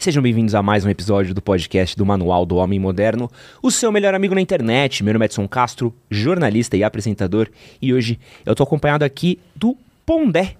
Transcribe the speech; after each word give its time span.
Sejam 0.00 0.22
bem-vindos 0.22 0.54
a 0.54 0.62
mais 0.62 0.82
um 0.82 0.88
episódio 0.88 1.34
do 1.34 1.42
podcast 1.42 1.94
do 1.94 2.06
Manual 2.06 2.46
do 2.46 2.56
Homem 2.56 2.80
Moderno, 2.80 3.30
o 3.62 3.70
seu 3.70 3.92
melhor 3.92 4.14
amigo 4.14 4.34
na 4.34 4.40
internet. 4.40 5.04
Meu 5.04 5.12
nome 5.12 5.24
é 5.24 5.26
Edson 5.26 5.46
Castro, 5.46 5.94
jornalista 6.10 6.74
e 6.74 6.82
apresentador, 6.82 7.48
e 7.82 7.92
hoje 7.92 8.18
eu 8.46 8.54
tô 8.54 8.62
acompanhado 8.62 9.04
aqui 9.04 9.38
do 9.54 9.76
Pondé, 10.06 10.54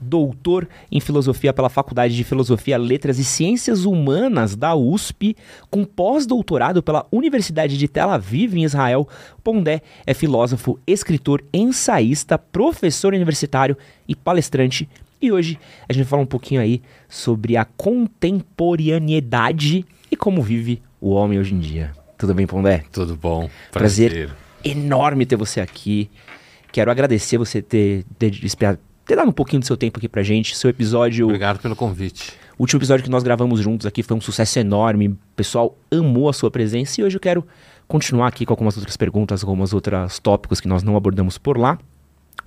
doutor 0.00 0.66
em 0.90 0.98
filosofia 0.98 1.52
pela 1.52 1.68
Faculdade 1.68 2.16
de 2.16 2.24
Filosofia, 2.24 2.78
Letras 2.78 3.18
e 3.18 3.24
Ciências 3.24 3.84
Humanas 3.84 4.56
da 4.56 4.74
USP, 4.74 5.36
com 5.70 5.84
pós-doutorado 5.84 6.82
pela 6.82 7.06
Universidade 7.12 7.76
de 7.76 7.86
Tel 7.86 8.08
Aviv, 8.08 8.56
em 8.56 8.64
Israel. 8.64 9.06
Pondé 9.44 9.82
é 10.06 10.14
filósofo, 10.14 10.78
escritor, 10.86 11.44
ensaísta, 11.52 12.38
professor 12.38 13.12
universitário 13.12 13.76
e 14.08 14.16
palestrante. 14.16 14.88
E 15.20 15.30
hoje 15.30 15.58
a 15.88 15.92
gente 15.92 16.04
vai 16.04 16.10
falar 16.10 16.22
um 16.22 16.26
pouquinho 16.26 16.60
aí 16.60 16.80
sobre 17.08 17.56
a 17.56 17.64
contemporaneidade 17.64 19.84
e 20.10 20.16
como 20.16 20.42
vive 20.42 20.82
o 21.00 21.10
homem 21.10 21.38
hoje 21.38 21.54
em 21.54 21.58
dia. 21.58 21.92
Tudo 22.16 22.34
bem, 22.34 22.46
Pondé? 22.46 22.84
Tudo 22.90 23.14
bom. 23.16 23.50
Prazer, 23.70 24.10
Prazer. 24.10 24.34
enorme 24.64 25.26
ter 25.26 25.36
você 25.36 25.60
aqui. 25.60 26.10
Quero 26.72 26.90
agradecer 26.90 27.36
você 27.38 27.60
ter, 27.60 28.04
ter, 28.18 28.32
ter 29.06 29.16
dado 29.16 29.28
um 29.28 29.32
pouquinho 29.32 29.60
do 29.60 29.66
seu 29.66 29.76
tempo 29.76 29.98
aqui 29.98 30.08
pra 30.08 30.22
gente. 30.22 30.56
Seu 30.56 30.70
episódio. 30.70 31.26
Obrigado 31.26 31.60
pelo 31.60 31.76
convite. 31.76 32.32
O 32.58 32.62
último 32.62 32.78
episódio 32.78 33.04
que 33.04 33.10
nós 33.10 33.22
gravamos 33.22 33.60
juntos 33.60 33.86
aqui 33.86 34.02
foi 34.02 34.16
um 34.16 34.20
sucesso 34.20 34.58
enorme. 34.58 35.08
O 35.08 35.18
pessoal 35.34 35.76
amou 35.90 36.28
a 36.28 36.32
sua 36.32 36.50
presença 36.50 37.00
e 37.00 37.04
hoje 37.04 37.16
eu 37.16 37.20
quero 37.20 37.46
continuar 37.88 38.28
aqui 38.28 38.46
com 38.46 38.52
algumas 38.52 38.76
outras 38.76 38.96
perguntas, 38.96 39.42
algumas 39.42 39.72
outras 39.72 40.18
tópicos 40.18 40.60
que 40.60 40.68
nós 40.68 40.82
não 40.82 40.96
abordamos 40.96 41.38
por 41.38 41.58
lá. 41.58 41.78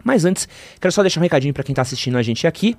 Mas 0.03 0.25
antes, 0.25 0.47
quero 0.79 0.91
só 0.91 1.01
deixar 1.01 1.19
um 1.19 1.23
recadinho 1.23 1.53
para 1.53 1.63
quem 1.63 1.73
está 1.73 1.81
assistindo 1.81 2.17
a 2.17 2.21
gente 2.21 2.47
aqui. 2.47 2.77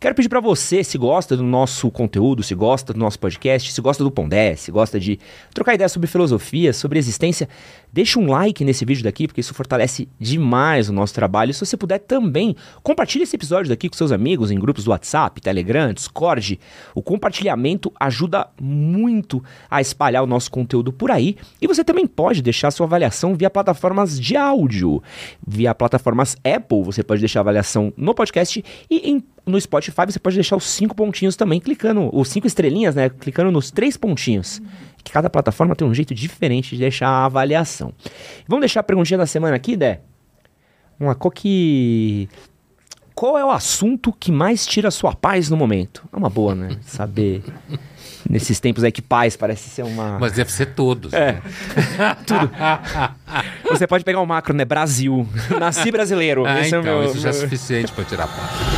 Quero 0.00 0.14
pedir 0.14 0.28
para 0.28 0.38
você, 0.38 0.84
se 0.84 0.96
gosta 0.96 1.36
do 1.36 1.42
nosso 1.42 1.90
conteúdo, 1.90 2.40
se 2.44 2.54
gosta 2.54 2.92
do 2.92 3.00
nosso 3.00 3.18
podcast, 3.18 3.72
se 3.72 3.80
gosta 3.80 4.04
do 4.04 4.12
Pondé, 4.12 4.54
se 4.54 4.70
gosta 4.70 5.00
de 5.00 5.18
trocar 5.52 5.74
ideias 5.74 5.90
sobre 5.90 6.06
filosofia, 6.06 6.72
sobre 6.72 7.00
existência, 7.00 7.48
deixa 7.92 8.16
um 8.20 8.30
like 8.30 8.64
nesse 8.64 8.84
vídeo 8.84 9.02
daqui, 9.02 9.26
porque 9.26 9.40
isso 9.40 9.52
fortalece 9.52 10.08
demais 10.16 10.88
o 10.88 10.92
nosso 10.92 11.12
trabalho. 11.12 11.50
E 11.50 11.54
se 11.54 11.66
você 11.66 11.76
puder 11.76 11.98
também, 11.98 12.54
compartilhe 12.80 13.24
esse 13.24 13.34
episódio 13.34 13.68
daqui 13.68 13.88
com 13.88 13.96
seus 13.96 14.12
amigos 14.12 14.52
em 14.52 14.58
grupos 14.60 14.84
do 14.84 14.92
WhatsApp, 14.92 15.40
Telegram, 15.40 15.92
Discord. 15.92 16.60
O 16.94 17.02
compartilhamento 17.02 17.92
ajuda 17.98 18.46
muito 18.60 19.42
a 19.68 19.80
espalhar 19.80 20.22
o 20.22 20.28
nosso 20.28 20.48
conteúdo 20.48 20.92
por 20.92 21.10
aí. 21.10 21.36
E 21.60 21.66
você 21.66 21.82
também 21.82 22.06
pode 22.06 22.40
deixar 22.40 22.70
sua 22.70 22.86
avaliação 22.86 23.34
via 23.34 23.50
plataformas 23.50 24.20
de 24.20 24.36
áudio. 24.36 25.02
Via 25.44 25.74
plataformas 25.74 26.36
Apple, 26.44 26.84
você 26.84 27.02
pode 27.02 27.18
deixar 27.18 27.40
avaliação 27.40 27.92
no 27.96 28.14
podcast 28.14 28.64
e 28.88 29.10
em 29.10 29.24
no 29.48 29.60
Spotify 29.60 30.06
você 30.06 30.18
pode 30.18 30.36
deixar 30.36 30.56
os 30.56 30.64
cinco 30.64 30.94
pontinhos 30.94 31.36
também, 31.36 31.60
clicando, 31.60 32.10
os 32.12 32.28
cinco 32.28 32.46
estrelinhas, 32.46 32.94
né? 32.94 33.08
Clicando 33.08 33.50
nos 33.50 33.70
três 33.70 33.96
pontinhos. 33.96 34.60
Que 35.02 35.12
cada 35.12 35.30
plataforma 35.30 35.74
tem 35.74 35.86
um 35.86 35.94
jeito 35.94 36.14
diferente 36.14 36.76
de 36.76 36.82
deixar 36.82 37.08
a 37.08 37.24
avaliação. 37.24 37.92
Vamos 38.46 38.62
deixar 38.62 38.80
a 38.80 38.82
perguntinha 38.82 39.18
da 39.18 39.26
semana 39.26 39.56
aqui, 39.56 39.76
Dé? 39.76 40.00
Uma 41.00 41.14
qual 41.14 41.30
que. 41.30 42.28
Qual 43.14 43.36
é 43.36 43.44
o 43.44 43.50
assunto 43.50 44.12
que 44.12 44.30
mais 44.30 44.66
tira 44.66 44.88
a 44.88 44.90
sua 44.90 45.14
paz 45.14 45.50
no 45.50 45.56
momento? 45.56 46.08
É 46.12 46.16
uma 46.16 46.30
boa, 46.30 46.54
né? 46.54 46.78
Saber. 46.82 47.42
Nesses 48.28 48.60
tempos 48.60 48.84
aí 48.84 48.92
que 48.92 49.00
paz 49.00 49.36
parece 49.36 49.70
ser 49.70 49.82
uma. 49.84 50.18
Mas 50.18 50.32
deve 50.32 50.52
ser 50.52 50.66
todos. 50.66 51.12
É. 51.12 51.32
Né? 51.32 51.42
Tudo. 52.26 52.50
Você 53.70 53.86
pode 53.86 54.04
pegar 54.04 54.20
o 54.20 54.24
um 54.24 54.26
macro, 54.26 54.54
né? 54.54 54.64
Brasil. 54.64 55.26
Nasci 55.58 55.90
brasileiro. 55.90 56.44
Ah, 56.44 56.60
Esse 56.60 56.68
então, 56.68 56.80
é 56.80 56.82
meu... 56.82 57.04
isso 57.04 57.18
já 57.18 57.30
é 57.30 57.32
suficiente 57.32 57.90
para 57.92 58.04
tirar 58.04 58.24
a 58.24 58.28
paz. 58.28 58.77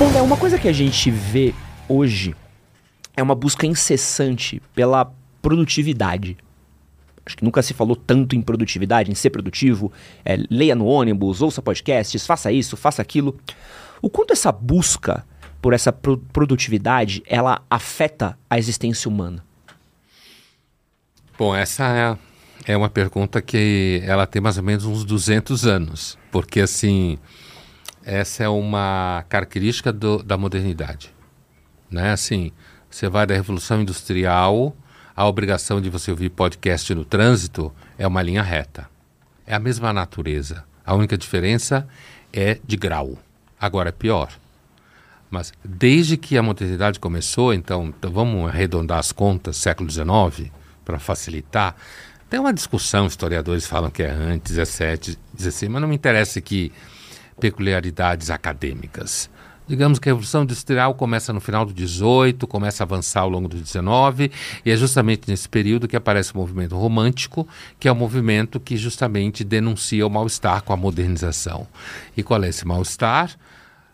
Bom, 0.00 0.10
é 0.16 0.22
uma 0.22 0.38
coisa 0.38 0.58
que 0.58 0.66
a 0.66 0.72
gente 0.72 1.10
vê 1.10 1.54
hoje 1.86 2.34
é 3.14 3.22
uma 3.22 3.34
busca 3.34 3.66
incessante 3.66 4.62
pela 4.74 5.12
produtividade. 5.42 6.38
Acho 7.26 7.36
que 7.36 7.44
nunca 7.44 7.62
se 7.62 7.74
falou 7.74 7.94
tanto 7.94 8.34
em 8.34 8.40
produtividade, 8.40 9.10
em 9.10 9.14
ser 9.14 9.28
produtivo. 9.28 9.92
É, 10.24 10.38
leia 10.50 10.74
no 10.74 10.86
ônibus, 10.86 11.42
ouça 11.42 11.60
podcasts, 11.60 12.24
faça 12.26 12.50
isso, 12.50 12.78
faça 12.78 13.02
aquilo. 13.02 13.38
O 14.00 14.08
quanto 14.08 14.32
essa 14.32 14.50
busca 14.50 15.22
por 15.60 15.74
essa 15.74 15.92
pro 15.92 16.16
produtividade 16.16 17.22
ela 17.26 17.62
afeta 17.68 18.38
a 18.48 18.58
existência 18.58 19.06
humana? 19.06 19.44
Bom, 21.38 21.54
essa 21.54 22.18
é, 22.64 22.72
é 22.72 22.74
uma 22.74 22.88
pergunta 22.88 23.42
que 23.42 24.00
ela 24.06 24.26
tem 24.26 24.40
mais 24.40 24.56
ou 24.56 24.62
menos 24.62 24.86
uns 24.86 25.04
200 25.04 25.66
anos, 25.66 26.16
porque 26.32 26.60
assim 26.60 27.18
essa 28.10 28.42
é 28.42 28.48
uma 28.48 29.24
característica 29.28 29.92
do, 29.92 30.20
da 30.20 30.36
modernidade, 30.36 31.14
né? 31.88 32.10
Assim, 32.10 32.50
você 32.90 33.08
vai 33.08 33.24
da 33.24 33.34
revolução 33.34 33.80
industrial, 33.80 34.74
a 35.14 35.28
obrigação 35.28 35.80
de 35.80 35.88
você 35.88 36.10
ouvir 36.10 36.28
podcast 36.30 36.92
no 36.92 37.04
trânsito 37.04 37.72
é 37.96 38.04
uma 38.04 38.20
linha 38.20 38.42
reta, 38.42 38.90
é 39.46 39.54
a 39.54 39.60
mesma 39.60 39.92
natureza. 39.92 40.64
A 40.84 40.92
única 40.92 41.16
diferença 41.16 41.86
é 42.32 42.58
de 42.66 42.76
grau. 42.76 43.16
Agora 43.60 43.90
é 43.90 43.92
pior. 43.92 44.32
Mas 45.30 45.52
desde 45.64 46.16
que 46.16 46.36
a 46.36 46.42
modernidade 46.42 46.98
começou, 46.98 47.54
então, 47.54 47.94
vamos 48.02 48.48
arredondar 48.48 48.98
as 48.98 49.12
contas, 49.12 49.56
século 49.56 49.88
XIX, 49.88 50.50
para 50.84 50.98
facilitar. 50.98 51.76
Tem 52.28 52.40
uma 52.40 52.52
discussão, 52.52 53.06
historiadores 53.06 53.68
falam 53.68 53.88
que 53.88 54.02
é 54.02 54.10
antes, 54.10 54.56
17, 54.56 55.16
16, 55.32 55.70
mas 55.70 55.80
não 55.80 55.88
me 55.88 55.94
interessa 55.94 56.40
que 56.40 56.72
peculiaridades 57.40 58.30
acadêmicas. 58.30 59.30
Digamos 59.70 60.00
que 60.00 60.08
a 60.08 60.12
Revolução 60.12 60.42
Industrial 60.42 60.92
começa 60.94 61.32
no 61.32 61.40
final 61.40 61.64
do 61.64 61.72
18, 61.72 62.44
começa 62.48 62.82
a 62.82 62.84
avançar 62.84 63.20
ao 63.20 63.28
longo 63.28 63.48
do 63.48 63.56
19, 63.56 64.32
e 64.66 64.70
é 64.70 64.76
justamente 64.76 65.30
nesse 65.30 65.48
período 65.48 65.86
que 65.86 65.94
aparece 65.94 66.34
o 66.34 66.36
movimento 66.36 66.76
romântico, 66.76 67.46
que 67.78 67.86
é 67.86 67.92
o 67.92 67.94
um 67.94 67.98
movimento 67.98 68.58
que 68.58 68.76
justamente 68.76 69.44
denuncia 69.44 70.04
o 70.04 70.10
mal-estar 70.10 70.64
com 70.64 70.72
a 70.72 70.76
modernização. 70.76 71.68
E 72.16 72.22
qual 72.24 72.42
é 72.42 72.48
esse 72.48 72.66
mal-estar? 72.66 73.30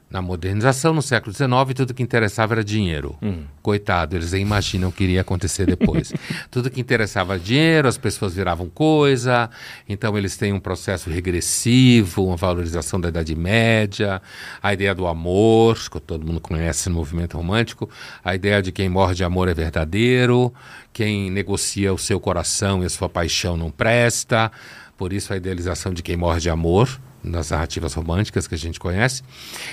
Na 0.09 0.23
modernização, 0.23 0.95
no 0.95 1.03
século 1.03 1.35
XIX, 1.35 1.51
tudo 1.75 1.93
que 1.93 2.01
interessava 2.01 2.55
era 2.55 2.63
dinheiro. 2.63 3.19
Hum. 3.21 3.43
Coitado, 3.61 4.15
eles 4.15 4.31
nem 4.31 4.41
imaginam 4.41 4.89
o 4.89 4.93
que 4.93 5.03
iria 5.03 5.21
acontecer 5.21 5.67
depois. 5.67 6.13
tudo 6.49 6.71
que 6.71 6.81
interessava 6.81 7.35
era 7.35 7.43
dinheiro, 7.43 7.89
as 7.89 7.99
pessoas 7.99 8.33
viravam 8.33 8.69
coisa, 8.69 9.51
então 9.89 10.17
eles 10.17 10.37
têm 10.37 10.53
um 10.53 10.61
processo 10.61 11.11
regressivo, 11.11 12.25
uma 12.25 12.37
valorização 12.37 13.01
da 13.01 13.09
Idade 13.09 13.35
Média, 13.35 14.23
a 14.63 14.73
ideia 14.73 14.95
do 14.95 15.09
amor, 15.09 15.77
que 15.77 15.99
todo 15.99 16.25
mundo 16.25 16.41
conhece 16.41 16.89
no 16.89 16.95
movimento 16.95 17.37
romântico, 17.37 17.91
a 18.25 18.33
ideia 18.33 18.63
de 18.63 18.71
quem 18.71 18.89
morre 18.89 19.17
de 19.17 19.25
amor 19.25 19.49
é 19.49 19.55
verdadeiro, 19.55 20.55
quem 20.93 21.33
negocia 21.33 21.93
o 21.93 21.99
seu 21.99 22.21
coração 22.21 22.81
e 22.85 22.87
a 22.87 22.89
sua 22.89 23.09
paixão 23.09 23.57
não 23.57 23.73
presta, 23.73 24.53
por 24.97 25.13
isso 25.13 25.33
a 25.33 25.37
idealização 25.37 25.93
de 25.93 26.01
quem 26.01 26.17
morre 26.17 26.39
de 26.39 26.49
amor 26.49 27.01
nas 27.27 27.51
narrativas 27.51 27.93
românticas 27.95 28.47
que 28.47 28.55
a 28.55 28.59
gente 28.59 28.81
conhece. 28.81 29.23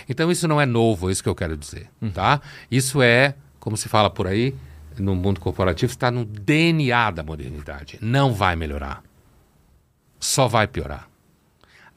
Então 0.09 0.31
isso 0.31 0.47
não 0.47 0.59
é 0.59 0.65
novo, 0.65 1.09
é 1.09 1.11
isso 1.11 1.23
que 1.23 1.29
eu 1.29 1.35
quero 1.35 1.55
dizer, 1.55 1.89
uhum. 2.01 2.11
tá? 2.11 2.41
Isso 2.69 3.01
é, 3.01 3.35
como 3.59 3.77
se 3.77 3.87
fala 3.87 4.09
por 4.09 4.27
aí, 4.27 4.55
no 4.97 5.15
mundo 5.15 5.39
corporativo, 5.39 5.91
está 5.91 6.11
no 6.11 6.25
DNA 6.25 7.11
da 7.11 7.23
modernidade. 7.23 7.97
Não 8.01 8.33
vai 8.33 8.55
melhorar. 8.55 9.03
Só 10.19 10.47
vai 10.47 10.67
piorar. 10.67 11.07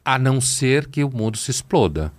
A 0.05 0.19
não 0.19 0.41
ser 0.41 0.87
que 0.87 1.03
o 1.03 1.11
mundo 1.11 1.37
se 1.37 1.51
exploda. 1.51 2.13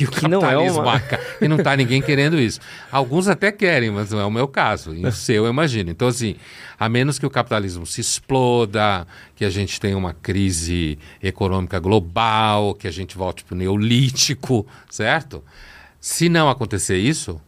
E 0.00 0.04
o 0.04 0.10
que 0.10 0.28
não 0.28 0.44
é 0.48 0.56
uma... 0.56 1.02
E 1.40 1.48
não 1.48 1.56
está 1.56 1.76
ninguém 1.76 2.00
querendo 2.00 2.38
isso. 2.38 2.60
Alguns 2.90 3.28
até 3.28 3.50
querem, 3.50 3.90
mas 3.90 4.10
não 4.10 4.20
é 4.20 4.24
o 4.24 4.30
meu 4.30 4.46
caso. 4.46 4.94
E 4.94 5.04
o 5.04 5.12
seu, 5.12 5.44
eu 5.44 5.50
imagino. 5.50 5.90
Então, 5.90 6.06
assim, 6.08 6.36
a 6.78 6.88
menos 6.88 7.18
que 7.18 7.26
o 7.26 7.30
capitalismo 7.30 7.84
se 7.84 8.00
exploda, 8.00 9.06
que 9.34 9.44
a 9.44 9.50
gente 9.50 9.80
tenha 9.80 9.96
uma 9.96 10.14
crise 10.14 10.98
econômica 11.22 11.78
global, 11.80 12.74
que 12.74 12.86
a 12.86 12.92
gente 12.92 13.16
volte 13.16 13.44
para 13.44 13.54
o 13.54 13.58
neolítico, 13.58 14.66
certo? 14.88 15.42
Se 16.00 16.28
não 16.28 16.48
acontecer 16.48 16.96
isso, 16.96 17.40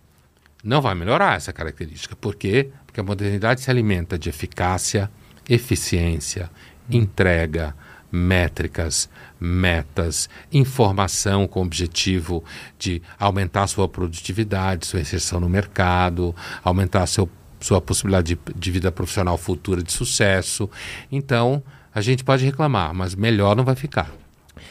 não 0.62 0.80
vai 0.82 0.94
melhorar 0.94 1.36
essa 1.36 1.52
característica. 1.52 2.16
Por 2.16 2.34
quê? 2.34 2.70
Porque 2.84 3.00
a 3.00 3.04
modernidade 3.04 3.60
se 3.60 3.70
alimenta 3.70 4.18
de 4.18 4.28
eficácia, 4.28 5.08
eficiência, 5.48 6.50
entrega, 6.90 7.74
métricas, 8.10 9.08
metas, 9.40 10.28
informação 10.52 11.46
com 11.46 11.60
o 11.60 11.64
objetivo 11.64 12.44
de 12.78 13.00
aumentar 13.18 13.66
sua 13.66 13.88
produtividade, 13.88 14.86
sua 14.86 15.00
inserção 15.00 15.40
no 15.40 15.48
mercado, 15.48 16.34
aumentar 16.62 17.06
seu, 17.06 17.28
sua 17.58 17.80
possibilidade 17.80 18.34
de, 18.34 18.54
de 18.54 18.70
vida 18.70 18.92
profissional 18.92 19.38
futura 19.38 19.82
de 19.82 19.92
sucesso. 19.92 20.68
Então, 21.10 21.62
a 21.94 22.00
gente 22.00 22.22
pode 22.22 22.44
reclamar, 22.44 22.94
mas 22.94 23.14
melhor 23.14 23.56
não 23.56 23.64
vai 23.64 23.74
ficar. 23.74 24.12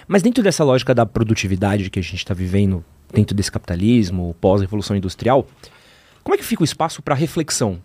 Mas 0.08 0.22
dentro 0.22 0.44
dessa 0.44 0.64
lógica 0.64 0.94
da 0.94 1.06
produtividade 1.06 1.90
que 1.90 2.00
a 2.00 2.04
gente 2.04 2.18
está 2.18 2.34
vivendo, 2.34 2.86
dentro 3.12 3.36
desse 3.36 3.52
capitalismo, 3.52 4.36
pós-revolução 4.40 4.96
industrial, 4.96 5.48
como 6.24 6.36
é 6.36 6.38
que 6.38 6.44
fica 6.44 6.62
o 6.62 6.66
espaço 6.66 7.02
para 7.02 7.16
reflexão? 7.16 7.82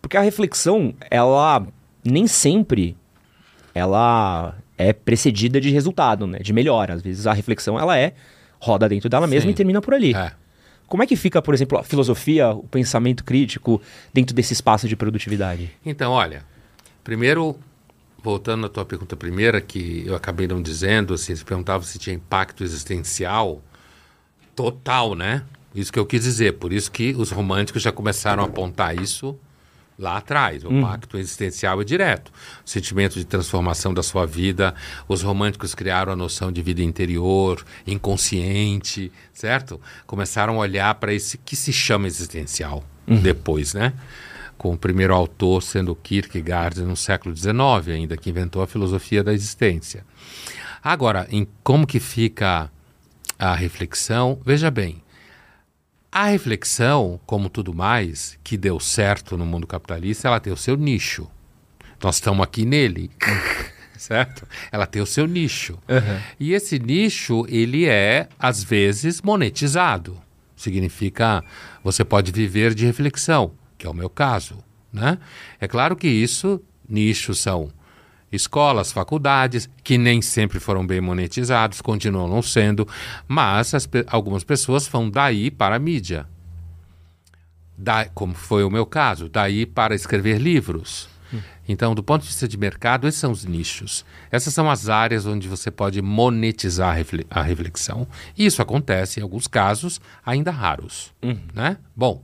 Porque 0.00 0.16
a 0.16 0.20
reflexão, 0.20 0.94
ela 1.10 1.66
nem 2.04 2.26
sempre 2.26 2.96
ela 3.74 4.54
é 4.78 4.92
precedida 4.92 5.60
de 5.60 5.70
resultado, 5.70 6.26
né? 6.26 6.38
De 6.38 6.52
melhora. 6.52 6.94
Às 6.94 7.02
vezes 7.02 7.26
a 7.26 7.32
reflexão 7.32 7.78
ela 7.78 7.98
é 7.98 8.12
roda 8.60 8.88
dentro 8.88 9.08
dela 9.08 9.26
mesma 9.26 9.48
Sim. 9.48 9.52
e 9.52 9.54
termina 9.54 9.80
por 9.80 9.94
ali. 9.94 10.14
É. 10.14 10.32
Como 10.86 11.02
é 11.02 11.06
que 11.06 11.16
fica, 11.16 11.42
por 11.42 11.52
exemplo, 11.52 11.78
a 11.78 11.82
filosofia, 11.82 12.50
o 12.50 12.62
pensamento 12.62 13.24
crítico 13.24 13.80
dentro 14.14 14.34
desse 14.34 14.52
espaço 14.52 14.86
de 14.86 14.94
produtividade? 14.94 15.72
Então, 15.84 16.12
olha, 16.12 16.44
primeiro, 17.02 17.58
voltando 18.22 18.66
à 18.66 18.68
tua 18.68 18.84
pergunta 18.84 19.16
primeira, 19.16 19.60
que 19.60 20.04
eu 20.06 20.14
acabei 20.14 20.46
não 20.46 20.62
dizendo, 20.62 21.14
assim, 21.14 21.34
você 21.34 21.44
perguntava 21.44 21.82
se 21.84 21.98
tinha 21.98 22.14
impacto 22.14 22.62
existencial 22.62 23.60
total, 24.54 25.14
né? 25.14 25.42
Isso 25.74 25.92
que 25.92 25.98
eu 25.98 26.06
quis 26.06 26.22
dizer. 26.22 26.54
Por 26.54 26.72
isso 26.72 26.90
que 26.90 27.14
os 27.18 27.30
românticos 27.30 27.82
já 27.82 27.90
começaram 27.90 28.42
a 28.42 28.46
apontar 28.46 28.98
isso 28.98 29.36
lá 29.98 30.18
atrás. 30.18 30.64
O 30.64 30.68
uhum. 30.68 30.82
pacto 30.82 31.16
existencial 31.16 31.80
é 31.80 31.84
direto. 31.84 32.32
O 32.64 32.68
sentimento 32.68 33.14
de 33.14 33.24
transformação 33.24 33.92
da 33.94 34.02
sua 34.02 34.26
vida. 34.26 34.74
Os 35.08 35.22
românticos 35.22 35.74
criaram 35.74 36.12
a 36.12 36.16
noção 36.16 36.52
de 36.52 36.62
vida 36.62 36.82
interior, 36.82 37.64
inconsciente, 37.86 39.10
certo? 39.32 39.80
Começaram 40.06 40.56
a 40.56 40.58
olhar 40.58 40.94
para 40.96 41.12
esse 41.12 41.38
que 41.38 41.56
se 41.56 41.72
chama 41.72 42.06
existencial 42.06 42.84
uhum. 43.06 43.20
depois, 43.20 43.74
né? 43.74 43.92
Com 44.58 44.72
o 44.72 44.78
primeiro 44.78 45.14
autor 45.14 45.62
sendo 45.62 45.94
Kierkegaard 45.94 46.80
no 46.82 46.96
século 46.96 47.36
XIX, 47.36 47.88
ainda 47.94 48.16
que 48.16 48.30
inventou 48.30 48.62
a 48.62 48.66
filosofia 48.66 49.22
da 49.22 49.32
existência. 49.32 50.04
Agora, 50.82 51.26
em 51.30 51.46
como 51.62 51.86
que 51.86 52.00
fica 52.00 52.70
a 53.38 53.54
reflexão? 53.54 54.40
Veja 54.44 54.70
bem, 54.70 55.02
a 56.10 56.26
reflexão, 56.26 57.20
como 57.26 57.48
tudo 57.48 57.74
mais, 57.74 58.38
que 58.42 58.56
deu 58.56 58.80
certo 58.80 59.36
no 59.36 59.44
mundo 59.44 59.66
capitalista, 59.66 60.28
ela 60.28 60.40
tem 60.40 60.52
o 60.52 60.56
seu 60.56 60.76
nicho. 60.76 61.28
Nós 62.02 62.16
estamos 62.16 62.42
aqui 62.42 62.64
nele, 62.64 63.10
certo? 63.96 64.46
Ela 64.70 64.86
tem 64.86 65.02
o 65.02 65.06
seu 65.06 65.26
nicho. 65.26 65.74
Uhum. 65.88 66.20
E 66.38 66.52
esse 66.52 66.78
nicho, 66.78 67.44
ele 67.48 67.86
é, 67.86 68.28
às 68.38 68.62
vezes, 68.62 69.20
monetizado. 69.20 70.20
Significa, 70.56 71.44
você 71.82 72.04
pode 72.04 72.32
viver 72.32 72.74
de 72.74 72.86
reflexão, 72.86 73.52
que 73.76 73.86
é 73.86 73.90
o 73.90 73.94
meu 73.94 74.08
caso. 74.08 74.64
Né? 74.92 75.18
É 75.60 75.68
claro 75.68 75.94
que 75.94 76.08
isso, 76.08 76.62
nichos 76.88 77.38
são 77.38 77.70
escolas, 78.36 78.92
faculdades, 78.92 79.68
que 79.82 79.98
nem 79.98 80.22
sempre 80.22 80.60
foram 80.60 80.86
bem 80.86 81.00
monetizados, 81.00 81.80
continuam 81.80 82.28
não 82.28 82.42
sendo, 82.42 82.86
mas 83.26 83.74
as, 83.74 83.88
algumas 84.06 84.44
pessoas 84.44 84.86
vão 84.86 85.10
daí 85.10 85.50
para 85.50 85.76
a 85.76 85.78
mídia. 85.78 86.26
Da, 87.76 88.06
como 88.06 88.34
foi 88.34 88.64
o 88.64 88.70
meu 88.70 88.86
caso, 88.86 89.28
daí 89.28 89.66
para 89.66 89.94
escrever 89.94 90.38
livros. 90.38 91.08
Hum. 91.32 91.40
Então, 91.68 91.94
do 91.94 92.02
ponto 92.02 92.22
de 92.22 92.28
vista 92.28 92.46
de 92.48 92.56
mercado, 92.56 93.06
esses 93.06 93.20
são 93.20 93.32
os 93.32 93.44
nichos. 93.44 94.04
Essas 94.30 94.54
são 94.54 94.70
as 94.70 94.88
áreas 94.88 95.26
onde 95.26 95.48
você 95.48 95.70
pode 95.70 96.00
monetizar 96.00 96.96
a 97.28 97.42
reflexão. 97.42 98.06
E 98.36 98.46
isso 98.46 98.62
acontece 98.62 99.20
em 99.20 99.22
alguns 99.22 99.46
casos 99.46 100.00
ainda 100.24 100.50
raros. 100.50 101.12
Uhum. 101.22 101.38
Né? 101.52 101.76
Bom, 101.94 102.22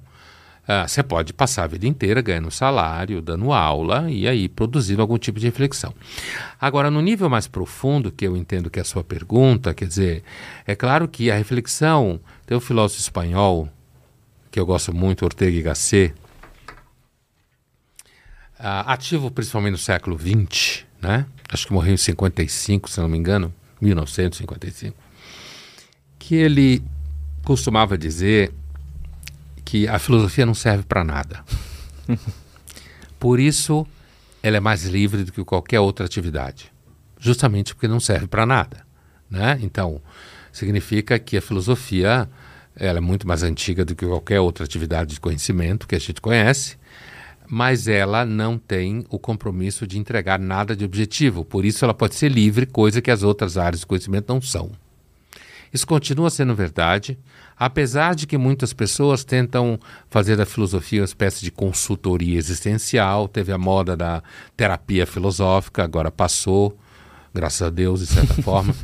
ah, 0.67 0.87
você 0.87 1.03
pode 1.03 1.33
passar 1.33 1.65
a 1.65 1.67
vida 1.67 1.87
inteira 1.87 2.23
ganhando 2.23 2.51
salário, 2.51 3.21
dando 3.21 3.53
aula 3.53 4.09
e 4.09 4.29
aí 4.29 4.49
produzindo 4.49 5.03
algum 5.03 5.19
tipo 5.19 5.41
de 5.41 5.47
reflexão. 5.47 5.93
Agora, 6.61 6.91
no 6.91 7.01
nível 7.01 7.29
mais 7.29 7.49
profundo, 7.49 8.13
que 8.13 8.25
eu 8.25 8.37
entendo 8.37 8.71
que 8.71 8.79
é 8.79 8.83
a 8.83 8.85
sua 8.85 9.03
pergunta, 9.03 9.75
quer 9.75 9.89
dizer, 9.89 10.23
é 10.65 10.77
claro 10.77 11.09
que 11.09 11.31
a 11.31 11.37
reflexão, 11.37 12.21
tem 12.47 12.57
um 12.57 12.61
filósofo 12.61 13.01
espanhol, 13.01 13.69
que 14.53 14.61
eu 14.61 14.65
gosto 14.65 14.95
muito, 14.95 15.25
Ortega 15.25 15.57
y 15.57 15.63
Gasset, 15.63 16.15
uh, 18.61 18.87
ativo 18.87 19.33
principalmente 19.33 19.73
no 19.73 19.79
século 19.79 20.17
XX, 20.17 20.85
né? 21.01 21.27
acho 21.49 21.67
que 21.67 21.73
morreu 21.73 21.95
em 21.95 21.97
55, 21.97 22.89
se 22.89 23.01
não 23.01 23.09
me 23.09 23.19
engano, 23.19 23.53
1955, 23.81 24.97
que 26.21 26.37
ele 26.37 26.83
costumava 27.43 27.99
dizer 27.99 28.55
que 29.73 29.89
a 29.89 29.99
filosofia 29.99 30.45
não 30.45 30.53
serve 30.53 30.83
para 30.83 31.03
nada. 31.03 31.43
Por 33.19 33.41
isso, 33.41 33.87
ela 34.43 34.59
é 34.59 34.61
mais 34.61 34.85
livre 34.85 35.25
do 35.25 35.33
que 35.33 35.43
qualquer 35.43 35.81
outra 35.81 36.05
atividade, 36.05 36.71
justamente 37.19 37.75
porque 37.75 37.89
não 37.89 37.99
serve 37.99 38.27
para 38.27 38.45
nada, 38.45 38.85
né? 39.31 39.59
Então, 39.63 40.03
significa 40.53 41.19
que 41.19 41.39
a 41.39 41.41
filosofia 41.41 42.29
ela 42.77 42.99
é 42.99 43.01
muito 43.01 43.27
mais 43.27 43.43
antiga 43.43 43.83
do 43.83 43.95
que 43.95 44.05
qualquer 44.07 44.41
outra 44.41 44.63
atividade 44.63 45.15
de 45.15 45.21
conhecimento 45.21 45.89
que 45.89 45.95
a 45.95 45.99
gente 45.99 46.21
conhece, 46.21 46.77
mas 47.49 47.89
ela 47.89 48.27
não 48.27 48.59
tem 48.59 49.07
o 49.09 49.19
compromisso 49.19 49.87
de 49.87 49.99
entregar 49.99 50.39
nada 50.39 50.77
de 50.77 50.85
objetivo. 50.85 51.47
Por 51.47 51.65
isso, 51.65 51.83
ela 51.83 51.95
pode 51.95 52.15
ser 52.15 52.31
livre, 52.31 52.67
coisa 52.67 53.01
que 53.01 53.11
as 53.11 53.23
outras 53.23 53.57
áreas 53.57 53.81
de 53.81 53.87
conhecimento 53.87 54.31
não 54.31 54.43
são. 54.43 54.71
Isso 55.73 55.87
continua 55.87 56.29
sendo 56.29 56.55
verdade, 56.55 57.19
apesar 57.65 58.17
de 58.17 58.27
que 58.27 58.37
muitas 58.37 58.73
pessoas 58.73 59.23
tentam 59.23 59.79
fazer 60.11 60.37
da 60.37 60.45
filosofia 60.45 61.01
uma 61.01 61.05
espécie 61.05 61.45
de 61.45 61.53
consultoria 61.53 62.37
existencial. 62.37 63.29
Teve 63.29 63.53
a 63.53 63.59
moda 63.59 63.97
da 63.97 64.21
terapia 64.57 65.07
filosófica, 65.07 65.85
agora 65.85 66.11
passou, 66.11 66.77
graças 67.33 67.63
a 67.63 67.71
Deus, 67.71 68.01
de 68.01 68.07
certa 68.07 68.35
forma. 68.43 68.75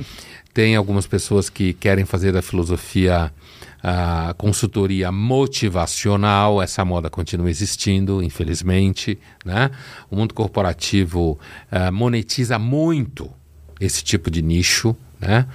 Tem 0.54 0.76
algumas 0.76 1.08
pessoas 1.08 1.50
que 1.50 1.72
querem 1.72 2.04
fazer 2.04 2.30
da 2.30 2.40
filosofia 2.40 3.32
a 3.82 4.32
consultoria 4.38 5.10
motivacional, 5.10 6.62
essa 6.62 6.84
moda 6.84 7.10
continua 7.10 7.50
existindo, 7.50 8.22
infelizmente. 8.22 9.18
Né? 9.44 9.72
O 10.08 10.14
mundo 10.14 10.34
corporativo 10.34 11.38
uh, 11.72 11.92
monetiza 11.92 12.60
muito 12.60 13.28
esse 13.80 14.04
tipo 14.04 14.30
de 14.30 14.40
nicho. 14.40 14.96
Né? 15.20 15.46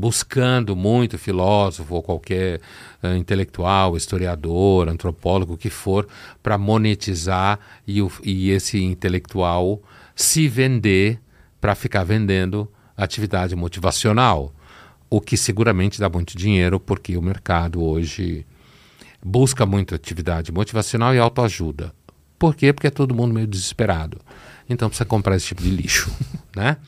Buscando 0.00 0.74
muito 0.74 1.18
filósofo 1.18 1.94
ou 1.94 2.02
qualquer 2.02 2.60
uh, 3.02 3.14
intelectual, 3.14 3.96
historiador, 3.96 4.88
antropólogo, 4.88 5.58
que 5.58 5.68
for, 5.68 6.08
para 6.42 6.56
monetizar 6.56 7.60
e, 7.86 8.00
o, 8.00 8.10
e 8.24 8.50
esse 8.50 8.82
intelectual 8.82 9.80
se 10.16 10.48
vender 10.48 11.20
para 11.60 11.74
ficar 11.74 12.04
vendendo 12.04 12.66
atividade 12.96 13.54
motivacional, 13.54 14.52
o 15.08 15.20
que 15.20 15.36
seguramente 15.36 16.00
dá 16.00 16.08
muito 16.08 16.36
dinheiro, 16.36 16.80
porque 16.80 17.16
o 17.16 17.22
mercado 17.22 17.82
hoje 17.82 18.46
busca 19.22 19.66
muito 19.66 19.94
atividade 19.94 20.50
motivacional 20.50 21.14
e 21.14 21.18
autoajuda. 21.18 21.92
Por 22.38 22.54
quê? 22.54 22.72
Porque 22.72 22.86
é 22.86 22.90
todo 22.90 23.14
mundo 23.14 23.34
meio 23.34 23.46
desesperado. 23.46 24.18
Então 24.68 24.88
precisa 24.88 25.04
comprar 25.04 25.36
esse 25.36 25.48
tipo 25.48 25.62
de 25.62 25.70
lixo, 25.70 26.10
né? 26.56 26.78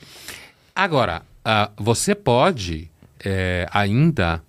Agora, 0.75 1.23
uh, 1.45 1.83
você 1.83 2.15
pode 2.15 2.92
é, 3.25 3.67
ainda, 3.71 4.43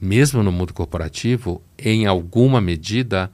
mesmo 0.00 0.42
no 0.42 0.52
mundo 0.52 0.72
corporativo, 0.72 1.62
em 1.78 2.06
alguma 2.06 2.60
medida, 2.60 3.30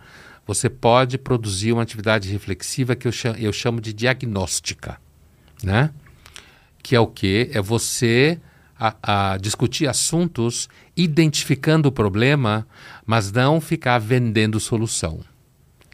você 0.46 0.70
pode 0.70 1.19
produzir 1.19 1.72
uma 1.72 1.82
atividade 1.82 2.31
reflexiva 2.31 2.96
que 2.96 3.06
eu 3.06 3.12
chamo, 3.12 3.36
eu 3.39 3.53
chamo 3.53 3.81
de 3.81 3.93
diagnóstica, 3.93 4.98
né? 5.62 5.91
Que 6.82 6.96
é 6.96 7.01
o 7.01 7.06
que? 7.06 7.51
É 7.53 7.60
você 7.60 8.41
a, 8.79 9.32
a 9.32 9.36
discutir 9.36 9.89
assuntos 9.89 10.69
identificando 10.96 11.89
o 11.89 11.93
problema, 11.93 12.67
mas 13.05 13.31
não 13.32 13.60
ficar 13.60 13.98
vendendo 13.98 14.58
solução. 14.58 15.20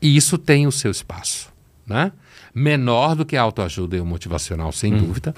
E 0.01 0.17
isso 0.17 0.37
tem 0.37 0.67
o 0.67 0.73
seu 0.73 0.91
espaço, 0.91 1.53
né? 1.87 2.13
Menor 2.55 3.17
do 3.17 3.27
que 3.27 3.37
a 3.37 3.43
autoajuda 3.43 3.97
e 3.97 4.01
o 4.01 4.07
motivacional, 4.07 4.71
sem 4.71 4.95
hum. 4.95 4.99
dúvida. 4.99 5.35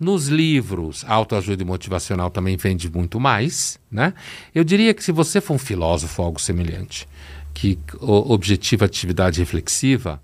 Nos 0.00 0.28
livros, 0.28 1.04
autoajuda 1.06 1.62
e 1.62 1.66
motivacional 1.66 2.30
também 2.30 2.56
vende 2.56 2.90
muito 2.90 3.20
mais, 3.20 3.78
né? 3.90 4.14
Eu 4.54 4.64
diria 4.64 4.94
que 4.94 5.04
se 5.04 5.12
você 5.12 5.40
for 5.40 5.54
um 5.54 5.58
filósofo 5.58 6.22
ou 6.22 6.26
algo 6.26 6.40
semelhante, 6.40 7.06
que 7.52 7.78
objetiva 8.00 8.86
atividade 8.86 9.40
reflexiva, 9.40 10.20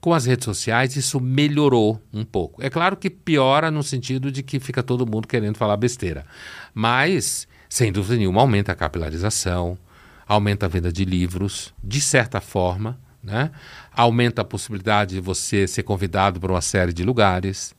com 0.00 0.12
as 0.12 0.26
redes 0.26 0.44
sociais 0.44 0.96
isso 0.96 1.20
melhorou 1.20 2.00
um 2.12 2.24
pouco. 2.24 2.62
É 2.62 2.70
claro 2.70 2.96
que 2.96 3.10
piora 3.10 3.70
no 3.70 3.82
sentido 3.82 4.30
de 4.30 4.42
que 4.42 4.60
fica 4.60 4.82
todo 4.82 5.06
mundo 5.06 5.26
querendo 5.26 5.56
falar 5.56 5.76
besteira, 5.76 6.24
mas 6.72 7.48
sem 7.68 7.90
dúvida 7.90 8.16
nenhuma 8.16 8.40
aumenta 8.40 8.72
a 8.72 8.74
capilarização, 8.74 9.76
aumenta 10.28 10.66
a 10.66 10.68
venda 10.68 10.92
de 10.92 11.04
livros, 11.04 11.74
de 11.82 12.00
certa 12.00 12.40
forma, 12.40 13.00
né? 13.24 13.50
Aumenta 13.92 14.42
a 14.42 14.44
possibilidade 14.44 15.14
de 15.14 15.20
você 15.20 15.66
ser 15.66 15.82
convidado 15.82 16.38
para 16.38 16.52
uma 16.52 16.60
série 16.60 16.92
de 16.92 17.02
lugares. 17.02 17.74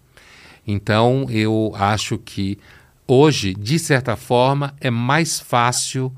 Então, 0.67 1.27
eu 1.29 1.73
acho 1.75 2.17
que 2.17 2.57
hoje, 3.07 3.53
de 3.53 3.77
certa 3.77 4.15
forma, 4.15 4.73
é 4.81 4.89
mais 4.89 5.39
fácil 5.39 6.11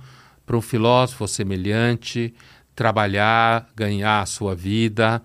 para 0.46 0.56
um 0.56 0.62
filósofo 0.62 1.28
semelhante 1.28 2.34
trabalhar, 2.74 3.70
ganhar 3.76 4.22
a 4.22 4.26
sua 4.26 4.56
vida, 4.56 5.22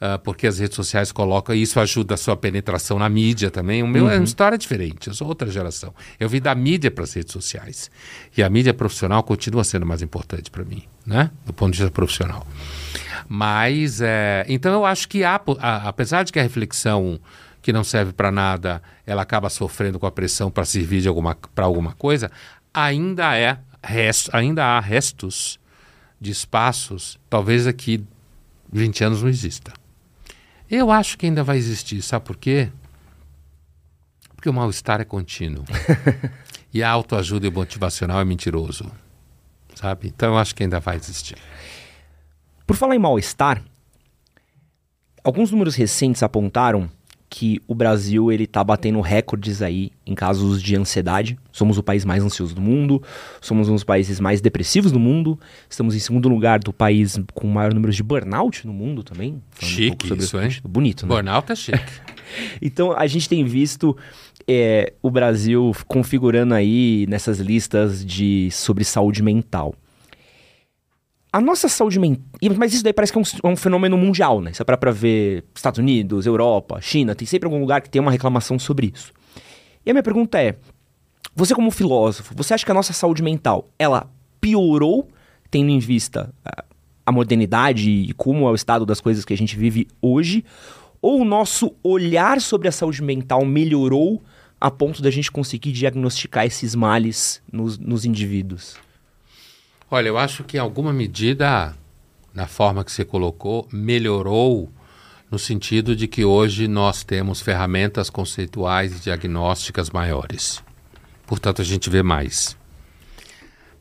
uh, 0.00 0.18
porque 0.20 0.46
as 0.46 0.58
redes 0.58 0.74
sociais 0.74 1.12
colocam 1.12 1.54
e 1.54 1.62
isso 1.62 1.78
ajuda 1.78 2.14
a 2.14 2.16
sua 2.16 2.36
penetração 2.36 2.98
na 2.98 3.08
mídia 3.08 3.50
também. 3.50 3.82
O 3.82 3.86
meu 3.86 4.04
uhum. 4.04 4.10
é 4.10 4.12
uma 4.14 4.18
uhum. 4.18 4.24
história 4.24 4.56
diferente, 4.56 5.08
eu 5.08 5.14
sou 5.14 5.28
outra 5.28 5.50
geração. 5.50 5.94
Eu 6.18 6.28
vim 6.28 6.40
da 6.40 6.54
mídia 6.54 6.90
para 6.90 7.04
as 7.04 7.12
redes 7.12 7.32
sociais. 7.32 7.90
E 8.36 8.42
a 8.42 8.48
mídia 8.48 8.72
profissional 8.72 9.22
continua 9.22 9.64
sendo 9.64 9.84
mais 9.84 10.02
importante 10.02 10.50
para 10.50 10.64
mim, 10.64 10.84
né? 11.06 11.30
do 11.44 11.52
ponto 11.52 11.72
de 11.72 11.78
vista 11.78 11.92
profissional. 11.92 12.46
Mas, 13.28 14.00
é, 14.00 14.44
então 14.48 14.72
eu 14.72 14.84
acho 14.84 15.08
que 15.08 15.22
há, 15.22 15.40
a, 15.58 15.88
apesar 15.88 16.24
de 16.24 16.32
que 16.32 16.38
a 16.38 16.42
reflexão 16.42 17.20
que 17.62 17.72
não 17.72 17.84
serve 17.84 18.12
para 18.12 18.30
nada, 18.30 18.82
ela 19.06 19.22
acaba 19.22 19.50
sofrendo 19.50 19.98
com 19.98 20.06
a 20.06 20.10
pressão 20.10 20.50
para 20.50 20.64
servir 20.64 21.04
para 21.54 21.64
alguma 21.64 21.92
coisa, 21.92 22.30
ainda 22.72 23.36
é 23.36 23.58
resto, 23.82 24.30
ainda 24.32 24.64
há 24.64 24.80
restos 24.80 25.60
de 26.20 26.30
espaços, 26.30 27.18
talvez 27.28 27.66
aqui 27.66 28.04
20 28.72 29.04
anos 29.04 29.22
não 29.22 29.28
exista. 29.28 29.72
Eu 30.70 30.90
acho 30.92 31.18
que 31.18 31.26
ainda 31.26 31.42
vai 31.42 31.56
existir, 31.56 32.00
sabe 32.00 32.24
por 32.24 32.36
quê? 32.36 32.70
Porque 34.36 34.48
o 34.48 34.52
mal-estar 34.52 35.00
é 35.00 35.04
contínuo. 35.04 35.64
e 36.72 36.82
a 36.82 36.88
autoajuda 36.88 37.46
e 37.46 37.48
o 37.48 37.52
motivacional 37.52 38.20
é 38.20 38.24
mentiroso. 38.24 38.90
Sabe? 39.74 40.08
Então 40.08 40.34
eu 40.34 40.38
acho 40.38 40.54
que 40.54 40.62
ainda 40.62 40.78
vai 40.78 40.96
existir. 40.96 41.36
Por 42.66 42.76
falar 42.76 42.94
em 42.94 43.00
mal-estar, 43.00 43.62
alguns 45.24 45.50
números 45.50 45.74
recentes 45.74 46.22
apontaram 46.22 46.88
que 47.30 47.62
o 47.68 47.76
Brasil 47.76 48.32
ele 48.32 48.44
tá 48.44 48.62
batendo 48.64 49.00
recordes 49.00 49.62
aí 49.62 49.92
em 50.04 50.16
casos 50.16 50.60
de 50.60 50.74
ansiedade. 50.74 51.38
Somos 51.52 51.78
o 51.78 51.82
país 51.82 52.04
mais 52.04 52.24
ansioso 52.24 52.56
do 52.56 52.60
mundo, 52.60 53.00
somos 53.40 53.68
um 53.68 53.74
dos 53.74 53.84
países 53.84 54.18
mais 54.18 54.40
depressivos 54.40 54.90
do 54.90 54.98
mundo, 54.98 55.38
estamos 55.68 55.94
em 55.94 56.00
segundo 56.00 56.28
lugar 56.28 56.58
do 56.58 56.72
país 56.72 57.18
com 57.32 57.46
o 57.46 57.50
maior 57.50 57.72
número 57.72 57.92
de 57.92 58.02
burnout 58.02 58.66
no 58.66 58.72
mundo 58.72 59.04
também. 59.04 59.40
Chique 59.60 60.12
um 60.12 60.16
isso, 60.16 60.40
hein? 60.40 60.50
Bonito, 60.64 61.06
né? 61.06 61.14
Burnout 61.14 61.52
é 61.52 61.54
chique. 61.54 61.92
então 62.60 62.92
a 62.92 63.06
gente 63.06 63.28
tem 63.28 63.44
visto 63.44 63.96
é, 64.48 64.92
o 65.00 65.08
Brasil 65.08 65.70
configurando 65.86 66.52
aí 66.52 67.06
nessas 67.08 67.38
listas 67.38 68.04
de 68.04 68.50
sobre 68.50 68.82
saúde 68.82 69.22
mental. 69.22 69.72
A 71.32 71.40
nossa 71.40 71.68
saúde 71.68 71.98
mental. 71.98 72.24
Mas 72.56 72.74
isso 72.74 72.82
daí 72.82 72.92
parece 72.92 73.12
que 73.12 73.18
é 73.18 73.22
um, 73.22 73.48
é 73.50 73.52
um 73.52 73.56
fenômeno 73.56 73.96
mundial, 73.96 74.40
né? 74.40 74.52
Você 74.52 74.64
para 74.64 74.76
pra 74.76 74.90
ver 74.90 75.44
Estados 75.54 75.78
Unidos, 75.78 76.26
Europa, 76.26 76.80
China, 76.80 77.14
tem 77.14 77.26
sempre 77.26 77.46
algum 77.46 77.60
lugar 77.60 77.80
que 77.80 77.88
tem 77.88 78.00
uma 78.00 78.10
reclamação 78.10 78.58
sobre 78.58 78.92
isso. 78.92 79.12
E 79.86 79.90
a 79.90 79.94
minha 79.94 80.02
pergunta 80.02 80.40
é: 80.40 80.56
você, 81.34 81.54
como 81.54 81.70
filósofo, 81.70 82.34
você 82.36 82.54
acha 82.54 82.64
que 82.64 82.70
a 82.70 82.74
nossa 82.74 82.92
saúde 82.92 83.22
mental 83.22 83.68
ela 83.78 84.10
piorou, 84.40 85.08
tendo 85.50 85.70
em 85.70 85.78
vista 85.78 86.34
a, 86.44 86.64
a 87.06 87.12
modernidade 87.12 87.90
e 87.90 88.12
como 88.14 88.46
é 88.48 88.50
o 88.50 88.54
estado 88.54 88.84
das 88.84 89.00
coisas 89.00 89.24
que 89.24 89.32
a 89.32 89.36
gente 89.36 89.56
vive 89.56 89.86
hoje? 90.02 90.44
Ou 91.00 91.20
o 91.20 91.24
nosso 91.24 91.72
olhar 91.82 92.40
sobre 92.40 92.68
a 92.68 92.72
saúde 92.72 93.02
mental 93.02 93.44
melhorou 93.44 94.22
a 94.60 94.70
ponto 94.70 95.00
da 95.00 95.10
gente 95.10 95.30
conseguir 95.30 95.72
diagnosticar 95.72 96.44
esses 96.44 96.74
males 96.74 97.40
nos, 97.50 97.78
nos 97.78 98.04
indivíduos? 98.04 98.76
Olha, 99.92 100.06
eu 100.06 100.16
acho 100.16 100.44
que 100.44 100.56
em 100.56 100.60
alguma 100.60 100.92
medida, 100.92 101.76
na 102.32 102.46
forma 102.46 102.84
que 102.84 102.92
você 102.92 103.04
colocou, 103.04 103.66
melhorou 103.72 104.70
no 105.28 105.36
sentido 105.36 105.96
de 105.96 106.06
que 106.06 106.24
hoje 106.24 106.68
nós 106.68 107.02
temos 107.02 107.40
ferramentas 107.40 108.08
conceituais 108.08 108.96
e 108.96 109.00
diagnósticas 109.00 109.90
maiores. 109.90 110.62
Portanto, 111.26 111.60
a 111.60 111.64
gente 111.64 111.90
vê 111.90 112.04
mais. 112.04 112.56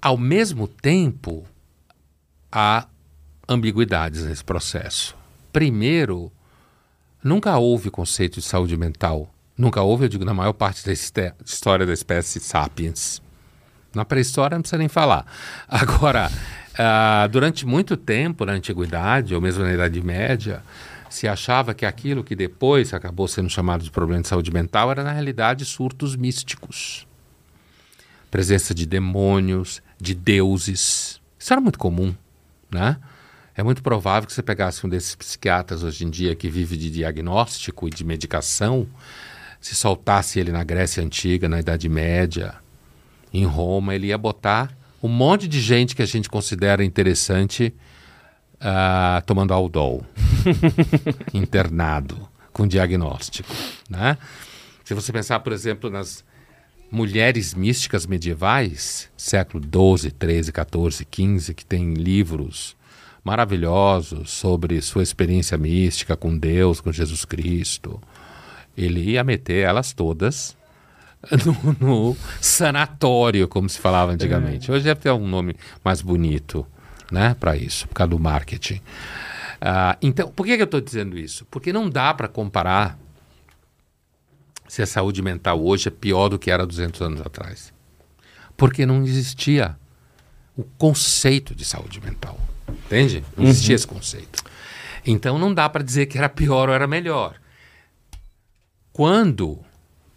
Ao 0.01 0.17
mesmo 0.17 0.67
tempo, 0.67 1.45
há 2.51 2.87
ambiguidades 3.47 4.23
nesse 4.23 4.43
processo. 4.43 5.15
Primeiro, 5.53 6.31
nunca 7.23 7.55
houve 7.59 7.91
conceito 7.91 8.39
de 8.39 8.45
saúde 8.47 8.75
mental. 8.75 9.29
Nunca 9.55 9.83
houve, 9.83 10.05
eu 10.05 10.09
digo, 10.09 10.25
na 10.25 10.33
maior 10.33 10.53
parte 10.53 10.83
da 10.83 10.91
história 10.91 11.85
da 11.85 11.93
espécie 11.93 12.39
sapiens. 12.39 13.21
Na 13.93 14.05
pré-história 14.05 14.55
não 14.55 14.61
precisa 14.61 14.77
nem 14.77 14.87
falar. 14.87 15.25
Agora, 15.67 16.31
uh, 16.73 17.27
durante 17.29 17.65
muito 17.65 17.97
tempo 17.97 18.45
na 18.45 18.53
Antiguidade, 18.53 19.33
ou 19.33 19.41
mesmo 19.41 19.63
na 19.63 19.73
Idade 19.73 20.01
Média, 20.01 20.63
se 21.09 21.27
achava 21.27 21.73
que 21.73 21.85
aquilo 21.85 22.23
que 22.23 22.35
depois 22.35 22.93
acabou 22.93 23.27
sendo 23.27 23.49
chamado 23.49 23.83
de 23.83 23.89
problema 23.91 24.21
de 24.21 24.27
saúde 24.27 24.51
mental 24.51 24.91
era, 24.91 25.03
na 25.03 25.11
realidade, 25.11 25.65
surtos 25.65 26.15
místicos. 26.15 27.07
Presença 28.29 28.75
de 28.75 28.85
demônios, 28.85 29.81
de 29.99 30.13
deuses. 30.13 31.19
Isso 31.37 31.51
era 31.51 31.59
muito 31.59 31.79
comum, 31.79 32.13
né? 32.69 32.97
É 33.55 33.63
muito 33.63 33.81
provável 33.81 34.27
que 34.27 34.33
você 34.33 34.43
pegasse 34.43 34.85
um 34.85 34.89
desses 34.89 35.15
psiquiatras 35.15 35.83
hoje 35.83 36.05
em 36.05 36.09
dia 36.09 36.35
que 36.35 36.47
vive 36.47 36.77
de 36.77 36.89
diagnóstico 36.89 37.87
e 37.87 37.91
de 37.91 38.05
medicação, 38.05 38.87
se 39.59 39.75
soltasse 39.75 40.39
ele 40.39 40.51
na 40.51 40.63
Grécia 40.63 41.03
Antiga, 41.03 41.49
na 41.49 41.59
Idade 41.59 41.89
Média, 41.89 42.55
em 43.33 43.45
Roma, 43.45 43.95
ele 43.95 44.07
ia 44.07 44.17
botar 44.17 44.75
um 45.01 45.07
monte 45.07 45.47
de 45.47 45.61
gente 45.61 45.95
que 45.95 46.01
a 46.01 46.05
gente 46.05 46.29
considera 46.29 46.83
interessante 46.83 47.73
uh, 48.55 49.25
tomando 49.25 49.53
Aldol, 49.53 50.03
internado, 51.33 52.27
com 52.51 52.67
diagnóstico. 52.67 53.53
Né? 53.89 54.17
Se 54.83 54.93
você 54.93 55.11
pensar, 55.13 55.39
por 55.39 55.53
exemplo, 55.53 55.89
nas 55.89 56.23
mulheres 56.91 57.53
místicas 57.53 58.05
medievais, 58.05 59.09
século 59.15 59.63
XII, 59.63 60.11
XIII, 60.11 60.43
XIV, 60.43 61.39
XV, 61.39 61.53
que 61.53 61.65
tem 61.65 61.93
livros 61.93 62.75
maravilhosos 63.23 64.31
sobre 64.31 64.81
sua 64.81 65.03
experiência 65.03 65.57
mística 65.57 66.15
com 66.15 66.35
Deus, 66.37 66.81
com 66.81 66.91
Jesus 66.91 67.25
Cristo, 67.25 68.01
ele 68.75 69.01
ia 69.11 69.23
meter 69.23 69.65
elas 69.65 69.93
todas 69.93 70.57
no, 71.45 71.73
no, 71.79 72.17
sanatório, 72.39 73.47
como 73.47 73.69
se 73.69 73.79
falava 73.79 74.11
antigamente. 74.11 74.69
É. 74.69 74.73
Hoje 74.73 74.85
deve 74.85 75.01
ter 75.01 75.11
um 75.11 75.27
nome 75.27 75.55
mais 75.83 76.01
bonito 76.01 76.65
né, 77.11 77.35
para 77.39 77.57
isso, 77.57 77.87
por 77.87 77.95
causa 77.95 78.11
do 78.11 78.19
marketing. 78.19 78.75
Uh, 78.75 79.97
então, 80.01 80.31
por 80.31 80.45
que, 80.45 80.55
que 80.55 80.61
eu 80.61 80.65
estou 80.65 80.79
dizendo 80.79 81.17
isso? 81.17 81.45
Porque 81.51 81.73
não 81.73 81.89
dá 81.89 82.13
para 82.13 82.27
comparar 82.27 82.97
se 84.67 84.81
a 84.81 84.85
saúde 84.85 85.21
mental 85.21 85.61
hoje 85.61 85.89
é 85.89 85.91
pior 85.91 86.29
do 86.29 86.39
que 86.39 86.49
era 86.49 86.65
200 86.65 87.01
anos 87.01 87.21
atrás. 87.21 87.73
Porque 88.55 88.85
não 88.85 89.03
existia 89.03 89.75
o 90.55 90.63
conceito 90.77 91.55
de 91.55 91.65
saúde 91.65 91.99
mental. 91.99 92.39
Entende? 92.67 93.23
Não 93.35 93.45
existia 93.45 93.73
uhum. 93.73 93.75
esse 93.75 93.87
conceito. 93.87 94.43
Então 95.05 95.39
não 95.39 95.53
dá 95.53 95.67
para 95.67 95.83
dizer 95.83 96.05
que 96.05 96.17
era 96.17 96.29
pior 96.29 96.69
ou 96.69 96.75
era 96.75 96.87
melhor. 96.87 97.35
Quando, 98.93 99.59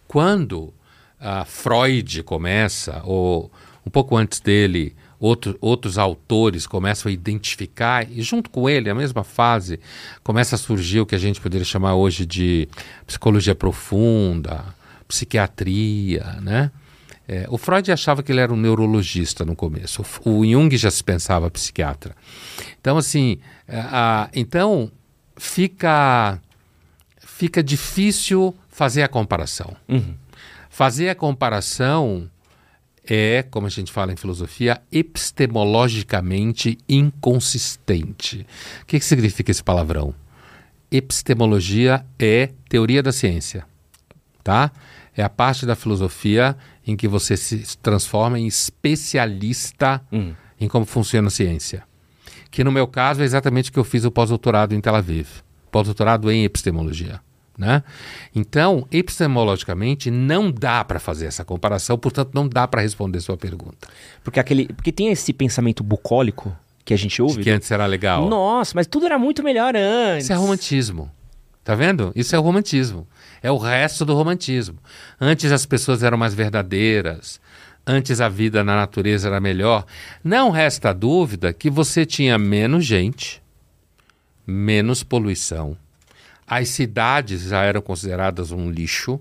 quando 0.07 0.73
uh, 1.23 1.45
Freud 1.45 2.21
começa, 2.23 3.01
ou 3.05 3.51
um 3.85 3.89
pouco 3.89 4.15
antes 4.17 4.39
dele, 4.39 4.95
outro, 5.19 5.57
outros 5.61 5.97
autores 5.97 6.67
começam 6.67 7.09
a 7.09 7.13
identificar, 7.13 8.09
e 8.11 8.21
junto 8.21 8.49
com 8.49 8.69
ele, 8.69 8.89
a 8.89 8.95
mesma 8.95 9.23
fase, 9.23 9.79
começa 10.23 10.55
a 10.55 10.57
surgir 10.57 10.99
o 10.99 11.05
que 11.05 11.15
a 11.15 11.19
gente 11.19 11.39
poderia 11.39 11.65
chamar 11.65 11.95
hoje 11.95 12.25
de 12.25 12.67
psicologia 13.07 13.55
profunda, 13.55 14.63
psiquiatria, 15.07 16.39
né? 16.41 16.71
É, 17.25 17.45
o 17.49 17.57
Freud 17.57 17.89
achava 17.89 18.21
que 18.21 18.33
ele 18.33 18.41
era 18.41 18.53
um 18.53 18.57
neurologista 18.57 19.45
no 19.45 19.55
começo. 19.55 20.03
O, 20.25 20.39
o 20.39 20.45
Jung 20.45 20.75
já 20.75 20.91
se 20.91 21.01
pensava 21.01 21.49
psiquiatra. 21.49 22.15
Então, 22.81 22.97
assim, 22.97 23.39
é, 23.65 23.79
a, 23.79 24.29
então 24.33 24.91
fica 25.37 26.39
fica 27.19 27.63
difícil 27.63 28.53
fazer 28.69 29.03
a 29.03 29.07
comparação. 29.07 29.75
Uhum. 29.87 30.15
Fazer 30.73 31.07
a 31.07 31.13
comparação 31.13 32.27
é, 33.05 33.43
como 33.43 33.67
a 33.67 33.69
gente 33.69 33.91
fala 33.91 34.11
em 34.11 34.15
filosofia, 34.15 34.81
epistemologicamente 34.91 36.79
inconsistente. 36.89 38.47
O 38.81 38.85
que, 38.87 38.97
que 38.97 39.05
significa 39.05 39.51
esse 39.51 39.63
palavrão? 39.63 40.15
Epistemologia 40.91 42.03
é 42.17 42.49
teoria 42.67 43.03
da 43.03 43.11
ciência, 43.11 43.67
tá? 44.43 44.71
É 45.15 45.21
a 45.21 45.29
parte 45.29 45.63
da 45.63 45.75
filosofia 45.75 46.57
em 46.87 46.95
que 46.95 47.07
você 47.07 47.37
se 47.37 47.77
transforma 47.77 48.39
em 48.39 48.47
especialista 48.47 50.01
hum. 50.11 50.33
em 50.59 50.67
como 50.67 50.87
funciona 50.87 51.27
a 51.27 51.31
ciência. 51.31 51.83
Que 52.49 52.63
no 52.63 52.71
meu 52.71 52.87
caso 52.87 53.21
é 53.21 53.25
exatamente 53.25 53.69
o 53.69 53.73
que 53.73 53.79
eu 53.79 53.83
fiz 53.83 54.05
o 54.05 54.11
pós-doutorado 54.11 54.73
em 54.73 54.81
Tel 54.81 54.95
Aviv. 54.95 55.27
Pós-doutorado 55.69 56.31
em 56.31 56.43
epistemologia. 56.43 57.21
Né? 57.57 57.83
Então, 58.33 58.87
epistemologicamente, 58.91 60.09
não 60.09 60.51
dá 60.51 60.83
para 60.83 60.99
fazer 60.99 61.27
essa 61.27 61.45
comparação, 61.45 61.97
portanto, 61.97 62.31
não 62.33 62.47
dá 62.47 62.67
para 62.67 62.81
responder 62.81 63.19
sua 63.19 63.37
pergunta. 63.37 63.87
Porque, 64.23 64.39
aquele, 64.39 64.67
porque 64.73 64.91
tem 64.91 65.09
esse 65.09 65.31
pensamento 65.31 65.83
bucólico 65.83 66.55
que 66.83 66.93
a 66.93 66.97
gente 66.97 67.21
ouve. 67.21 67.37
De 67.37 67.43
que 67.43 67.49
antes 67.49 67.69
era 67.69 67.85
legal. 67.85 68.27
Nossa, 68.27 68.73
mas 68.75 68.87
tudo 68.87 69.05
era 69.05 69.19
muito 69.19 69.43
melhor 69.43 69.75
antes. 69.75 70.25
Isso 70.25 70.33
é 70.33 70.35
romantismo. 70.35 71.11
Tá 71.63 71.75
vendo? 71.75 72.11
Isso 72.15 72.35
é 72.35 72.39
o 72.39 72.41
romantismo. 72.41 73.07
É 73.41 73.49
o 73.49 73.57
resto 73.57 74.03
do 74.03 74.13
romantismo. 74.13 74.77
Antes 75.19 75.51
as 75.51 75.65
pessoas 75.65 76.03
eram 76.03 76.17
mais 76.17 76.33
verdadeiras. 76.33 77.39
Antes 77.85 78.19
a 78.19 78.27
vida 78.27 78.63
na 78.63 78.75
natureza 78.75 79.27
era 79.27 79.39
melhor. 79.39 79.85
Não 80.23 80.49
resta 80.49 80.93
dúvida 80.93 81.53
que 81.53 81.69
você 81.69 82.05
tinha 82.05 82.37
menos 82.37 82.85
gente, 82.85 83.41
menos 84.45 85.03
poluição, 85.03 85.77
as 86.57 86.69
cidades 86.69 87.43
já 87.43 87.63
eram 87.63 87.81
consideradas 87.81 88.51
um 88.51 88.69
lixo. 88.69 89.19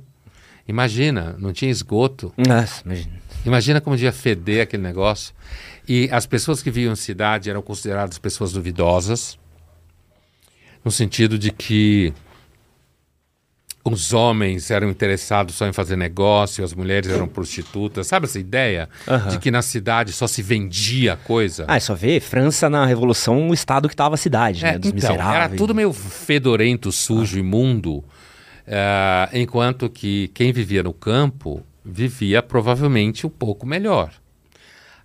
Imagina, 0.66 1.36
não 1.38 1.52
tinha 1.52 1.70
esgoto. 1.70 2.32
Nossa, 2.36 2.82
imagina. 2.84 3.22
Imagina 3.44 3.80
como 3.80 3.96
devia 3.96 4.12
feder 4.12 4.62
aquele 4.62 4.82
negócio. 4.82 5.34
E 5.88 6.08
as 6.12 6.26
pessoas 6.26 6.62
que 6.62 6.70
viviam 6.70 6.92
em 6.92 6.96
cidade 6.96 7.50
eram 7.50 7.60
consideradas 7.60 8.18
pessoas 8.18 8.52
duvidosas, 8.52 9.36
no 10.84 10.90
sentido 10.90 11.38
de 11.38 11.50
que 11.50 12.14
os 13.84 14.12
homens 14.12 14.70
eram 14.70 14.88
interessados 14.90 15.56
só 15.56 15.66
em 15.66 15.72
fazer 15.72 15.96
negócio, 15.96 16.62
as 16.64 16.72
mulheres 16.72 17.10
eram 17.10 17.26
prostitutas. 17.26 18.06
Sabe 18.06 18.26
essa 18.26 18.38
ideia 18.38 18.88
Aham. 19.08 19.30
de 19.30 19.38
que 19.38 19.50
na 19.50 19.60
cidade 19.60 20.12
só 20.12 20.26
se 20.28 20.40
vendia 20.42 21.16
coisa? 21.16 21.64
Ah, 21.66 21.76
é 21.76 21.80
só 21.80 21.94
ver, 21.94 22.20
França 22.20 22.70
na 22.70 22.86
Revolução, 22.86 23.48
o 23.48 23.54
estado 23.54 23.88
que 23.88 23.96
tava 23.96 24.14
a 24.14 24.18
cidade, 24.18 24.64
É, 24.64 24.72
né? 24.72 24.78
Dos 24.78 24.90
então, 24.92 25.10
miseráveis. 25.10 25.36
era 25.36 25.56
tudo 25.56 25.74
meio 25.74 25.92
fedorento, 25.92 26.92
sujo, 26.92 27.38
imundo, 27.38 28.04
eh, 28.66 29.28
enquanto 29.32 29.90
que 29.90 30.28
quem 30.28 30.52
vivia 30.52 30.82
no 30.84 30.92
campo 30.92 31.60
vivia 31.84 32.40
provavelmente 32.40 33.26
um 33.26 33.30
pouco 33.30 33.66
melhor. 33.66 34.12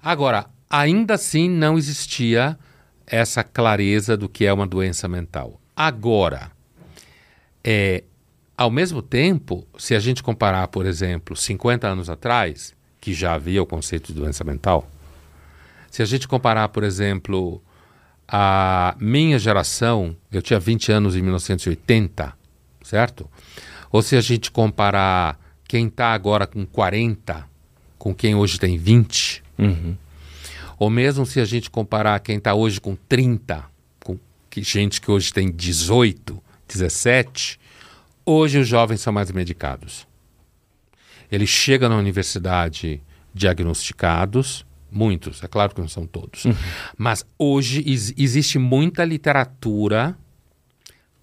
Agora, 0.04 0.46
ainda 0.70 1.16
assim 1.16 1.50
não 1.50 1.78
existia 1.80 2.56
essa 3.08 3.44
clareza 3.44 4.16
do 4.16 4.30
que 4.30 4.46
é 4.46 4.54
uma 4.54 4.68
doença 4.68 5.08
mental. 5.08 5.60
Agora, 5.76 6.52
é, 7.64 8.04
ao 8.58 8.72
mesmo 8.72 9.02
tempo, 9.02 9.66
se 9.78 9.94
a 9.96 10.00
gente 10.00 10.24
comparar, 10.24 10.68
por 10.70 10.86
exemplo, 10.86 11.36
50 11.36 11.88
anos 11.88 12.10
atrás, 12.10 12.74
que 13.00 13.14
já 13.14 13.34
havia 13.36 13.62
o 13.62 13.66
conceito 13.66 14.08
de 14.08 14.20
doença 14.20 14.44
mental, 14.44 14.90
se 15.92 16.02
a 16.02 16.06
gente 16.06 16.28
comparar, 16.28 16.68
por 16.70 16.84
exemplo, 16.84 17.62
a 18.28 18.96
minha 19.00 19.38
geração, 19.40 20.16
eu 20.32 20.42
tinha 20.42 20.60
20 20.60 20.92
anos 20.92 21.16
em 21.16 21.22
1980, 21.22 22.34
certo? 22.84 23.30
Ou 23.92 24.02
se 24.02 24.16
a 24.16 24.22
gente 24.22 24.52
comparar 24.52 25.40
quem 25.68 25.88
está 25.88 26.12
agora 26.14 26.46
com 26.48 26.66
40 26.66 27.46
com 27.98 28.14
quem 28.14 28.36
hoje 28.36 28.60
tem 28.60 28.78
20, 28.78 29.44
Uhum. 29.58 29.96
ou 30.78 30.88
mesmo 30.90 31.26
se 31.26 31.40
a 31.40 31.46
gente 31.46 31.70
comparar 31.70 32.20
quem 32.20 32.38
está 32.38 32.54
hoje 32.54 32.80
com 32.80 32.96
30, 32.96 33.66
com 34.04 34.18
que 34.52 34.62
gente 34.62 35.02
que 35.02 35.10
hoje 35.10 35.34
tem 35.34 35.52
18, 35.52 36.42
17, 36.68 37.60
hoje 38.28 38.60
os 38.60 38.68
jovens 38.68 39.02
são 39.02 39.14
mais 39.14 39.32
medicados. 39.32 40.06
Eles 41.32 41.50
chegam 41.50 41.90
na 41.90 41.98
universidade 41.98 43.02
diagnosticados, 43.34 44.66
muitos, 44.92 45.44
é 45.44 45.48
claro 45.48 45.74
que 45.74 45.82
não 45.82 45.88
são 45.88 46.06
todos, 46.06 46.44
mas 46.98 47.26
hoje 47.38 47.84
ex- 47.86 48.14
existe 48.18 48.58
muita 48.60 49.04
literatura 49.06 50.18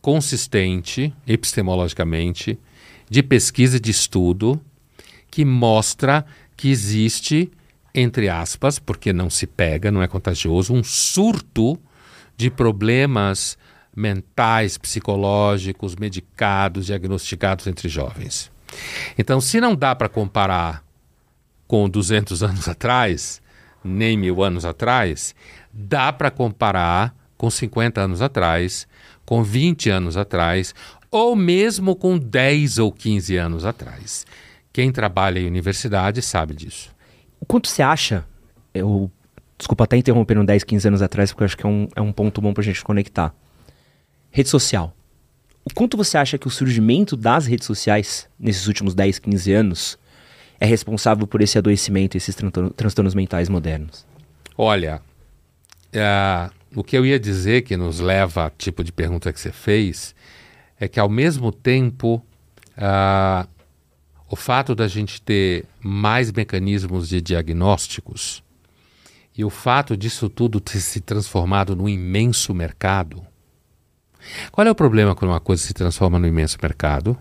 consistente, 0.00 1.14
epistemologicamente, 1.26 2.58
de 3.08 3.22
pesquisa 3.22 3.76
e 3.76 3.80
de 3.80 3.90
estudo 3.90 4.60
que 5.30 5.44
mostra 5.44 6.24
que 6.56 6.68
existe, 6.68 7.50
entre 7.94 8.28
aspas, 8.28 8.78
porque 8.78 9.12
não 9.12 9.28
se 9.30 9.46
pega, 9.46 9.90
não 9.90 10.02
é 10.02 10.06
contagioso, 10.08 10.74
um 10.74 10.84
surto 10.84 11.78
de 12.36 12.50
problemas 12.50 13.56
mentais, 13.94 14.76
psicológicos, 14.76 15.96
medicados, 15.96 16.86
diagnosticados 16.86 17.66
entre 17.66 17.88
jovens. 17.88 18.50
Então, 19.16 19.40
se 19.40 19.60
não 19.60 19.74
dá 19.74 19.94
para 19.94 20.08
comparar 20.08 20.84
com 21.66 21.88
200 21.88 22.42
anos 22.42 22.68
atrás, 22.68 23.40
nem 23.82 24.16
mil 24.16 24.42
anos 24.42 24.64
atrás, 24.64 25.34
dá 25.72 26.12
para 26.12 26.30
comparar 26.30 27.14
com 27.36 27.50
50 27.50 28.00
anos 28.00 28.22
atrás, 28.22 28.86
com 29.24 29.42
20 29.42 29.90
anos 29.90 30.16
atrás, 30.16 30.74
ou 31.10 31.36
mesmo 31.36 31.94
com 31.94 32.18
10 32.18 32.78
ou 32.78 32.90
15 32.90 33.36
anos 33.36 33.64
atrás. 33.64 34.26
Quem 34.72 34.90
trabalha 34.90 35.38
em 35.38 35.46
universidade 35.46 36.20
sabe 36.20 36.54
disso. 36.54 36.92
O 37.38 37.46
quanto 37.46 37.68
você 37.68 37.82
acha, 37.82 38.24
eu, 38.72 39.10
desculpa 39.56 39.84
até 39.84 39.96
interromper 39.96 40.38
um 40.38 40.44
10, 40.44 40.64
15 40.64 40.88
anos 40.88 41.02
atrás, 41.02 41.30
porque 41.30 41.42
eu 41.42 41.46
acho 41.46 41.56
que 41.56 41.64
é 41.64 41.68
um, 41.68 41.88
é 41.94 42.00
um 42.00 42.12
ponto 42.12 42.40
bom 42.40 42.52
pra 42.52 42.62
gente 42.62 42.82
conectar. 42.82 43.32
Rede 44.36 44.48
social. 44.48 44.92
O 45.64 45.72
quanto 45.72 45.96
você 45.96 46.18
acha 46.18 46.36
que 46.36 46.48
o 46.48 46.50
surgimento 46.50 47.16
das 47.16 47.46
redes 47.46 47.68
sociais, 47.68 48.28
nesses 48.36 48.66
últimos 48.66 48.92
10, 48.92 49.20
15 49.20 49.52
anos, 49.52 49.96
é 50.58 50.66
responsável 50.66 51.24
por 51.24 51.40
esse 51.40 51.56
adoecimento, 51.56 52.16
esses 52.16 52.34
transtorno- 52.34 52.70
transtornos 52.70 53.14
mentais 53.14 53.48
modernos? 53.48 54.04
Olha, 54.58 55.00
ah, 55.94 56.50
o 56.74 56.82
que 56.82 56.98
eu 56.98 57.06
ia 57.06 57.16
dizer 57.16 57.62
que 57.62 57.76
nos 57.76 58.00
leva 58.00 58.42
ao 58.42 58.50
tipo 58.50 58.82
de 58.82 58.90
pergunta 58.90 59.32
que 59.32 59.38
você 59.38 59.52
fez 59.52 60.16
é 60.80 60.88
que, 60.88 60.98
ao 60.98 61.08
mesmo 61.08 61.52
tempo, 61.52 62.20
ah, 62.76 63.46
o 64.28 64.34
fato 64.34 64.74
da 64.74 64.88
gente 64.88 65.22
ter 65.22 65.64
mais 65.80 66.32
mecanismos 66.32 67.08
de 67.08 67.20
diagnósticos 67.20 68.42
e 69.38 69.44
o 69.44 69.50
fato 69.50 69.96
disso 69.96 70.28
tudo 70.28 70.58
ter 70.58 70.80
se 70.80 71.00
transformado 71.00 71.76
num 71.76 71.88
imenso 71.88 72.52
mercado. 72.52 73.24
Qual 74.50 74.66
é 74.66 74.70
o 74.70 74.74
problema 74.74 75.14
quando 75.14 75.30
uma 75.30 75.40
coisa 75.40 75.62
se 75.62 75.74
transforma 75.74 76.18
num 76.18 76.26
imenso 76.26 76.58
mercado? 76.62 77.16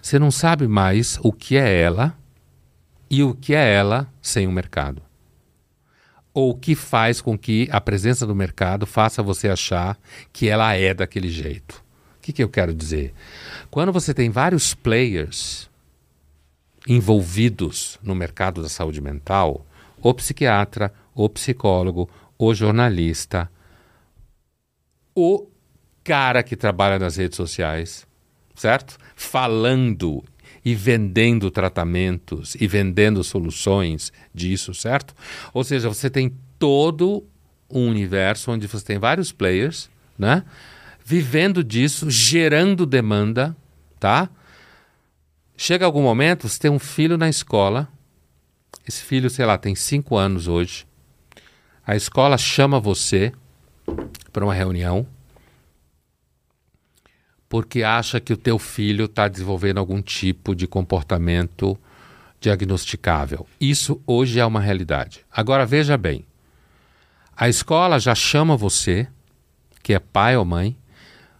Você 0.00 0.18
não 0.18 0.30
sabe 0.30 0.68
mais 0.68 1.18
o 1.22 1.32
que 1.32 1.56
é 1.56 1.80
ela 1.80 2.16
e 3.10 3.22
o 3.22 3.34
que 3.34 3.54
é 3.54 3.74
ela 3.74 4.06
sem 4.20 4.46
o 4.46 4.52
mercado 4.52 5.02
ou 6.34 6.50
o 6.50 6.54
que 6.54 6.74
faz 6.74 7.20
com 7.20 7.38
que 7.38 7.68
a 7.70 7.80
presença 7.80 8.26
do 8.26 8.34
mercado 8.34 8.84
faça 8.84 9.22
você 9.22 9.48
achar 9.48 9.96
que 10.32 10.48
ela 10.48 10.74
é 10.74 10.92
daquele 10.92 11.30
jeito. 11.30 11.82
O 12.18 12.20
que, 12.20 12.32
que 12.32 12.42
eu 12.42 12.48
quero 12.48 12.74
dizer? 12.74 13.14
Quando 13.70 13.92
você 13.92 14.12
tem 14.12 14.30
vários 14.30 14.74
players 14.74 15.70
envolvidos 16.88 17.98
no 18.02 18.14
mercado 18.14 18.60
da 18.60 18.68
saúde 18.68 19.00
mental, 19.00 19.64
o 20.02 20.12
psiquiatra, 20.12 20.92
o 21.14 21.28
psicólogo, 21.28 22.10
o 22.36 22.52
jornalista, 22.52 23.48
o 25.14 25.46
cara 26.04 26.42
que 26.42 26.54
trabalha 26.54 26.98
nas 26.98 27.16
redes 27.16 27.36
sociais, 27.36 28.06
certo? 28.54 28.98
Falando 29.16 30.22
e 30.64 30.74
vendendo 30.74 31.50
tratamentos 31.50 32.54
e 32.60 32.66
vendendo 32.66 33.24
soluções 33.24 34.12
disso, 34.32 34.72
certo? 34.74 35.14
Ou 35.52 35.64
seja, 35.64 35.88
você 35.88 36.08
tem 36.08 36.34
todo 36.58 37.26
um 37.70 37.88
universo 37.88 38.52
onde 38.52 38.66
você 38.66 38.84
tem 38.84 38.98
vários 38.98 39.32
players, 39.32 39.90
né? 40.18 40.44
Vivendo 41.04 41.64
disso, 41.64 42.10
gerando 42.10 42.86
demanda, 42.86 43.56
tá? 43.98 44.28
Chega 45.56 45.84
algum 45.84 46.02
momento, 46.02 46.48
você 46.48 46.58
tem 46.58 46.70
um 46.70 46.78
filho 46.78 47.16
na 47.16 47.28
escola, 47.28 47.88
esse 48.86 49.02
filho, 49.02 49.30
sei 49.30 49.46
lá, 49.46 49.56
tem 49.56 49.74
cinco 49.74 50.16
anos 50.16 50.48
hoje, 50.48 50.86
a 51.86 51.94
escola 51.94 52.38
chama 52.38 52.80
você 52.80 53.32
para 54.32 54.44
uma 54.44 54.54
reunião 54.54 55.06
porque 57.54 57.84
acha 57.84 58.18
que 58.18 58.32
o 58.32 58.36
teu 58.36 58.58
filho 58.58 59.04
está 59.04 59.28
desenvolvendo 59.28 59.78
algum 59.78 60.02
tipo 60.02 60.56
de 60.56 60.66
comportamento 60.66 61.78
diagnosticável. 62.40 63.46
Isso 63.60 64.02
hoje 64.04 64.40
é 64.40 64.44
uma 64.44 64.60
realidade. 64.60 65.24
Agora 65.30 65.64
veja 65.64 65.96
bem, 65.96 66.24
a 67.36 67.48
escola 67.48 68.00
já 68.00 68.12
chama 68.12 68.56
você, 68.56 69.06
que 69.84 69.94
é 69.94 70.00
pai 70.00 70.36
ou 70.36 70.44
mãe, 70.44 70.76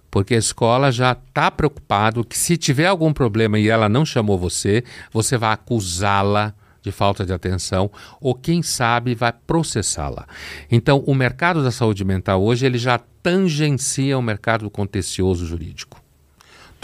porque 0.09 0.37
a 0.37 0.38
escola 0.38 0.92
já 0.92 1.11
está 1.11 1.50
preocupado 1.50 2.24
que 2.24 2.38
se 2.38 2.57
tiver 2.57 2.87
algum 2.87 3.12
problema 3.12 3.59
e 3.59 3.68
ela 3.68 3.88
não 3.88 4.07
chamou 4.07 4.38
você, 4.38 4.85
você 5.12 5.37
vai 5.37 5.53
acusá-la 5.53 6.55
de 6.81 6.92
falta 6.92 7.27
de 7.27 7.33
atenção 7.33 7.90
ou 8.20 8.37
quem 8.37 8.62
sabe 8.62 9.16
vai 9.16 9.33
processá-la. 9.33 10.29
Então, 10.70 11.03
o 11.09 11.12
mercado 11.12 11.61
da 11.64 11.72
saúde 11.72 12.05
mental 12.05 12.40
hoje 12.40 12.64
ele 12.64 12.79
já 12.79 13.00
tangencia 13.20 14.16
o 14.16 14.22
mercado 14.22 14.70
contencioso 14.70 15.44
jurídico. 15.44 16.04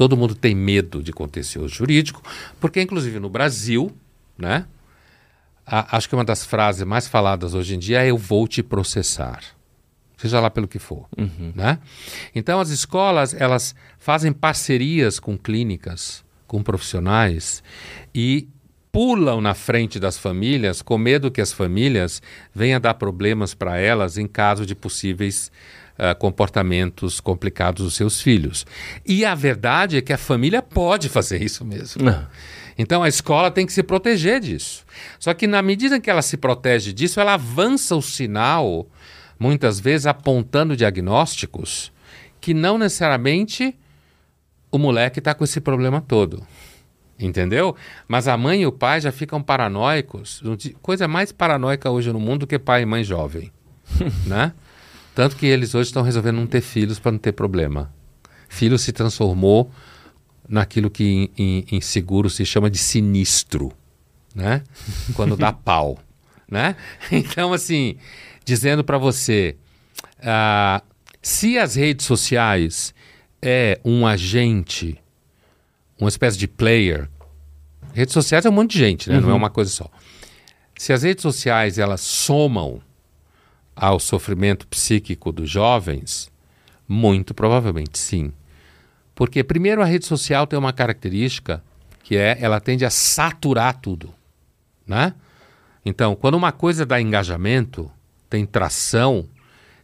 Todo 0.01 0.17
mundo 0.17 0.35
tem 0.35 0.55
medo 0.55 1.03
de 1.03 1.13
contencioso 1.13 1.69
jurídico, 1.75 2.23
porque 2.59 2.81
inclusive 2.81 3.21
no 3.21 3.29
Brasil, 3.29 3.93
né? 4.39 4.65
a- 5.67 5.95
acho 5.95 6.09
que 6.09 6.15
uma 6.15 6.25
das 6.25 6.43
frases 6.43 6.83
mais 6.87 7.07
faladas 7.07 7.53
hoje 7.53 7.75
em 7.75 7.79
dia 7.79 8.03
é 8.03 8.07
eu 8.11 8.17
vou 8.17 8.49
te 8.49 8.63
processar. 8.63 9.41
Seja 10.17 10.41
lá 10.41 10.49
pelo 10.49 10.67
que 10.67 10.79
for, 10.79 11.07
né? 11.55 11.79
Então 12.35 12.61
as 12.61 12.71
escolas, 12.71 13.35
elas 13.35 13.75
fazem 13.99 14.33
parcerias 14.33 15.21
com 15.21 15.37
clínicas, 15.37 16.25
com 16.47 16.63
profissionais 16.63 17.63
e 18.15 18.49
pulam 18.91 19.39
na 19.43 19.53
frente 19.53 20.01
das 20.01 20.17
famílias 20.17 20.81
com 20.81 20.97
medo 20.97 21.31
que 21.31 21.43
as 21.43 21.53
famílias 21.53 22.23
venham 22.55 22.81
dar 22.81 22.95
problemas 22.95 23.53
para 23.53 23.77
elas 23.77 24.17
em 24.17 24.27
caso 24.27 24.65
de 24.65 24.75
possíveis 24.75 25.53
ah, 26.03 26.15
comportamentos 26.15 27.21
complicados 27.21 27.85
dos 27.85 27.95
seus 27.95 28.23
filhos. 28.23 28.65
E 29.05 29.23
a 29.23 29.35
verdade 29.35 29.99
é 29.99 30.01
que 30.01 30.15
a 30.15 30.17
família 30.17 30.63
pode 30.63 31.11
fazer 31.11 31.43
isso 31.43 31.63
mesmo. 31.63 32.03
Não. 32.03 32.27
Então 32.79 33.03
a 33.03 33.09
escola 33.09 33.51
tem 33.51 33.67
que 33.67 33.73
se 33.75 33.83
proteger 33.83 34.41
disso. 34.41 34.83
Só 35.19 35.35
que 35.35 35.47
na 35.47 35.61
medida 35.61 36.01
que 36.01 36.09
ela 36.09 36.23
se 36.23 36.39
protege 36.39 36.95
disso, 36.95 37.21
ela 37.21 37.35
avança 37.35 37.95
o 37.95 38.01
sinal, 38.01 38.87
muitas 39.39 39.79
vezes 39.79 40.07
apontando 40.07 40.75
diagnósticos 40.75 41.93
que 42.41 42.55
não 42.55 42.79
necessariamente 42.79 43.77
o 44.73 44.79
moleque 44.79 45.19
está 45.19 45.35
com 45.35 45.45
esse 45.45 45.61
problema 45.61 46.01
todo. 46.01 46.43
Entendeu? 47.19 47.77
Mas 48.09 48.27
a 48.27 48.39
mãe 48.39 48.63
e 48.63 48.67
o 48.67 48.73
pai 48.73 49.03
já 49.03 49.13
ficam 49.13 49.43
paranoicos. 49.43 50.43
Coisa 50.81 51.07
mais 51.07 51.31
paranoica 51.31 51.91
hoje 51.91 52.11
no 52.11 52.19
mundo 52.19 52.41
do 52.41 52.47
que 52.47 52.59
pai 52.59 52.81
e 52.81 52.87
mãe 52.87 53.05
jovem. 53.05 53.53
né? 54.27 54.55
Tanto 55.15 55.37
que 55.37 55.47
eles 55.47 55.75
hoje 55.75 55.89
estão 55.89 56.03
resolvendo 56.03 56.37
não 56.37 56.47
ter 56.47 56.61
filhos 56.61 56.99
para 56.99 57.13
não 57.13 57.19
ter 57.19 57.33
problema. 57.33 57.93
Filho 58.49 58.79
se 58.79 58.93
transformou 58.93 59.71
naquilo 60.49 60.91
que 60.91 61.05
em, 61.05 61.31
em, 61.37 61.67
em 61.73 61.81
seguro 61.81 62.29
se 62.29 62.45
chama 62.45 62.71
de 62.71 62.79
sinistro, 62.79 63.73
né? 64.35 64.63
Quando 65.15 65.37
dá 65.37 65.53
pau, 65.53 65.99
né? 66.51 66.77
Então, 67.11 67.53
assim, 67.53 67.97
dizendo 68.45 68.83
para 68.83 68.99
você, 68.99 69.57
uh, 70.19 70.85
se 71.23 71.59
as 71.59 71.75
redes 71.75 72.07
sociais 72.07 72.95
é 73.43 73.81
um 73.85 74.07
agente, 74.07 74.99
uma 75.99 76.09
espécie 76.09 76.39
de 76.39 76.49
player, 76.49 77.09
redes 77.93 78.13
sociais 78.13 78.45
é 78.45 78.51
um 78.51 78.53
monte 78.53 78.73
de 78.73 78.79
gente, 78.79 79.09
né? 79.09 79.17
Uhum. 79.17 79.23
Não 79.23 79.31
é 79.31 79.35
uma 79.35 79.51
coisa 79.51 79.71
só. 79.71 79.91
Se 80.77 80.93
as 80.93 81.03
redes 81.03 81.23
sociais 81.23 81.79
elas 81.79 82.01
somam 82.01 82.81
ao 83.75 83.99
sofrimento 83.99 84.67
psíquico 84.67 85.33
dos 85.33 85.49
jovens, 85.49 86.31
muito 86.89 87.33
provavelmente 87.33 87.99
sim. 87.99 88.33
Porque, 89.15 89.45
primeiro, 89.45 89.83
a 89.83 89.85
rede 89.85 90.07
social 90.07 90.47
tem 90.47 90.59
uma 90.59 90.73
característica 90.73 91.63
que 92.03 92.17
é 92.17 92.39
ela 92.41 92.61
tende 92.61 92.85
a 92.85 92.91
saturar 92.91 93.81
tudo. 93.81 94.13
Né? 94.87 95.15
Então, 95.85 96.17
quando 96.17 96.35
uma 96.35 96.53
coisa 96.53 96.85
dá 96.85 97.01
engajamento, 97.01 97.91
tem 98.29 98.45
tração, 98.45 99.29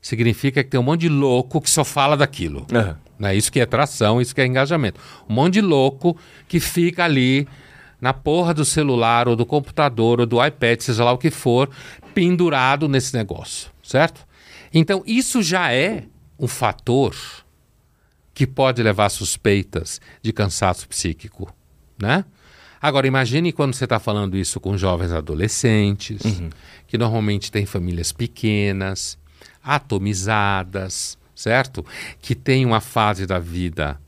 significa 0.01 0.65
que 0.65 0.71
tem 0.71 0.81
um 0.81 0.83
monte 0.83 1.03
de 1.03 1.09
louco 1.09 1.61
que 1.61 1.71
só 1.71 1.85
fala 1.85 2.17
daquilo. 2.17 2.67
Uhum. 2.73 2.95
Né? 3.19 3.37
Isso 3.37 3.51
que 3.51 3.61
é 3.61 3.67
tração, 3.67 4.21
isso 4.21 4.35
que 4.35 4.41
é 4.41 4.47
engajamento. 4.47 5.01
Um 5.29 5.35
monte 5.35 5.55
de 5.55 5.61
louco 5.61 6.17
que 6.49 6.61
fica 6.61 7.05
ali 7.05 7.47
na 8.01 8.13
porra 8.13 8.53
do 8.53 8.65
celular 8.65 9.29
ou 9.29 9.37
do 9.37 9.47
computador 9.47 10.21
ou 10.21 10.27
do 10.27 10.45
iPad, 10.45 10.81
seja 10.81 11.05
lá 11.05 11.13
o 11.13 11.19
que 11.19 11.31
for, 11.31 11.71
pendurado 12.15 12.89
nesse 12.89 13.17
negócio, 13.17 13.71
certo? 13.87 14.27
Então, 14.73 15.03
isso 15.07 15.43
já 15.43 15.73
é 15.73 16.05
um 16.39 16.49
fator 16.49 17.17
que 18.35 18.47
pode 18.47 18.83
levar 18.83 19.09
suspeitas 19.09 20.01
de 20.21 20.33
cansaço 20.33 20.89
psíquico, 20.89 21.51
né? 21.99 22.25
Agora, 22.83 23.07
imagine 23.07 23.53
quando 23.53 23.75
você 23.75 23.85
está 23.85 23.99
falando 23.99 24.37
isso 24.37 24.61
com 24.61 24.77
jovens 24.77 25.11
adolescentes, 25.11 26.23
uhum. 26.23 26.51
que 26.87 26.99
normalmente 26.99 27.51
têm 27.51 27.65
famílias 27.65 28.13
pequenas, 28.13 29.19
atomizadas, 29.65 31.17
certo? 31.35 31.85
Que 32.21 32.35
tem 32.35 32.67
uma 32.67 32.81
fase 32.81 33.27
da 33.27 33.39
vida. 33.39 33.99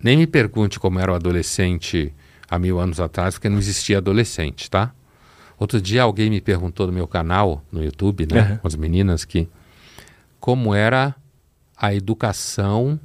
Nem 0.00 0.16
me 0.16 0.26
pergunte 0.26 0.78
como 0.78 1.00
era 1.00 1.10
o 1.10 1.14
adolescente 1.16 2.14
há 2.48 2.58
mil 2.58 2.78
anos 2.78 3.00
atrás, 3.00 3.34
porque 3.34 3.48
não 3.48 3.58
existia 3.58 3.98
adolescente, 3.98 4.70
tá? 4.70 4.94
Outro 5.58 5.80
dia 5.80 6.02
alguém 6.02 6.30
me 6.30 6.40
perguntou 6.40 6.86
no 6.86 6.92
meu 6.92 7.06
canal, 7.06 7.64
no 7.72 7.82
YouTube, 7.82 8.26
né? 8.32 8.52
Uhum. 8.52 8.56
Com 8.58 8.68
as 8.68 8.76
meninas, 8.76 9.24
que 9.24 9.48
como 10.38 10.74
era 10.74 11.14
a 11.76 11.94
educação 11.94 12.98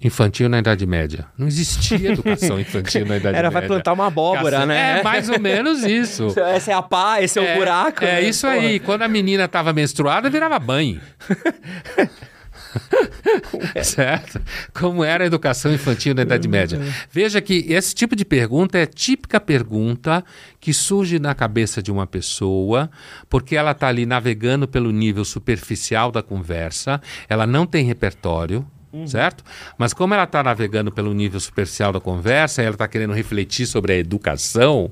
infantil 0.00 0.48
na 0.48 0.58
Idade 0.58 0.86
Média. 0.86 1.26
Não 1.36 1.46
existia 1.46 2.12
educação 2.12 2.60
infantil 2.60 3.06
na 3.06 3.16
Idade 3.16 3.36
Era, 3.36 3.48
Média. 3.48 3.48
Era, 3.48 3.50
vai 3.50 3.66
plantar 3.66 3.92
uma 3.92 4.06
abóbora, 4.06 4.64
né? 4.64 5.00
É, 5.00 5.02
mais 5.02 5.28
ou 5.28 5.40
menos 5.40 5.82
isso. 5.84 6.34
Essa 6.38 6.70
é 6.70 6.74
a 6.74 6.82
pá, 6.82 7.20
esse 7.20 7.38
é, 7.38 7.44
é 7.44 7.54
o 7.54 7.58
buraco. 7.58 8.04
É 8.04 8.20
né? 8.20 8.22
isso 8.22 8.46
Porra. 8.46 8.58
aí. 8.58 8.78
Quando 8.78 9.02
a 9.02 9.08
menina 9.08 9.44
estava 9.44 9.72
menstruada, 9.72 10.30
virava 10.30 10.58
banho. 10.58 11.00
certo? 13.82 14.40
Como 14.72 15.04
era 15.04 15.24
a 15.24 15.26
educação 15.26 15.72
infantil 15.72 16.14
na 16.14 16.22
Idade 16.22 16.48
Média? 16.48 16.80
Veja 17.10 17.40
que 17.40 17.66
esse 17.68 17.94
tipo 17.94 18.14
de 18.14 18.24
pergunta 18.24 18.78
é 18.78 18.86
típica 18.86 19.40
pergunta 19.40 20.24
que 20.60 20.72
surge 20.72 21.18
na 21.18 21.34
cabeça 21.34 21.82
de 21.82 21.90
uma 21.90 22.06
pessoa, 22.06 22.90
porque 23.28 23.56
ela 23.56 23.72
está 23.72 23.88
ali 23.88 24.06
navegando 24.06 24.66
pelo 24.66 24.90
nível 24.90 25.24
superficial 25.24 26.10
da 26.10 26.22
conversa, 26.22 27.00
ela 27.28 27.46
não 27.46 27.66
tem 27.66 27.84
repertório, 27.84 28.66
Uhum. 28.90 29.06
Certo? 29.06 29.44
Mas 29.76 29.92
como 29.92 30.14
ela 30.14 30.24
está 30.24 30.42
navegando 30.42 30.90
pelo 30.90 31.12
nível 31.12 31.38
superficial 31.38 31.92
da 31.92 32.00
conversa, 32.00 32.62
ela 32.62 32.72
está 32.72 32.88
querendo 32.88 33.12
refletir 33.12 33.66
sobre 33.66 33.92
a 33.92 33.96
educação, 33.96 34.90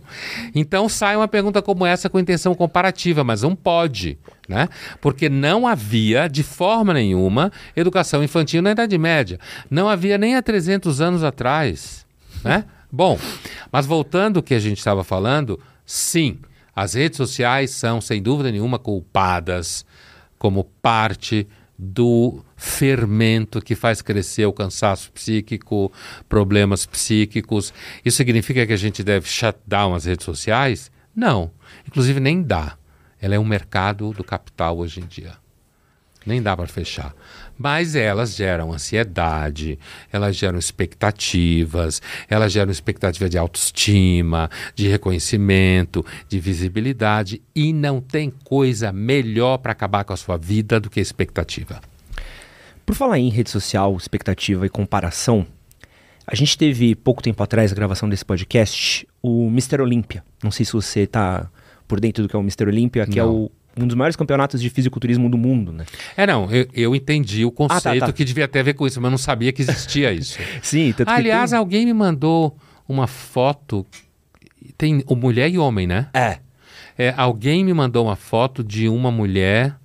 então 0.55 0.87
sai 0.87 1.17
uma 1.17 1.27
pergunta 1.27 1.63
como 1.63 1.87
essa 1.87 2.11
com 2.11 2.19
intenção 2.19 2.55
comparativa, 2.55 3.25
mas 3.25 3.41
não 3.41 3.57
pode, 3.57 4.19
né? 4.47 4.69
Porque 5.01 5.31
não 5.31 5.67
havia, 5.67 6.29
de 6.29 6.43
forma 6.43 6.93
nenhuma, 6.93 7.51
educação 7.75 8.23
infantil 8.23 8.61
na 8.61 8.73
Idade 8.73 8.99
Média. 8.99 9.41
Não 9.71 9.89
havia 9.89 10.19
nem 10.19 10.37
há 10.37 10.43
300 10.43 11.01
anos 11.01 11.25
atrás, 11.25 12.05
né? 12.45 12.65
Bom, 12.93 13.19
mas 13.73 13.87
voltando 13.87 14.39
ao 14.39 14.43
que 14.43 14.55
a 14.55 14.61
gente 14.61 14.79
estava 14.79 15.03
falando, 15.03 15.59
sim, 15.87 16.39
as 16.75 16.93
redes 16.93 17.17
sociais 17.17 17.71
são, 17.71 18.01
sem 18.01 18.23
dúvida 18.23 18.53
nenhuma, 18.53 18.79
culpadas 18.79 19.87
como 20.39 20.65
parte 20.65 21.49
do 21.79 22.43
fermento 22.57 23.61
que 23.61 23.75
faz 23.75 24.01
crescer 24.01 24.47
o 24.47 24.53
cansaço 24.53 25.13
psíquico, 25.13 25.93
problemas 26.29 26.87
psíquicos. 26.87 27.73
Isso 28.05 28.17
significa 28.17 28.67
que 28.67 28.73
a 28.73 28.79
gente 28.79 29.03
deve 29.03 29.29
shut 29.29 29.59
down 29.67 29.95
as 29.95 30.05
redes 30.05 30.25
sociais? 30.25 30.91
Não. 31.15 31.51
Inclusive, 31.87 32.21
nem 32.21 32.43
dá. 32.43 32.77
Ela 33.21 33.35
é 33.35 33.39
um 33.39 33.45
mercado 33.45 34.13
do 34.13 34.25
capital 34.25 34.79
hoje 34.79 35.01
em 35.01 35.07
dia. 35.07 35.35
Nem 36.25 36.43
dá 36.43 36.57
para 36.57 36.67
fechar. 36.67 37.15
Mas 37.59 37.95
elas 37.95 38.37
geram 38.37 38.73
ansiedade, 38.73 39.79
elas 40.13 40.37
geram 40.37 40.59
expectativas, 40.59 42.03
elas 42.29 42.53
geram 42.53 42.71
expectativa 42.71 43.29
de 43.29 43.39
autoestima, 43.39 44.51
de 44.75 44.89
reconhecimento, 44.89 46.05
de 46.29 46.39
visibilidade. 46.39 47.41
E 47.55 47.73
não 47.73 48.01
tem 48.01 48.31
coisa 48.45 48.93
melhor 48.93 49.59
para 49.59 49.73
acabar 49.73 50.05
com 50.05 50.13
a 50.13 50.17
sua 50.17 50.37
vida 50.37 50.79
do 50.79 50.91
que 50.91 51.01
expectativa. 51.01 51.81
Por 52.85 52.95
falar 52.95 53.19
em 53.19 53.31
rede 53.31 53.51
social, 53.51 53.97
expectativa 53.97 54.65
e 54.67 54.69
comparação, 54.69 55.47
a 56.27 56.35
gente 56.35 56.59
teve 56.59 56.95
pouco 56.95 57.23
tempo 57.23 57.43
atrás 57.43 57.73
a 57.73 57.75
gravação 57.75 58.09
desse 58.09 58.25
podcast, 58.25 59.07
o 59.23 59.47
Mr. 59.49 59.81
Olímpia. 59.81 60.25
Não 60.43 60.51
sei 60.51 60.67
se 60.67 60.73
você 60.73 61.01
está 61.01 61.51
por 61.89 62.01
dentro 62.01 62.23
do 62.23 62.29
que 62.29 62.37
é 62.37 62.39
o 62.39 62.43
Mr. 62.43 62.65
Olímpia, 62.67 63.07
que 63.07 63.19
é 63.19 63.23
não. 63.23 63.29
é 63.29 63.33
o, 63.33 63.51
um 63.79 63.87
dos 63.87 63.95
maiores 63.95 64.17
campeonatos 64.17 64.61
de 64.61 64.71
fisiculturismo 64.71 65.29
do 65.29 65.37
mundo, 65.37 65.73
né? 65.73 65.85
É, 66.17 66.27
não, 66.27 66.51
eu, 66.51 66.67
eu 66.73 66.95
entendi 66.95 67.45
o 67.45 67.51
conceito 67.51 67.89
ah, 67.89 68.01
tá, 68.01 68.07
tá. 68.07 68.13
que 68.13 68.25
devia 68.25 68.49
ter 68.49 68.61
a 68.61 68.63
ver 68.63 68.75
com 68.75 68.87
isso, 68.87 69.01
mas 69.01 69.11
não 69.11 69.19
sabia 69.19 69.53
que 69.53 69.63
existia 69.63 70.13
isso. 70.15 70.39
Sim, 70.63 70.95
tanto 70.97 71.11
Aliás, 71.11 71.51
tem... 71.51 71.59
alguém 71.59 71.85
me 71.85 71.93
mandou 71.93 72.57
uma 72.89 73.07
foto, 73.07 73.85
tem 74.79 75.05
o 75.07 75.15
mulher 75.15 75.51
e 75.51 75.59
homem, 75.59 75.87
né? 75.87 76.09
É. 76.15 76.39
é. 76.97 77.15
Alguém 77.17 77.65
me 77.65 77.75
mandou 77.75 78.07
uma 78.07 78.17
foto 78.17 78.65
de 78.65 78.89
uma 78.89 79.11
mulher 79.11 79.77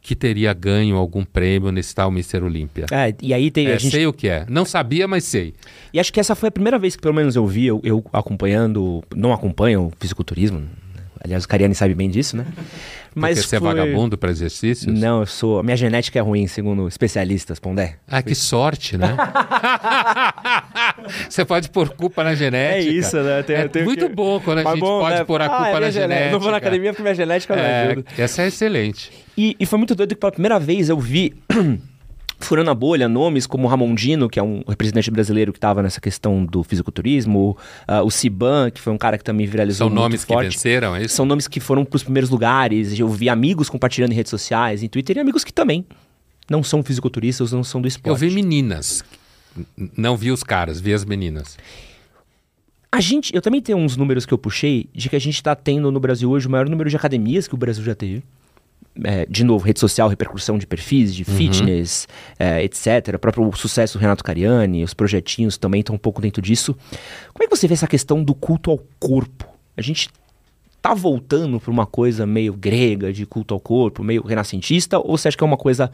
que 0.00 0.16
teria 0.16 0.52
ganho 0.52 0.96
algum 0.96 1.24
prêmio 1.24 1.70
nesse 1.70 1.94
tal 1.94 2.10
Mister 2.10 2.42
Olímpia. 2.42 2.86
É, 2.90 3.14
e 3.22 3.32
aí 3.32 3.50
tem. 3.50 3.68
É, 3.68 3.74
a 3.74 3.78
gente... 3.78 3.92
Sei 3.92 4.06
o 4.06 4.12
que 4.12 4.28
é. 4.28 4.44
Não 4.48 4.64
sabia, 4.64 5.06
mas 5.06 5.24
sei. 5.24 5.54
E 5.92 6.00
acho 6.00 6.12
que 6.12 6.18
essa 6.18 6.34
foi 6.34 6.48
a 6.48 6.52
primeira 6.52 6.78
vez 6.78 6.96
que 6.96 7.02
pelo 7.02 7.14
menos 7.14 7.36
eu 7.36 7.46
vi, 7.46 7.66
eu, 7.66 7.80
eu 7.84 8.04
acompanhando, 8.12 9.02
não 9.14 9.32
acompanho 9.32 9.86
o 9.86 9.92
fisiculturismo. 9.98 10.68
Aliás, 11.24 11.44
o 11.44 11.48
Cariani 11.48 11.72
sabe 11.72 11.94
bem 11.94 12.10
disso, 12.10 12.36
né? 12.36 12.44
Mas 13.14 13.38
Porque 13.38 13.48
você 13.48 13.56
é 13.56 13.60
foi... 13.60 13.68
é 13.68 13.74
vagabundo 13.74 14.16
para 14.16 14.30
exercícios? 14.30 14.98
Não, 14.98 15.20
eu 15.20 15.26
sou. 15.26 15.62
Minha 15.62 15.76
genética 15.76 16.18
é 16.18 16.22
ruim, 16.22 16.46
segundo 16.46 16.88
especialistas, 16.88 17.58
Pondé. 17.58 17.96
Ah, 18.08 18.22
que 18.22 18.34
sorte, 18.34 18.96
né? 18.96 19.16
você 21.28 21.44
pode 21.44 21.70
pôr 21.70 21.90
culpa 21.90 22.24
na 22.24 22.34
genética. 22.34 22.90
É 22.90 22.92
isso, 22.92 23.16
né? 23.18 23.42
Tem, 23.42 23.56
é 23.56 23.84
muito 23.84 24.08
que... 24.08 24.14
bom 24.14 24.40
quando 24.40 24.58
a 24.58 24.64
Mas 24.64 24.74
gente 24.74 24.82
bom, 24.82 25.00
pode 25.00 25.16
né? 25.16 25.24
pôr 25.24 25.42
a 25.42 25.44
ah, 25.44 25.48
culpa 25.48 25.62
ah, 25.62 25.80
na 25.80 25.90
genética. 25.90 26.00
genética. 26.00 26.32
Não 26.32 26.40
vou 26.40 26.50
na 26.50 26.56
academia 26.56 26.92
porque 26.92 27.02
minha 27.02 27.14
genética 27.14 27.56
não 27.56 27.62
é, 27.62 27.86
ajuda. 27.86 28.04
Essa 28.16 28.42
é 28.42 28.46
excelente. 28.46 29.12
E, 29.36 29.56
e 29.58 29.66
foi 29.66 29.78
muito 29.78 29.94
doido 29.94 30.14
que 30.14 30.20
pela 30.20 30.32
primeira 30.32 30.58
vez 30.58 30.88
eu 30.88 30.98
vi. 30.98 31.34
Furando 32.44 32.70
a 32.70 32.74
bolha, 32.74 33.08
nomes 33.08 33.46
como 33.46 33.66
Ramondino, 33.66 34.28
que 34.28 34.38
é 34.38 34.42
um 34.42 34.62
representante 34.66 35.10
brasileiro 35.10 35.52
que 35.52 35.58
estava 35.58 35.82
nessa 35.82 36.00
questão 36.00 36.44
do 36.44 36.62
fisiculturismo, 36.62 37.56
uh, 37.88 38.04
o 38.04 38.10
Siban, 38.10 38.70
que 38.70 38.80
foi 38.80 38.92
um 38.92 38.98
cara 38.98 39.18
que 39.18 39.24
também 39.24 39.46
viralizou 39.46 39.88
São 39.88 39.94
nomes 39.94 40.24
forte. 40.24 40.48
que 40.48 40.54
venceram, 40.54 40.96
é 40.96 41.02
isso? 41.02 41.14
São 41.14 41.24
nomes 41.24 41.48
que 41.48 41.60
foram 41.60 41.84
para 41.84 41.96
os 41.96 42.02
primeiros 42.02 42.30
lugares. 42.30 42.98
Eu 42.98 43.08
vi 43.08 43.28
amigos 43.28 43.68
compartilhando 43.68 44.12
em 44.12 44.14
redes 44.14 44.30
sociais, 44.30 44.82
em 44.82 44.88
Twitter, 44.88 45.16
e 45.16 45.20
amigos 45.20 45.44
que 45.44 45.52
também 45.52 45.84
não 46.50 46.62
são 46.62 46.82
fisiculturistas, 46.82 47.52
não 47.52 47.64
são 47.64 47.80
do 47.80 47.88
esporte. 47.88 48.08
Eu 48.08 48.16
vi 48.16 48.34
meninas, 48.34 49.04
não 49.96 50.16
vi 50.16 50.30
os 50.30 50.42
caras, 50.42 50.80
vi 50.80 50.92
as 50.92 51.04
meninas. 51.04 51.56
A 52.90 53.00
gente, 53.00 53.34
eu 53.34 53.40
também 53.40 53.62
tenho 53.62 53.78
uns 53.78 53.96
números 53.96 54.26
que 54.26 54.34
eu 54.34 54.38
puxei 54.38 54.88
de 54.92 55.08
que 55.08 55.16
a 55.16 55.18
gente 55.18 55.36
está 55.36 55.54
tendo 55.54 55.90
no 55.90 55.98
Brasil 55.98 56.30
hoje 56.30 56.46
o 56.46 56.50
maior 56.50 56.68
número 56.68 56.90
de 56.90 56.96
academias 56.96 57.48
que 57.48 57.54
o 57.54 57.56
Brasil 57.56 57.82
já 57.82 57.94
teve 57.94 58.22
é, 59.04 59.26
de 59.26 59.44
novo, 59.44 59.64
rede 59.64 59.80
social, 59.80 60.08
repercussão 60.08 60.58
de 60.58 60.66
perfis, 60.66 61.14
de 61.14 61.24
uhum. 61.28 61.36
fitness, 61.36 62.06
é, 62.38 62.62
etc. 62.62 63.14
O 63.14 63.18
próprio 63.18 63.50
sucesso 63.54 63.98
do 63.98 64.00
Renato 64.00 64.22
Cariani, 64.22 64.84
os 64.84 64.94
projetinhos 64.94 65.56
também 65.56 65.80
estão 65.80 65.94
um 65.94 65.98
pouco 65.98 66.20
dentro 66.20 66.42
disso. 66.42 66.76
Como 67.32 67.44
é 67.44 67.46
que 67.46 67.56
você 67.56 67.66
vê 67.66 67.74
essa 67.74 67.86
questão 67.86 68.22
do 68.22 68.34
culto 68.34 68.70
ao 68.70 68.78
corpo? 68.98 69.46
A 69.76 69.82
gente 69.82 70.10
tá 70.80 70.94
voltando 70.94 71.60
para 71.60 71.70
uma 71.70 71.86
coisa 71.86 72.26
meio 72.26 72.52
grega, 72.52 73.12
de 73.12 73.24
culto 73.24 73.54
ao 73.54 73.60
corpo, 73.60 74.02
meio 74.02 74.22
renascentista, 74.22 74.98
ou 74.98 75.16
você 75.16 75.28
acha 75.28 75.36
que 75.36 75.44
é 75.44 75.46
uma 75.46 75.56
coisa 75.56 75.90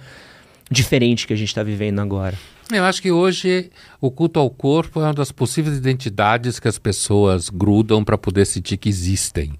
diferente 0.70 1.26
que 1.26 1.32
a 1.32 1.36
gente 1.36 1.48
está 1.48 1.62
vivendo 1.62 2.00
agora? 2.00 2.36
Eu 2.72 2.84
acho 2.84 3.00
que 3.00 3.10
hoje 3.10 3.70
o 4.00 4.10
culto 4.10 4.38
ao 4.40 4.50
corpo 4.50 5.00
é 5.00 5.04
uma 5.04 5.14
das 5.14 5.32
possíveis 5.32 5.76
identidades 5.76 6.58
que 6.58 6.68
as 6.68 6.78
pessoas 6.78 7.48
grudam 7.48 8.04
para 8.04 8.18
poder 8.18 8.44
sentir 8.44 8.76
que 8.76 8.88
existem 8.88 9.52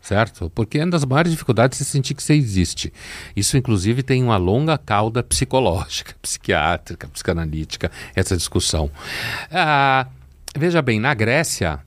certo? 0.00 0.50
Porque 0.50 0.78
uma 0.78 0.90
das 0.90 1.04
maiores 1.04 1.32
dificuldades 1.32 1.80
é 1.80 1.84
sentir 1.84 2.14
que 2.14 2.22
você 2.22 2.34
existe. 2.34 2.92
Isso, 3.36 3.56
inclusive, 3.56 4.02
tem 4.02 4.22
uma 4.22 4.36
longa 4.36 4.78
cauda 4.78 5.22
psicológica, 5.22 6.14
psiquiátrica, 6.22 7.08
psicanalítica, 7.08 7.90
essa 8.14 8.36
discussão. 8.36 8.90
Ah, 9.50 10.06
veja 10.56 10.80
bem, 10.80 10.98
na 10.98 11.12
Grécia, 11.14 11.80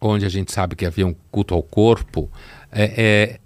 onde 0.00 0.24
a 0.24 0.28
gente 0.28 0.50
sabe 0.50 0.74
que 0.74 0.86
havia 0.86 1.06
um 1.06 1.14
culto 1.30 1.54
ao 1.54 1.62
corpo, 1.62 2.30
é, 2.72 2.84
é, 2.96 3.40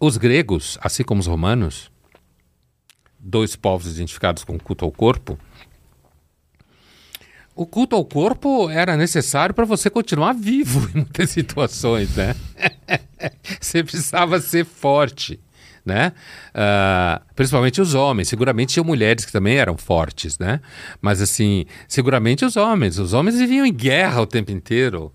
os 0.00 0.16
gregos, 0.16 0.76
assim 0.82 1.04
como 1.04 1.20
os 1.20 1.26
romanos, 1.26 1.90
dois 3.18 3.56
povos 3.56 3.94
identificados 3.94 4.44
com 4.44 4.58
culto 4.58 4.84
ao 4.84 4.92
corpo, 4.92 5.38
o 7.54 7.64
culto 7.64 7.94
ao 7.94 8.04
corpo 8.04 8.68
era 8.68 8.96
necessário 8.96 9.54
para 9.54 9.64
você 9.64 9.88
continuar 9.88 10.32
vivo 10.32 10.88
em 10.94 10.98
muitas 10.98 11.30
situações, 11.30 12.14
né? 12.16 12.34
você 13.60 13.82
precisava 13.82 14.40
ser 14.40 14.64
forte, 14.64 15.38
né? 15.84 16.12
Uh, 16.50 17.24
principalmente 17.34 17.80
os 17.80 17.94
homens. 17.94 18.28
Seguramente 18.28 18.74
tinham 18.74 18.84
mulheres 18.84 19.24
que 19.24 19.32
também 19.32 19.56
eram 19.56 19.76
fortes, 19.76 20.38
né? 20.38 20.60
Mas 21.00 21.20
assim, 21.22 21.66
seguramente 21.86 22.44
os 22.44 22.56
homens. 22.56 22.98
Os 22.98 23.12
homens 23.12 23.38
viviam 23.38 23.64
em 23.64 23.72
guerra 23.72 24.20
o 24.20 24.26
tempo 24.26 24.50
inteiro. 24.50 25.12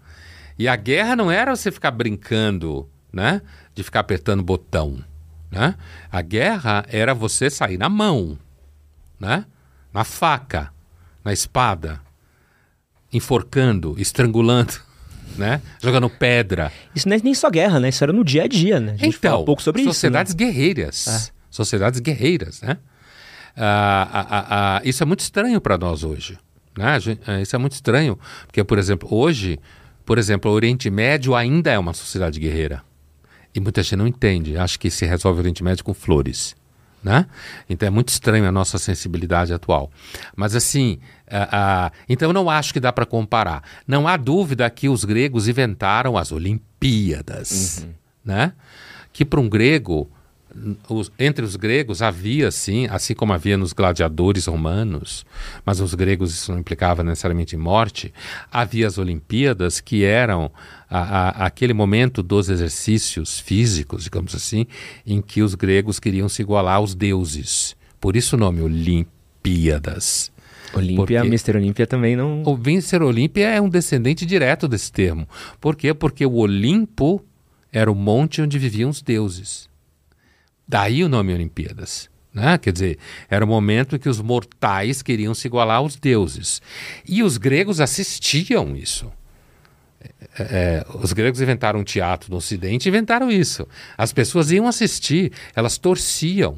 E 0.58 0.67
a 0.67 0.75
guerra 0.75 1.15
não 1.15 1.32
era 1.32 1.56
você 1.56 1.71
ficar 1.71 1.91
brincando, 1.91 2.88
né? 3.12 3.41
De 3.75 3.84
ficar 3.84 4.02
apertando 4.02 4.43
botão, 4.43 5.04
né? 5.52 5.75
A 6.12 6.21
guerra 6.21 6.86
era 6.89 7.13
você 7.13 7.49
sair 7.49 7.78
na 7.78 7.89
mão, 7.89 8.38
né? 9.19 9.45
Na 9.91 10.04
faca, 10.04 10.71
na 11.23 11.34
espada 11.34 11.99
enforcando, 13.12 13.95
estrangulando, 13.98 14.74
né? 15.38 15.62
Jogando 15.82 16.10
pedra. 16.10 16.72
Isso 16.95 17.08
não 17.08 17.15
é 17.15 17.19
nem 17.24 17.34
só 17.34 17.50
guerra, 17.50 17.80
né? 17.80 17.89
Isso 17.89 18.04
era 18.04 18.13
no 18.13 18.24
dia 18.24 18.43
a 18.43 18.48
dia, 18.48 18.80
né? 18.80 18.93
A 18.93 18.98
gente 18.98 19.17
então, 19.17 19.32
fala 19.32 19.41
um 19.41 19.45
pouco 19.45 19.62
sobre 19.62 19.84
sociedades 19.84 20.32
isso. 20.34 20.39
Né? 20.39 20.45
guerreiras. 20.45 21.08
É. 21.08 21.39
Sociedades 21.50 22.00
guerreiras, 22.00 22.62
né? 22.62 22.78
Ah, 23.56 24.08
ah, 24.12 24.28
ah, 24.30 24.78
ah 24.78 24.82
isso 24.86 25.04
é 25.04 25.06
muito 25.06 25.22
estranho 25.22 25.60
para 25.60 25.78
nós 25.78 26.04
hoje. 26.04 26.38
Né? 26.78 26.98
É, 27.28 27.41
isso 27.41 27.56
é 27.56 27.60
muito 27.60 27.74
estranho, 27.74 28.17
porque, 28.45 28.63
por 28.63 28.78
exemplo, 28.78 29.10
hoje, 29.12 29.60
por 30.06 30.17
exemplo, 30.17 30.50
o 30.50 30.54
Oriente 30.54 30.89
Médio 30.89 31.36
ainda 31.36 31.72
é 31.72 31.78
uma 31.78 31.93
sociedade 31.93 32.39
guerreira. 32.39 32.82
E 33.54 33.60
muita 33.60 33.82
gente 33.82 33.95
não 33.95 34.08
entende. 34.08 34.58
Acha 34.58 34.78
que 34.78 34.89
se 34.89 35.06
resolve 35.06 35.39
o 35.39 35.41
Oriente 35.41 35.63
Médio 35.63 35.84
com 35.84 35.93
flores. 35.93 36.56
Né? 37.01 37.25
Então 37.69 37.88
é 37.88 37.89
muito 37.89 38.09
estranho 38.09 38.45
a 38.45 38.51
nossa 38.51 38.77
sensibilidade 38.77 39.53
atual. 39.53 39.89
Mas 40.35 40.53
assim, 40.53 40.99
uh, 41.27 41.88
uh, 41.88 41.91
então 42.09 42.29
eu 42.29 42.33
não 42.33 42.49
acho 42.49 42.73
que 42.73 42.79
dá 42.79 42.91
para 42.91 43.05
comparar. 43.05 43.63
Não 43.88 44.05
há 44.05 44.17
dúvida 44.17 44.69
que 44.69 44.89
os 44.89 45.05
gregos 45.05 45.47
inventaram 45.47 46.17
as 46.17 46.31
Olimpíadas, 46.33 47.83
uhum. 47.83 47.93
né? 48.25 48.51
Que 49.13 49.23
para 49.23 49.39
um 49.39 49.47
grego 49.47 50.09
os, 50.89 51.12
entre 51.17 51.45
os 51.45 51.55
gregos 51.55 52.01
havia, 52.01 52.51
sim, 52.51 52.88
assim 52.89 53.13
como 53.13 53.33
havia 53.33 53.57
nos 53.57 53.73
gladiadores 53.73 54.47
romanos, 54.47 55.25
mas 55.65 55.79
os 55.79 55.93
gregos 55.93 56.33
isso 56.33 56.51
não 56.51 56.59
implicava 56.59 57.03
necessariamente 57.03 57.55
em 57.55 57.59
morte, 57.59 58.13
havia 58.51 58.88
as 58.88 58.97
Olimpíadas 58.97 59.79
que 59.79 60.03
eram 60.03 60.51
a, 60.89 60.99
a, 60.99 61.45
aquele 61.45 61.73
momento 61.73 62.23
dos 62.23 62.49
exercícios 62.49 63.39
físicos, 63.39 64.04
digamos 64.04 64.34
assim, 64.34 64.65
em 65.06 65.21
que 65.21 65.41
os 65.41 65.54
gregos 65.56 65.99
queriam 65.99 66.28
se 66.28 66.41
igualar 66.41 66.75
aos 66.78 66.95
deuses. 66.95 67.75
Por 67.99 68.15
isso 68.15 68.36
o 68.36 68.39
nome 68.39 68.62
Olimpíadas. 68.62 70.32
Olímpia, 70.73 71.25
Mr. 71.25 71.58
Olímpia 71.58 71.88
também 71.88 72.15
não. 72.15 72.43
O 72.43 72.54
Mr. 72.54 73.04
Olímpia 73.04 73.49
é 73.49 73.62
um 73.62 73.69
descendente 73.69 74.25
direto 74.25 74.67
desse 74.67 74.91
termo. 74.91 75.28
Por 75.60 75.75
quê? 75.75 75.93
Porque 75.93 76.25
o 76.25 76.36
Olimpo 76.36 77.23
era 77.71 77.91
o 77.91 77.95
monte 77.95 78.41
onde 78.41 78.58
viviam 78.58 78.89
os 78.89 79.02
deuses. 79.02 79.69
Daí 80.67 81.04
o 81.04 81.10
nome 81.10 81.34
Olimpíadas. 81.34 82.10
Né? 82.32 82.58
Quer 82.60 82.71
dizer, 82.71 82.99
era 83.28 83.43
o 83.43 83.47
momento 83.47 83.95
em 83.95 83.99
que 83.99 84.10
os 84.10 84.21
mortais 84.21 85.02
queriam 85.02 85.34
se 85.34 85.47
igualar 85.47 85.78
aos 85.78 85.95
deuses. 85.95 86.62
E 87.08 87.23
os 87.23 87.38
gregos 87.38 87.82
assistiam 87.82 88.75
isso. 88.75 89.12
É, 90.01 90.43
é, 90.43 90.85
os 90.93 91.12
gregos 91.12 91.41
inventaram 91.41 91.83
teatro 91.83 92.31
no 92.31 92.38
Ocidente 92.38 92.88
inventaram 92.88 93.29
isso. 93.29 93.67
As 93.97 94.13
pessoas 94.13 94.51
iam 94.51 94.67
assistir, 94.67 95.31
elas 95.55 95.77
torciam. 95.77 96.57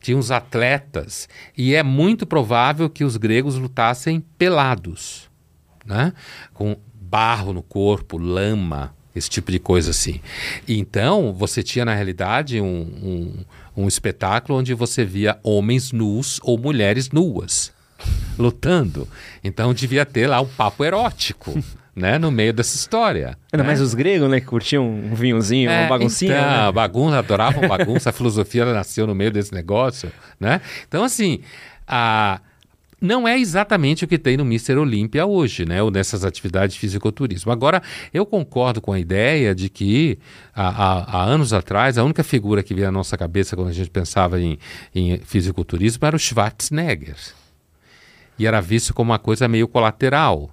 Tinha 0.00 0.18
os 0.18 0.30
atletas. 0.30 1.28
E 1.56 1.74
é 1.74 1.82
muito 1.82 2.26
provável 2.26 2.90
que 2.90 3.04
os 3.04 3.16
gregos 3.16 3.56
lutassem 3.56 4.20
pelados, 4.36 5.30
né? 5.84 6.12
com 6.54 6.76
barro 6.92 7.52
no 7.52 7.62
corpo, 7.62 8.18
lama, 8.18 8.94
esse 9.14 9.28
tipo 9.28 9.52
de 9.52 9.58
coisa 9.58 9.90
assim. 9.90 10.20
Então, 10.66 11.32
você 11.32 11.62
tinha 11.62 11.84
na 11.84 11.94
realidade 11.94 12.60
um, 12.60 12.66
um, 12.66 13.82
um 13.84 13.86
espetáculo 13.86 14.58
onde 14.58 14.74
você 14.74 15.04
via 15.04 15.38
homens 15.42 15.92
nus 15.92 16.40
ou 16.42 16.58
mulheres 16.58 17.10
nuas 17.10 17.72
lutando. 18.38 19.06
Então, 19.44 19.72
devia 19.72 20.04
ter 20.04 20.26
lá 20.26 20.40
um 20.40 20.48
papo 20.48 20.84
erótico. 20.84 21.54
Né, 21.94 22.18
no 22.18 22.30
meio 22.30 22.52
dessa 22.52 22.74
história. 22.74 23.38
Ainda 23.52 23.62
né? 23.62 23.66
mais 23.66 23.80
os 23.80 23.94
gregos, 23.94 24.28
né, 24.30 24.40
que 24.40 24.46
curtiam 24.46 24.88
um 24.88 25.14
vinhozinho, 25.14 25.70
é, 25.70 25.80
uma 25.80 25.88
baguncinha. 25.88 26.34
Então, 26.34 26.66
né? 26.66 26.72
bagunça, 26.72 27.18
adoravam 27.18 27.68
bagunça, 27.68 28.10
a 28.10 28.12
filosofia 28.12 28.64
nasceu 28.66 29.06
no 29.06 29.14
meio 29.14 29.30
desse 29.30 29.52
negócio, 29.52 30.10
né? 30.40 30.60
Então, 30.88 31.04
assim, 31.04 31.40
a 31.86 32.40
não 33.02 33.26
é 33.26 33.36
exatamente 33.36 34.04
o 34.04 34.08
que 34.08 34.16
tem 34.16 34.36
no 34.36 34.44
Mister 34.44 34.78
Olímpia 34.78 35.26
hoje, 35.26 35.66
né? 35.66 35.82
Ou 35.82 35.90
nessas 35.90 36.24
atividades 36.24 36.74
de 36.74 36.80
fisiculturismo. 36.80 37.50
Agora, 37.50 37.82
eu 38.14 38.24
concordo 38.24 38.80
com 38.80 38.92
a 38.92 39.00
ideia 39.00 39.56
de 39.56 39.68
que 39.68 40.20
há, 40.54 40.68
há, 40.68 41.16
há, 41.16 41.24
anos 41.24 41.52
atrás, 41.52 41.98
a 41.98 42.04
única 42.04 42.22
figura 42.22 42.62
que 42.62 42.72
vinha 42.72 42.88
à 42.88 42.92
nossa 42.92 43.18
cabeça 43.18 43.56
quando 43.56 43.70
a 43.70 43.72
gente 43.72 43.90
pensava 43.90 44.40
em, 44.40 44.56
em 44.94 45.18
fisiculturismo 45.18 46.06
era 46.06 46.14
o 46.14 46.18
Schwarzenegger. 46.18 47.16
E 48.38 48.46
era 48.46 48.60
visto 48.60 48.94
como 48.94 49.10
uma 49.10 49.18
coisa 49.18 49.48
meio 49.48 49.66
colateral. 49.66 50.48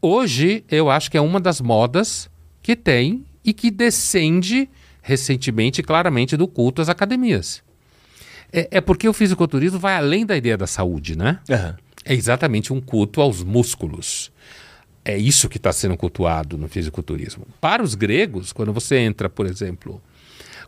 Hoje, 0.00 0.64
eu 0.70 0.90
acho 0.90 1.10
que 1.10 1.16
é 1.16 1.20
uma 1.20 1.40
das 1.40 1.60
modas 1.60 2.30
que 2.62 2.76
tem 2.76 3.24
e 3.44 3.52
que 3.52 3.70
descende 3.70 4.68
recentemente, 5.02 5.82
claramente, 5.82 6.36
do 6.36 6.46
culto 6.46 6.82
às 6.82 6.88
academias. 6.88 7.62
É, 8.52 8.68
é, 8.72 8.80
porque 8.80 9.08
o 9.08 9.12
fisiculturismo 9.12 9.78
vai 9.78 9.96
além 9.96 10.24
da 10.24 10.36
ideia 10.36 10.56
da 10.56 10.66
saúde, 10.66 11.16
né? 11.16 11.40
Uhum. 11.48 11.74
É 12.04 12.14
exatamente 12.14 12.72
um 12.72 12.80
culto 12.80 13.20
aos 13.20 13.42
músculos. 13.42 14.30
É 15.04 15.16
isso 15.16 15.48
que 15.48 15.56
está 15.56 15.72
sendo 15.72 15.96
cultuado 15.96 16.56
no 16.56 16.68
fisiculturismo. 16.68 17.46
Para 17.60 17.82
os 17.82 17.94
gregos, 17.94 18.52
quando 18.52 18.72
você 18.72 18.98
entra, 18.98 19.28
por 19.28 19.46
exemplo, 19.46 20.00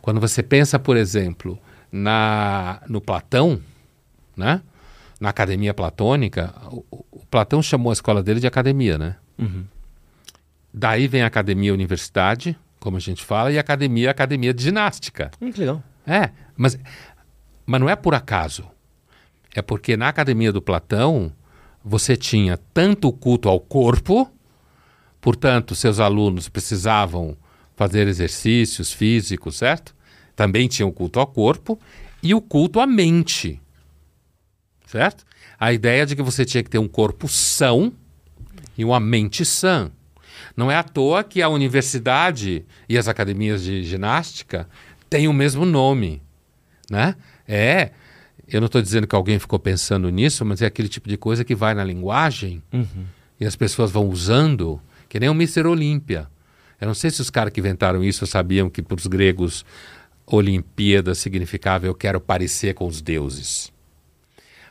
quando 0.01 0.19
você 0.19 0.41
pensa, 0.41 0.79
por 0.79 0.97
exemplo, 0.97 1.57
na, 1.91 2.81
no 2.87 2.99
Platão, 2.99 3.61
né? 4.35 4.61
na 5.19 5.29
academia 5.29 5.71
platônica, 5.71 6.51
o, 6.71 6.83
o, 7.11 7.25
Platão 7.29 7.61
chamou 7.61 7.91
a 7.91 7.93
escola 7.93 8.23
dele 8.23 8.39
de 8.39 8.47
academia, 8.47 8.97
né? 8.97 9.15
Uhum. 9.41 9.65
Daí 10.73 11.07
vem 11.07 11.23
a 11.23 11.27
academia 11.27 11.73
universidade, 11.73 12.57
como 12.79 12.97
a 12.97 12.99
gente 12.99 13.23
fala, 13.23 13.51
e 13.51 13.57
a 13.57 13.61
academia 13.61 14.11
academia 14.11 14.53
de 14.53 14.63
ginástica. 14.63 15.31
Hum, 15.41 15.51
que 15.51 15.59
legal. 15.59 15.83
É, 16.05 16.29
mas 16.55 16.77
mas 17.65 17.79
não 17.79 17.89
é 17.89 17.95
por 17.95 18.13
acaso. 18.13 18.65
É 19.53 19.61
porque 19.61 19.97
na 19.97 20.07
academia 20.07 20.51
do 20.51 20.61
Platão 20.61 21.31
você 21.83 22.15
tinha 22.15 22.57
tanto 22.73 23.07
o 23.07 23.13
culto 23.13 23.49
ao 23.49 23.59
corpo, 23.59 24.31
portanto, 25.19 25.75
seus 25.75 25.99
alunos 25.99 26.47
precisavam 26.47 27.35
fazer 27.75 28.07
exercícios 28.07 28.93
físicos, 28.93 29.57
certo? 29.57 29.95
Também 30.35 30.67
tinha 30.67 30.85
o 30.85 30.91
culto 30.91 31.19
ao 31.19 31.27
corpo 31.27 31.79
e 32.21 32.33
o 32.33 32.41
culto 32.41 32.79
à 32.79 32.87
mente, 32.87 33.59
certo? 34.85 35.25
A 35.59 35.73
ideia 35.73 36.05
de 36.05 36.15
que 36.15 36.21
você 36.21 36.45
tinha 36.45 36.63
que 36.63 36.69
ter 36.69 36.77
um 36.77 36.87
corpo 36.87 37.27
são 37.27 37.93
e 38.77 38.85
uma 38.85 38.99
mente 38.99 39.45
sã. 39.45 39.91
Não 40.55 40.69
é 40.69 40.75
à 40.75 40.83
toa 40.83 41.23
que 41.23 41.41
a 41.41 41.49
universidade 41.49 42.65
e 42.87 42.97
as 42.97 43.07
academias 43.07 43.63
de 43.63 43.83
ginástica 43.83 44.67
têm 45.09 45.27
o 45.27 45.33
mesmo 45.33 45.65
nome, 45.65 46.21
né? 46.89 47.15
É. 47.47 47.91
Eu 48.47 48.59
não 48.59 48.65
estou 48.65 48.81
dizendo 48.81 49.07
que 49.07 49.15
alguém 49.15 49.39
ficou 49.39 49.57
pensando 49.57 50.09
nisso, 50.09 50.43
mas 50.43 50.61
é 50.61 50.65
aquele 50.65 50.89
tipo 50.89 51.07
de 51.07 51.15
coisa 51.15 51.45
que 51.45 51.55
vai 51.55 51.73
na 51.73 51.83
linguagem 51.83 52.61
uhum. 52.73 53.05
e 53.39 53.45
as 53.45 53.55
pessoas 53.55 53.91
vão 53.91 54.09
usando, 54.09 54.81
que 55.07 55.19
nem 55.19 55.29
o 55.29 55.33
Mr. 55.33 55.65
Olímpia. 55.67 56.27
Eu 56.79 56.87
não 56.87 56.93
sei 56.93 57.09
se 57.11 57.21
os 57.21 57.29
caras 57.29 57.53
que 57.53 57.61
inventaram 57.61 58.03
isso 58.03 58.25
sabiam 58.27 58.69
que 58.69 58.81
para 58.81 58.95
os 58.95 59.07
gregos 59.07 59.63
Olimpíada 60.25 61.13
significava 61.13 61.85
eu 61.85 61.95
quero 61.95 62.19
parecer 62.19 62.73
com 62.73 62.87
os 62.87 63.01
deuses. 63.01 63.71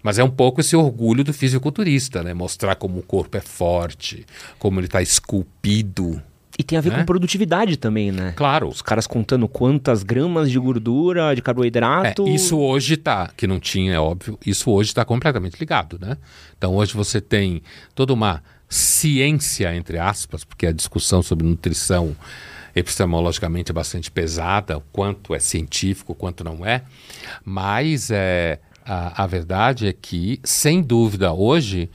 Mas 0.03 0.19
é 0.19 0.25
um 0.25 0.31
pouco 0.31 0.61
esse 0.61 0.75
orgulho 0.75 1.23
do 1.23 1.33
fisiculturista, 1.33 2.23
né? 2.23 2.33
Mostrar 2.33 2.77
como 2.77 2.99
o 2.99 3.03
corpo 3.03 3.37
é 3.37 3.41
forte, 3.41 4.25
como 4.59 4.81
ele 4.81 4.87
está 4.87 5.03
esculpido 5.03 6.23
e 6.61 6.63
tem 6.63 6.77
a 6.77 6.81
ver 6.83 6.91
né? 6.91 6.99
com 6.99 7.05
produtividade 7.07 7.79
também, 7.79 8.13
né? 8.13 8.35
Claro. 8.37 8.69
Os 8.69 8.83
caras 8.83 9.07
contando 9.07 9.49
quantas 9.49 10.03
gramas 10.03 10.51
de 10.51 10.59
gordura, 10.59 11.35
de 11.35 11.41
carboidrato. 11.41 12.27
É, 12.27 12.31
isso 12.31 12.59
hoje 12.59 12.99
tá, 12.99 13.31
que 13.35 13.47
não 13.47 13.59
tinha, 13.59 13.95
é 13.95 13.99
óbvio, 13.99 14.39
isso 14.45 14.71
hoje 14.71 14.91
está 14.91 15.03
completamente 15.03 15.59
ligado, 15.59 15.99
né? 15.99 16.19
Então 16.59 16.75
hoje 16.75 16.93
você 16.93 17.19
tem 17.19 17.63
toda 17.95 18.13
uma 18.13 18.43
ciência, 18.69 19.75
entre 19.75 19.99
aspas, 19.99 20.45
porque 20.45 20.67
a 20.67 20.73
discussão 20.73 21.23
sobre 21.23 21.47
nutrição 21.47 22.15
epistemologicamente 22.77 23.73
bastante 23.73 24.11
pesada, 24.11 24.77
o 24.77 24.83
quanto 24.93 25.35
é 25.35 25.39
científico, 25.39 26.13
o 26.13 26.15
quanto 26.15 26.45
não 26.45 26.65
é, 26.65 26.83
mas 27.43 28.11
é, 28.11 28.59
a, 28.91 29.23
a 29.23 29.27
verdade 29.29 29.87
é 29.87 29.93
que, 29.93 30.41
sem 30.43 30.83
dúvida, 30.83 31.33
hoje 31.33 31.89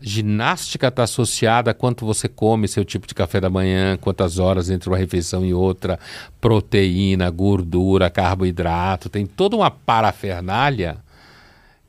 ginástica 0.00 0.88
está 0.88 1.02
associada 1.02 1.72
a 1.72 1.74
quanto 1.74 2.06
você 2.06 2.26
come, 2.26 2.66
seu 2.66 2.86
tipo 2.86 3.06
de 3.06 3.14
café 3.14 3.38
da 3.38 3.50
manhã, 3.50 3.98
quantas 3.98 4.38
horas 4.38 4.70
entre 4.70 4.88
uma 4.88 4.96
refeição 4.96 5.44
e 5.44 5.52
outra, 5.52 5.98
proteína, 6.40 7.28
gordura, 7.28 8.08
carboidrato, 8.08 9.10
tem 9.10 9.26
toda 9.26 9.56
uma 9.56 9.70
parafernália 9.70 10.96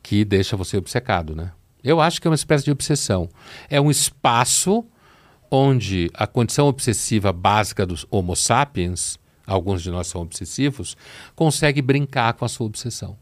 que 0.03 0.25
deixa 0.25 0.57
você 0.57 0.75
obcecado, 0.75 1.33
né? 1.33 1.51
Eu 1.81 2.01
acho 2.01 2.19
que 2.19 2.27
é 2.27 2.31
uma 2.31 2.35
espécie 2.35 2.65
de 2.65 2.71
obsessão. 2.71 3.29
É 3.69 3.79
um 3.79 3.89
espaço 3.89 4.83
onde 5.49 6.11
a 6.13 6.27
condição 6.27 6.67
obsessiva 6.67 7.31
básica 7.31 7.85
dos 7.85 8.05
Homo 8.11 8.35
sapiens, 8.35 9.17
alguns 9.47 9.81
de 9.81 9.89
nós 9.89 10.07
são 10.07 10.21
obsessivos, 10.21 10.97
consegue 11.33 11.81
brincar 11.81 12.33
com 12.33 12.43
a 12.43 12.49
sua 12.49 12.67
obsessão. 12.67 13.15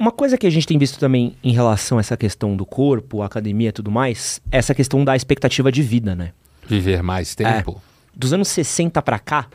Uma 0.00 0.10
coisa 0.10 0.38
que 0.38 0.46
a 0.46 0.50
gente 0.50 0.66
tem 0.66 0.78
visto 0.78 0.98
também 0.98 1.36
em 1.44 1.52
relação 1.52 1.98
a 1.98 2.00
essa 2.00 2.16
questão 2.16 2.56
do 2.56 2.64
corpo, 2.64 3.20
academia 3.20 3.68
e 3.68 3.72
tudo 3.72 3.90
mais, 3.90 4.40
é 4.50 4.56
essa 4.56 4.74
questão 4.74 5.04
da 5.04 5.14
expectativa 5.14 5.70
de 5.70 5.82
vida, 5.82 6.14
né? 6.14 6.32
Viver 6.66 7.02
mais 7.02 7.34
tempo. 7.34 7.72
É, 7.72 8.16
dos 8.16 8.32
anos 8.32 8.48
60 8.48 9.02
para 9.02 9.18
cá, 9.18 9.46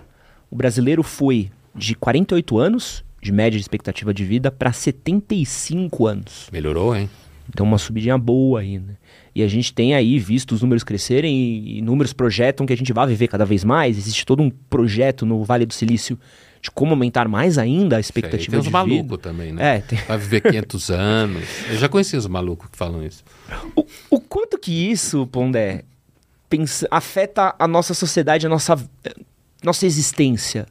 o 0.51 0.55
brasileiro 0.55 1.01
foi 1.01 1.49
de 1.73 1.95
48 1.95 2.59
anos 2.59 3.03
de 3.19 3.31
média 3.31 3.57
de 3.57 3.63
expectativa 3.63 4.13
de 4.13 4.23
vida 4.23 4.51
para 4.51 4.71
75 4.71 6.05
anos. 6.05 6.47
Melhorou, 6.53 6.95
hein? 6.95 7.09
Então 7.49 7.65
uma 7.65 7.79
subidinha 7.79 8.15
boa 8.15 8.59
aí, 8.59 8.77
né? 8.77 8.97
E 9.33 9.41
a 9.41 9.47
gente 9.47 9.73
tem 9.73 9.95
aí 9.95 10.19
visto 10.19 10.51
os 10.51 10.61
números 10.61 10.83
crescerem 10.83 11.35
e, 11.35 11.79
e 11.79 11.81
números 11.81 12.13
projetam 12.13 12.67
que 12.67 12.73
a 12.73 12.77
gente 12.77 12.93
vai 12.93 13.07
viver 13.07 13.29
cada 13.29 13.45
vez 13.45 13.63
mais. 13.63 13.97
Existe 13.97 14.23
todo 14.23 14.43
um 14.43 14.51
projeto 14.51 15.25
no 15.25 15.43
Vale 15.43 15.65
do 15.65 15.73
Silício 15.73 16.19
de 16.65 16.71
como 16.71 16.91
aumentar 16.91 17.27
mais 17.27 17.59
ainda 17.59 17.97
a 17.97 17.99
expectativa 17.99 18.51
tem 18.51 18.59
de 18.59 18.65
vida. 18.67 18.83
Tem 18.83 18.95
os 18.95 18.97
malucos 18.97 19.17
também, 19.19 19.51
né? 19.53 19.77
É, 19.77 19.81
tem... 19.81 19.99
Vai 19.99 20.17
viver 20.17 20.41
500 20.41 20.89
anos. 20.89 21.43
Eu 21.69 21.77
já 21.77 21.87
conheci 21.87 22.17
os 22.17 22.25
malucos 22.25 22.69
que 22.69 22.77
falam 22.77 23.05
isso. 23.05 23.23
O, 23.75 23.85
o 24.09 24.19
quanto 24.19 24.57
que 24.57 24.71
isso, 24.71 25.27
Pondé, 25.27 25.83
pensa, 26.49 26.87
afeta 26.89 27.53
a 27.59 27.67
nossa 27.67 27.93
sociedade, 27.93 28.47
a 28.47 28.49
nossa, 28.49 28.75
nossa 29.63 29.85
existência? 29.85 30.65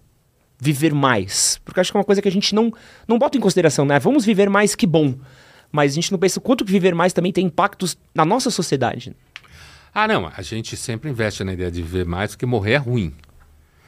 Viver 0.59 0.93
mais. 0.93 1.61
Porque 1.65 1.79
acho 1.79 1.93
que 1.93 1.97
é 1.97 2.01
uma 2.01 2.05
coisa 2.05 2.21
que 2.21 2.29
a 2.29 2.33
gente 2.33 2.57
não, 2.57 2.73
não 3.07 3.17
bota 3.17 3.39
em 3.39 3.41
consideração, 3.41 3.85
né? 3.85 4.01
Vamos 4.01 4.25
viver 4.25 4.51
mais, 4.51 4.75
que 4.75 4.89
bom. 4.89 5.15
Mas 5.71 5.93
a 5.93 5.95
gente 5.95 6.11
não 6.11 6.19
pensa 6.19 6.41
o 6.41 6.43
quanto 6.43 6.65
que 6.65 6.73
viver 6.73 6.95
mais 6.95 7.13
também 7.13 7.33
tem 7.33 7.47
impactos 7.47 7.97
na 8.13 8.25
nossa 8.25 8.51
sociedade. 8.51 9.15
Ah, 9.93 10.09
não. 10.09 10.29
A 10.37 10.43
gente 10.43 10.77
sempre 10.77 11.09
investe 11.09 11.45
na 11.45 11.53
ideia 11.53 11.71
de 11.71 11.83
viver 11.83 12.05
mais, 12.05 12.33
porque 12.33 12.47
morrer 12.47 12.73
é 12.73 12.77
ruim. 12.79 13.15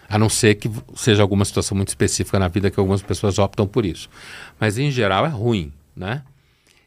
A 0.09 0.19
não 0.19 0.29
ser 0.29 0.55
que 0.55 0.71
seja 0.95 1.23
alguma 1.23 1.45
situação 1.45 1.77
muito 1.77 1.89
específica 1.89 2.39
na 2.39 2.49
vida 2.49 2.71
que 2.71 2.79
algumas 2.79 3.03
pessoas 3.03 3.39
optam 3.39 3.67
por 3.67 3.85
isso. 3.85 4.09
Mas 4.59 4.79
em 4.79 4.91
geral 4.91 5.27
é 5.27 5.29
ruim, 5.29 5.73
né? 5.95 6.23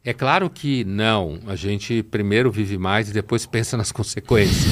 É 0.04 0.14
claro 0.14 0.50
que 0.50 0.84
não, 0.86 1.40
a 1.46 1.56
gente 1.56 2.02
primeiro 2.04 2.50
vive 2.50 2.78
mais 2.78 3.10
e 3.10 3.14
depois 3.14 3.46
pensa 3.48 3.76
nas 3.76 3.92
consequências. 3.92 4.66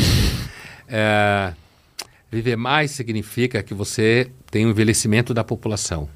É, 0.87 1.53
viver 2.31 2.55
mais 2.55 2.91
significa 2.91 3.61
que 3.61 3.73
você 3.73 4.31
tem 4.49 4.65
um 4.65 4.69
envelhecimento 4.69 5.33
da 5.33 5.43
população. 5.43 6.09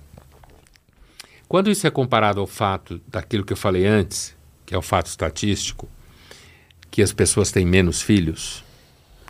Quando 1.48 1.70
isso 1.70 1.86
é 1.86 1.91
comparado 1.91 2.39
ao 2.39 2.48
fato 2.48 3.02
daquilo 3.08 3.44
que 3.44 3.52
eu 3.52 3.58
falei 3.58 3.86
antes, 3.86 4.34
que 4.65 4.74
é 4.74 4.78
o 4.78 4.82
fato 4.82 5.08
estatístico, 5.08 5.89
que 6.89 7.02
as 7.02 7.12
pessoas 7.12 7.52
têm 7.52 7.65
menos 7.65 8.02
filhos, 8.02 8.63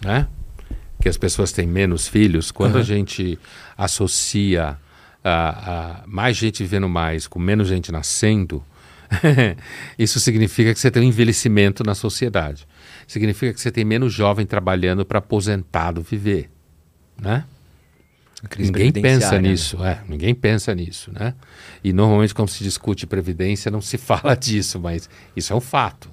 né? 0.04 0.28
Que 1.02 1.10
as 1.10 1.18
pessoas 1.18 1.52
têm 1.52 1.68
menos 1.68 2.08
filhos, 2.08 2.52
quando 2.52 2.76
uhum. 2.76 2.82
a 2.82 2.84
gente 2.84 3.38
associa 3.78 4.78
a, 5.24 6.02
a 6.04 6.08
mais 6.08 6.38
gente 6.38 6.64
vivendo 6.64 6.88
mais 6.88 7.28
com 7.28 7.40
menos 7.40 7.68
gente 7.68 7.92
nascendo, 7.92 8.64
isso 9.98 10.20
significa 10.20 10.74
que 10.74 10.80
você 10.80 10.90
tem 10.90 11.04
um 11.04 11.06
envelhecimento 11.06 11.84
na 11.84 11.96
sociedade. 11.96 12.68
Significa 13.08 13.54
que 13.54 13.60
você 13.60 13.72
tem 13.72 13.84
menos 13.84 14.14
jovem 14.14 14.46
trabalhando 14.46 15.06
para 15.06 15.20
aposentado 15.20 16.02
viver, 16.02 16.50
né? 17.20 17.44
Ninguém 18.58 18.92
pensa 18.92 19.34
né? 19.34 19.50
nisso, 19.50 19.84
é, 19.84 20.02
ninguém 20.08 20.34
pensa 20.34 20.74
nisso, 20.74 21.12
né? 21.14 21.36
E 21.84 21.94
normalmente 21.94 22.34
quando 22.34 22.50
se 22.50 22.64
discute 22.64 23.06
previdência 23.06 23.70
não 23.70 23.82
se 23.82 23.98
fala 24.00 24.36
disso, 24.36 24.80
mas 24.80 25.10
isso 25.36 25.54
é 25.54 25.56
um 25.56 25.62
fato. 25.62 26.10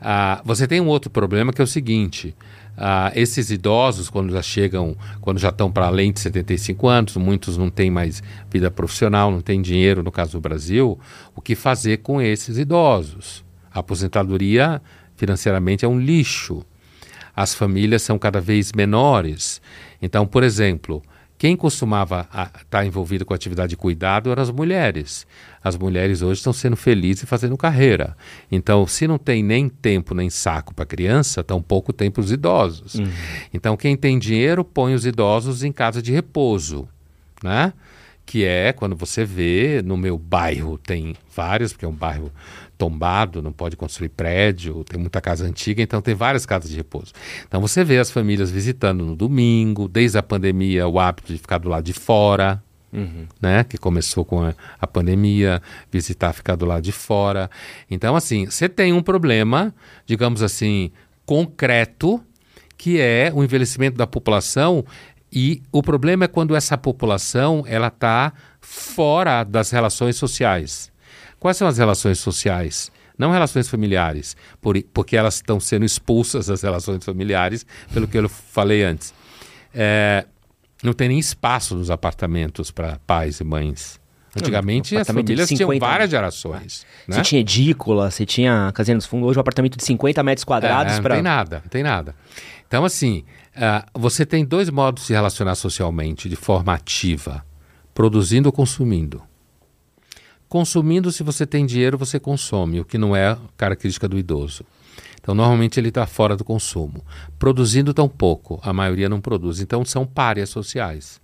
Ah, 0.00 0.40
você 0.44 0.66
tem 0.66 0.80
um 0.80 0.86
outro 0.86 1.10
problema 1.10 1.52
que 1.52 1.60
é 1.60 1.64
o 1.64 1.66
seguinte: 1.66 2.34
ah, 2.82 3.12
esses 3.14 3.50
idosos, 3.50 4.08
quando 4.08 4.32
já 4.32 4.40
chegam, 4.40 4.96
quando 5.20 5.38
já 5.38 5.50
estão 5.50 5.70
para 5.70 5.86
além 5.86 6.10
de 6.10 6.20
75 6.20 6.88
anos, 6.88 7.16
muitos 7.18 7.58
não 7.58 7.68
têm 7.68 7.90
mais 7.90 8.22
vida 8.50 8.70
profissional, 8.70 9.30
não 9.30 9.42
têm 9.42 9.60
dinheiro, 9.60 10.02
no 10.02 10.10
caso 10.10 10.32
do 10.32 10.40
Brasil, 10.40 10.98
o 11.36 11.42
que 11.42 11.54
fazer 11.54 11.98
com 11.98 12.22
esses 12.22 12.56
idosos? 12.56 13.44
A 13.70 13.80
aposentadoria 13.80 14.80
financeiramente 15.14 15.84
é 15.84 15.88
um 15.88 16.00
lixo. 16.00 16.64
As 17.36 17.54
famílias 17.54 18.00
são 18.00 18.18
cada 18.18 18.40
vez 18.40 18.72
menores. 18.72 19.60
Então, 20.00 20.26
por 20.26 20.42
exemplo, 20.42 21.02
quem 21.40 21.56
costumava 21.56 22.20
estar 22.20 22.50
tá 22.68 22.84
envolvido 22.84 23.24
com 23.24 23.32
a 23.32 23.36
atividade 23.36 23.70
de 23.70 23.76
cuidado 23.78 24.30
eram 24.30 24.42
as 24.42 24.50
mulheres. 24.50 25.26
As 25.64 25.74
mulheres 25.74 26.20
hoje 26.20 26.40
estão 26.40 26.52
sendo 26.52 26.76
felizes 26.76 27.22
e 27.22 27.26
fazendo 27.26 27.56
carreira. 27.56 28.14
Então, 28.52 28.86
se 28.86 29.08
não 29.08 29.16
tem 29.16 29.42
nem 29.42 29.66
tempo 29.66 30.14
nem 30.14 30.28
saco 30.28 30.74
para 30.74 30.84
criança, 30.84 31.42
tão 31.42 31.62
pouco 31.62 31.94
tempo 31.94 32.16
para 32.16 32.24
os 32.24 32.30
idosos. 32.30 32.96
Uhum. 32.96 33.10
Então, 33.54 33.74
quem 33.74 33.96
tem 33.96 34.18
dinheiro 34.18 34.62
põe 34.62 34.92
os 34.92 35.06
idosos 35.06 35.64
em 35.64 35.72
casa 35.72 36.02
de 36.02 36.12
repouso, 36.12 36.86
né? 37.42 37.72
Que 38.26 38.44
é 38.44 38.70
quando 38.74 38.94
você 38.94 39.24
vê 39.24 39.80
no 39.82 39.96
meu 39.96 40.18
bairro 40.18 40.76
tem 40.76 41.16
vários, 41.34 41.72
porque 41.72 41.86
é 41.86 41.88
um 41.88 41.94
bairro 41.94 42.30
tombado, 42.80 43.42
não 43.42 43.52
pode 43.52 43.76
construir 43.76 44.08
prédio, 44.08 44.82
tem 44.84 44.98
muita 44.98 45.20
casa 45.20 45.44
antiga, 45.44 45.82
então 45.82 46.00
tem 46.00 46.14
várias 46.14 46.46
casas 46.46 46.70
de 46.70 46.76
repouso. 46.78 47.12
Então 47.46 47.60
você 47.60 47.84
vê 47.84 47.98
as 47.98 48.10
famílias 48.10 48.50
visitando 48.50 49.04
no 49.04 49.14
domingo, 49.14 49.86
desde 49.86 50.16
a 50.16 50.22
pandemia, 50.22 50.88
o 50.88 50.98
hábito 50.98 51.30
de 51.30 51.38
ficar 51.38 51.58
do 51.58 51.68
lado 51.68 51.84
de 51.84 51.92
fora, 51.92 52.62
Uhum. 52.92 53.28
Né, 53.40 53.62
que 53.62 53.78
começou 53.78 54.24
com 54.24 54.42
a, 54.42 54.52
a, 54.80 54.84
pandemia, 54.84 55.62
visitar, 55.92 56.32
ficar 56.32 56.56
do 56.56 56.66
lado 56.66 56.82
de 56.82 56.90
fora. 56.90 57.48
Então, 57.88 58.16
assim, 58.16 58.46
você 58.46 58.68
tem 58.68 58.92
um 58.92 59.00
problema, 59.00 59.72
digamos 60.04 60.42
assim, 60.42 60.90
concreto, 61.24 62.20
que 62.76 63.00
é 63.00 63.30
o 63.32 63.44
envelhecimento 63.44 63.96
da 63.96 64.08
população. 64.08 64.84
E 65.32 65.62
o 65.70 65.84
problema 65.84 66.24
é 66.24 66.26
quando 66.26 66.56
essa 66.56 66.76
população 66.76 67.62
ela 67.64 67.86
está 67.86 68.32
fora 68.60 69.44
das 69.44 69.70
relações 69.70 70.16
sociais. 70.16 70.89
Quais 71.40 71.56
são 71.56 71.66
as 71.66 71.78
relações 71.78 72.18
sociais? 72.18 72.92
Não 73.18 73.32
relações 73.32 73.68
familiares, 73.68 74.36
por, 74.60 74.80
porque 74.94 75.16
elas 75.16 75.36
estão 75.36 75.58
sendo 75.58 75.84
expulsas 75.84 76.46
das 76.46 76.62
relações 76.62 77.04
familiares, 77.04 77.66
pelo 77.92 78.06
que 78.06 78.16
eu 78.16 78.28
falei 78.28 78.82
antes. 78.82 79.12
É, 79.74 80.26
não 80.82 80.92
tem 80.92 81.08
nem 81.08 81.18
espaço 81.18 81.74
nos 81.74 81.90
apartamentos 81.90 82.70
para 82.70 82.98
pais 83.06 83.40
e 83.40 83.44
mães. 83.44 83.98
Antigamente 84.36 84.96
as 84.96 85.06
famílias 85.06 85.48
tinham 85.48 85.76
várias 85.78 86.10
gerações. 86.10 86.86
Né? 87.08 87.16
Você 87.16 87.22
tinha 87.22 87.40
edícula, 87.40 88.10
você 88.10 88.24
tinha 88.24 88.70
casinha 88.72 88.94
nos 88.94 89.06
fundos, 89.06 89.28
hoje 89.28 89.38
um 89.38 89.40
apartamento 89.40 89.76
de 89.76 89.84
50 89.84 90.22
metros 90.22 90.44
quadrados. 90.44 90.94
É, 90.94 91.00
pra... 91.00 91.16
Não 91.16 91.16
tem 91.16 91.22
nada, 91.22 91.60
não 91.64 91.68
tem 91.68 91.82
nada. 91.82 92.14
Então, 92.66 92.84
assim, 92.84 93.24
uh, 93.56 93.98
você 93.98 94.24
tem 94.24 94.44
dois 94.44 94.70
modos 94.70 95.02
de 95.02 95.06
se 95.08 95.12
relacionar 95.12 95.56
socialmente 95.56 96.28
de 96.28 96.36
forma 96.36 96.72
ativa: 96.72 97.44
produzindo 97.92 98.48
ou 98.48 98.52
consumindo. 98.52 99.22
Consumindo, 100.50 101.12
se 101.12 101.22
você 101.22 101.46
tem 101.46 101.64
dinheiro, 101.64 101.96
você 101.96 102.18
consome, 102.18 102.80
o 102.80 102.84
que 102.84 102.98
não 102.98 103.14
é 103.14 103.38
característica 103.56 104.08
do 104.08 104.18
idoso. 104.18 104.64
Então, 105.20 105.32
normalmente 105.32 105.78
ele 105.78 105.90
está 105.90 106.04
fora 106.08 106.36
do 106.36 106.42
consumo. 106.42 107.04
Produzindo 107.38 107.94
tão 107.94 108.08
pouco, 108.08 108.58
a 108.60 108.72
maioria 108.72 109.08
não 109.08 109.20
produz. 109.20 109.60
Então, 109.60 109.84
são 109.84 110.04
párias 110.04 110.48
sociais. 110.48 111.20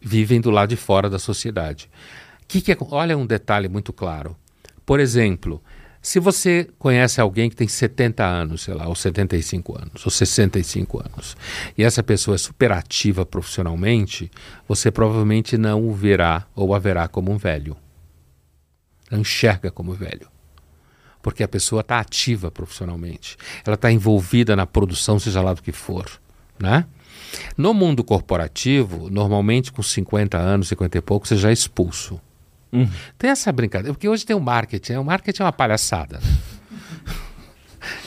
Vivem 0.00 0.40
do 0.40 0.50
lado 0.50 0.70
de 0.70 0.76
fora 0.76 1.10
da 1.10 1.18
sociedade. 1.18 1.90
Que 2.48 2.62
que 2.62 2.72
é, 2.72 2.76
olha 2.80 3.18
um 3.18 3.26
detalhe 3.26 3.68
muito 3.68 3.92
claro. 3.92 4.34
Por 4.86 5.00
exemplo, 5.00 5.62
se 6.00 6.18
você 6.18 6.66
conhece 6.78 7.20
alguém 7.20 7.50
que 7.50 7.56
tem 7.56 7.68
70 7.68 8.24
anos, 8.24 8.62
sei 8.62 8.72
lá, 8.72 8.88
ou 8.88 8.94
75 8.94 9.76
anos, 9.76 10.06
ou 10.06 10.10
65 10.10 10.98
anos, 10.98 11.36
e 11.76 11.84
essa 11.84 12.02
pessoa 12.02 12.36
é 12.36 12.38
superativa 12.38 13.26
profissionalmente, 13.26 14.30
você 14.66 14.90
provavelmente 14.90 15.58
não 15.58 15.86
o 15.86 15.92
verá 15.92 16.46
ou 16.54 16.74
a 16.74 16.78
verá 16.78 17.06
como 17.06 17.30
um 17.30 17.36
velho 17.36 17.76
não 19.10 19.20
enxerga 19.20 19.70
como 19.70 19.92
velho. 19.92 20.28
Porque 21.22 21.42
a 21.42 21.48
pessoa 21.48 21.80
está 21.80 21.98
ativa 21.98 22.50
profissionalmente. 22.50 23.36
Ela 23.64 23.74
está 23.74 23.90
envolvida 23.90 24.54
na 24.54 24.66
produção, 24.66 25.18
seja 25.18 25.42
lá 25.42 25.52
do 25.52 25.62
que 25.62 25.72
for. 25.72 26.08
Né? 26.58 26.86
No 27.56 27.74
mundo 27.74 28.04
corporativo, 28.04 29.10
normalmente 29.10 29.72
com 29.72 29.82
50 29.82 30.38
anos, 30.38 30.68
50 30.68 30.98
e 30.98 31.00
pouco, 31.00 31.26
você 31.26 31.36
já 31.36 31.50
é 31.50 31.52
expulso. 31.52 32.20
Uhum. 32.72 32.88
Tem 33.18 33.30
essa 33.30 33.50
brincadeira, 33.50 33.92
porque 33.92 34.08
hoje 34.08 34.24
tem 34.24 34.36
o 34.36 34.40
marketing. 34.40 34.94
O 34.94 35.04
marketing 35.04 35.42
é 35.42 35.44
uma 35.44 35.52
palhaçada. 35.52 36.20
Né? 36.20 36.36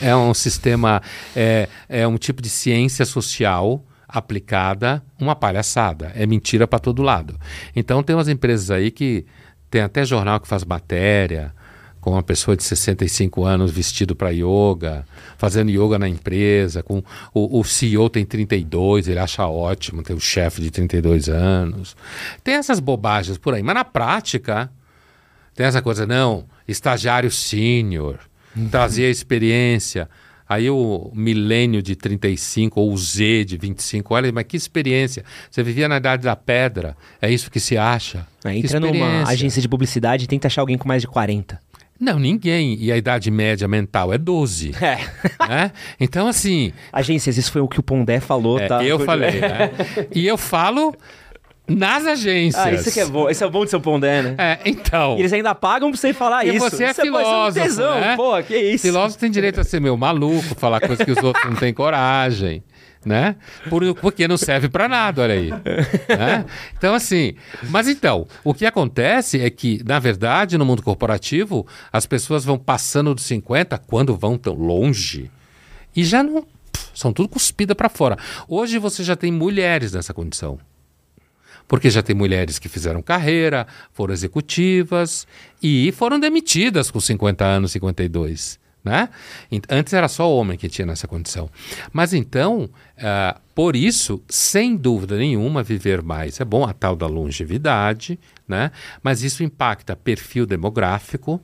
é 0.00 0.16
um 0.16 0.32
sistema, 0.32 1.02
é, 1.34 1.68
é 1.88 2.06
um 2.06 2.16
tipo 2.16 2.40
de 2.40 2.48
ciência 2.48 3.04
social 3.04 3.84
aplicada 4.08 5.02
uma 5.20 5.36
palhaçada. 5.36 6.12
É 6.14 6.26
mentira 6.26 6.66
para 6.66 6.78
todo 6.78 7.02
lado. 7.02 7.38
Então 7.74 8.02
tem 8.02 8.16
umas 8.16 8.28
empresas 8.28 8.70
aí 8.70 8.90
que 8.90 9.24
tem 9.70 9.80
até 9.82 10.04
jornal 10.04 10.40
que 10.40 10.48
faz 10.48 10.64
matéria 10.64 11.54
com 12.00 12.12
uma 12.12 12.22
pessoa 12.22 12.56
de 12.56 12.62
65 12.64 13.44
anos 13.44 13.70
vestido 13.70 14.16
para 14.16 14.30
yoga, 14.30 15.04
fazendo 15.36 15.70
yoga 15.70 15.98
na 15.98 16.08
empresa, 16.08 16.82
com 16.82 17.02
o, 17.34 17.60
o, 17.60 17.62
CEO 17.62 18.08
tem 18.08 18.24
32, 18.24 19.06
ele 19.06 19.18
acha 19.18 19.46
ótimo, 19.46 20.02
tem 20.02 20.16
o 20.16 20.20
chefe 20.20 20.62
de 20.62 20.70
32 20.70 21.28
anos. 21.28 21.94
Tem 22.42 22.54
essas 22.54 22.80
bobagens 22.80 23.36
por 23.36 23.54
aí, 23.54 23.62
mas 23.62 23.74
na 23.74 23.84
prática 23.84 24.70
tem 25.54 25.66
essa 25.66 25.82
coisa, 25.82 26.06
não, 26.06 26.46
estagiário 26.66 27.30
sênior, 27.30 28.18
trazia 28.70 29.10
experiência. 29.10 30.08
Aí 30.50 30.68
o 30.68 31.12
milênio 31.14 31.80
de 31.80 31.94
35 31.94 32.80
ou 32.80 32.92
o 32.92 32.98
Z 32.98 33.44
de 33.44 33.56
25, 33.56 34.12
olha, 34.12 34.32
mas 34.32 34.42
que 34.42 34.56
experiência. 34.56 35.24
Você 35.48 35.62
vivia 35.62 35.86
na 35.86 35.98
idade 35.98 36.24
da 36.24 36.34
pedra, 36.34 36.96
é 37.22 37.30
isso 37.30 37.48
que 37.48 37.60
se 37.60 37.78
acha. 37.78 38.26
É, 38.44 38.56
entra 38.56 38.80
numa 38.80 39.28
agência 39.28 39.62
de 39.62 39.68
publicidade 39.68 40.24
e 40.24 40.26
tenta 40.26 40.48
achar 40.48 40.62
alguém 40.62 40.76
com 40.76 40.88
mais 40.88 41.02
de 41.02 41.06
40. 41.06 41.56
Não, 42.00 42.18
ninguém. 42.18 42.76
E 42.80 42.90
a 42.90 42.96
idade 42.96 43.30
média 43.30 43.68
mental 43.68 44.12
é 44.12 44.18
12. 44.18 44.72
É. 44.82 44.98
Né? 45.48 45.72
Então, 46.00 46.26
assim. 46.26 46.72
Agências, 46.92 47.36
isso 47.36 47.52
foi 47.52 47.60
o 47.60 47.68
que 47.68 47.78
o 47.78 47.82
Pondé 47.82 48.18
falou, 48.18 48.58
é, 48.58 48.66
tá? 48.66 48.82
Eu 48.82 48.98
falei. 48.98 49.38
né? 49.40 49.70
E 50.12 50.26
eu 50.26 50.36
falo 50.36 50.92
nas 51.76 52.06
agências. 52.06 52.64
Ah, 52.64 52.72
isso 52.72 52.92
que 52.92 53.00
é 53.00 53.06
bom. 53.06 53.28
Esse 53.30 53.42
é 53.42 53.46
o 53.46 53.50
bom 53.50 53.64
de 53.64 53.70
seu 53.70 53.80
Pondé, 53.80 54.22
né? 54.22 54.34
É, 54.38 54.58
então. 54.64 55.16
E 55.16 55.20
eles 55.20 55.32
ainda 55.32 55.54
pagam 55.54 55.90
pra 55.90 55.98
você 55.98 56.12
falar 56.12 56.44
e 56.44 56.56
isso. 56.56 56.70
você 56.70 56.84
é 56.84 56.92
você 56.92 57.02
filósofo, 57.02 57.66
tesão, 57.66 58.00
né? 58.00 58.16
Pô, 58.16 58.42
que 58.42 58.56
isso. 58.56 58.82
Filósofo 58.82 59.18
tem 59.18 59.30
direito 59.30 59.60
a 59.60 59.64
ser 59.64 59.80
meu 59.80 59.96
maluco, 59.96 60.54
falar 60.56 60.80
coisas 60.80 61.04
que 61.04 61.10
os 61.10 61.22
outros 61.22 61.44
não 61.44 61.56
têm 61.56 61.72
coragem 61.72 62.62
né? 63.04 63.36
Por, 63.68 63.94
porque 63.94 64.28
não 64.28 64.36
serve 64.36 64.68
para 64.68 64.88
nada, 64.88 65.22
olha 65.22 65.34
aí. 65.34 65.50
né? 65.50 66.44
Então, 66.76 66.94
assim, 66.94 67.34
mas 67.70 67.88
então, 67.88 68.26
o 68.44 68.52
que 68.52 68.66
acontece 68.66 69.40
é 69.40 69.48
que, 69.48 69.82
na 69.84 69.98
verdade, 69.98 70.58
no 70.58 70.66
mundo 70.66 70.82
corporativo, 70.82 71.66
as 71.92 72.06
pessoas 72.06 72.44
vão 72.44 72.58
passando 72.58 73.14
dos 73.14 73.24
50 73.24 73.78
quando 73.78 74.16
vão 74.16 74.36
tão 74.36 74.54
longe 74.54 75.30
e 75.94 76.04
já 76.04 76.22
não. 76.22 76.44
São 76.94 77.12
tudo 77.12 77.28
cuspida 77.28 77.74
para 77.74 77.88
fora. 77.88 78.16
Hoje 78.46 78.78
você 78.78 79.02
já 79.02 79.16
tem 79.16 79.32
mulheres 79.32 79.92
nessa 79.92 80.12
condição. 80.12 80.58
Porque 81.70 81.88
já 81.88 82.02
tem 82.02 82.16
mulheres 82.16 82.58
que 82.58 82.68
fizeram 82.68 83.00
carreira, 83.00 83.64
foram 83.92 84.12
executivas 84.12 85.24
e 85.62 85.92
foram 85.92 86.18
demitidas 86.18 86.90
com 86.90 86.98
50 86.98 87.44
anos, 87.44 87.70
52. 87.70 88.58
Né? 88.82 89.08
Antes 89.68 89.92
era 89.92 90.08
só 90.08 90.28
homem 90.34 90.58
que 90.58 90.68
tinha 90.68 90.84
nessa 90.84 91.06
condição. 91.06 91.48
Mas 91.92 92.12
então, 92.12 92.64
uh, 92.64 93.40
por 93.54 93.76
isso, 93.76 94.20
sem 94.28 94.76
dúvida 94.76 95.16
nenhuma, 95.16 95.62
viver 95.62 96.02
mais 96.02 96.40
é 96.40 96.44
bom, 96.44 96.64
a 96.64 96.72
tal 96.72 96.96
da 96.96 97.06
longevidade, 97.06 98.18
né? 98.48 98.72
mas 99.00 99.22
isso 99.22 99.44
impacta 99.44 99.94
perfil 99.94 100.46
demográfico, 100.46 101.40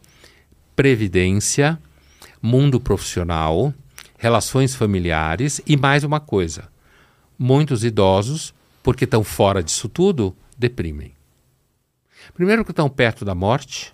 previdência, 0.74 1.78
mundo 2.42 2.80
profissional, 2.80 3.72
relações 4.18 4.74
familiares 4.74 5.60
e 5.64 5.76
mais 5.76 6.02
uma 6.02 6.18
coisa: 6.18 6.64
muitos 7.38 7.84
idosos, 7.84 8.55
porque 8.86 9.02
estão 9.02 9.24
fora 9.24 9.60
disso 9.60 9.88
tudo, 9.88 10.32
deprimem. 10.56 11.12
Primeiro, 12.32 12.64
que 12.64 12.70
estão 12.70 12.88
perto 12.88 13.24
da 13.24 13.34
morte, 13.34 13.92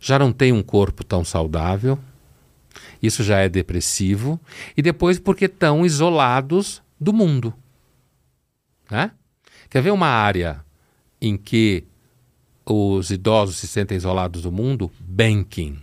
já 0.00 0.18
não 0.18 0.32
têm 0.32 0.52
um 0.52 0.62
corpo 0.62 1.04
tão 1.04 1.24
saudável 1.24 1.96
isso 3.02 3.22
já 3.22 3.38
é 3.38 3.48
depressivo. 3.48 4.40
E 4.76 4.82
depois 4.82 5.18
porque 5.18 5.44
estão 5.44 5.84
isolados 5.84 6.82
do 6.98 7.12
mundo. 7.12 7.52
Né? 8.90 9.10
Quer 9.68 9.82
ver 9.82 9.90
uma 9.90 10.06
área 10.06 10.64
em 11.20 11.36
que 11.36 11.84
os 12.66 13.10
idosos 13.10 13.56
se 13.56 13.66
sentem 13.66 13.96
isolados 13.96 14.42
do 14.42 14.50
mundo? 14.50 14.90
Banking. 14.98 15.78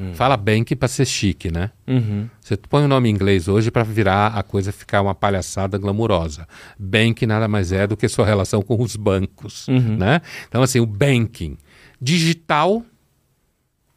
Hum. 0.00 0.14
Fala 0.14 0.34
banking 0.34 0.76
para 0.76 0.88
ser 0.88 1.04
chique, 1.04 1.52
né? 1.52 1.70
Uhum. 1.86 2.26
Você 2.40 2.56
põe 2.56 2.84
o 2.84 2.88
nome 2.88 3.10
em 3.10 3.12
inglês 3.12 3.48
hoje 3.48 3.70
para 3.70 3.82
virar 3.82 4.28
a 4.28 4.42
coisa 4.42 4.72
ficar 4.72 5.02
uma 5.02 5.14
palhaçada 5.14 5.76
glamurosa. 5.76 6.48
Banking 6.78 7.26
nada 7.26 7.46
mais 7.46 7.70
é 7.70 7.86
do 7.86 7.98
que 7.98 8.08
sua 8.08 8.24
relação 8.24 8.62
com 8.62 8.80
os 8.82 8.96
bancos, 8.96 9.68
uhum. 9.68 9.98
né? 9.98 10.22
Então 10.48 10.62
assim, 10.62 10.80
o 10.80 10.86
banking 10.86 11.58
digital, 12.00 12.82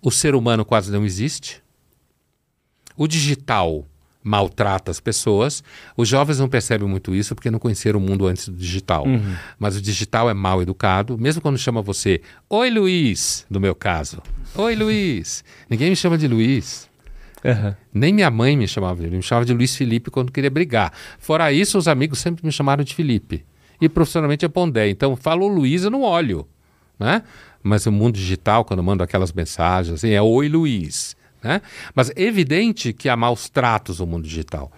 o 0.02 0.12
ser 0.12 0.36
humano 0.36 0.66
quase 0.66 0.92
não 0.92 1.06
existe. 1.06 1.64
O 2.98 3.08
digital 3.08 3.88
maltrata 4.24 4.90
as 4.90 5.00
pessoas. 5.00 5.64
Os 5.98 6.08
jovens 6.08 6.40
não 6.40 6.48
percebem 6.48 6.88
muito 6.88 7.14
isso 7.14 7.36
porque 7.36 7.52
não 7.52 7.60
conheceram 7.60 8.00
o 8.00 8.02
mundo 8.02 8.26
antes 8.26 8.48
do 8.48 8.56
digital. 8.56 9.06
Uhum. 9.06 9.36
Mas 9.60 9.76
o 9.76 9.82
digital 9.82 10.30
é 10.30 10.34
mal 10.34 10.62
educado, 10.62 11.18
mesmo 11.18 11.42
quando 11.42 11.58
chama 11.58 11.82
você, 11.82 12.22
Oi 12.50 12.70
Luiz, 12.70 13.46
no 13.50 13.60
meu 13.60 13.76
caso. 13.76 14.22
Oi 14.56 14.76
Luiz. 14.76 15.44
Ninguém 15.70 15.90
me 15.90 15.96
chama 15.96 16.18
de 16.18 16.28
Luiz. 16.28 16.90
Uhum. 17.44 17.76
Nem 17.94 18.14
minha 18.14 18.32
mãe 18.32 18.56
me 18.56 18.68
chamava 18.68 18.96
de 18.96 19.02
Luiz, 19.02 19.18
me 19.18 19.22
chamava 19.24 19.46
de 19.46 19.54
Luiz 19.54 19.76
Felipe 19.76 20.10
quando 20.10 20.32
queria 20.32 20.50
brigar. 20.50 20.94
Fora 21.20 21.52
isso, 21.52 21.78
os 21.78 21.88
amigos 21.88 22.20
sempre 22.20 22.46
me 22.46 22.52
chamaram 22.52 22.84
de 22.84 22.96
Felipe. 22.96 23.46
E 23.82 23.90
profissionalmente 23.90 24.46
é 24.46 24.48
Pondé. 24.48 24.90
Então, 24.90 25.16
falou 25.16 25.50
Luiz, 25.50 25.84
eu 25.84 25.92
não 25.92 26.04
olho. 26.04 26.48
Né? 26.98 27.22
Mas 27.62 27.86
o 27.86 27.92
mundo 27.92 28.16
digital, 28.16 28.64
quando 28.64 28.80
eu 28.80 28.84
mando 28.84 29.04
aquelas 29.04 29.34
mensagens, 29.34 29.96
assim, 29.96 30.12
é 30.12 30.22
Oi 30.22 30.48
Luiz. 30.48 31.18
Né? 31.44 31.62
Mas 31.94 32.10
é 32.16 32.22
evidente 32.22 32.94
que 32.94 33.10
há 33.10 33.18
maus 33.18 33.50
tratos 33.50 34.00
no 34.00 34.08
mundo 34.08 34.24
digital. 34.24 34.72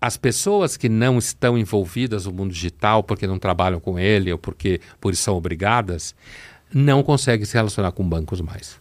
As 0.00 0.16
pessoas 0.16 0.76
que 0.76 0.88
não 0.88 1.18
estão 1.18 1.56
envolvidas 1.56 2.26
no 2.26 2.32
mundo 2.32 2.52
digital 2.52 3.02
porque 3.02 3.26
não 3.26 3.38
trabalham 3.38 3.80
com 3.80 3.98
ele 3.98 4.32
ou 4.32 4.38
porque 4.38 4.80
por 5.00 5.12
isso 5.12 5.22
são 5.22 5.36
obrigadas, 5.36 6.14
não 6.72 7.02
conseguem 7.02 7.46
se 7.46 7.54
relacionar 7.54 7.92
com 7.92 8.06
bancos 8.06 8.40
mais. 8.40 8.80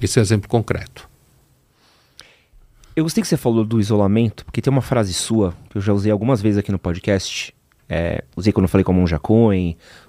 Esse 0.00 0.18
é 0.18 0.20
um 0.20 0.22
exemplo 0.22 0.48
concreto. 0.48 1.08
Eu 2.94 3.04
gostei 3.04 3.22
que 3.22 3.28
você 3.28 3.36
falou 3.36 3.64
do 3.64 3.80
isolamento, 3.80 4.44
porque 4.44 4.60
tem 4.60 4.70
uma 4.70 4.82
frase 4.82 5.14
sua 5.14 5.54
que 5.70 5.78
eu 5.78 5.82
já 5.82 5.92
usei 5.92 6.10
algumas 6.10 6.42
vezes 6.42 6.58
aqui 6.58 6.72
no 6.72 6.78
podcast. 6.78 7.54
É, 7.88 8.24
usei 8.36 8.52
quando 8.52 8.68
falei 8.68 8.84
com 8.84 8.92
a 8.92 8.94
Monja 8.94 9.20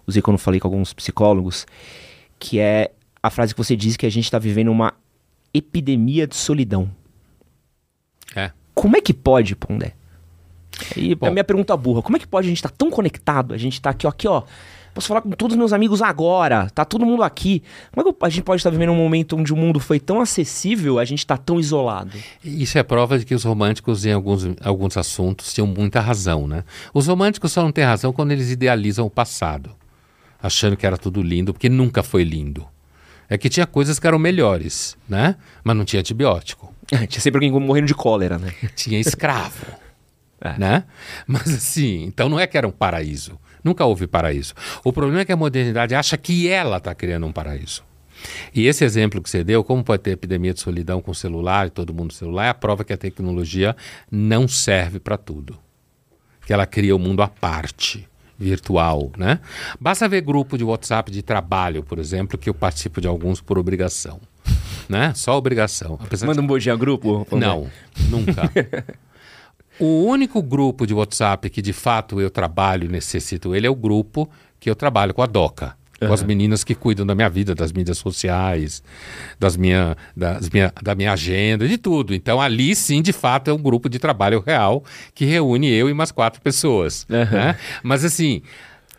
usei 0.05 0.22
quando 0.22 0.38
falei 0.38 0.59
com 0.59 0.68
alguns 0.68 0.93
psicólogos, 0.93 1.66
que 2.38 2.59
é 2.59 2.91
a 3.24 3.30
frase 3.30 3.53
que 3.53 3.57
você 3.57 3.76
diz 3.76 3.97
que 3.97 4.05
a 4.05 4.09
gente 4.09 4.26
está 4.26 4.38
vivendo 4.38 4.70
uma 4.70 4.93
epidemia 5.54 6.28
de 6.28 6.36
solidão. 6.36 6.89
É. 8.36 8.52
Como 8.74 8.97
é 8.97 9.02
que 9.02 9.14
pode, 9.14 9.56
Pondé? 9.56 9.93
E 10.95 11.14
Bom, 11.16 11.28
a 11.28 11.32
minha 11.32 11.43
pergunta 11.43 11.76
burra, 11.76 12.02
como 12.02 12.18
é 12.18 12.20
que 12.20 12.28
pode 12.28 12.47
a 12.47 12.49
gente 12.49 12.58
estar 12.58 12.70
tá 12.70 12.76
tão 12.78 12.89
conectado? 12.89 13.54
A 13.54 13.58
gente 13.58 13.74
está 13.74 13.89
aqui, 13.89 14.08
ó, 14.08 14.10
aqui, 14.10 14.28
ó. 14.28 14.43
Posso 14.93 15.08
falar 15.08 15.22
com 15.22 15.30
todos 15.32 15.54
os 15.54 15.58
meus 15.58 15.72
amigos 15.72 16.02
agora, 16.02 16.70
tá 16.70 16.84
todo 16.84 17.06
mundo 17.06 17.24
aqui. 17.24 17.64
Como 17.93 18.08
é 18.08 18.12
que 18.12 18.26
a 18.26 18.30
gente 18.30 18.43
pode 18.43 18.60
estar 18.60 18.70
tá 18.70 18.74
vivendo 18.74 18.91
um 18.91 18.95
momento 18.95 19.38
onde 19.38 19.54
o 19.54 19.56
mundo 19.56 19.80
foi 19.80 20.02
tão 20.02 20.20
acessível, 20.20 20.99
a 20.99 21.06
gente 21.06 21.20
está 21.20 21.38
tão 21.38 21.60
isolado? 21.60 22.18
Isso 22.43 22.78
é 22.78 22.84
prova 22.84 23.18
de 23.18 23.26
que 23.26 23.34
os 23.34 23.43
românticos, 23.43 24.06
em 24.06 24.12
alguns, 24.12 24.43
alguns 24.62 24.97
assuntos, 24.97 25.54
tinham 25.54 25.68
muita 25.68 26.02
razão, 26.02 26.45
né? 26.45 26.66
Os 26.93 27.08
românticos 27.08 27.54
só 27.54 27.62
não 27.62 27.72
têm 27.72 27.86
razão 27.86 28.12
quando 28.12 28.32
eles 28.32 28.52
idealizam 28.52 29.06
o 29.06 29.10
passado, 29.10 29.72
achando 30.43 30.76
que 30.76 30.86
era 30.86 30.97
tudo 30.97 31.22
lindo, 31.24 31.54
porque 31.54 31.70
nunca 31.70 32.04
foi 32.04 32.26
lindo. 32.26 32.68
É 33.32 33.38
que 33.38 33.47
tinha 33.47 33.65
coisas 33.65 33.97
que 33.97 34.05
eram 34.05 34.19
melhores, 34.19 34.97
né? 35.07 35.38
Mas 35.63 35.77
não 35.77 35.86
tinha 35.86 36.01
antibiótico. 36.01 36.75
tinha 37.07 37.21
sempre 37.21 37.38
alguém 37.38 37.49
morrendo 37.61 37.88
de 37.88 37.95
cólera, 37.95 38.38
né? 38.38 38.53
tinha 38.75 38.99
escravo, 38.99 39.67
é. 40.41 40.59
né? 40.59 40.84
Mas 41.25 41.47
assim, 41.47 42.03
então 42.03 42.27
não 42.27 42.38
é 42.38 42.45
que 42.45 42.57
era 42.57 42.67
um 42.67 42.71
paraíso. 42.71 43.39
Nunca 43.63 43.86
houve 43.86 44.05
paraíso. 44.05 44.53
O 44.84 44.91
problema 44.91 45.21
é 45.21 45.25
que 45.25 45.32
a 45.32 45.38
modernidade 45.38 45.95
acha 45.95 46.17
que 46.17 46.49
ela 46.49 46.75
está 46.75 46.93
criando 46.93 47.25
um 47.25 47.32
paraíso. 47.32 47.86
E 48.53 48.67
esse 48.67 48.84
exemplo 48.84 49.23
que 49.23 49.29
você 49.29 49.45
deu, 49.45 49.63
como 49.63 49.82
pode 49.82 50.03
ter 50.03 50.11
epidemia 50.11 50.53
de 50.53 50.59
solidão 50.59 51.01
com 51.01 51.13
celular 51.13 51.67
e 51.67 51.69
todo 51.69 51.93
mundo 51.93 52.11
celular, 52.11 52.47
é 52.47 52.49
a 52.49 52.53
prova 52.53 52.84
que 52.84 52.91
a 52.91 52.97
tecnologia 52.97 53.73
não 54.11 54.45
serve 54.45 54.99
para 54.99 55.15
tudo. 55.15 55.57
Que 56.45 56.51
ela 56.51 56.65
cria 56.65 56.93
o 56.93 56.99
um 56.99 57.01
mundo 57.01 57.23
à 57.23 57.29
parte 57.29 58.11
virtual, 58.42 59.12
né? 59.18 59.39
Basta 59.80 60.08
ver 60.10 60.22
grupo 60.22 60.58
de 60.58 60.64
WhatsApp 60.64 61.12
de 61.12 61.22
trabalho, 61.22 61.84
por 61.84 62.00
exemplo, 62.00 62.38
que 62.38 62.50
eu 62.50 62.54
participo 62.54 63.00
de 63.00 63.08
alguns 63.08 63.39
por 63.39 63.58
obrigação, 63.58 64.20
né? 64.89 65.14
Só 65.16 65.38
obrigação. 65.38 65.98
Apesar 66.02 66.28
Manda 66.28 66.42
de... 66.42 66.46
um 66.46 66.48
bom 66.48 66.78
grupo? 66.78 67.28
Não, 67.32 67.70
nunca. 68.10 68.52
o 69.80 70.06
único 70.06 70.42
grupo 70.42 70.86
de 70.86 70.94
WhatsApp 70.94 71.50
que 71.50 71.62
de 71.62 71.74
fato 71.74 72.20
eu 72.20 72.30
trabalho 72.30 72.86
e 72.86 72.88
necessito 72.88 73.56
ele 73.56 73.68
é 73.68 73.70
o 73.70 73.76
grupo 73.76 74.30
que 74.60 74.70
eu 74.70 74.76
trabalho 74.76 75.14
com 75.14 75.22
a 75.22 75.28
DOCA 75.28 75.80
uhum. 76.02 76.08
com 76.08 76.14
as 76.14 76.24
meninas 76.24 76.64
que 76.64 76.74
cuidam 76.74 77.06
da 77.06 77.14
minha 77.14 77.30
vida, 77.30 77.54
das 77.54 77.72
mídias 77.72 77.97
sociais, 77.97 78.82
das 79.39 79.56
minha, 79.56 79.95
das 80.16 80.49
minha, 80.49 80.74
da 80.82 80.95
minha 80.95 81.14
agenda, 81.14 81.68
de 81.68 81.78
tudo. 81.78 82.14
Então 82.14 82.41
ali 82.41 82.76
sim, 82.76 83.02
de 83.02 83.14
fato, 83.14 83.49
é 83.49 83.54
um 83.54 83.62
grupo 83.62 83.88
de 83.89 83.99
trabalho 83.99 84.43
real 84.45 84.84
que 85.14 85.26
reúne 85.26 85.70
eu 85.70 85.89
e 85.89 85.91
umas 85.91 86.12
quatro 86.12 86.41
pessoas. 86.41 87.06
Uhum. 87.10 87.18
Né? 87.18 87.56
Mas 87.84 88.04
assim, 88.04 88.41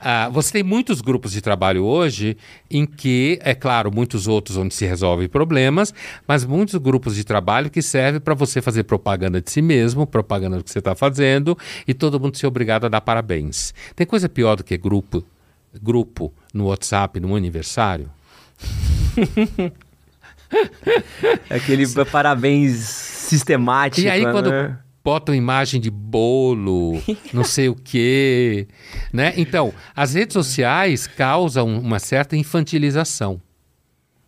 ah, 0.04 0.28
você 0.28 0.54
tem 0.54 0.62
muitos 0.64 1.00
grupos 1.00 1.30
de 1.30 1.40
trabalho 1.40 1.84
hoje 1.84 2.36
em 2.68 2.84
que, 2.84 3.38
é 3.40 3.54
claro, 3.54 3.94
muitos 3.94 4.26
outros 4.26 4.56
onde 4.56 4.74
se 4.74 4.84
resolvem 4.84 5.28
problemas, 5.28 5.94
mas 6.26 6.44
muitos 6.44 6.74
grupos 6.76 7.14
de 7.14 7.22
trabalho 7.22 7.70
que 7.70 7.80
servem 7.80 8.20
para 8.20 8.34
você 8.34 8.60
fazer 8.60 8.82
propaganda 8.82 9.40
de 9.40 9.48
si 9.48 9.62
mesmo, 9.62 10.04
propaganda 10.04 10.56
do 10.56 10.64
que 10.64 10.72
você 10.72 10.80
está 10.80 10.96
fazendo 10.96 11.56
e 11.86 11.94
todo 11.94 12.18
mundo 12.18 12.36
ser 12.36 12.48
obrigado 12.48 12.86
a 12.86 12.88
dar 12.88 13.00
parabéns. 13.00 13.72
Tem 13.94 14.04
coisa 14.04 14.28
pior 14.28 14.56
do 14.56 14.64
que 14.64 14.76
grupo, 14.76 15.24
grupo 15.80 16.32
no 16.52 16.66
WhatsApp 16.66 17.18
no 17.20 17.34
aniversário? 17.34 18.10
Aquele 21.48 21.86
parabéns 22.10 22.78
sistemático. 22.78 24.06
E 24.06 24.10
aí, 24.10 24.22
quando 24.22 24.50
né? 24.50 24.78
botam 25.02 25.34
imagem 25.34 25.80
de 25.80 25.90
bolo, 25.90 27.02
não 27.32 27.44
sei 27.44 27.68
o 27.68 27.74
quê, 27.74 28.68
né? 29.12 29.32
Então, 29.36 29.72
as 29.94 30.14
redes 30.14 30.34
sociais 30.34 31.06
causam 31.06 31.78
uma 31.78 31.98
certa 31.98 32.36
infantilização, 32.36 33.40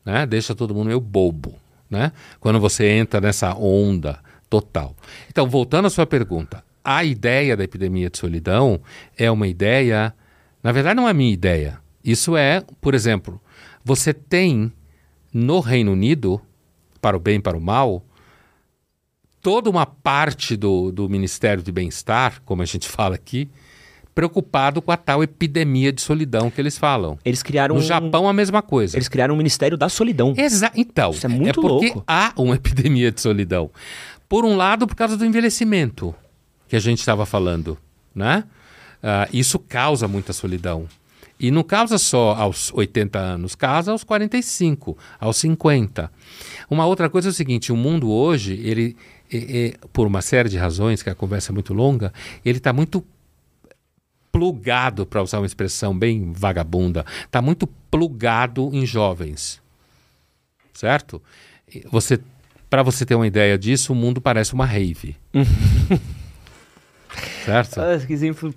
né? 0.04 0.26
Deixa 0.26 0.54
todo 0.54 0.74
mundo 0.74 0.86
meio 0.86 1.00
bobo, 1.00 1.54
né? 1.90 2.12
Quando 2.40 2.58
você 2.58 2.88
entra 2.88 3.20
nessa 3.20 3.54
onda 3.54 4.18
total. 4.48 4.96
Então, 5.28 5.48
voltando 5.48 5.86
à 5.86 5.90
sua 5.90 6.06
pergunta, 6.06 6.64
a 6.82 7.04
ideia 7.04 7.56
da 7.56 7.64
epidemia 7.64 8.10
de 8.10 8.18
solidão 8.18 8.80
é 9.16 9.30
uma 9.30 9.46
ideia, 9.46 10.14
na 10.62 10.72
verdade 10.72 10.96
não 10.96 11.08
é 11.08 11.12
minha 11.12 11.32
ideia. 11.32 11.83
Isso 12.04 12.36
é, 12.36 12.62
por 12.80 12.94
exemplo, 12.94 13.40
você 13.84 14.12
tem 14.12 14.72
no 15.32 15.60
Reino 15.60 15.92
Unido, 15.92 16.40
para 17.00 17.16
o 17.16 17.20
bem 17.20 17.36
e 17.36 17.40
para 17.40 17.56
o 17.56 17.60
mal, 17.60 18.04
toda 19.40 19.68
uma 19.70 19.86
parte 19.86 20.56
do, 20.56 20.90
do 20.92 21.08
Ministério 21.08 21.62
de 21.62 21.72
Bem-Estar, 21.72 22.40
como 22.44 22.62
a 22.62 22.64
gente 22.64 22.88
fala 22.90 23.14
aqui, 23.14 23.48
preocupado 24.14 24.80
com 24.80 24.92
a 24.92 24.96
tal 24.96 25.24
epidemia 25.24 25.92
de 25.92 26.00
solidão 26.00 26.48
que 26.50 26.60
eles 26.60 26.78
falam. 26.78 27.18
Eles 27.24 27.42
criaram 27.42 27.74
No 27.74 27.80
um- 27.80 27.84
Japão, 27.84 28.28
a 28.28 28.32
mesma 28.32 28.62
coisa. 28.62 28.96
Eles 28.96 29.08
criaram 29.08 29.34
um 29.34 29.38
Ministério 29.38 29.76
da 29.76 29.88
Solidão. 29.88 30.34
Exa 30.36 30.70
então, 30.76 31.10
Isso 31.10 31.26
é 31.26 31.28
muito 31.28 31.60
porque 31.60 31.86
louco. 31.86 32.04
há 32.06 32.32
uma 32.36 32.54
epidemia 32.56 33.10
de 33.10 33.20
solidão. 33.20 33.70
Por 34.28 34.44
um 34.44 34.56
lado, 34.56 34.86
por 34.86 34.94
causa 34.94 35.16
do 35.16 35.24
envelhecimento 35.26 36.14
que 36.68 36.76
a 36.76 36.80
gente 36.80 37.00
estava 37.00 37.26
falando, 37.26 37.76
né? 38.14 38.44
Ah, 39.02 39.28
isso 39.32 39.58
causa 39.58 40.06
muita 40.06 40.32
solidão. 40.32 40.86
E 41.46 41.50
não 41.50 41.62
causa 41.62 41.98
só 41.98 42.32
aos 42.34 42.72
80 42.72 43.18
anos, 43.18 43.54
causa 43.54 43.92
aos 43.92 44.02
45, 44.04 44.96
aos 45.20 45.36
50. 45.36 46.10
Uma 46.70 46.86
outra 46.86 47.10
coisa 47.10 47.28
é 47.28 47.30
o 47.30 47.34
seguinte, 47.34 47.72
o 47.72 47.76
mundo 47.76 48.10
hoje, 48.10 48.54
ele, 48.62 48.96
é- 49.30 49.66
é, 49.66 49.74
por 49.92 50.06
uma 50.06 50.22
série 50.22 50.48
de 50.48 50.56
razões, 50.56 51.02
que 51.02 51.10
a 51.10 51.14
conversa 51.14 51.52
é 51.52 51.54
muito 51.54 51.74
longa, 51.74 52.12
ele 52.44 52.58
está 52.58 52.72
muito 52.72 53.04
plugado, 54.32 55.04
para 55.06 55.22
usar 55.22 55.38
uma 55.38 55.46
expressão 55.46 55.96
bem 55.96 56.32
vagabunda, 56.32 57.04
está 57.24 57.40
muito 57.42 57.66
plugado 57.90 58.70
em 58.72 58.84
jovens 58.86 59.62
certo? 60.72 61.22
Você, 61.90 62.18
para 62.68 62.82
você 62.82 63.06
ter 63.06 63.14
uma 63.14 63.26
ideia 63.26 63.56
disso, 63.56 63.92
o 63.92 63.96
mundo 63.96 64.20
parece 64.20 64.52
uma 64.54 64.66
rave. 64.66 65.16
certo? 67.44 67.80
Ah, 67.80 67.98
que 68.04 68.12
exemplo. 68.12 68.54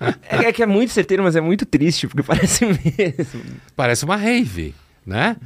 É, 0.00 0.46
é 0.46 0.52
que 0.52 0.62
é 0.62 0.66
muito 0.66 0.92
certeiro, 0.92 1.22
mas 1.22 1.34
é 1.34 1.40
muito 1.40 1.66
triste, 1.66 2.06
porque 2.06 2.22
parece 2.26 2.64
mesmo. 2.64 3.44
Parece 3.74 4.04
uma 4.04 4.16
rave, 4.16 4.74
né? 5.04 5.36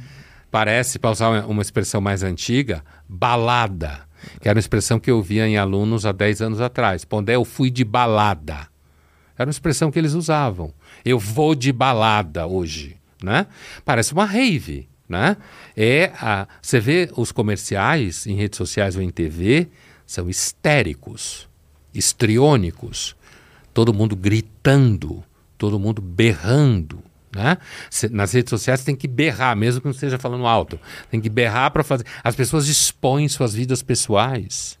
Parece, 0.51 0.99
para 0.99 1.09
usar 1.09 1.45
uma, 1.45 1.61
expressão 1.61 1.99
mais 1.99 2.21
antiga, 2.21 2.83
balada, 3.09 4.01
que 4.39 4.47
era 4.47 4.55
uma 4.55 4.59
expressão 4.59 4.99
que 4.99 5.09
eu 5.09 5.21
via 5.21 5.47
em 5.47 5.57
alunos 5.57 6.05
há 6.05 6.11
10 6.11 6.43
anos 6.43 6.61
atrás. 6.61 7.03
Pondé, 7.03 7.35
eu 7.35 7.43
fui 7.43 7.71
de 7.71 7.83
balada. 7.83 8.67
Era 9.35 9.47
uma 9.47 9.51
expressão 9.51 9.89
que 9.89 9.97
eles 9.97 10.13
usavam. 10.13 10.71
Eu 11.03 11.17
vou 11.17 11.55
de 11.55 11.71
balada 11.71 12.45
hoje, 12.45 12.97
né? 13.21 13.47
Parece 13.83 14.13
uma 14.13 14.25
rave, 14.25 14.87
né? 15.09 15.37
É 15.75 16.11
a, 16.21 16.47
você 16.61 16.79
vê 16.79 17.09
os 17.17 17.31
comerciais 17.31 18.27
em 18.27 18.35
redes 18.35 18.57
sociais 18.57 18.95
ou 18.95 19.01
em 19.01 19.09
TV, 19.09 19.69
são 20.05 20.29
histéricos, 20.29 21.49
histriônicos, 21.93 23.15
todo 23.73 23.93
mundo 23.93 24.15
gritando, 24.15 25.23
todo 25.57 25.79
mundo 25.79 26.01
berrando, 26.01 27.03
né? 27.35 27.57
Nas 28.11 28.33
redes 28.33 28.49
sociais 28.49 28.83
tem 28.83 28.95
que 28.95 29.07
berrar, 29.07 29.55
mesmo 29.55 29.81
que 29.81 29.87
não 29.87 29.93
esteja 29.93 30.19
falando 30.19 30.45
alto. 30.45 30.79
Tem 31.09 31.19
que 31.19 31.29
berrar 31.29 31.71
para 31.71 31.83
fazer. 31.83 32.05
As 32.23 32.35
pessoas 32.35 32.67
expõem 32.67 33.27
suas 33.27 33.53
vidas 33.53 33.81
pessoais. 33.81 34.77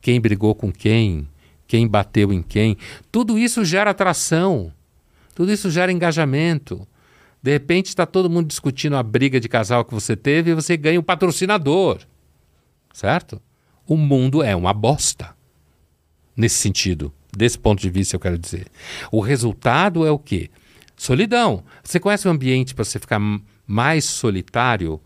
Quem 0.00 0.20
brigou 0.20 0.54
com 0.54 0.70
quem, 0.70 1.26
quem 1.66 1.88
bateu 1.88 2.32
em 2.32 2.42
quem. 2.42 2.76
Tudo 3.10 3.38
isso 3.38 3.64
gera 3.64 3.90
atração. 3.90 4.72
Tudo 5.34 5.50
isso 5.50 5.70
gera 5.70 5.90
engajamento. 5.90 6.86
De 7.42 7.50
repente 7.50 7.86
está 7.86 8.04
todo 8.04 8.28
mundo 8.28 8.48
discutindo 8.48 8.96
a 8.96 9.02
briga 9.02 9.40
de 9.40 9.48
casal 9.48 9.84
que 9.84 9.94
você 9.94 10.14
teve 10.14 10.50
e 10.50 10.54
você 10.54 10.76
ganha 10.76 11.00
um 11.00 11.02
patrocinador. 11.02 12.00
Certo? 12.92 13.40
O 13.86 13.96
mundo 13.96 14.42
é 14.42 14.54
uma 14.54 14.74
bosta. 14.74 15.34
Nesse 16.36 16.56
sentido, 16.56 17.12
desse 17.36 17.58
ponto 17.58 17.80
de 17.80 17.90
vista, 17.90 18.14
eu 18.16 18.20
quero 18.20 18.38
dizer. 18.38 18.66
O 19.10 19.20
resultado 19.20 20.06
é 20.06 20.10
o 20.10 20.18
quê? 20.18 20.50
Solidão. 20.96 21.64
Você 21.82 21.98
conhece 21.98 22.28
um 22.28 22.30
ambiente 22.30 22.74
para 22.74 22.84
você 22.84 22.98
ficar 22.98 23.20
mais 23.66 24.04
solitário 24.04 25.00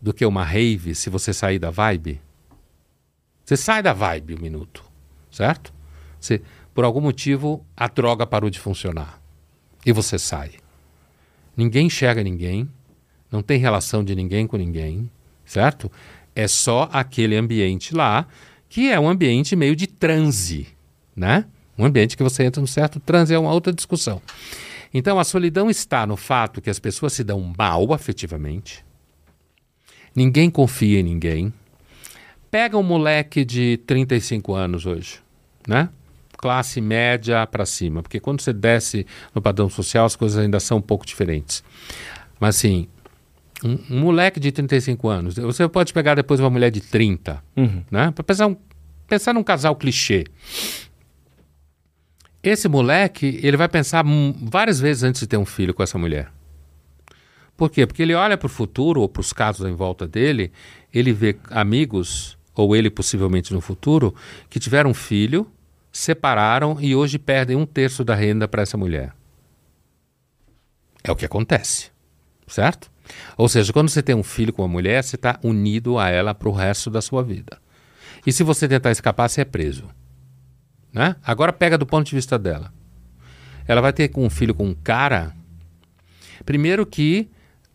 do 0.00 0.12
que 0.12 0.24
uma 0.26 0.44
rave 0.44 0.94
se 0.94 1.08
você 1.08 1.32
sair 1.32 1.58
da 1.58 1.70
vibe? 1.70 2.20
Você 3.44 3.56
sai 3.56 3.82
da 3.82 3.92
vibe 3.92 4.34
um 4.34 4.40
minuto, 4.40 4.84
certo? 5.30 5.72
Você, 6.20 6.42
por 6.74 6.84
algum 6.84 7.00
motivo, 7.00 7.64
a 7.76 7.88
droga 7.88 8.26
parou 8.26 8.50
de 8.50 8.58
funcionar. 8.58 9.20
E 9.84 9.92
você 9.92 10.18
sai. 10.18 10.52
Ninguém 11.56 11.86
enxerga 11.86 12.22
ninguém, 12.22 12.68
não 13.30 13.42
tem 13.42 13.58
relação 13.58 14.04
de 14.04 14.14
ninguém 14.14 14.46
com 14.46 14.56
ninguém, 14.56 15.10
certo? 15.44 15.90
É 16.34 16.46
só 16.46 16.88
aquele 16.92 17.36
ambiente 17.36 17.94
lá, 17.94 18.26
que 18.68 18.90
é 18.90 18.98
um 18.98 19.08
ambiente 19.08 19.56
meio 19.56 19.74
de 19.74 19.86
transe, 19.86 20.68
né? 21.14 21.46
Um 21.78 21.84
ambiente 21.84 22.16
que 22.16 22.22
você 22.22 22.44
entra 22.44 22.60
num 22.60 22.66
certo 22.66 23.00
transe, 23.00 23.32
é 23.34 23.38
uma 23.38 23.52
outra 23.52 23.72
discussão. 23.72 24.20
Então, 24.92 25.18
a 25.18 25.24
solidão 25.24 25.70
está 25.70 26.06
no 26.06 26.16
fato 26.16 26.60
que 26.60 26.68
as 26.68 26.78
pessoas 26.78 27.12
se 27.14 27.24
dão 27.24 27.40
mal 27.56 27.92
afetivamente, 27.94 28.84
ninguém 30.14 30.50
confia 30.50 31.00
em 31.00 31.02
ninguém. 31.02 31.52
Pega 32.50 32.76
um 32.76 32.82
moleque 32.82 33.44
de 33.44 33.78
35 33.86 34.52
anos 34.54 34.84
hoje, 34.84 35.20
né? 35.66 35.88
Classe 36.36 36.80
média 36.80 37.46
para 37.46 37.64
cima, 37.64 38.02
porque 38.02 38.20
quando 38.20 38.40
você 38.42 38.52
desce 38.52 39.06
no 39.34 39.40
padrão 39.40 39.70
social, 39.70 40.04
as 40.04 40.16
coisas 40.16 40.36
ainda 40.36 40.60
são 40.60 40.78
um 40.78 40.82
pouco 40.82 41.06
diferentes. 41.06 41.62
Mas 42.38 42.56
assim, 42.56 42.88
um, 43.64 43.78
um 43.96 44.00
moleque 44.00 44.38
de 44.38 44.52
35 44.52 45.08
anos, 45.08 45.34
você 45.36 45.66
pode 45.68 45.92
pegar 45.94 46.14
depois 46.16 46.40
uma 46.40 46.50
mulher 46.50 46.70
de 46.70 46.80
30, 46.82 47.42
Uhum. 47.56 47.82
né? 47.90 48.10
Para 48.10 48.24
pensar, 48.24 48.48
um, 48.48 48.56
pensar 49.06 49.32
num 49.32 49.42
casal 49.44 49.74
clichê. 49.76 50.24
Esse 52.42 52.68
moleque, 52.68 53.38
ele 53.42 53.56
vai 53.56 53.68
pensar 53.68 54.04
várias 54.36 54.80
vezes 54.80 55.04
antes 55.04 55.20
de 55.20 55.26
ter 55.28 55.36
um 55.36 55.44
filho 55.44 55.72
com 55.72 55.82
essa 55.82 55.96
mulher. 55.96 56.30
Por 57.56 57.70
quê? 57.70 57.86
Porque 57.86 58.02
ele 58.02 58.14
olha 58.14 58.36
para 58.36 58.46
o 58.46 58.50
futuro 58.50 59.00
ou 59.00 59.08
para 59.08 59.20
os 59.20 59.32
casos 59.32 59.64
em 59.64 59.74
volta 59.74 60.08
dele, 60.08 60.50
ele 60.92 61.12
vê 61.12 61.36
amigos, 61.50 62.36
ou 62.54 62.74
ele 62.74 62.90
possivelmente 62.90 63.54
no 63.54 63.60
futuro, 63.60 64.14
que 64.50 64.58
tiveram 64.58 64.90
um 64.90 64.94
filho, 64.94 65.46
separaram 65.92 66.78
e 66.80 66.96
hoje 66.96 67.18
perdem 67.18 67.56
um 67.56 67.66
terço 67.66 68.02
da 68.02 68.14
renda 68.14 68.48
para 68.48 68.62
essa 68.62 68.76
mulher. 68.76 69.12
É 71.04 71.12
o 71.12 71.16
que 71.16 71.24
acontece, 71.24 71.90
certo? 72.48 72.90
Ou 73.36 73.48
seja, 73.48 73.72
quando 73.72 73.88
você 73.88 74.02
tem 74.02 74.14
um 74.14 74.22
filho 74.22 74.52
com 74.52 74.62
uma 74.62 74.68
mulher, 74.68 75.04
você 75.04 75.14
está 75.14 75.38
unido 75.44 75.98
a 75.98 76.08
ela 76.08 76.34
para 76.34 76.48
o 76.48 76.52
resto 76.52 76.90
da 76.90 77.00
sua 77.00 77.22
vida. 77.22 77.60
E 78.26 78.32
se 78.32 78.42
você 78.42 78.66
tentar 78.66 78.90
escapar, 78.90 79.28
você 79.28 79.42
é 79.42 79.44
preso. 79.44 79.88
Né? 80.92 81.16
Agora 81.24 81.52
pega 81.52 81.78
do 81.78 81.86
ponto 81.86 82.06
de 82.06 82.14
vista 82.14 82.38
dela. 82.38 82.72
Ela 83.66 83.80
vai 83.80 83.92
ter 83.92 84.10
um 84.16 84.28
filho 84.28 84.54
com 84.54 84.66
um 84.66 84.74
cara. 84.74 85.32
Primeiro 86.44 86.84
que 86.84 87.28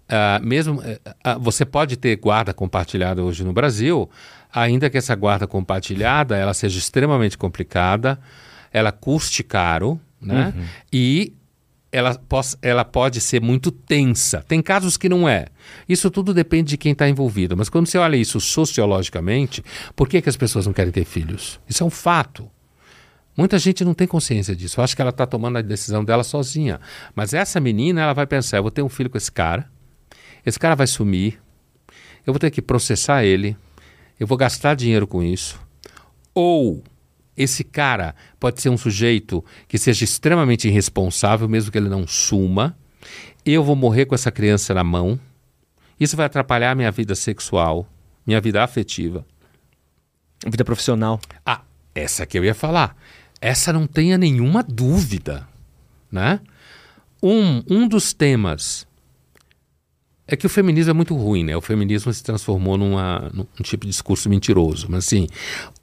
ah, 0.09 0.39
mesmo 0.43 0.82
ah, 1.24 1.38
você 1.38 1.65
pode 1.65 1.97
ter 1.97 2.15
guarda 2.18 2.53
compartilhada 2.53 3.24
hoje 3.24 3.43
no 3.43 3.51
Brasil, 3.53 4.09
ainda 4.53 4.89
que 4.89 4.97
essa 4.97 5.15
guarda 5.15 5.47
compartilhada 5.47 6.36
ela 6.36 6.53
seja 6.53 6.78
extremamente 6.78 7.38
complicada, 7.38 8.20
ela 8.72 8.91
custe 8.91 9.43
caro, 9.43 9.99
né? 10.22 10.53
E 10.91 11.34
ela, 11.91 12.15
pos- 12.15 12.57
ela 12.61 12.84
pode 12.86 13.20
ser 13.22 13.41
muito 13.41 13.72
tensa. 13.72 14.43
Tem 14.47 14.61
casos 14.61 14.97
que 14.97 15.07
não 15.09 15.28
é. 15.28 15.47
Isso 15.88 16.11
tudo 16.11 16.34
depende 16.34 16.72
de 16.72 16.78
quem 16.78 16.91
está 16.91 17.07
envolvido. 17.07 17.55
Mas 17.55 17.70
quando 17.70 17.88
você 17.88 17.97
olha 17.97 18.18
isso 18.18 18.39
sociologicamente, 18.39 19.63
por 19.95 20.07
que, 20.07 20.22
que 20.22 20.30
as 20.30 20.38
pessoas 20.38 20.65
não 20.65 20.74
querem 20.74 20.91
ter 20.91 21.05
filhos? 21.05 21.59
Isso 21.68 21.84
é 21.84 21.86
um 21.86 21.89
fato. 21.89 22.49
Muita 23.38 23.60
gente 23.60 23.86
não 23.86 23.94
tem 23.94 24.08
consciência 24.08 24.56
disso. 24.56 24.80
Eu 24.80 24.84
acho 24.84 24.96
que 24.96 25.02
ela 25.02 25.12
está 25.12 25.28
tomando 25.28 25.60
a 25.60 25.62
decisão 25.62 26.04
dela 26.04 26.24
sozinha. 26.24 26.82
Mas 27.14 27.36
essa 27.36 27.60
menina, 27.60 28.02
ela 28.02 28.14
vai 28.14 28.26
pensar: 28.26 28.58
eu 28.58 28.64
vou 28.64 28.72
ter 28.72 28.82
um 28.82 28.90
filho 28.90 29.12
com 29.12 29.18
esse 29.18 29.32
cara, 29.32 29.70
esse 30.44 30.58
cara 30.58 30.76
vai 30.76 30.88
sumir, 30.88 31.40
eu 32.26 32.34
vou 32.34 32.40
ter 32.40 32.50
que 32.50 32.62
processar 32.62 33.24
ele, 33.24 33.56
eu 34.20 34.26
vou 34.26 34.38
gastar 34.38 34.74
dinheiro 34.74 35.06
com 35.06 35.22
isso. 35.22 35.60
Ou 36.34 36.84
esse 37.38 37.64
cara 37.64 38.16
pode 38.40 38.60
ser 38.60 38.70
um 38.70 38.78
sujeito 38.78 39.46
que 39.68 39.78
seja 39.78 40.04
extremamente 40.04 40.68
irresponsável, 40.68 41.48
mesmo 41.48 41.72
que 41.72 41.78
ele 41.78 41.90
não 41.90 42.08
suma. 42.08 42.76
Eu 43.46 43.64
vou 43.64 43.76
morrer 43.76 44.08
com 44.08 44.16
essa 44.16 44.32
criança 44.32 44.74
na 44.74 44.84
mão. 44.84 45.20
Isso 46.00 46.18
vai 46.18 46.26
atrapalhar 46.26 46.76
minha 46.76 46.92
vida 46.92 47.14
sexual, 47.14 47.88
minha 48.26 48.42
vida 48.42 48.64
afetiva. 48.64 49.26
Vida 50.46 50.66
profissional. 50.66 51.20
Ah, 51.46 51.62
essa 51.94 52.26
que 52.26 52.38
eu 52.38 52.44
ia 52.44 52.54
falar. 52.54 52.96
Essa 53.40 53.72
não 53.72 53.86
tenha 53.86 54.18
nenhuma 54.18 54.64
dúvida, 54.64 55.48
né? 56.12 56.40
Um, 57.22 57.64
um 57.70 57.88
dos 57.88 58.14
temas 58.14 58.88
é 60.28 60.36
que 60.36 60.46
o 60.46 60.50
feminismo 60.50 60.92
é 60.92 60.94
muito 60.94 61.16
ruim, 61.16 61.44
né? 61.44 61.56
O 61.56 61.62
feminismo 61.62 62.12
se 62.14 62.22
transformou 62.22 62.78
numa, 62.78 63.32
num 63.34 63.46
tipo 63.64 63.86
de 63.86 63.92
discurso 63.92 64.30
mentiroso. 64.30 64.88
Mas, 64.90 65.06
assim, 65.06 65.28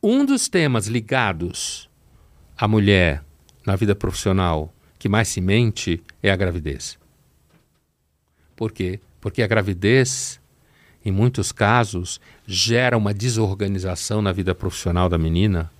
um 0.03 0.25
dos 0.25 0.49
temas 0.49 0.87
ligados 0.87 1.89
à 2.57 2.69
mulher 2.69 3.25
na 3.65 3.75
vida 3.75 3.95
profissional 3.95 4.73
que 4.99 5.09
mais 5.09 5.29
se 5.29 5.41
mente 5.41 6.03
é 6.23 6.31
a 6.31 6.37
gravidez. 6.37 6.99
Por 8.55 8.71
quê? 8.71 9.01
Porque 9.21 9.43
a 9.43 9.47
gravidez, 9.47 10.39
em 11.05 11.11
muitos 11.11 11.51
casos, 11.51 12.21
gera 12.47 12.97
uma 12.97 13.15
desorganização 13.15 14.21
na 14.21 14.33
vida 14.33 14.55
profissional 14.55 15.09
da 15.09 15.19
menina 15.19 15.71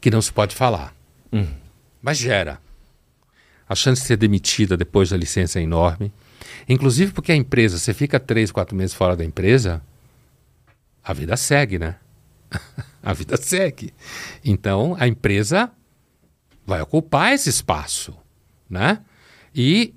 que 0.00 0.10
não 0.10 0.22
se 0.22 0.32
pode 0.32 0.54
falar. 0.54 0.97
Hum. 1.32 1.46
Mas 2.02 2.18
gera. 2.18 2.60
A 3.68 3.74
chance 3.74 4.00
de 4.02 4.08
ser 4.08 4.16
demitida 4.16 4.76
depois 4.76 5.10
da 5.10 5.16
licença 5.16 5.58
é 5.58 5.62
enorme. 5.62 6.12
Inclusive 6.68 7.12
porque 7.12 7.32
a 7.32 7.36
empresa, 7.36 7.78
você 7.78 7.92
fica 7.92 8.18
três, 8.18 8.50
quatro 8.50 8.76
meses 8.76 8.94
fora 8.94 9.16
da 9.16 9.24
empresa, 9.24 9.82
a 11.04 11.12
vida 11.12 11.36
segue, 11.36 11.78
né? 11.78 11.96
a 13.02 13.12
vida 13.12 13.36
segue. 13.36 13.92
Então 14.44 14.96
a 14.98 15.06
empresa 15.06 15.70
vai 16.66 16.80
ocupar 16.82 17.32
esse 17.32 17.48
espaço, 17.48 18.14
né? 18.68 19.00
E 19.54 19.94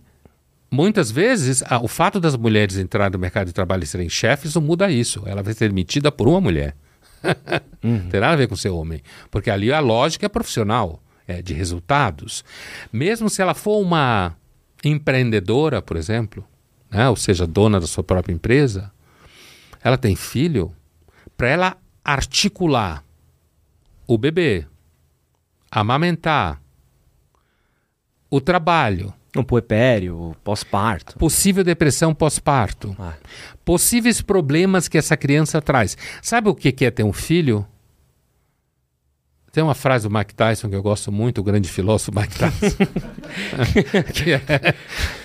muitas 0.72 1.12
vezes 1.12 1.62
a, 1.64 1.82
o 1.82 1.88
fato 1.88 2.20
das 2.20 2.36
mulheres 2.36 2.78
entrarem 2.78 3.12
no 3.12 3.20
mercado 3.20 3.48
de 3.48 3.54
trabalho 3.54 3.84
e 3.84 3.88
serem 3.88 4.10
chefes 4.10 4.56
não 4.56 4.62
muda 4.62 4.90
isso. 4.90 5.24
Ela 5.26 5.44
vai 5.44 5.54
ser 5.54 5.68
demitida 5.68 6.12
por 6.12 6.28
uma 6.28 6.40
mulher. 6.40 6.76
uhum. 7.84 8.10
Tem 8.10 8.20
nada 8.20 8.34
a 8.34 8.38
ver 8.38 8.48
com 8.48 8.56
ser 8.56 8.70
homem, 8.70 9.02
porque 9.30 9.52
ali 9.52 9.72
a 9.72 9.80
lógica 9.80 10.26
é 10.26 10.30
profissional, 10.30 11.04
é 11.32 11.42
de 11.42 11.54
resultados. 11.54 12.44
Mesmo 12.92 13.30
se 13.30 13.42
ela 13.42 13.54
for 13.54 13.80
uma 13.80 14.36
empreendedora, 14.84 15.82
por 15.82 15.98
exemplo, 15.98 16.46
né, 16.90 17.10
ou 17.10 17.16
seja, 17.16 17.48
dona 17.48 17.80
da 17.80 17.88
sua 17.88 18.04
própria 18.04 18.34
empresa, 18.34 18.92
ela 19.84 19.98
tem 19.98 20.16
filho, 20.16 20.74
para 21.38 21.48
ela 21.48 21.78
articular 22.04 23.04
o 24.08 24.18
bebê, 24.18 24.66
amamentar, 25.72 26.62
o 28.30 28.40
trabalho. 28.40 29.14
O 29.34 29.46
puerpério, 29.46 30.18
o 30.18 30.36
pós-parto. 30.44 31.18
Possível 31.18 31.64
depressão 31.64 32.14
pós-parto. 32.14 32.94
Ah. 33.00 33.14
Possíveis 33.64 34.22
problemas 34.22 34.90
que 34.90 34.98
essa 34.98 35.16
criança 35.16 35.62
traz. 35.62 35.98
Sabe 36.22 36.50
o 36.50 36.56
que 36.56 36.84
é 36.84 36.92
ter 36.92 37.04
um 37.04 37.14
filho? 37.14 37.66
Tem 39.52 39.62
uma 39.62 39.76
frase 39.76 40.08
do 40.08 40.14
Mike 40.14 40.34
Tyson 40.34 40.70
que 40.70 40.76
eu 40.76 40.82
gosto 40.82 41.12
muito, 41.12 41.42
o 41.42 41.44
grande 41.44 41.68
filósofo 41.68 42.18
Mike 42.18 42.38
Tyson, 42.38 42.78
que, 44.14 44.32
é, 44.32 44.42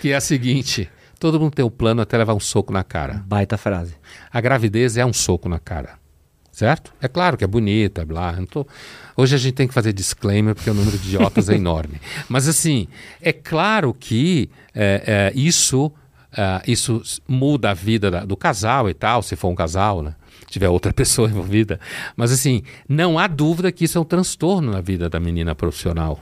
que 0.01 0.13
é 0.13 0.17
a 0.17 0.21
seguinte: 0.21 0.91
todo 1.21 1.39
mundo 1.39 1.55
tem 1.55 1.65
um 1.65 1.71
plano 1.71 2.03
até 2.03 2.19
levar 2.19 2.35
um 2.35 2.41
soco 2.41 2.73
na 2.73 2.83
cara. 2.83 3.23
Baita 3.27 3.57
frase. 3.57 3.95
A 4.33 4.41
gravidez 4.41 4.97
é 4.97 5.07
um 5.07 5.13
soco 5.13 5.49
na 5.49 5.61
cara. 5.61 6.05
Certo? 6.51 6.91
É 7.03 7.07
claro 7.07 7.37
que 7.37 7.45
é 7.45 7.47
bonita, 7.47 8.03
blá. 8.03 8.35
Tô... 8.51 8.67
Hoje 9.15 9.35
a 9.35 9.39
gente 9.39 9.53
tem 9.53 9.69
que 9.69 9.75
fazer 9.75 9.93
disclaimer 9.93 10.55
porque 10.55 10.71
o 10.71 10.75
número 10.75 10.97
de 10.97 11.09
idiotas 11.09 11.51
é 11.51 11.55
enorme. 11.55 12.01
Mas 12.31 12.49
assim, 12.49 12.89
é 13.21 13.31
claro 13.31 13.93
que 13.93 14.49
é, 14.75 15.33
é, 15.35 15.39
isso, 15.39 15.93
é, 16.35 16.63
isso 16.67 17.03
muda 17.29 17.73
a 17.73 17.75
vida 17.75 18.11
da, 18.11 18.25
do 18.25 18.39
casal 18.39 18.89
e 18.89 18.95
tal, 18.95 19.23
se 19.23 19.37
for 19.37 19.49
um 19.51 19.55
casal, 19.55 20.01
né? 20.03 20.15
Tiver 20.49 20.69
outra 20.69 20.93
pessoa 20.95 21.29
envolvida. 21.29 21.81
Mas 22.17 22.33
assim, 22.33 22.63
não 22.89 23.19
há 23.19 23.27
dúvida 23.27 23.73
que 23.73 23.85
isso 23.85 23.99
é 23.99 24.01
um 24.01 24.05
transtorno 24.05 24.73
na 24.73 24.81
vida 24.81 25.09
da 25.09 25.21
menina 25.21 25.55
profissional. 25.55 26.21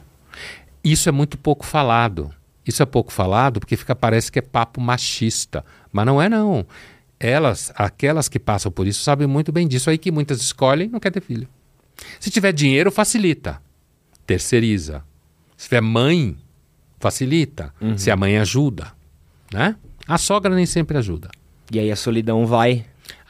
Isso 0.83 1.09
é 1.09 1.12
muito 1.12 1.39
pouco 1.39 1.64
falado. 1.64 2.31
Isso 2.66 2.83
é 2.83 2.87
pouco 2.87 3.12
falado 3.12 3.61
porque 3.61 3.77
fica 3.77 3.95
parece 3.95 4.33
que 4.33 4.39
é 4.39 4.43
papo 4.43 4.81
machista, 4.81 5.64
mas 5.93 6.07
não 6.07 6.20
é 6.20 6.29
não. 6.29 6.66
Elas, 7.20 7.72
aquelas 7.77 8.29
que 8.29 8.39
passam 8.39 8.72
por 8.72 8.87
isso, 8.87 9.03
sabem 9.03 9.27
muito 9.27 9.53
bem 9.53 9.68
disso 9.68 9.91
aí 9.91 9.99
que 9.99 10.11
muitas 10.11 10.41
escolhem, 10.41 10.89
não 10.89 11.01
quer 11.01 11.11
ter 11.11 11.20
filho. 11.20 11.49
Se 12.18 12.31
tiver 12.31 12.53
dinheiro, 12.53 12.91
facilita, 12.91 13.61
terceiriza. 14.27 15.05
Se 15.57 15.68
tiver 15.68 15.81
mãe, 15.81 16.37
facilita. 16.99 17.72
Uhum. 17.81 17.97
Se 17.97 18.11
a 18.11 18.16
mãe 18.16 18.39
ajuda, 18.39 18.93
né? 19.53 19.77
A 20.07 20.18
sogra 20.18 20.55
nem 20.55 20.66
sempre 20.66 20.99
ajuda. 20.99 21.31
E 21.70 21.79
aí 21.79 21.91
a 21.91 21.97
solidão 21.97 22.47
vai 22.47 22.85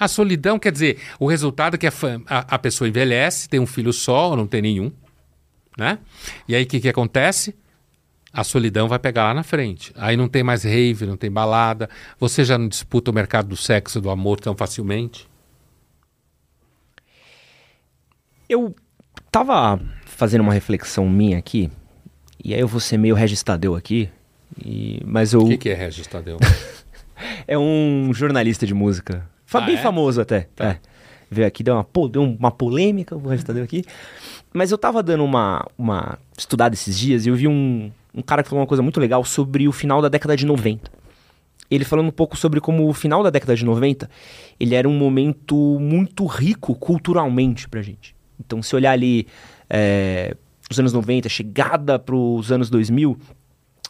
a 0.05 0.09
solidão 0.09 0.59
quer 0.59 0.71
dizer, 0.71 0.99
o 1.19 1.27
resultado 1.27 1.75
é 1.75 1.79
que 1.79 1.87
a, 1.87 1.93
a, 2.29 2.39
a 2.55 2.59
pessoa 2.59 2.89
envelhece, 2.89 3.49
tem 3.49 3.59
um 3.59 3.67
filho 3.67 3.93
só 3.93 4.31
ou 4.31 4.37
não 4.37 4.47
tem 4.47 4.61
nenhum. 4.61 4.93
Né? 5.77 5.99
E 6.47 6.55
aí 6.55 6.63
o 6.63 6.67
que, 6.67 6.81
que 6.81 6.89
acontece? 6.89 7.55
A 8.33 8.45
solidão 8.45 8.89
vai 8.89 8.99
pegar 8.99 9.25
lá 9.25 9.35
na 9.35 9.43
frente. 9.43 9.93
Aí 9.97 10.17
não 10.17 10.29
tem 10.29 10.43
mais 10.43 10.65
rave, 10.65 11.07
não 11.07 11.17
tem 11.17 11.31
balada. 11.31 11.89
Você 12.19 12.45
já 12.45 12.59
não 12.59 12.69
disputa 12.69 13.11
o 13.11 13.15
mercado 13.15 13.49
do 13.49 13.57
sexo, 13.57 14.01
do 14.01 14.11
amor 14.11 14.41
tão 14.41 14.57
facilmente. 14.57 15.29
Eu 18.49 18.75
tava 19.31 19.81
fazendo 20.05 20.43
uma 20.43 20.53
reflexão 20.53 21.09
minha 21.09 21.39
aqui, 21.39 21.71
e 22.45 22.55
aí 22.55 22.61
eu 22.61 22.69
vou 22.69 22.79
ser 22.79 22.99
meio 22.99 23.15
registadeu 23.15 23.75
aqui, 23.75 24.09
e... 24.65 25.01
mas 25.05 25.33
eu... 25.33 25.41
O 25.41 25.49
que, 25.49 25.57
que 25.57 25.71
é 25.71 25.75
registadeu? 25.75 26.39
é 27.49 27.59
um 27.59 28.13
jornalista 28.13 28.67
de 28.67 28.75
música 28.75 29.29
foi 29.55 29.63
ah, 29.63 29.67
bem 29.67 29.77
é? 29.77 29.79
famoso 29.79 30.21
até. 30.21 30.49
Tá. 30.57 30.65
É. 30.65 30.79
Veio 31.31 31.47
aqui, 31.47 31.63
deu 31.63 31.75
uma, 31.75 32.09
deu 32.09 32.23
uma 32.23 32.51
polêmica, 32.51 33.17
o 33.17 33.29
resto 33.29 33.53
deu 33.53 33.63
aqui. 33.63 33.85
Mas 34.53 34.73
eu 34.73 34.79
tava 34.79 35.03
dando 35.03 35.25
uma, 35.25 35.65
uma 35.79 36.19
estudada 36.37 36.75
esses 36.75 36.99
dias 36.99 37.25
e 37.25 37.29
eu 37.29 37.37
vi 37.37 37.47
um, 37.47 37.91
um 38.13 38.23
cara 38.23 38.43
que 38.43 38.49
falou 38.49 38.63
uma 38.63 38.67
coisa 38.67 38.83
muito 38.83 38.99
legal 38.99 39.25
sobre 39.25 39.69
o 39.69 39.73
final 39.73 40.03
da 40.03 40.09
década 40.09 40.37
de 40.37 40.45
90. 40.45 40.91
Ele 41.71 41.85
falando 41.85 42.09
um 42.09 42.13
pouco 42.13 42.37
sobre 42.37 42.61
como 42.61 42.89
o 42.89 42.93
final 42.93 43.23
da 43.23 43.31
década 43.31 43.57
de 43.57 43.65
90 43.65 44.09
ele 44.61 44.75
era 44.75 44.89
um 44.89 44.97
momento 44.97 45.57
muito 45.81 46.27
rico 46.27 46.75
culturalmente 46.75 47.69
pra 47.69 47.81
gente. 47.81 48.15
Então, 48.39 48.61
se 48.63 48.75
olhar 48.75 48.93
ali 48.93 49.27
é, 49.71 50.37
os 50.71 50.79
anos 50.79 50.93
90, 50.93 51.29
chegada 51.29 51.99
pros 51.99 52.51
anos 52.51 52.69
2000, 52.71 53.17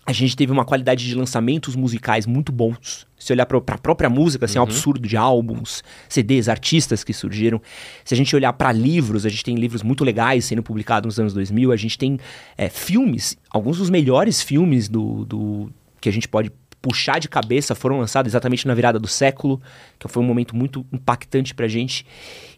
a 0.07 0.13
gente 0.13 0.37
teve 0.37 0.53
uma 0.53 0.65
qualidade 0.65 1.07
de 1.07 1.15
lançamentos 1.15 1.75
musicais 1.75 2.27
muito 2.27 2.53
bons. 2.53 3.07
Se 3.19 3.33
olhar 3.33 3.47
para 3.47 3.57
a 3.57 3.79
própria 3.79 4.11
música, 4.11 4.45
assim, 4.45 4.59
uhum. 4.59 4.65
um 4.65 4.69
absurdo 4.69 5.09
de 5.09 5.17
álbuns, 5.17 5.83
CDs, 6.09 6.49
artistas 6.49 7.03
que 7.03 7.13
surgiram. 7.13 7.61
Se 8.05 8.13
a 8.13 8.17
gente 8.17 8.37
olhar 8.37 8.53
para 8.53 8.71
livros, 8.71 9.25
a 9.25 9.31
gente 9.31 9.43
tem 9.43 9.55
livros 9.55 9.83
muito 9.83 10.05
legais 10.05 10.45
sendo 10.45 10.63
publicados 10.63 11.07
nos 11.07 11.19
anos 11.19 11.33
2000. 11.33 11.73
A 11.73 11.77
gente 11.77 11.97
tem 11.97 12.19
é, 12.57 12.69
filmes, 12.69 13.37
alguns 13.49 13.79
dos 13.79 13.89
melhores 13.89 14.43
filmes 14.43 14.89
do, 14.91 15.25
do 15.25 15.71
que 16.01 16.09
a 16.09 16.13
gente 16.13 16.29
pode 16.29 16.53
puxar 16.83 17.19
de 17.19 17.31
cabeça 17.31 17.75
foram 17.75 17.99
lançados 17.99 18.31
exatamente 18.31 18.67
na 18.67 18.75
virada 18.75 18.99
do 18.99 19.09
século, 19.09 19.59
que 19.99 20.07
foi 20.07 20.23
um 20.23 20.27
momento 20.27 20.55
muito 20.55 20.85
impactante 20.93 21.55
para 21.55 21.65
a 21.65 21.69
gente. 21.69 22.05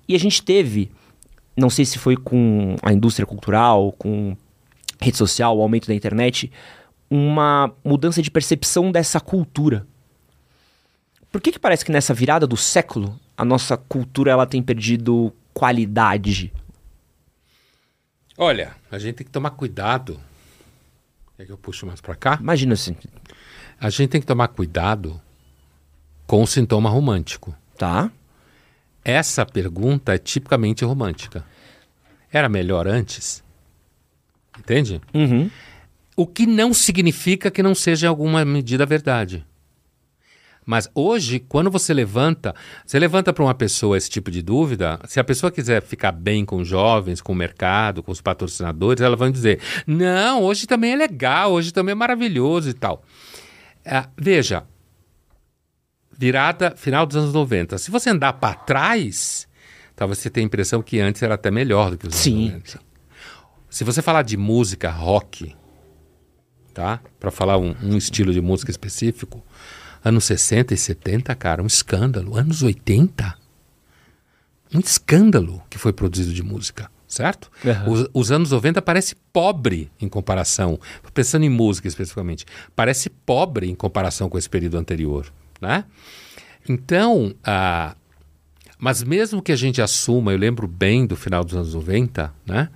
E 0.09 0.17
a 0.17 0.19
gente 0.19 0.43
teve, 0.43 0.91
não 1.57 1.71
sei 1.71 1.85
se 1.85 1.97
foi 1.97 2.17
com 2.17 2.75
a 2.83 2.93
indústria 2.93 3.25
cultural, 3.25 3.93
com 3.93 4.37
rede 5.01 5.17
social, 5.17 5.57
o 5.57 5.63
aumento 5.63 5.87
da 5.87 5.95
internet, 5.95 6.51
uma 7.11 7.73
mudança 7.85 8.21
de 8.21 8.31
percepção 8.31 8.91
dessa 8.91 9.21
cultura. 9.21 9.87
Por 11.31 11.41
que, 11.41 11.53
que 11.53 11.59
parece 11.59 11.85
que 11.85 11.93
nessa 11.93 12.15
virada 12.15 12.47
do 12.47 12.57
século 12.57 13.19
a 13.37 13.45
nossa 13.45 13.77
cultura 13.77 14.31
ela 14.33 14.47
tem 14.47 14.63
perdido 14.63 15.33
qualidade? 15.53 16.53
Olha, 18.39 18.75
a 18.91 18.99
gente 18.99 19.17
tem 19.17 19.27
que 19.27 19.33
tomar 19.33 19.51
cuidado. 19.51 20.21
É 21.39 21.45
que 21.45 21.53
eu 21.53 21.59
puxo 21.59 21.87
mais 21.87 22.01
para 22.01 22.15
cá? 22.15 22.39
Imagina 22.41 22.75
assim. 22.75 22.97
A 23.79 23.91
gente 23.91 24.09
tem 24.09 24.21
que 24.21 24.27
tomar 24.27 24.49
cuidado 24.49 25.21
com 26.27 26.43
o 26.43 26.47
sintoma 26.47 26.89
romântico. 26.89 27.55
Tá. 27.77 28.11
Essa 29.05 29.47
pergunta 29.47 30.15
é 30.15 30.19
tipicamente 30.19 30.85
romântica. 30.85 31.45
Era 32.33 32.49
melhor 32.49 32.89
antes? 32.89 33.45
Entende? 34.59 35.01
Uhum. 35.15 35.51
O 36.17 36.27
que 36.27 36.47
não 36.47 36.73
significa 36.73 37.51
que 37.51 37.63
não 37.63 37.75
seja 37.75 38.07
em 38.07 38.09
alguma 38.09 38.43
medida 38.45 38.87
verdade. 38.87 39.45
Mas 40.67 40.91
hoje, 40.93 41.39
quando 41.39 41.71
você 41.71 41.95
levanta, 41.95 42.53
você 42.85 42.99
levanta 42.99 43.33
para 43.33 43.45
uma 43.45 43.55
pessoa 43.55 43.97
esse 43.97 44.11
tipo 44.11 44.33
de 44.33 44.43
dúvida, 44.43 44.99
se 45.07 45.21
a 45.21 45.25
pessoa 45.25 45.53
quiser 45.53 45.81
ficar 45.81 46.11
bem 46.11 46.45
com 46.45 46.57
os 46.57 46.67
jovens, 46.67 47.21
com 47.21 47.33
o 47.33 47.37
mercado, 47.37 48.03
com 48.03 48.11
os 48.11 48.21
patrocinadores, 48.21 49.01
ela 49.01 49.15
vai 49.15 49.31
dizer: 49.31 49.61
não, 49.87 50.43
hoje 50.43 50.67
também 50.67 50.95
é 50.95 50.97
legal, 50.97 51.53
hoje 51.53 51.73
também 51.73 51.93
é 51.93 51.95
maravilhoso 51.95 52.69
e 52.69 52.75
tal. 52.75 53.05
É, 53.85 54.05
veja, 54.19 54.65
virada 56.19 56.75
final 56.77 57.07
dos 57.07 57.17
anos 57.17 57.33
90. 57.33 57.79
Se 57.79 57.93
você 57.93 58.11
andar 58.11 58.33
para 58.33 58.55
trás, 58.55 59.47
talvez 59.95 60.19
você 60.19 60.29
tenha 60.29 60.45
a 60.45 60.49
impressão 60.49 60.83
que 60.83 60.99
antes 60.99 61.23
era 61.23 61.35
até 61.35 61.49
melhor 61.49 61.93
do 61.93 61.99
que 61.99 62.09
os 62.09 62.15
Sim. 62.17 62.49
anos 62.49 62.75
90. 62.75 62.81
se 63.71 63.85
você 63.85 64.03
falar 64.03 64.23
de 64.23 64.37
música 64.37 64.91
rock, 64.91 65.55
tá? 66.77 67.01
Para 67.19 67.31
falar 67.31 67.57
um, 67.57 67.75
um, 67.83 67.97
estilo 67.97 68.35
de 68.35 68.41
música 68.43 68.71
específico, 68.71 69.43
anos 70.05 70.25
60 70.25 70.75
e 70.75 70.77
70, 70.77 71.35
cara, 71.35 71.63
um 71.63 71.67
escândalo. 71.67 72.37
Anos 72.37 72.63
80, 72.63 73.35
um 74.75 74.81
escândalo 74.81 75.63
que 75.71 75.79
foi 75.79 75.95
produzido 75.95 76.35
de 76.35 76.43
música, 76.43 76.91
certo? 77.09 77.51
Uhum. 77.65 77.93
Os, 77.93 78.11
os, 78.13 78.31
anos 78.31 78.51
90 78.51 78.83
parece 78.83 79.17
pobre 79.33 79.91
em 79.99 80.07
comparação, 80.07 80.79
pensando 81.15 81.47
em 81.47 81.49
música 81.49 81.89
especificamente, 81.89 82.45
parece 82.75 83.09
pobre 83.09 83.71
em 83.71 83.75
comparação 83.75 84.29
com 84.29 84.37
esse 84.37 84.51
período 84.51 84.77
anterior, 84.77 85.33
né? 85.63 85.83
Então, 86.69 87.35
ah, 87.43 87.97
mas 88.79 89.03
mesmo 89.03 89.41
que 89.41 89.53
a 89.53 89.57
gente 89.57 89.81
assuma, 89.81 90.31
eu 90.33 90.37
lembro 90.37 90.69
bem 90.69 91.07
do 91.07 91.17
final 91.17 91.43
dos 91.43 91.55
anos 91.55 91.73
90, 91.73 92.35
né? 92.45 92.69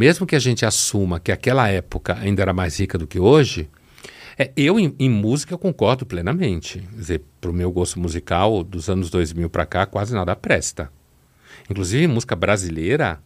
Mesmo 0.00 0.26
que 0.26 0.34
a 0.34 0.38
gente 0.38 0.64
assuma 0.64 1.20
que 1.20 1.30
aquela 1.30 1.68
época 1.68 2.16
ainda 2.18 2.40
era 2.40 2.54
mais 2.54 2.80
rica 2.80 2.96
do 2.96 3.06
que 3.06 3.20
hoje, 3.20 3.68
é, 4.38 4.50
eu 4.56 4.80
em, 4.80 4.96
em 4.98 5.10
música 5.10 5.58
concordo 5.58 6.06
plenamente. 6.06 6.78
Quer 6.78 6.96
dizer, 6.96 7.22
para 7.38 7.50
o 7.50 7.52
meu 7.52 7.70
gosto 7.70 8.00
musical, 8.00 8.64
dos 8.64 8.88
anos 8.88 9.10
2000 9.10 9.50
para 9.50 9.66
cá, 9.66 9.84
quase 9.84 10.14
nada 10.14 10.34
presta. 10.34 10.90
Inclusive, 11.68 12.06
música 12.06 12.34
brasileira, 12.34 13.20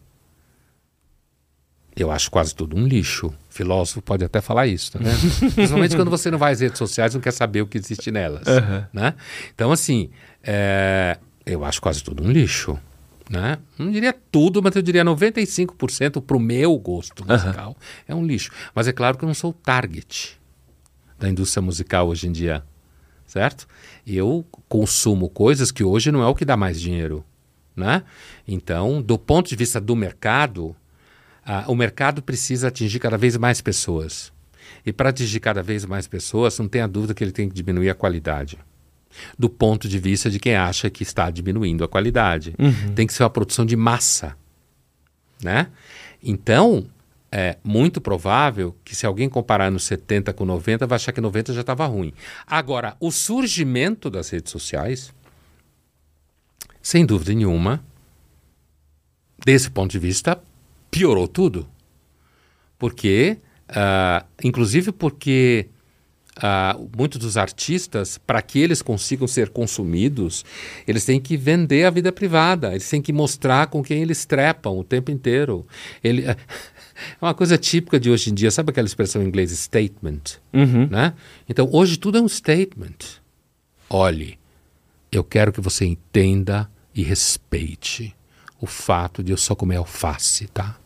eu 1.95 2.11
acho 2.11 2.29
quase 2.29 2.53
tudo 2.53 2.75
um 2.75 2.85
lixo. 2.85 3.33
Filósofo 3.47 4.01
pode 4.01 4.25
até 4.25 4.41
falar 4.41 4.67
isso, 4.67 4.91
tá 4.91 4.99
vendo? 4.99 5.31
Principalmente 5.55 5.95
quando 5.95 6.11
você 6.11 6.29
não 6.29 6.37
vai 6.37 6.51
às 6.51 6.59
redes 6.59 6.77
sociais 6.77 7.13
e 7.13 7.15
não 7.15 7.21
quer 7.21 7.31
saber 7.31 7.61
o 7.61 7.67
que 7.67 7.77
existe 7.77 8.11
nelas. 8.11 8.45
Uhum. 8.45 8.83
Né? 8.91 9.13
Então, 9.53 9.71
assim, 9.71 10.09
é, 10.43 11.17
eu 11.45 11.63
acho 11.63 11.81
quase 11.81 12.03
tudo 12.03 12.21
um 12.21 12.29
lixo. 12.29 12.77
Né? 13.29 13.57
Não 13.77 13.91
diria 13.91 14.13
tudo, 14.31 14.61
mas 14.61 14.75
eu 14.75 14.81
diria 14.81 15.03
95% 15.03 16.21
para 16.21 16.37
o 16.37 16.39
meu 16.39 16.77
gosto 16.77 17.25
musical 17.25 17.69
uhum. 17.69 17.75
é 18.07 18.15
um 18.15 18.25
lixo. 18.25 18.51
Mas 18.73 18.87
é 18.87 18.93
claro 18.93 19.17
que 19.17 19.23
eu 19.23 19.27
não 19.27 19.33
sou 19.33 19.49
o 19.49 19.53
target 19.53 20.39
da 21.17 21.27
indústria 21.29 21.61
musical 21.61 22.07
hoje 22.07 22.27
em 22.27 22.31
dia, 22.31 22.63
certo? 23.25 23.67
Eu 24.05 24.45
consumo 24.69 25.27
coisas 25.27 25.71
que 25.71 25.83
hoje 25.83 26.11
não 26.11 26.21
é 26.21 26.27
o 26.27 26.35
que 26.35 26.45
dá 26.45 26.55
mais 26.55 26.79
dinheiro, 26.79 27.25
né? 27.75 28.03
Então, 28.47 29.01
do 29.01 29.17
ponto 29.17 29.49
de 29.49 29.55
vista 29.55 29.81
do 29.81 29.95
mercado, 29.95 30.75
o 31.67 31.73
mercado 31.73 32.21
precisa 32.21 32.67
atingir 32.67 32.99
cada 32.99 33.17
vez 33.17 33.37
mais 33.37 33.59
pessoas. 33.59 34.31
E 34.85 34.93
para 34.93 35.09
atingir 35.09 35.39
cada 35.39 35.63
vez 35.63 35.83
mais 35.85 36.07
pessoas, 36.07 36.59
não 36.59 36.67
tenha 36.67 36.87
dúvida 36.87 37.13
que 37.13 37.23
ele 37.23 37.31
tem 37.31 37.49
que 37.49 37.55
diminuir 37.55 37.89
a 37.89 37.95
qualidade 37.95 38.59
do 39.37 39.49
ponto 39.49 39.87
de 39.87 39.99
vista 39.99 40.29
de 40.29 40.39
quem 40.39 40.55
acha 40.55 40.89
que 40.89 41.03
está 41.03 41.29
diminuindo 41.29 41.83
a 41.83 41.87
qualidade. 41.87 42.55
Uhum. 42.59 42.93
Tem 42.93 43.07
que 43.07 43.13
ser 43.13 43.23
uma 43.23 43.29
produção 43.29 43.65
de 43.65 43.75
massa. 43.75 44.35
Né? 45.43 45.67
Então, 46.23 46.87
é 47.31 47.57
muito 47.63 47.99
provável 47.99 48.75
que 48.85 48.95
se 48.95 49.05
alguém 49.05 49.27
comparar 49.27 49.69
nos 49.69 49.83
70 49.83 50.31
com 50.33 50.45
90, 50.45 50.87
vai 50.87 50.95
achar 50.95 51.11
que 51.11 51.19
90 51.19 51.53
já 51.53 51.61
estava 51.61 51.85
ruim. 51.85 52.13
Agora, 52.47 52.95
o 52.99 53.11
surgimento 53.11 54.09
das 54.09 54.29
redes 54.29 54.51
sociais, 54.51 55.13
sem 56.81 57.05
dúvida 57.05 57.33
nenhuma, 57.33 57.83
desse 59.43 59.69
ponto 59.69 59.91
de 59.91 59.99
vista, 59.99 60.41
piorou 60.89 61.27
tudo. 61.27 61.67
Porque, 62.79 63.37
uh, 63.69 64.25
inclusive 64.41 64.91
porque 64.91 65.67
Uh, 66.37 66.89
muitos 66.97 67.17
dos 67.17 67.37
artistas, 67.37 68.17
para 68.17 68.41
que 68.41 68.59
eles 68.59 68.81
consigam 68.81 69.25
ser 69.25 69.49
consumidos, 69.51 70.43
eles 70.85 71.05
têm 71.05 71.17
que 71.17 71.37
vender 71.37 71.85
a 71.85 71.89
vida 71.89 72.11
privada, 72.11 72.71
eles 72.71 72.89
têm 72.89 73.01
que 73.01 73.13
mostrar 73.13 73.67
com 73.67 73.81
quem 73.81 74.01
eles 74.01 74.25
trepam 74.25 74.77
o 74.77 74.83
tempo 74.83 75.09
inteiro. 75.11 75.65
Ele, 76.03 76.25
é 76.27 76.35
uma 77.21 77.33
coisa 77.33 77.57
típica 77.57 77.97
de 77.97 78.09
hoje 78.09 78.31
em 78.31 78.33
dia, 78.33 78.51
sabe 78.51 78.71
aquela 78.71 78.85
expressão 78.85 79.23
em 79.23 79.27
inglês 79.27 79.49
statement? 79.51 80.41
Uhum. 80.51 80.87
Né? 80.91 81.13
Então, 81.47 81.69
hoje 81.71 81.95
tudo 81.95 82.17
é 82.17 82.21
um 82.21 82.27
statement. 82.27 83.21
Olhe, 83.89 84.37
eu 85.09 85.23
quero 85.23 85.53
que 85.53 85.61
você 85.61 85.85
entenda 85.85 86.69
e 86.93 87.01
respeite 87.01 88.13
o 88.59 88.65
fato 88.65 89.23
de 89.23 89.31
eu 89.31 89.37
só 89.37 89.55
comer 89.55 89.77
alface, 89.77 90.47
tá? 90.47 90.77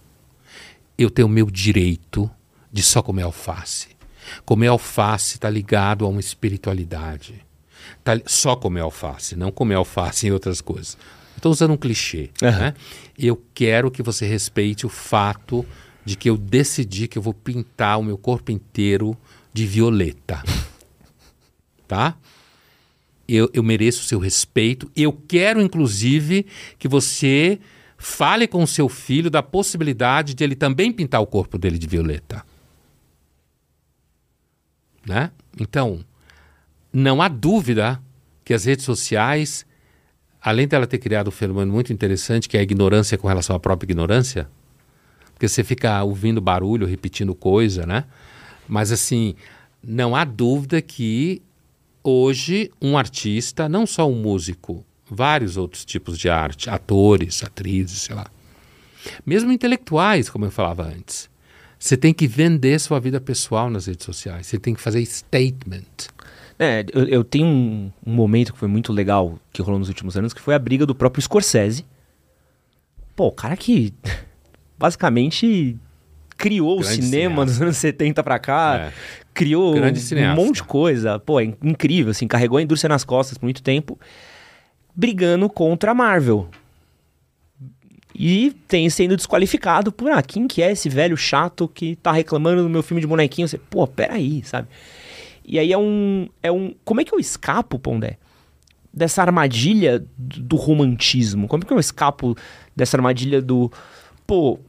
Eu 0.96 1.10
tenho 1.10 1.28
o 1.28 1.32
meu 1.32 1.50
direito 1.50 2.30
de 2.72 2.84
só 2.84 3.02
comer 3.02 3.24
alface 3.24 3.99
Comer 4.46 4.68
alface 4.68 5.36
está 5.36 5.50
ligado 5.50 6.06
a 6.06 6.08
uma 6.08 6.20
espiritualidade. 6.20 7.46
Tá, 8.04 8.20
só 8.26 8.56
comer 8.56 8.82
alface, 8.82 9.36
não 9.36 9.52
comer 9.52 9.76
alface 9.76 10.28
em 10.28 10.32
outras 10.32 10.62
coisas. 10.62 10.98
Estou 11.36 11.52
usando 11.52 11.72
um 11.72 11.78
clichê. 11.78 12.30
Uhum. 12.42 12.50
Né? 12.52 12.74
Eu 13.18 13.42
quero 13.54 13.90
que 13.90 14.04
você 14.04 14.26
respeite 14.26 14.86
o 14.86 14.90
fato 14.90 15.66
de 16.04 16.16
que 16.16 16.30
eu 16.30 16.38
decidi 16.38 17.08
que 17.08 17.18
eu 17.18 17.22
vou 17.22 17.34
pintar 17.34 18.00
o 18.00 18.04
meu 18.04 18.18
corpo 18.18 18.52
inteiro 18.52 19.18
de 19.54 19.66
violeta. 19.66 20.44
tá? 21.88 22.16
Eu, 23.28 23.50
eu 23.54 23.64
mereço 23.64 24.02
o 24.02 24.06
seu 24.06 24.20
respeito. 24.20 24.92
Eu 24.96 25.14
quero, 25.14 25.62
inclusive, 25.62 26.46
que 26.78 26.88
você 26.88 27.60
fale 27.98 28.48
com 28.48 28.64
o 28.64 28.68
seu 28.68 28.90
filho 28.90 29.30
da 29.30 29.44
possibilidade 29.44 30.34
de 30.34 30.44
ele 30.44 30.56
também 30.56 30.92
pintar 30.92 31.22
o 31.22 31.28
corpo 31.28 31.58
dele 31.58 31.78
de 31.78 31.86
violeta. 31.86 32.44
Né? 35.06 35.32
Então, 35.60 36.04
não 36.92 37.22
há 37.22 37.28
dúvida 37.28 38.02
que 38.44 38.54
as 38.54 38.66
redes 38.66 38.86
sociais, 38.86 39.66
além 40.42 40.68
dela 40.68 40.88
ter 40.88 40.98
criado 40.98 41.28
um 41.28 41.32
fenômeno 41.32 41.72
muito 41.72 41.94
interessante, 41.94 42.50
que 42.50 42.58
é 42.58 42.60
a 42.60 42.64
ignorância 42.64 43.18
com 43.18 43.28
relação 43.28 43.56
à 43.56 43.60
própria 43.60 43.86
ignorância, 43.86 44.50
porque 45.34 45.48
você 45.48 45.64
fica 45.64 46.04
ouvindo 46.04 46.42
barulho, 46.42 46.86
repetindo 46.86 47.34
coisa, 47.34 47.86
né? 47.86 48.06
Mas 48.68 48.92
assim, 48.92 49.36
não 49.82 50.16
há 50.16 50.26
dúvida 50.26 50.82
que 50.82 51.42
hoje 52.04 52.72
um 52.82 52.98
artista, 52.98 53.70
não 53.70 53.88
só 53.88 54.10
um 54.10 54.16
músico, 54.16 54.86
vários 55.10 55.58
outros 55.58 55.86
tipos 55.86 56.18
de 56.18 56.30
arte, 56.30 56.70
atores, 56.70 57.44
atrizes, 57.44 58.02
sei 58.02 58.16
lá, 58.16 58.28
mesmo 59.26 59.52
intelectuais, 59.52 60.30
como 60.30 60.46
eu 60.46 60.52
falava 60.52 60.84
antes, 60.84 61.30
você 61.80 61.96
tem 61.96 62.14
que 62.14 62.28
vender 62.28 62.78
sua 62.78 63.00
vida 63.00 63.22
pessoal 63.22 63.70
nas 63.70 63.86
redes 63.86 64.06
sociais. 64.06 64.48
Você 64.48 64.60
tem 64.60 64.74
que 64.74 64.82
fazer 64.82 65.04
statement. 65.06 66.10
É, 66.60 66.86
eu, 66.94 67.08
eu 67.08 67.24
tenho 67.24 67.48
um, 67.48 67.90
um, 68.06 68.14
momento 68.14 68.52
que 68.52 68.60
foi 68.60 68.68
muito 68.68 68.92
legal 68.92 69.40
que 69.54 69.62
rolou 69.62 69.80
nos 69.80 69.88
últimos 69.88 70.18
anos, 70.18 70.34
que 70.34 70.42
foi 70.42 70.54
a 70.54 70.60
briga 70.60 70.86
do 70.86 70.94
próprio 70.94 71.22
Scorsese. 71.22 71.86
Pô, 73.16 73.28
o 73.28 73.32
cara 73.32 73.56
que 73.56 73.94
basicamente 74.78 75.78
criou 76.38 76.80
Grande 76.80 77.00
o 77.00 77.04
cinema 77.04 77.30
cineasta. 77.30 77.46
nos 77.46 77.62
anos 77.62 77.78
70 77.78 78.24
pra 78.24 78.40
cá, 78.40 78.78
é. 78.78 78.94
criou 79.34 79.74
um 79.74 80.36
monte 80.36 80.56
de 80.56 80.64
coisa. 80.64 81.18
Pô, 81.18 81.40
é 81.40 81.46
incrível, 81.64 82.12
assim, 82.12 82.28
carregou 82.28 82.58
a 82.58 82.62
indústria 82.62 82.90
nas 82.90 83.06
costas 83.06 83.38
por 83.38 83.46
muito 83.46 83.64
tempo, 83.64 83.98
brigando 84.94 85.50
contra 85.50 85.92
a 85.92 85.94
Marvel. 85.94 86.50
E 88.14 88.56
tem 88.68 88.90
sendo 88.90 89.16
desqualificado 89.16 89.92
por, 89.92 90.12
ah, 90.12 90.22
quem 90.22 90.48
que 90.48 90.62
é 90.62 90.72
esse 90.72 90.90
velho 90.90 91.16
chato 91.16 91.68
que 91.68 91.96
tá 91.96 92.12
reclamando 92.12 92.64
do 92.64 92.70
meu 92.70 92.82
filme 92.82 93.02
de 93.02 93.08
bonequinho? 93.08 93.48
Você, 93.48 93.58
pô, 93.58 93.86
peraí, 93.86 94.42
sabe? 94.44 94.68
E 95.46 95.60
aí 95.60 95.72
é 95.72 95.78
um, 95.78 96.28
é 96.42 96.52
um... 96.52 96.74
Como 96.84 97.02
é 97.02 97.04
que 97.04 97.14
eu 97.14 97.20
escapo, 97.20 97.78
Pondé? 97.78 98.18
Dessa 98.92 99.22
armadilha 99.22 100.04
do 100.18 100.56
romantismo? 100.56 101.48
Como 101.48 101.64
é 101.64 101.68
que 101.68 101.74
eu 101.74 101.80
escapo 101.80 102.36
dessa 102.76 102.98
armadilha 102.98 103.42
do... 103.42 103.72
Pô, 104.26 104.60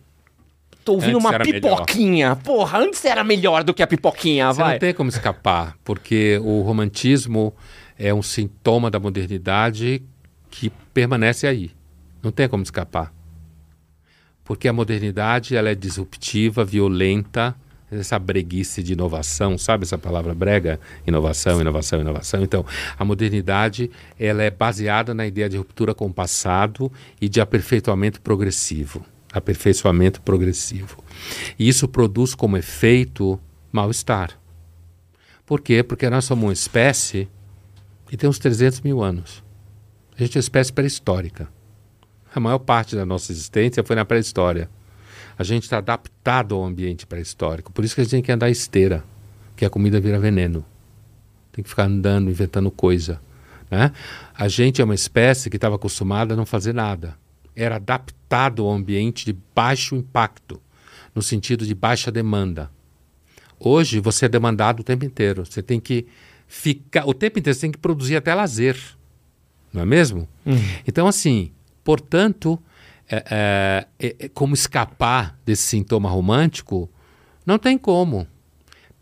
tô 0.85 0.93
ouvindo 0.93 1.17
antes 1.17 1.31
uma 1.31 1.39
pipoquinha. 1.39 2.29
Melhor. 2.31 2.43
Porra, 2.43 2.79
antes 2.79 3.05
era 3.05 3.25
melhor 3.25 3.65
do 3.65 3.73
que 3.73 3.83
a 3.83 3.87
pipoquinha, 3.87 4.53
Você 4.53 4.61
vai. 4.61 4.73
não 4.73 4.79
tem 4.79 4.95
como 4.95 5.09
escapar, 5.09 5.77
porque 5.83 6.39
o 6.43 6.61
romantismo 6.61 7.55
é 7.99 8.13
um 8.13 8.23
sintoma 8.23 8.91
da 8.91 9.01
modernidade 9.01 10.03
que 10.51 10.71
permanece 10.93 11.47
aí. 11.47 11.71
Não 12.23 12.31
tem 12.31 12.49
como 12.49 12.63
escapar 12.63 13.13
porque 14.51 14.67
a 14.67 14.73
modernidade 14.73 15.55
ela 15.55 15.71
é 15.71 15.77
disruptiva, 15.77 16.65
violenta, 16.65 17.55
essa 17.89 18.19
breguice 18.19 18.83
de 18.83 18.95
inovação, 18.95 19.57
sabe 19.57 19.85
essa 19.85 19.97
palavra 19.97 20.35
brega? 20.35 20.81
Inovação, 21.07 21.61
inovação, 21.61 22.01
inovação. 22.01 22.43
Então, 22.43 22.67
a 22.99 23.05
modernidade 23.05 23.93
ela 24.19 24.43
é 24.43 24.51
baseada 24.51 25.15
na 25.15 25.25
ideia 25.25 25.49
de 25.49 25.57
ruptura 25.57 25.95
com 25.95 26.07
o 26.07 26.13
passado 26.13 26.91
e 27.21 27.29
de 27.29 27.41
aperfeiçoamento 27.41 28.21
progressivo. 28.21 29.07
Aperfeiçoamento 29.33 30.21
progressivo. 30.21 30.99
E 31.57 31.69
isso 31.69 31.87
produz 31.87 32.35
como 32.35 32.57
efeito 32.57 33.39
mal-estar. 33.71 34.37
Por 35.47 35.61
quê? 35.61 35.85
Porque 35.85 36.11
nós 36.11 36.25
somos 36.25 36.47
uma 36.47 36.53
espécie 36.53 37.29
que 38.09 38.17
tem 38.17 38.29
uns 38.29 38.41
300 38.41 38.81
mil 38.81 39.01
anos. 39.01 39.45
A 40.19 40.21
gente 40.21 40.37
é 40.37 40.39
uma 40.39 40.41
espécie 40.41 40.73
pré-histórica. 40.73 41.60
A 42.35 42.41
maior 42.41 42.59
parte 42.59 42.95
da 42.95 43.05
nossa 43.05 43.33
existência 43.33 43.83
foi 43.83 43.97
na 43.97 44.05
pré-história. 44.05 44.71
A 45.39 45.43
gente 45.43 45.65
está 45.65 45.79
adaptado 45.79 46.55
ao 46.55 46.65
ambiente 46.65 47.07
pré-histórico. 47.07 47.73
Por 47.73 47.85
isso 47.85 47.95
que 47.95 48.01
a 48.01 48.05
gente 48.05 48.11
tem 48.11 48.23
que 48.23 48.31
andar 48.31 48.51
esteira, 48.51 49.05
que 49.57 49.65
a 49.65 49.71
comida 49.71 50.01
vira 50.01 50.19
veneno. 50.19 50.65
Tem 51.51 51.63
que 51.63 51.71
ficar 51.71 51.85
andando, 51.85 52.31
inventando 52.31 52.71
coisa. 52.71 53.21
Né? 53.71 53.93
A 54.35 54.49
gente 54.49 54.81
é 54.81 54.85
uma 54.85 54.95
espécie 54.95 55.51
que 55.51 55.57
estava 55.57 55.77
acostumada 55.77 56.35
a 56.35 56.37
não 56.37 56.47
fazer 56.47 56.73
nada. 56.73 57.17
Era 57.57 57.77
adaptado 57.77 58.65
ao 58.65 58.73
ambiente 58.73 59.25
de 59.25 59.37
baixo 59.55 59.97
impacto. 59.97 60.61
no 61.15 61.23
sentido 61.23 61.67
de 61.67 61.75
baixa 61.75 62.11
demanda. 62.11 62.71
Hoje 63.59 63.99
você 63.99 64.27
é 64.27 64.29
demandado 64.29 64.81
o 64.81 64.85
tempo 64.85 65.05
inteiro. 65.05 65.45
Você 65.45 65.63
tem 65.63 65.81
que 65.81 66.07
ficar 66.47 67.07
o 67.07 67.13
tempo 67.15 67.39
inteiro, 67.39 67.55
você 67.55 67.63
tem 67.63 67.73
que 67.73 67.79
produzir 67.79 68.17
até 68.17 68.35
lazer, 68.35 68.77
não 69.73 69.83
é 69.83 69.85
mesmo? 69.85 70.29
Uhum. 70.45 70.59
Então, 70.87 71.07
assim, 71.07 71.53
portanto, 71.91 72.57
é, 73.11 73.85
é, 73.99 74.17
é, 74.17 74.29
como 74.29 74.55
escapar 74.55 75.37
desse 75.45 75.65
sintoma 75.65 76.09
romântico, 76.09 76.89
não 77.45 77.59
tem 77.59 77.77
como. 77.77 78.29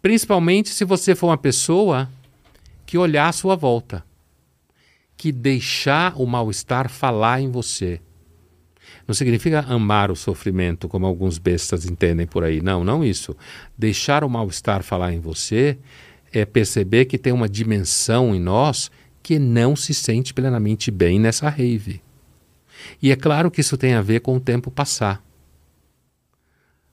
Principalmente 0.00 0.70
se 0.70 0.86
você 0.86 1.14
for 1.14 1.26
uma 1.26 1.36
pessoa 1.36 2.08
que 2.86 2.96
olhar 2.96 3.28
à 3.28 3.32
sua 3.32 3.54
volta, 3.56 4.02
que 5.18 5.30
deixar 5.30 6.14
o 6.16 6.24
mal-estar 6.24 6.88
falar 6.88 7.42
em 7.42 7.50
você. 7.50 8.00
Não 9.06 9.14
significa 9.14 9.60
amar 9.68 10.10
o 10.10 10.16
sofrimento, 10.16 10.88
como 10.88 11.04
alguns 11.04 11.36
bestas 11.36 11.84
entendem 11.84 12.26
por 12.26 12.42
aí. 12.42 12.62
Não, 12.62 12.82
não 12.82 13.04
isso. 13.04 13.36
Deixar 13.76 14.24
o 14.24 14.30
mal-estar 14.30 14.82
falar 14.82 15.12
em 15.12 15.20
você 15.20 15.76
é 16.32 16.46
perceber 16.46 17.04
que 17.04 17.18
tem 17.18 17.34
uma 17.34 17.50
dimensão 17.50 18.34
em 18.34 18.40
nós 18.40 18.90
que 19.22 19.38
não 19.38 19.76
se 19.76 19.92
sente 19.92 20.32
plenamente 20.32 20.90
bem 20.90 21.20
nessa 21.20 21.50
rave. 21.50 22.00
E 23.00 23.10
é 23.10 23.16
claro 23.16 23.50
que 23.50 23.60
isso 23.60 23.76
tem 23.76 23.94
a 23.94 24.02
ver 24.02 24.20
com 24.20 24.36
o 24.36 24.40
tempo 24.40 24.70
passar. 24.70 25.22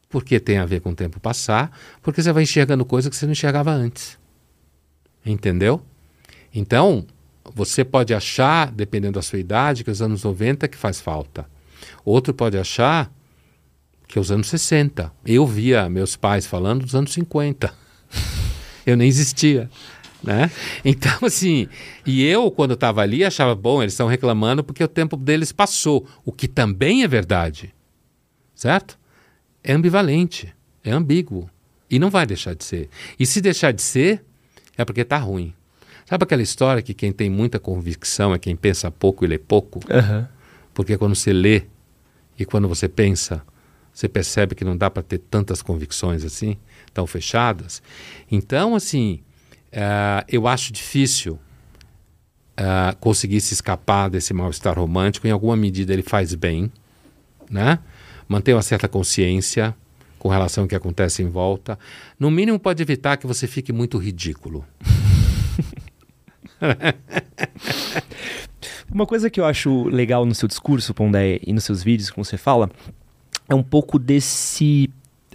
Por 0.10 0.24
que 0.24 0.40
tem 0.40 0.58
a 0.58 0.66
ver 0.66 0.82
com 0.82 0.92
o 0.92 0.96
tempo 0.96 1.20
passar? 1.20 1.78
Porque 2.02 2.22
você 2.22 2.32
vai 2.32 2.44
enxergando 2.44 2.86
coisas 2.86 3.10
que 3.10 3.16
você 3.16 3.26
não 3.26 3.34
enxergava 3.34 3.72
antes. 3.72 4.18
Entendeu? 5.26 5.82
Então, 6.54 7.06
você 7.54 7.84
pode 7.84 8.14
achar, 8.14 8.72
dependendo 8.72 9.14
da 9.14 9.22
sua 9.22 9.40
idade, 9.40 9.84
que 9.84 9.92
os 9.92 10.02
anos 10.02 10.24
90 10.24 10.68
que 10.68 10.78
faz 10.78 11.02
falta. 11.02 11.46
Outro 12.04 12.34
pode 12.34 12.58
achar 12.58 13.12
que 14.08 14.18
é 14.18 14.22
os 14.22 14.32
anos 14.32 14.48
60. 14.48 15.12
Eu 15.26 15.46
via 15.46 15.90
meus 15.90 16.16
pais 16.16 16.46
falando 16.46 16.84
dos 16.84 16.96
anos 16.96 17.12
50. 17.14 17.74
eu 18.86 18.96
nem 18.96 19.08
existia. 19.08 19.70
Né? 20.26 20.52
Então, 20.84 21.20
assim, 21.24 21.68
e 22.06 22.26
eu, 22.26 22.50
quando 22.50 22.74
estava 22.74 23.02
ali, 23.02 23.24
achava, 23.24 23.54
bom, 23.54 23.82
eles 23.82 23.94
estão 23.94 24.08
reclamando 24.08 24.64
porque 24.64 24.84
o 24.84 24.88
tempo 24.88 25.16
deles 25.16 25.52
passou, 25.52 26.08
o 26.24 26.32
que 26.32 26.48
também 26.48 27.04
é 27.04 27.08
verdade, 27.08 27.74
certo? 28.56 28.98
É 29.64 29.74
ambivalente, 29.74 30.54
é 30.84 30.92
ambíguo, 30.92 31.50
e 31.90 32.00
não 32.00 32.10
vai 32.10 32.26
deixar 32.26 32.56
de 32.56 32.64
ser. 32.64 32.90
E 33.20 33.26
se 33.26 33.40
deixar 33.40 33.72
de 33.72 33.82
ser, 33.82 34.24
é 34.78 34.84
porque 34.84 35.02
está 35.02 35.18
ruim. 35.18 35.54
Sabe 36.06 36.24
aquela 36.24 36.42
história 36.42 36.82
que 36.82 36.94
quem 36.94 37.12
tem 37.12 37.30
muita 37.30 37.60
convicção 37.60 38.34
é 38.34 38.40
quem 38.40 38.56
pensa 38.56 38.92
pouco 38.92 39.26
e 39.26 39.28
lê 39.28 39.38
pouco? 39.38 39.80
Uhum. 39.90 40.26
Porque 40.74 40.98
quando 40.98 41.16
você 41.16 41.34
lê 41.34 41.64
e 42.38 42.46
quando 42.46 42.68
você 42.68 42.88
pensa, 42.88 43.42
você 43.92 44.08
percebe 44.08 44.54
que 44.54 44.66
não 44.66 44.76
dá 44.76 44.90
para 44.90 45.02
ter 45.02 45.18
tantas 45.18 45.62
convicções 45.62 46.24
assim, 46.24 46.58
tão 46.94 47.08
fechadas. 47.08 47.82
Então, 48.30 48.76
assim, 48.76 49.22
uh, 49.76 50.26
eu 50.28 50.48
acho 50.48 50.72
difícil 50.74 51.40
uh, 52.60 52.96
conseguir 53.00 53.42
se 53.42 53.54
escapar 53.54 54.10
desse 54.10 54.34
mal-estar 54.34 54.78
romântico. 54.78 55.28
Em 55.28 55.32
alguma 55.32 55.56
medida, 55.56 55.94
ele 55.94 56.02
faz 56.02 56.34
bem, 56.34 56.72
né? 57.50 57.80
Manter 58.28 58.54
uma 58.54 58.62
certa 58.62 58.88
consciência 58.88 59.76
com 60.18 60.30
relação 60.30 60.64
ao 60.64 60.68
que 60.68 60.76
acontece 60.76 61.22
em 61.22 61.30
volta. 61.30 61.78
No 62.20 62.32
mínimo, 62.32 62.60
pode 62.60 62.82
evitar 62.82 63.18
que 63.18 63.28
você 63.28 63.46
fique 63.46 63.72
muito 63.72 63.98
ridículo. 63.98 64.66
Uma 68.92 69.06
coisa 69.06 69.30
que 69.30 69.40
eu 69.40 69.46
acho 69.46 69.84
legal 69.90 70.26
no 70.26 70.34
seu 70.34 70.48
discurso, 70.48 70.94
Pondé, 70.94 71.40
e 71.46 71.54
nos 71.54 71.64
seus 71.64 71.84
vídeos, 71.84 72.10
como 72.10 72.24
você 72.24 72.38
fala, 72.38 72.72
é 73.50 73.54
um 73.54 73.64
pouco 73.64 74.00
desse. 74.00 74.90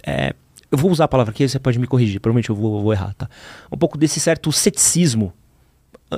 É, 0.05 0.33
eu 0.71 0.77
vou 0.77 0.89
usar 0.89 1.03
a 1.03 1.07
palavra 1.07 1.31
aqui, 1.31 1.47
você 1.47 1.59
pode 1.59 1.77
me 1.77 1.85
corrigir, 1.85 2.21
provavelmente 2.21 2.49
eu 2.49 2.55
vou, 2.55 2.81
vou 2.81 2.93
errar, 2.93 3.13
tá? 3.13 3.29
Um 3.71 3.77
pouco 3.77 3.97
desse 3.97 4.19
certo 4.19 4.51
ceticismo 4.51 5.33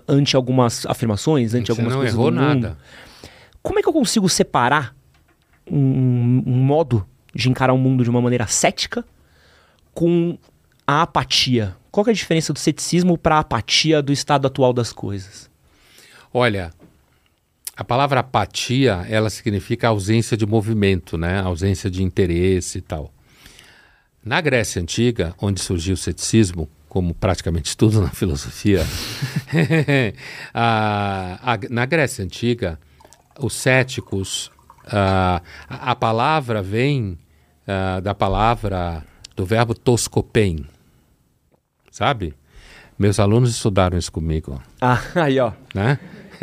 ante 0.07 0.35
algumas 0.35 0.85
afirmações, 0.85 1.53
ante 1.53 1.67
você 1.67 1.71
algumas 1.71 1.93
não 1.93 1.99
coisas 1.99 2.15
errou 2.15 2.31
do 2.31 2.39
mundo. 2.39 2.61
nada. 2.61 2.77
Como 3.61 3.79
é 3.79 3.81
que 3.81 3.89
eu 3.89 3.93
consigo 3.93 4.29
separar 4.29 4.95
um, 5.69 6.43
um 6.45 6.57
modo 6.57 7.05
de 7.33 7.49
encarar 7.49 7.73
o 7.73 7.77
mundo 7.77 8.03
de 8.03 8.09
uma 8.09 8.21
maneira 8.21 8.45
cética 8.45 9.03
com 9.93 10.37
a 10.85 11.01
apatia? 11.01 11.75
Qual 11.89 12.05
é 12.07 12.11
a 12.11 12.13
diferença 12.13 12.53
do 12.53 12.59
ceticismo 12.59 13.17
para 13.17 13.37
a 13.37 13.39
apatia 13.39 14.01
do 14.01 14.11
estado 14.11 14.45
atual 14.45 14.73
das 14.73 14.91
coisas? 14.91 15.49
Olha, 16.33 16.71
a 17.75 17.83
palavra 17.83 18.19
apatia, 18.19 19.05
ela 19.09 19.29
significa 19.29 19.87
ausência 19.87 20.35
de 20.35 20.45
movimento, 20.45 21.17
né? 21.17 21.39
Ausência 21.41 21.89
de 21.89 22.03
interesse 22.03 22.79
e 22.79 22.81
tal. 22.81 23.11
Na 24.23 24.39
Grécia 24.39 24.81
Antiga, 24.81 25.35
onde 25.41 25.59
surgiu 25.61 25.95
o 25.95 25.97
ceticismo, 25.97 26.69
como 26.87 27.13
praticamente 27.13 27.75
tudo 27.77 28.01
na 28.01 28.09
filosofia, 28.09 28.85
a, 30.53 31.53
a, 31.53 31.59
na 31.69 31.85
Grécia 31.85 32.23
Antiga, 32.23 32.79
os 33.39 33.53
céticos, 33.53 34.51
a, 34.85 35.41
a 35.67 35.95
palavra 35.95 36.61
vem 36.61 37.17
da 38.03 38.13
palavra, 38.13 39.05
do 39.35 39.45
verbo 39.45 39.73
toscopen, 39.73 40.65
sabe? 41.89 42.33
Meus 42.99 43.19
alunos 43.19 43.49
estudaram 43.51 43.97
isso 43.97 44.11
comigo. 44.11 44.61
Ah, 44.81 45.01
aí 45.15 45.39
ó. 45.39 45.53
Né? 45.73 45.97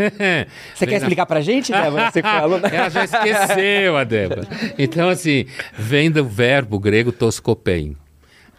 Você 0.74 0.86
quer 0.86 0.96
explicar 0.96 1.26
pra 1.26 1.40
gente, 1.40 1.72
Débora? 1.72 2.10
Você 2.10 2.20
aluna? 2.20 2.68
Ela 2.72 2.88
já 2.90 3.04
esqueceu, 3.04 3.96
a 3.96 4.04
Débora. 4.04 4.42
Então, 4.78 5.08
assim, 5.08 5.46
vem 5.76 6.10
do 6.10 6.24
verbo 6.24 6.78
grego 6.78 7.12
toscopen. 7.12 7.96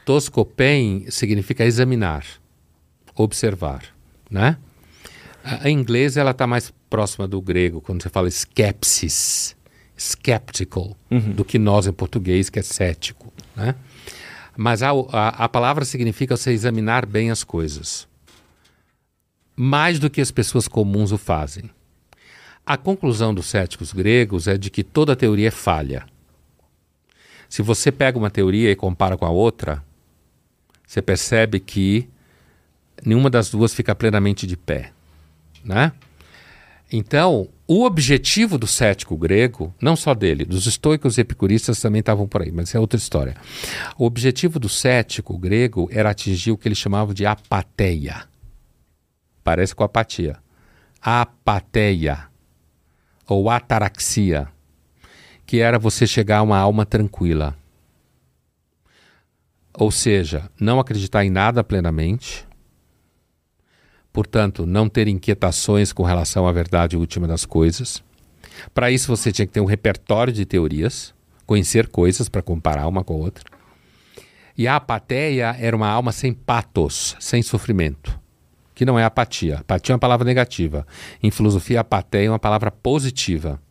Toscopen 0.05 1.05
significa 1.09 1.63
examinar, 1.63 2.25
observar, 3.15 3.83
né? 4.29 4.57
Em 5.63 5.73
inglês, 5.77 6.17
ela 6.17 6.31
está 6.31 6.45
mais 6.45 6.71
próxima 6.89 7.27
do 7.27 7.41
grego, 7.41 7.81
quando 7.81 8.01
você 8.03 8.09
fala 8.09 8.27
skepsis, 8.27 9.55
skeptical, 9.97 10.95
Uhum. 11.09 11.31
do 11.31 11.43
que 11.45 11.57
nós 11.57 11.87
em 11.87 11.93
português, 11.93 12.49
que 12.49 12.59
é 12.59 12.61
cético, 12.61 13.31
né? 13.55 13.75
Mas 14.57 14.83
a, 14.83 14.89
a, 14.89 15.45
a 15.45 15.49
palavra 15.49 15.85
significa 15.85 16.35
você 16.37 16.51
examinar 16.51 17.05
bem 17.05 17.31
as 17.31 17.43
coisas 17.43 18.07
mais 19.63 19.99
do 19.99 20.09
que 20.09 20.19
as 20.19 20.31
pessoas 20.31 20.67
comuns 20.67 21.11
o 21.11 21.19
fazem. 21.19 21.69
A 22.65 22.77
conclusão 22.77 23.31
dos 23.31 23.45
céticos 23.45 23.93
gregos 23.93 24.47
é 24.47 24.57
de 24.57 24.71
que 24.71 24.83
toda 24.83 25.15
teoria 25.15 25.49
é 25.49 25.51
falha. 25.51 26.03
Se 27.47 27.61
você 27.61 27.91
pega 27.91 28.17
uma 28.17 28.31
teoria 28.31 28.71
e 28.71 28.75
compara 28.75 29.15
com 29.15 29.23
a 29.23 29.29
outra, 29.29 29.83
você 30.87 30.99
percebe 30.99 31.59
que 31.59 32.09
nenhuma 33.05 33.29
das 33.29 33.51
duas 33.51 33.71
fica 33.71 33.93
plenamente 33.93 34.47
de 34.47 34.57
pé, 34.57 34.93
né? 35.63 35.91
Então, 36.91 37.47
o 37.67 37.83
objetivo 37.83 38.57
do 38.57 38.65
cético 38.65 39.15
grego, 39.15 39.71
não 39.79 39.95
só 39.95 40.15
dele, 40.15 40.43
dos 40.43 40.65
estoicos 40.65 41.19
e 41.19 41.21
epicuristas 41.21 41.79
também 41.79 41.99
estavam 41.99 42.27
por 42.27 42.41
aí, 42.41 42.51
mas 42.51 42.73
é 42.73 42.79
outra 42.79 42.97
história. 42.97 43.35
O 43.95 44.05
objetivo 44.05 44.57
do 44.57 44.67
cético 44.67 45.37
grego 45.37 45.87
era 45.91 46.09
atingir 46.09 46.51
o 46.51 46.57
que 46.57 46.67
eles 46.67 46.79
chamavam 46.79 47.13
de 47.13 47.27
apateia. 47.27 48.30
Parece 49.43 49.75
com 49.75 49.83
apatia. 49.83 50.37
Apateia 51.01 52.31
ou 53.27 53.49
ataraxia, 53.49 54.47
que 55.45 55.59
era 55.59 55.79
você 55.79 56.05
chegar 56.05 56.39
a 56.39 56.41
uma 56.41 56.57
alma 56.57 56.85
tranquila. 56.85 57.55
Ou 59.73 59.89
seja, 59.89 60.49
não 60.59 60.79
acreditar 60.79 61.23
em 61.23 61.29
nada 61.29 61.63
plenamente, 61.63 62.45
portanto, 64.11 64.65
não 64.65 64.89
ter 64.89 65.07
inquietações 65.07 65.93
com 65.93 66.03
relação 66.03 66.45
à 66.45 66.51
verdade 66.51 66.97
última 66.97 67.25
das 67.25 67.45
coisas. 67.45 68.03
Para 68.73 68.91
isso, 68.91 69.07
você 69.07 69.31
tinha 69.31 69.47
que 69.47 69.53
ter 69.53 69.61
um 69.61 69.65
repertório 69.65 70.33
de 70.33 70.45
teorias, 70.45 71.13
conhecer 71.45 71.87
coisas 71.87 72.27
para 72.27 72.41
comparar 72.41 72.87
uma 72.87 73.03
com 73.03 73.13
a 73.13 73.17
outra. 73.17 73.45
E 74.57 74.67
a 74.67 74.75
apateia 74.75 75.55
era 75.57 75.75
uma 75.75 75.87
alma 75.87 76.11
sem 76.11 76.33
patos, 76.33 77.15
sem 77.19 77.41
sofrimento 77.41 78.20
que 78.81 78.85
não 78.85 78.97
é 78.97 79.03
apatia. 79.03 79.57
Apatia 79.59 79.93
é 79.93 79.95
uma 79.95 79.99
palavra 79.99 80.25
negativa. 80.25 80.87
Em 81.21 81.29
filosofia, 81.29 81.81
apatia 81.81 82.23
é 82.23 82.29
uma 82.31 82.39
palavra 82.39 82.71
positiva, 82.71 83.61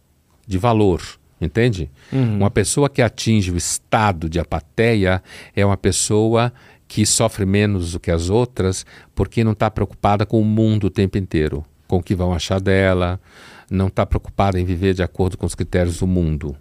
de 0.47 0.57
valor, 0.57 1.03
entende? 1.41 1.91
Uhum. 2.13 2.37
Uma 2.37 2.49
pessoa 2.49 2.89
que 2.89 3.03
atinge 3.03 3.51
o 3.51 3.57
estado 3.57 4.29
de 4.29 4.39
apatia 4.39 5.21
é 5.57 5.67
uma 5.67 5.77
pessoa 5.77 6.53
que 6.87 7.05
sofre 7.05 7.45
menos 7.45 7.91
do 7.91 7.99
que 7.99 8.09
as 8.09 8.31
outras 8.31 8.87
porque 9.13 9.43
não 9.43 9.51
está 9.51 9.69
preocupada 9.69 10.25
com 10.25 10.41
o 10.41 10.45
mundo 10.45 10.85
o 10.85 10.91
tempo 10.91 11.19
inteiro, 11.19 11.65
com 11.89 11.97
o 11.97 12.03
que 12.05 12.15
vão 12.15 12.33
achar 12.33 12.61
dela, 12.61 13.21
não 13.69 13.89
está 13.89 14.07
preocupada 14.07 14.61
em 14.61 14.65
viver 14.65 14.95
de 14.95 15.03
acordo 15.03 15.37
com 15.37 15.45
os 15.45 15.57
critérios 15.57 15.99
do 15.99 16.07
mundo, 16.07 16.55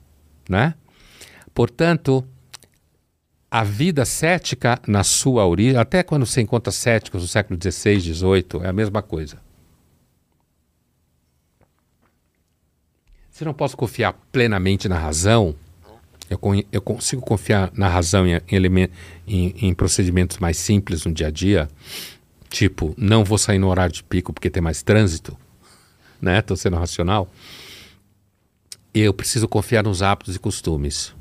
né? 0.50 0.74
Portanto, 1.54 2.26
a 3.52 3.64
vida 3.64 4.06
cética 4.06 4.80
na 4.88 5.04
sua 5.04 5.46
origem, 5.46 5.78
até 5.78 6.04
quando 6.04 6.26
você 6.26 6.42
encontra 6.42 6.72
céticos 6.72 7.22
do 7.22 7.28
século 7.28 7.60
XVI, 7.62 8.00
XVIII, 8.00 8.64
é 8.64 8.68
a 8.68 8.74
mesma 8.74 9.02
coisa. 9.02 9.38
Se 13.32 13.44
não 13.46 13.54
posso 13.54 13.76
confiar 13.78 14.14
plenamente 14.32 14.88
na 14.88 14.98
razão, 15.00 15.56
Eu, 16.30 16.40
eu 16.72 16.80
consigo 16.80 17.24
confiar 17.24 17.72
na 17.74 17.88
razão 17.90 18.28
em, 18.28 18.40
em, 18.48 18.90
em, 19.28 19.68
em 19.68 19.74
procedimentos 19.74 20.38
mais 20.38 20.58
simples 20.58 21.04
no 21.04 21.12
dia 21.12 21.26
a 21.26 21.32
dia, 21.32 21.68
tipo, 22.52 22.94
não 22.96 23.24
vou 23.24 23.38
sair 23.40 23.58
no 23.58 23.68
horário 23.68 23.92
de 23.92 24.04
pico 24.04 24.32
porque 24.32 24.48
tem 24.48 24.62
mais 24.62 24.84
trânsito, 24.84 25.36
né? 26.22 26.38
Estou 26.38 26.56
sendo 26.56 26.78
racional. 26.78 27.28
Eu 28.94 29.12
preciso 29.12 29.48
confiar 29.48 29.84
nos 29.84 30.04
hábitos 30.04 30.36
e 30.36 30.40
costumes. 30.40 31.16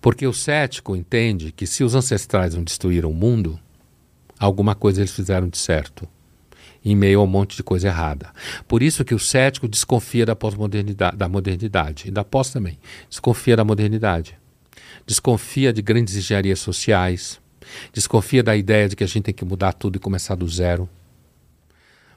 Porque 0.00 0.26
o 0.26 0.32
cético 0.32 0.96
entende 0.96 1.52
que 1.52 1.66
se 1.66 1.84
os 1.84 1.94
ancestrais 1.94 2.54
não 2.54 2.64
destruíram 2.64 3.10
o 3.10 3.14
mundo, 3.14 3.60
alguma 4.38 4.74
coisa 4.74 5.02
eles 5.02 5.12
fizeram 5.12 5.48
de 5.48 5.58
certo, 5.58 6.08
em 6.82 6.96
meio 6.96 7.20
a 7.20 7.24
um 7.24 7.26
monte 7.26 7.56
de 7.56 7.62
coisa 7.62 7.88
errada. 7.88 8.30
Por 8.66 8.82
isso 8.82 9.04
que 9.04 9.14
o 9.14 9.18
cético 9.18 9.68
desconfia 9.68 10.24
da 10.24 10.34
pós-modernidade, 10.34 11.16
da 11.16 11.28
modernidade, 11.28 12.08
e 12.08 12.10
da 12.10 12.24
pós 12.24 12.50
também, 12.50 12.78
desconfia 13.10 13.56
da 13.56 13.64
modernidade. 13.64 14.38
Desconfia 15.06 15.72
de 15.72 15.82
grandes 15.82 16.16
engenharias 16.16 16.60
sociais, 16.60 17.38
desconfia 17.92 18.42
da 18.42 18.56
ideia 18.56 18.88
de 18.88 18.96
que 18.96 19.04
a 19.04 19.06
gente 19.06 19.24
tem 19.24 19.34
que 19.34 19.44
mudar 19.44 19.74
tudo 19.74 19.96
e 19.96 19.98
começar 19.98 20.34
do 20.34 20.48
zero. 20.48 20.88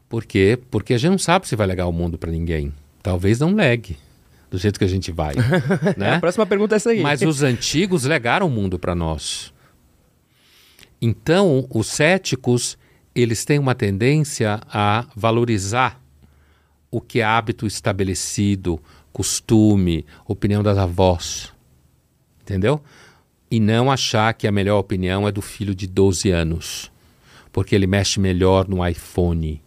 Por 0.08 0.26
quê? 0.26 0.58
Porque 0.72 0.94
a 0.94 0.98
gente 0.98 1.12
não 1.12 1.18
sabe 1.18 1.48
se 1.48 1.56
vai 1.56 1.68
legar 1.68 1.88
o 1.88 1.92
mundo 1.92 2.18
para 2.18 2.32
ninguém. 2.32 2.72
Talvez 3.02 3.40
não 3.40 3.54
legue 3.54 3.98
do 4.54 4.60
jeito 4.60 4.78
que 4.78 4.86
a 4.86 4.88
gente 4.88 5.12
vai. 5.12 5.34
né? 5.98 6.14
a 6.14 6.20
próxima 6.20 6.46
pergunta 6.46 6.76
é 6.76 6.78
essa 6.78 6.92
aí. 6.92 7.02
Mas 7.02 7.24
os 7.24 7.42
antigos 7.42 8.04
legaram 8.04 8.46
o 8.46 8.52
mundo 8.52 8.78
para 8.78 8.94
nós. 8.94 9.52
Então, 11.02 11.66
os 11.72 11.88
céticos, 11.88 12.78
eles 13.16 13.44
têm 13.44 13.58
uma 13.58 13.74
tendência 13.74 14.62
a 14.72 15.08
valorizar 15.16 16.00
o 16.92 17.02
que 17.02 17.20
é 17.20 17.24
hábito 17.24 17.66
estabelecido, 17.66 18.80
costume, 19.12 20.06
opinião 20.28 20.62
das 20.62 20.78
avós. 20.78 21.52
Entendeu? 22.44 22.80
E 23.50 23.60
não 23.60 23.90
achar 23.90 24.36
que 24.36 24.48
a 24.48 24.52
melhor 24.52 24.78
opinião 24.78 25.28
é 25.28 25.32
do 25.32 25.42
filho 25.42 25.74
de 25.74 25.88
12 25.88 26.30
anos, 26.30 26.92
porque 27.52 27.74
ele 27.74 27.88
mexe 27.88 28.20
melhor 28.20 28.68
no 28.68 28.88
iPhone. 28.88 29.60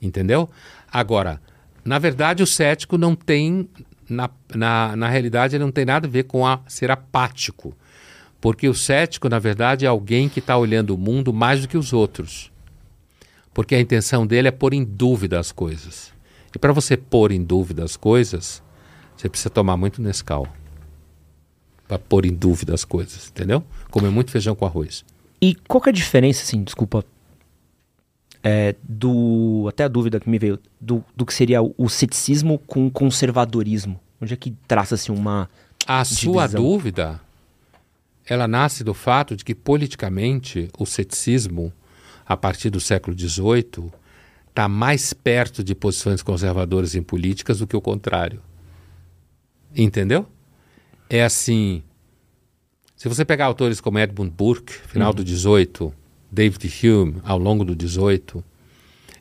Entendeu? 0.00 0.48
Agora, 0.90 1.38
na 1.84 1.98
verdade, 1.98 2.42
o 2.42 2.46
cético 2.46 2.96
não 2.96 3.14
tem 3.14 3.68
na, 4.10 4.30
na, 4.54 4.96
na 4.96 5.08
realidade, 5.08 5.56
ele 5.56 5.64
não 5.64 5.72
tem 5.72 5.84
nada 5.84 6.06
a 6.06 6.10
ver 6.10 6.24
com 6.24 6.46
a, 6.46 6.60
ser 6.66 6.90
apático. 6.90 7.74
Porque 8.40 8.68
o 8.68 8.74
cético, 8.74 9.28
na 9.28 9.38
verdade, 9.38 9.84
é 9.84 9.88
alguém 9.88 10.28
que 10.28 10.38
está 10.38 10.56
olhando 10.56 10.94
o 10.94 10.98
mundo 10.98 11.32
mais 11.32 11.62
do 11.62 11.68
que 11.68 11.76
os 11.76 11.92
outros. 11.92 12.50
Porque 13.52 13.74
a 13.74 13.80
intenção 13.80 14.26
dele 14.26 14.48
é 14.48 14.50
pôr 14.50 14.72
em 14.72 14.84
dúvida 14.84 15.38
as 15.38 15.52
coisas. 15.52 16.12
E 16.54 16.58
para 16.58 16.72
você 16.72 16.96
pôr 16.96 17.32
em 17.32 17.42
dúvida 17.42 17.84
as 17.84 17.96
coisas, 17.96 18.62
você 19.16 19.28
precisa 19.28 19.50
tomar 19.50 19.76
muito 19.76 20.00
Nescau. 20.00 20.46
Para 21.86 21.98
pôr 21.98 22.24
em 22.24 22.34
dúvida 22.34 22.72
as 22.72 22.84
coisas, 22.84 23.28
entendeu? 23.28 23.62
Comer 23.90 24.10
muito 24.10 24.30
feijão 24.30 24.54
com 24.54 24.64
arroz. 24.64 25.04
E 25.42 25.54
qual 25.54 25.82
é 25.86 25.90
a 25.90 25.92
diferença, 25.92 26.42
assim, 26.42 26.62
desculpa 26.62 27.04
é, 28.42 28.74
do. 28.82 29.66
Até 29.68 29.84
a 29.84 29.88
dúvida 29.88 30.18
que 30.18 30.28
me 30.28 30.38
veio, 30.38 30.58
do, 30.80 31.04
do 31.14 31.26
que 31.26 31.34
seria 31.34 31.60
o, 31.62 31.88
ceticismo 31.88 32.58
com 32.58 32.86
o 32.86 32.90
conservadorismo. 32.90 34.00
Onde 34.20 34.34
é 34.34 34.36
que 34.36 34.54
traça-se 34.66 35.10
uma. 35.10 35.48
A 35.86 36.02
divisão? 36.02 36.32
sua 36.32 36.46
dúvida, 36.46 37.20
ela 38.26 38.46
nasce 38.46 38.84
do 38.84 38.94
fato 38.94 39.36
de 39.36 39.44
que, 39.44 39.54
politicamente, 39.54 40.68
o 40.78 40.86
ceticismo, 40.86 41.72
a 42.26 42.36
partir 42.36 42.70
do 42.70 42.80
século 42.80 43.18
XVIII, 43.18 43.90
está 44.48 44.68
mais 44.68 45.12
perto 45.12 45.64
de 45.64 45.74
posições 45.74 46.22
conservadoras 46.22 46.94
em 46.94 47.02
políticas 47.02 47.58
do 47.58 47.66
que 47.66 47.76
o 47.76 47.80
contrário. 47.80 48.42
Entendeu? 49.74 50.26
É 51.08 51.22
assim. 51.22 51.82
Se 52.96 53.08
você 53.08 53.24
pegar 53.24 53.46
autores 53.46 53.80
como 53.80 53.98
Edmund 53.98 54.30
Burke, 54.30 54.72
final 54.72 55.08
uhum. 55.10 55.16
do 55.16 55.24
18, 55.24 55.94
David 56.30 56.72
Hume 56.86 57.20
ao 57.24 57.38
longo 57.38 57.64
do 57.64 57.74
18 57.74 58.42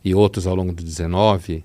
e 0.03 0.13
outros 0.13 0.47
ao 0.47 0.55
longo 0.55 0.71
do 0.71 0.83
19, 0.83 1.63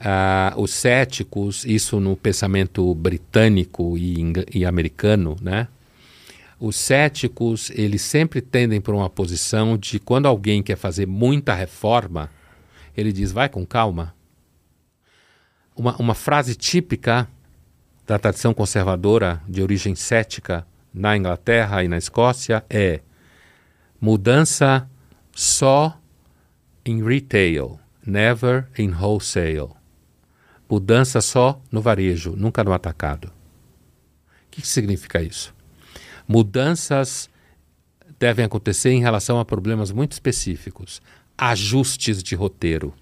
uh, 0.00 0.60
os 0.60 0.72
céticos, 0.72 1.64
isso 1.64 2.00
no 2.00 2.16
pensamento 2.16 2.94
britânico 2.94 3.96
e, 3.96 4.32
e 4.52 4.64
americano, 4.64 5.36
né? 5.40 5.68
Os 6.58 6.76
céticos, 6.76 7.70
eles 7.70 8.00
sempre 8.00 8.40
tendem 8.40 8.80
para 8.80 8.94
uma 8.94 9.10
posição 9.10 9.76
de 9.76 9.98
quando 9.98 10.26
alguém 10.26 10.62
quer 10.62 10.76
fazer 10.76 11.06
muita 11.06 11.54
reforma, 11.54 12.30
ele 12.96 13.12
diz, 13.12 13.30
vai 13.30 13.46
com 13.48 13.66
calma. 13.66 14.14
Uma, 15.76 15.94
uma 15.96 16.14
frase 16.14 16.54
típica 16.54 17.28
da 18.06 18.18
tradição 18.18 18.54
conservadora 18.54 19.42
de 19.46 19.60
origem 19.60 19.94
cética 19.94 20.66
na 20.94 21.14
Inglaterra 21.14 21.84
e 21.84 21.88
na 21.88 21.98
Escócia 21.98 22.64
é 22.70 23.00
Mudança 24.00 24.88
só 25.32 25.98
em 26.84 27.02
retail, 27.04 27.78
never 28.06 28.68
in 28.78 28.90
wholesale. 28.90 29.70
Mudança 30.68 31.20
só 31.20 31.60
no 31.70 31.80
varejo, 31.80 32.34
nunca 32.36 32.64
no 32.64 32.72
atacado. 32.72 33.26
O 33.26 33.30
que 34.50 34.66
significa 34.66 35.22
isso? 35.22 35.54
Mudanças 36.26 37.28
devem 38.18 38.44
acontecer 38.44 38.90
em 38.90 39.00
relação 39.00 39.38
a 39.38 39.44
problemas 39.44 39.92
muito 39.92 40.12
específicos, 40.12 41.00
ajustes 41.36 42.22
de 42.22 42.34
roteiro, 42.34 42.94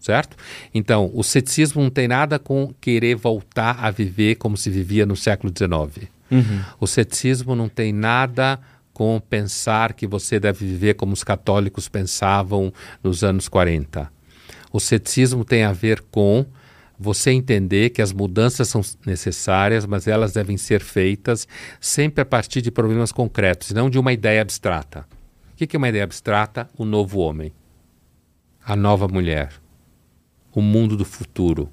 certo? 0.00 0.36
Então, 0.72 1.10
o 1.14 1.22
ceticismo 1.22 1.82
não 1.82 1.90
tem 1.90 2.08
nada 2.08 2.38
com 2.38 2.72
querer 2.80 3.16
voltar 3.16 3.84
a 3.84 3.90
viver 3.90 4.36
como 4.36 4.56
se 4.56 4.70
vivia 4.70 5.04
no 5.04 5.16
século 5.16 5.52
XIX. 5.56 6.08
Uhum. 6.30 6.62
O 6.80 6.86
ceticismo 6.86 7.54
não 7.54 7.68
tem 7.68 7.92
nada 7.92 8.58
com 8.92 9.20
pensar 9.20 9.94
que 9.94 10.06
você 10.06 10.38
deve 10.38 10.66
viver 10.66 10.94
como 10.94 11.12
os 11.12 11.24
católicos 11.24 11.88
pensavam 11.88 12.72
nos 13.02 13.24
anos 13.24 13.48
40. 13.48 14.10
O 14.72 14.80
ceticismo 14.80 15.44
tem 15.44 15.64
a 15.64 15.72
ver 15.72 16.00
com 16.10 16.46
você 16.98 17.30
entender 17.30 17.90
que 17.90 18.00
as 18.00 18.12
mudanças 18.12 18.68
são 18.68 18.80
necessárias, 19.04 19.84
mas 19.84 20.06
elas 20.06 20.32
devem 20.32 20.56
ser 20.56 20.80
feitas 20.80 21.48
sempre 21.80 22.22
a 22.22 22.24
partir 22.24 22.62
de 22.62 22.70
problemas 22.70 23.10
concretos, 23.10 23.72
não 23.72 23.90
de 23.90 23.98
uma 23.98 24.12
ideia 24.12 24.40
abstrata. 24.40 25.06
O 25.52 25.56
que 25.56 25.76
é 25.76 25.78
uma 25.78 25.88
ideia 25.88 26.04
abstrata? 26.04 26.68
O 26.76 26.84
novo 26.84 27.18
homem, 27.20 27.52
a 28.64 28.76
nova 28.76 29.08
mulher, 29.08 29.52
o 30.54 30.60
mundo 30.60 30.96
do 30.96 31.04
futuro, 31.04 31.68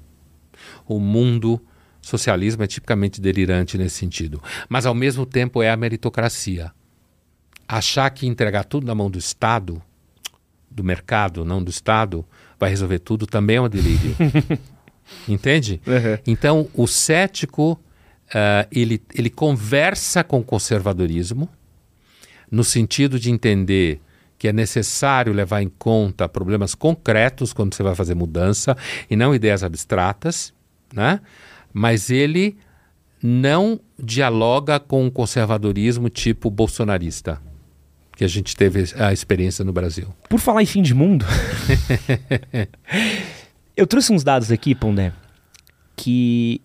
o 0.86 0.98
mundo 0.98 1.60
socialismo 2.00 2.62
é 2.62 2.66
tipicamente 2.66 3.20
delirante 3.20 3.78
nesse 3.78 3.96
sentido, 3.96 4.42
mas 4.68 4.84
ao 4.84 4.94
mesmo 4.94 5.24
tempo 5.24 5.62
é 5.62 5.70
a 5.70 5.76
meritocracia 5.76 6.72
achar 7.76 8.10
que 8.10 8.26
entregar 8.26 8.64
tudo 8.64 8.84
na 8.84 8.94
mão 8.96 9.08
do 9.08 9.18
Estado, 9.18 9.80
do 10.68 10.82
mercado, 10.82 11.44
não 11.44 11.62
do 11.62 11.70
Estado, 11.70 12.26
vai 12.58 12.68
resolver 12.68 12.98
tudo, 12.98 13.26
também 13.26 13.56
é 13.56 13.60
um 13.60 13.68
delírio. 13.68 14.16
Entende? 15.28 15.80
Uhum. 15.86 16.18
Então, 16.26 16.68
o 16.74 16.88
cético, 16.88 17.72
uh, 17.72 18.66
ele, 18.72 19.00
ele 19.14 19.30
conversa 19.30 20.24
com 20.24 20.40
o 20.40 20.44
conservadorismo, 20.44 21.48
no 22.50 22.64
sentido 22.64 23.20
de 23.20 23.30
entender 23.30 24.00
que 24.36 24.48
é 24.48 24.52
necessário 24.52 25.32
levar 25.32 25.62
em 25.62 25.68
conta 25.68 26.28
problemas 26.28 26.74
concretos 26.74 27.52
quando 27.52 27.74
você 27.74 27.84
vai 27.84 27.94
fazer 27.94 28.16
mudança 28.16 28.76
e 29.08 29.14
não 29.14 29.32
ideias 29.32 29.62
abstratas, 29.62 30.52
né? 30.92 31.20
mas 31.72 32.10
ele 32.10 32.56
não 33.22 33.78
dialoga 33.98 34.80
com 34.80 35.06
o 35.06 35.10
conservadorismo 35.10 36.08
tipo 36.08 36.50
bolsonarista 36.50 37.40
que 38.20 38.24
a 38.24 38.28
gente 38.28 38.54
teve 38.54 38.84
a 38.98 39.14
experiência 39.14 39.64
no 39.64 39.72
Brasil. 39.72 40.06
Por 40.28 40.38
falar 40.38 40.62
em 40.62 40.66
fim 40.66 40.82
de 40.82 40.92
mundo, 40.92 41.24
eu 43.74 43.86
trouxe 43.86 44.12
uns 44.12 44.22
dados 44.22 44.52
aqui, 44.52 44.74
Pondé, 44.74 45.10
que, 45.96 46.60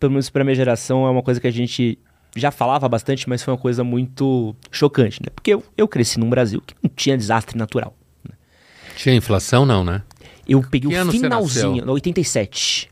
pelo 0.00 0.10
menos 0.10 0.28
para 0.28 0.42
minha 0.42 0.56
geração, 0.56 1.06
é 1.06 1.10
uma 1.10 1.22
coisa 1.22 1.40
que 1.40 1.46
a 1.46 1.52
gente 1.52 1.96
já 2.34 2.50
falava 2.50 2.88
bastante, 2.88 3.28
mas 3.28 3.44
foi 3.44 3.54
uma 3.54 3.60
coisa 3.60 3.84
muito 3.84 4.56
chocante, 4.72 5.22
né? 5.22 5.28
Porque 5.32 5.54
eu, 5.54 5.62
eu 5.76 5.86
cresci 5.86 6.18
num 6.18 6.28
Brasil 6.28 6.60
que 6.66 6.74
não 6.82 6.90
tinha 6.90 7.16
desastre 7.16 7.56
natural. 7.56 7.96
Né? 8.28 8.34
Tinha 8.96 9.14
inflação, 9.14 9.64
não, 9.64 9.84
né? 9.84 10.02
Eu 10.48 10.60
peguei 10.68 10.90
que 10.90 10.98
o 10.98 11.12
finalzinho, 11.12 11.86
no 11.86 11.92
87 11.92 12.90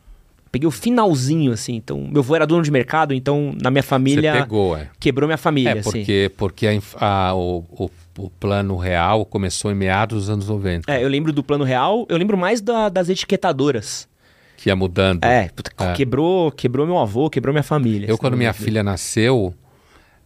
peguei 0.57 0.67
o 0.67 0.71
finalzinho, 0.71 1.53
assim. 1.53 1.75
Então, 1.75 2.09
meu 2.11 2.23
avô 2.23 2.35
era 2.35 2.47
dono 2.47 2.63
de 2.63 2.71
mercado, 2.71 3.13
então 3.13 3.55
na 3.61 3.71
minha 3.71 3.83
família. 3.83 4.33
Você 4.33 4.41
pegou, 4.41 4.77
é. 4.77 4.89
Quebrou 4.99 5.29
minha 5.29 5.37
família. 5.37 5.71
É, 5.71 5.83
porque, 5.83 6.29
assim. 6.29 6.37
porque 6.37 6.67
a, 6.67 7.29
a, 7.29 7.35
o, 7.35 7.65
o, 7.71 7.91
o, 8.19 8.31
plano 8.31 8.77
real 8.77 9.27
começou 9.27 9.71
em 9.71 9.75
meados 9.75 10.21
dos 10.21 10.31
anos 10.31 10.49
90. 10.49 10.91
É, 10.91 11.05
eu 11.05 11.09
lembro 11.09 11.33
do 11.33 11.43
plano 11.43 11.63
real, 11.63 12.07
eu 12.09 12.17
lembro 12.17 12.39
mais 12.39 12.63
da, 12.63 12.89
das 12.89 13.11
etiquetadoras. 13.11 14.09
Que 14.57 14.71
ia 14.71 14.77
mudando. 14.77 15.23
É, 15.23 15.51
é, 15.79 15.93
quebrou, 15.93 16.51
quebrou 16.51 16.87
meu 16.87 16.99
avô, 16.99 17.29
quebrou 17.29 17.53
minha 17.53 17.63
família. 17.63 18.07
Eu, 18.07 18.15
assim, 18.15 18.21
quando 18.21 18.37
minha 18.37 18.55
filha 18.55 18.83
nasceu. 18.83 19.55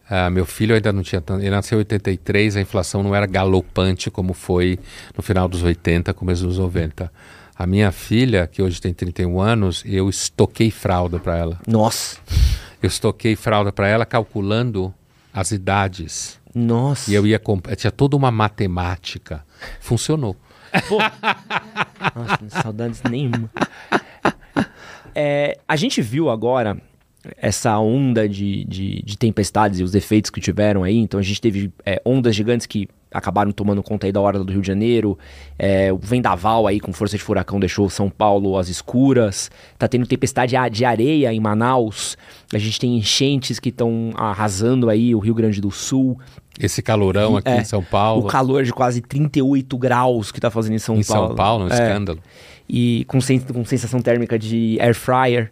Uh, 0.09 0.29
meu 0.29 0.45
filho 0.45 0.75
ainda 0.75 0.91
não 0.91 1.03
tinha 1.03 1.21
tanto. 1.21 1.41
Ele 1.41 1.49
nasceu 1.49 1.77
em 1.77 1.79
83, 1.79 2.57
a 2.57 2.61
inflação 2.61 3.01
não 3.01 3.15
era 3.15 3.25
galopante 3.25 4.11
como 4.11 4.33
foi 4.33 4.77
no 5.15 5.23
final 5.23 5.47
dos 5.47 5.63
80, 5.63 6.13
começo 6.13 6.45
dos 6.45 6.57
90. 6.57 7.09
A 7.61 7.67
minha 7.67 7.91
filha, 7.91 8.47
que 8.47 8.59
hoje 8.59 8.81
tem 8.81 8.91
31 8.91 9.39
anos, 9.39 9.83
eu 9.85 10.09
estoquei 10.09 10.71
fralda 10.71 11.19
para 11.19 11.37
ela. 11.37 11.59
Nossa! 11.67 12.17
eu 12.81 12.87
estoquei 12.87 13.35
fralda 13.35 13.71
para 13.71 13.87
ela 13.87 14.03
calculando 14.03 14.91
as 15.31 15.51
idades. 15.51 16.39
Nossa. 16.55 17.11
E 17.11 17.13
eu 17.13 17.27
ia 17.27 17.37
comprar. 17.37 17.75
Tinha 17.75 17.91
toda 17.91 18.17
uma 18.17 18.31
matemática. 18.31 19.45
Funcionou. 19.79 20.35
Pô. 20.89 20.97
Nossa, 22.15 22.63
saudades 22.63 23.03
nenhuma. 23.03 23.47
É, 25.13 25.59
a 25.67 25.75
gente 25.75 26.01
viu 26.01 26.31
agora 26.31 26.81
essa 27.37 27.77
onda 27.77 28.27
de, 28.27 28.65
de, 28.65 29.03
de, 29.03 29.17
tempestades 29.19 29.79
e 29.79 29.83
os 29.83 29.93
efeitos 29.93 30.31
que 30.31 30.41
tiveram 30.41 30.83
aí. 30.83 30.97
Então 30.97 31.19
a 31.19 31.23
gente 31.23 31.39
teve 31.39 31.71
é, 31.85 32.01
ondas 32.03 32.35
gigantes 32.35 32.65
que 32.65 32.89
acabaram 33.13 33.51
tomando 33.51 33.83
conta 33.83 34.07
aí 34.07 34.11
da 34.11 34.21
hora 34.21 34.39
do 34.39 34.51
Rio 34.51 34.61
de 34.61 34.67
Janeiro. 34.67 35.17
É, 35.59 35.91
o 35.91 35.97
vendaval 35.97 36.65
aí 36.65 36.79
com 36.79 36.93
força 36.93 37.17
de 37.17 37.23
furacão 37.23 37.59
deixou 37.59 37.89
São 37.89 38.09
Paulo 38.09 38.57
às 38.57 38.69
escuras. 38.69 39.51
Tá 39.77 39.87
tendo 39.87 40.07
tempestade 40.07 40.55
de 40.71 40.85
areia 40.85 41.33
em 41.33 41.39
Manaus. 41.39 42.17
A 42.53 42.57
gente 42.57 42.79
tem 42.79 42.97
enchentes 42.97 43.59
que 43.59 43.69
estão 43.69 44.11
arrasando 44.15 44.89
aí 44.89 45.13
o 45.13 45.19
Rio 45.19 45.33
Grande 45.33 45.59
do 45.59 45.71
Sul. 45.71 46.17
Esse 46.59 46.81
calorão 46.81 47.37
aqui 47.37 47.49
é, 47.49 47.61
em 47.61 47.65
São 47.65 47.83
Paulo. 47.83 48.25
O 48.25 48.27
calor 48.27 48.63
de 48.63 48.71
quase 48.71 49.01
38 49.01 49.77
graus 49.77 50.31
que 50.31 50.39
tá 50.39 50.49
fazendo 50.49 50.75
em 50.75 50.79
São 50.79 50.95
em 50.97 51.03
Paulo. 51.03 51.25
Em 51.25 51.27
São 51.27 51.35
Paulo, 51.35 51.65
um 51.65 51.69
é, 51.69 51.73
escândalo. 51.73 52.19
E 52.69 53.05
com, 53.07 53.19
com 53.53 53.65
sensação 53.65 54.01
térmica 54.01 54.39
de 54.39 54.77
air 54.79 54.95
fryer. 54.95 55.51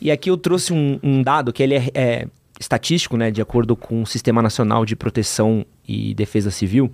E 0.00 0.10
aqui 0.10 0.30
eu 0.30 0.36
trouxe 0.36 0.72
um, 0.72 0.98
um 1.02 1.22
dado 1.22 1.52
que 1.52 1.62
ele 1.62 1.74
é, 1.74 1.90
é, 1.94 2.26
estatístico, 2.60 3.16
né, 3.16 3.30
de 3.30 3.40
acordo 3.40 3.74
com 3.74 4.02
o 4.02 4.06
Sistema 4.06 4.42
Nacional 4.42 4.84
de 4.84 4.94
Proteção 4.94 5.64
e 5.88 6.12
Defesa 6.12 6.50
Civil, 6.50 6.92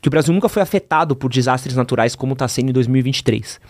que 0.00 0.08
o 0.08 0.10
Brasil 0.10 0.32
nunca 0.32 0.48
foi 0.48 0.62
afetado 0.62 1.14
por 1.14 1.30
desastres 1.30 1.76
naturais 1.76 2.16
como 2.16 2.32
está 2.32 2.48
sendo 2.48 2.70
em 2.70 2.72
2023. 2.72 3.60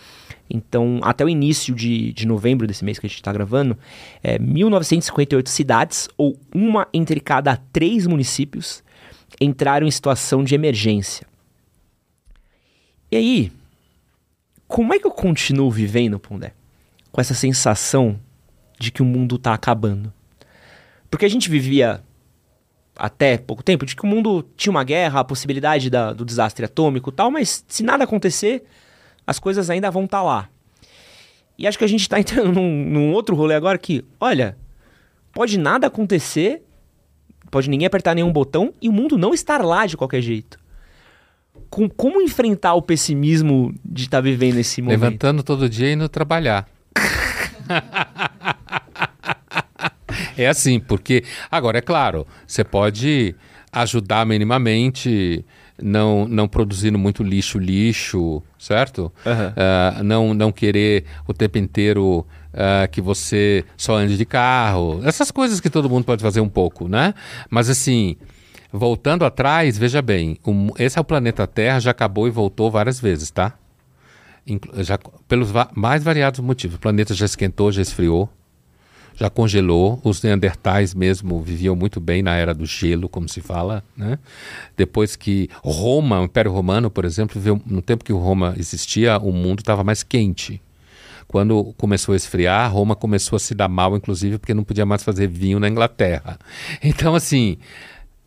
Então, 0.49 1.01
até 1.03 1.25
o 1.25 1.29
início 1.29 1.75
de, 1.75 2.13
de 2.13 2.25
novembro 2.25 2.65
desse 2.65 2.85
mês 2.85 2.97
que 2.97 3.05
a 3.05 3.09
gente 3.09 3.17
está 3.17 3.33
gravando, 3.33 3.77
é, 4.23 4.39
1.958 4.39 5.49
cidades, 5.49 6.07
ou 6.17 6.39
uma 6.55 6.87
entre 6.93 7.19
cada 7.19 7.57
três 7.73 8.07
municípios, 8.07 8.81
entraram 9.41 9.85
em 9.85 9.91
situação 9.91 10.45
de 10.45 10.55
emergência. 10.55 11.27
E 13.11 13.17
aí, 13.17 13.51
como 14.65 14.93
é 14.93 14.99
que 14.99 15.05
eu 15.05 15.11
continuo 15.11 15.69
vivendo, 15.69 16.17
Pondé? 16.17 16.53
Com 17.11 17.19
essa 17.19 17.33
sensação 17.33 18.17
de 18.79 18.91
que 18.91 19.01
o 19.01 19.05
mundo 19.05 19.35
está 19.35 19.53
acabando. 19.53 20.13
Porque 21.09 21.25
a 21.25 21.29
gente 21.29 21.49
vivia 21.49 22.03
até 22.97 23.37
pouco 23.37 23.63
tempo 23.63 23.85
de 23.85 23.95
que 23.95 24.03
o 24.03 24.07
mundo 24.07 24.47
tinha 24.55 24.71
uma 24.71 24.83
guerra, 24.83 25.19
a 25.19 25.23
possibilidade 25.23 25.89
da, 25.89 26.11
do 26.11 26.25
desastre 26.25 26.65
atômico 26.65 27.09
e 27.09 27.13
tal, 27.13 27.29
mas 27.29 27.63
se 27.67 27.83
nada 27.83 28.03
acontecer, 28.03 28.63
as 29.25 29.39
coisas 29.39 29.69
ainda 29.69 29.91
vão 29.91 30.05
estar 30.05 30.19
tá 30.19 30.23
lá. 30.23 30.49
E 31.57 31.67
acho 31.67 31.77
que 31.77 31.83
a 31.83 31.87
gente 31.87 32.01
está 32.01 32.19
entrando 32.19 32.51
num, 32.51 32.85
num, 32.85 33.11
outro 33.13 33.35
rolê 33.35 33.55
agora 33.55 33.77
que, 33.77 34.03
olha, 34.19 34.57
pode 35.33 35.57
nada 35.57 35.87
acontecer, 35.87 36.63
pode 37.51 37.69
ninguém 37.69 37.85
apertar 37.85 38.15
nenhum 38.15 38.31
botão 38.31 38.73
e 38.81 38.89
o 38.89 38.93
mundo 38.93 39.17
não 39.17 39.33
estar 39.33 39.63
lá 39.63 39.85
de 39.85 39.95
qualquer 39.95 40.21
jeito. 40.21 40.59
Com, 41.69 41.89
como 41.89 42.21
enfrentar 42.21 42.75
o 42.75 42.81
pessimismo 42.81 43.73
de 43.83 44.03
estar 44.05 44.17
tá 44.17 44.21
vivendo 44.21 44.57
esse 44.57 44.81
momento? 44.81 45.01
Levantando 45.01 45.43
todo 45.43 45.69
dia 45.69 45.89
e 45.89 45.93
indo 45.93 46.07
trabalhar. 46.07 46.67
é 50.37 50.47
assim, 50.47 50.79
porque. 50.79 51.23
Agora, 51.49 51.77
é 51.77 51.81
claro, 51.81 52.25
você 52.45 52.63
pode 52.63 53.35
ajudar 53.71 54.25
minimamente, 54.25 55.43
não, 55.81 56.27
não 56.27 56.47
produzindo 56.47 56.97
muito 56.97 57.23
lixo, 57.23 57.59
lixo, 57.59 58.41
certo? 58.57 59.11
Uhum. 59.25 60.01
Uh, 60.01 60.03
não, 60.03 60.33
não 60.33 60.51
querer 60.51 61.05
o 61.27 61.33
tempo 61.33 61.57
inteiro 61.57 62.25
uh, 62.53 62.87
que 62.91 63.01
você 63.01 63.65
só 63.75 63.95
ande 63.95 64.17
de 64.17 64.25
carro. 64.25 65.01
Essas 65.03 65.31
coisas 65.31 65.59
que 65.59 65.69
todo 65.69 65.89
mundo 65.89 66.05
pode 66.05 66.21
fazer 66.21 66.41
um 66.41 66.49
pouco, 66.49 66.87
né? 66.87 67.13
Mas 67.49 67.69
assim. 67.69 68.15
Voltando 68.69 69.23
atrás, 69.23 69.77
veja 69.77 70.01
bem, 70.01 70.37
um, 70.45 70.71
esse 70.77 70.97
é 70.97 71.01
o 71.01 71.03
planeta 71.03 71.47
Terra, 71.47 71.79
já 71.79 71.91
acabou 71.91 72.27
e 72.27 72.29
voltou 72.29 72.69
várias 72.69 72.99
vezes, 72.99 73.31
tá? 73.31 73.53
já, 74.77 74.97
pelos 75.27 75.51
va 75.51 75.69
mais 75.75 76.03
variados 76.03 76.39
motivos. 76.39 76.77
O 76.77 76.79
planeta 76.79 77.13
já 77.13 77.25
esquentou, 77.25 77.71
já 77.71 77.81
esfriou, 77.81 78.29
já 79.17 79.29
congelou. 79.29 79.99
Os 80.03 80.21
neandertais 80.21 80.93
mesmo 80.93 81.41
viviam 81.41 81.75
muito 81.75 81.99
bem 81.99 82.21
na 82.21 82.35
era 82.35 82.53
do 82.53 82.65
gelo, 82.65 83.09
como 83.09 83.27
se 83.27 83.41
fala. 83.41 83.83
Né? 83.95 84.17
Depois 84.77 85.15
que 85.15 85.49
Roma, 85.63 86.21
o 86.21 86.25
Império 86.25 86.51
Romano, 86.51 86.89
por 86.89 87.03
exemplo, 87.03 87.41
viveu, 87.41 87.59
no 87.65 87.81
tempo 87.81 88.05
que 88.05 88.13
Roma 88.13 88.53
existia, 88.57 89.17
o 89.17 89.31
mundo 89.31 89.59
estava 89.59 89.83
mais 89.83 90.03
quente. 90.03 90.61
Quando 91.27 91.73
começou 91.77 92.13
a 92.13 92.15
esfriar, 92.15 92.71
Roma 92.71 92.95
começou 92.95 93.35
a 93.35 93.39
se 93.39 93.53
dar 93.53 93.67
mal, 93.67 93.97
inclusive, 93.97 94.37
porque 94.37 94.53
não 94.53 94.63
podia 94.63 94.85
mais 94.85 95.03
fazer 95.03 95.27
vinho 95.27 95.59
na 95.59 95.67
Inglaterra. 95.67 96.39
Então, 96.81 97.15
assim, 97.15 97.57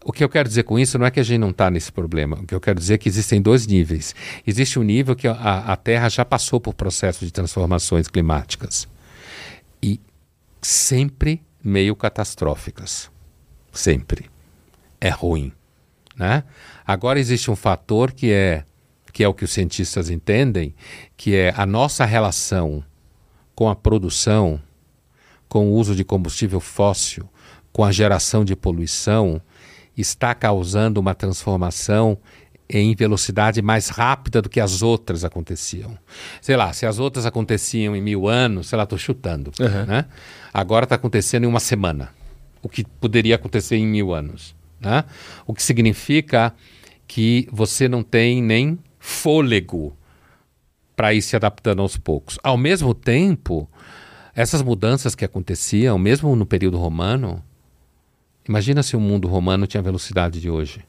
o 0.04 0.12
que 0.12 0.24
eu 0.24 0.28
quero 0.28 0.48
dizer 0.48 0.64
com 0.64 0.78
isso 0.78 0.98
não 0.98 1.06
é 1.06 1.10
que 1.10 1.20
a 1.20 1.22
gente 1.22 1.38
não 1.38 1.50
está 1.50 1.70
nesse 1.70 1.90
problema. 1.92 2.36
O 2.40 2.46
que 2.46 2.54
eu 2.54 2.60
quero 2.60 2.78
dizer 2.78 2.94
é 2.94 2.98
que 2.98 3.08
existem 3.08 3.40
dois 3.40 3.66
níveis. 3.66 4.14
Existe 4.46 4.78
um 4.78 4.82
nível 4.82 5.14
que 5.14 5.28
a, 5.28 5.32
a 5.32 5.76
Terra 5.76 6.08
já 6.08 6.24
passou 6.24 6.60
por 6.60 6.74
processos 6.74 7.26
de 7.26 7.32
transformações 7.32 8.08
climáticas. 8.08 8.88
E 9.82 9.98
sempre 10.60 11.42
meio 11.62 11.94
catastróficas. 11.94 13.10
Sempre. 13.72 14.30
É 15.00 15.08
ruim. 15.08 15.52
Né? 16.16 16.44
Agora 16.86 17.18
existe 17.18 17.50
um 17.50 17.56
fator 17.56 18.12
que 18.12 18.30
é, 18.32 18.64
que 19.12 19.24
é 19.24 19.28
o 19.28 19.34
que 19.34 19.44
os 19.44 19.50
cientistas 19.50 20.10
entendem, 20.10 20.74
que 21.16 21.34
é 21.34 21.54
a 21.56 21.64
nossa 21.64 22.04
relação 22.04 22.84
com 23.54 23.68
a 23.68 23.76
produção, 23.76 24.60
com 25.48 25.70
o 25.70 25.74
uso 25.74 25.94
de 25.94 26.04
combustível 26.04 26.60
fóssil, 26.60 27.28
com 27.72 27.84
a 27.84 27.92
geração 27.92 28.44
de 28.44 28.56
poluição 28.56 29.40
está 30.00 30.34
causando 30.34 31.00
uma 31.00 31.14
transformação 31.14 32.18
em 32.72 32.94
velocidade 32.94 33.60
mais 33.60 33.88
rápida 33.88 34.40
do 34.40 34.48
que 34.48 34.60
as 34.60 34.82
outras 34.82 35.24
aconteciam. 35.24 35.98
Sei 36.40 36.56
lá, 36.56 36.72
se 36.72 36.86
as 36.86 36.98
outras 36.98 37.26
aconteciam 37.26 37.96
em 37.96 38.00
mil 38.00 38.28
anos, 38.28 38.68
sei 38.68 38.76
lá, 38.76 38.84
estou 38.84 38.98
chutando. 38.98 39.50
Uhum. 39.58 39.86
Né? 39.86 40.06
Agora 40.54 40.84
está 40.84 40.94
acontecendo 40.94 41.44
em 41.44 41.46
uma 41.46 41.60
semana, 41.60 42.10
o 42.62 42.68
que 42.68 42.84
poderia 42.84 43.34
acontecer 43.34 43.76
em 43.76 43.86
mil 43.86 44.14
anos. 44.14 44.54
Né? 44.80 45.04
O 45.46 45.52
que 45.52 45.62
significa 45.62 46.54
que 47.06 47.48
você 47.50 47.88
não 47.88 48.02
tem 48.02 48.42
nem 48.42 48.78
fôlego 48.98 49.96
para 50.94 51.12
ir 51.12 51.22
se 51.22 51.34
adaptando 51.34 51.82
aos 51.82 51.96
poucos. 51.96 52.38
Ao 52.42 52.56
mesmo 52.56 52.94
tempo, 52.94 53.68
essas 54.34 54.62
mudanças 54.62 55.14
que 55.14 55.24
aconteciam, 55.24 55.98
mesmo 55.98 56.36
no 56.36 56.46
período 56.46 56.78
romano, 56.78 57.42
Imagina 58.50 58.82
se 58.82 58.96
o 58.96 59.00
mundo 59.00 59.28
romano 59.28 59.64
tinha 59.64 59.80
a 59.80 59.84
velocidade 59.84 60.40
de 60.40 60.50
hoje. 60.50 60.84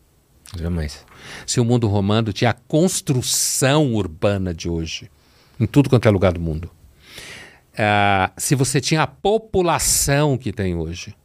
Jamais. 0.58 1.06
Se 1.46 1.60
o 1.60 1.66
mundo 1.66 1.88
romano 1.88 2.34
tinha 2.34 2.52
a 2.52 2.54
construção 2.54 3.94
urbana 3.94 4.54
de 4.54 4.70
hoje, 4.70 5.10
em 5.60 5.66
tudo 5.66 5.90
quanto 5.90 6.08
é 6.08 6.12
lugar 6.12 6.34
do 6.34 6.42
mundo. 6.42 6.70
Uh, 7.74 8.32
se 8.38 8.54
você 8.54 8.82
tinha 8.82 9.04
a 9.04 9.08
população 9.08 10.38
que 10.38 10.52
tem 10.52 10.76
hoje. 10.76 11.16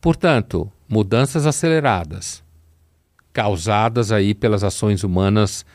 Portanto, 0.00 0.70
mudanças 0.88 1.46
aceleradas, 1.46 2.42
causadas 3.32 4.12
aí 4.12 4.34
pelas 4.34 4.62
ações 4.62 5.02
humanas, 5.02 5.66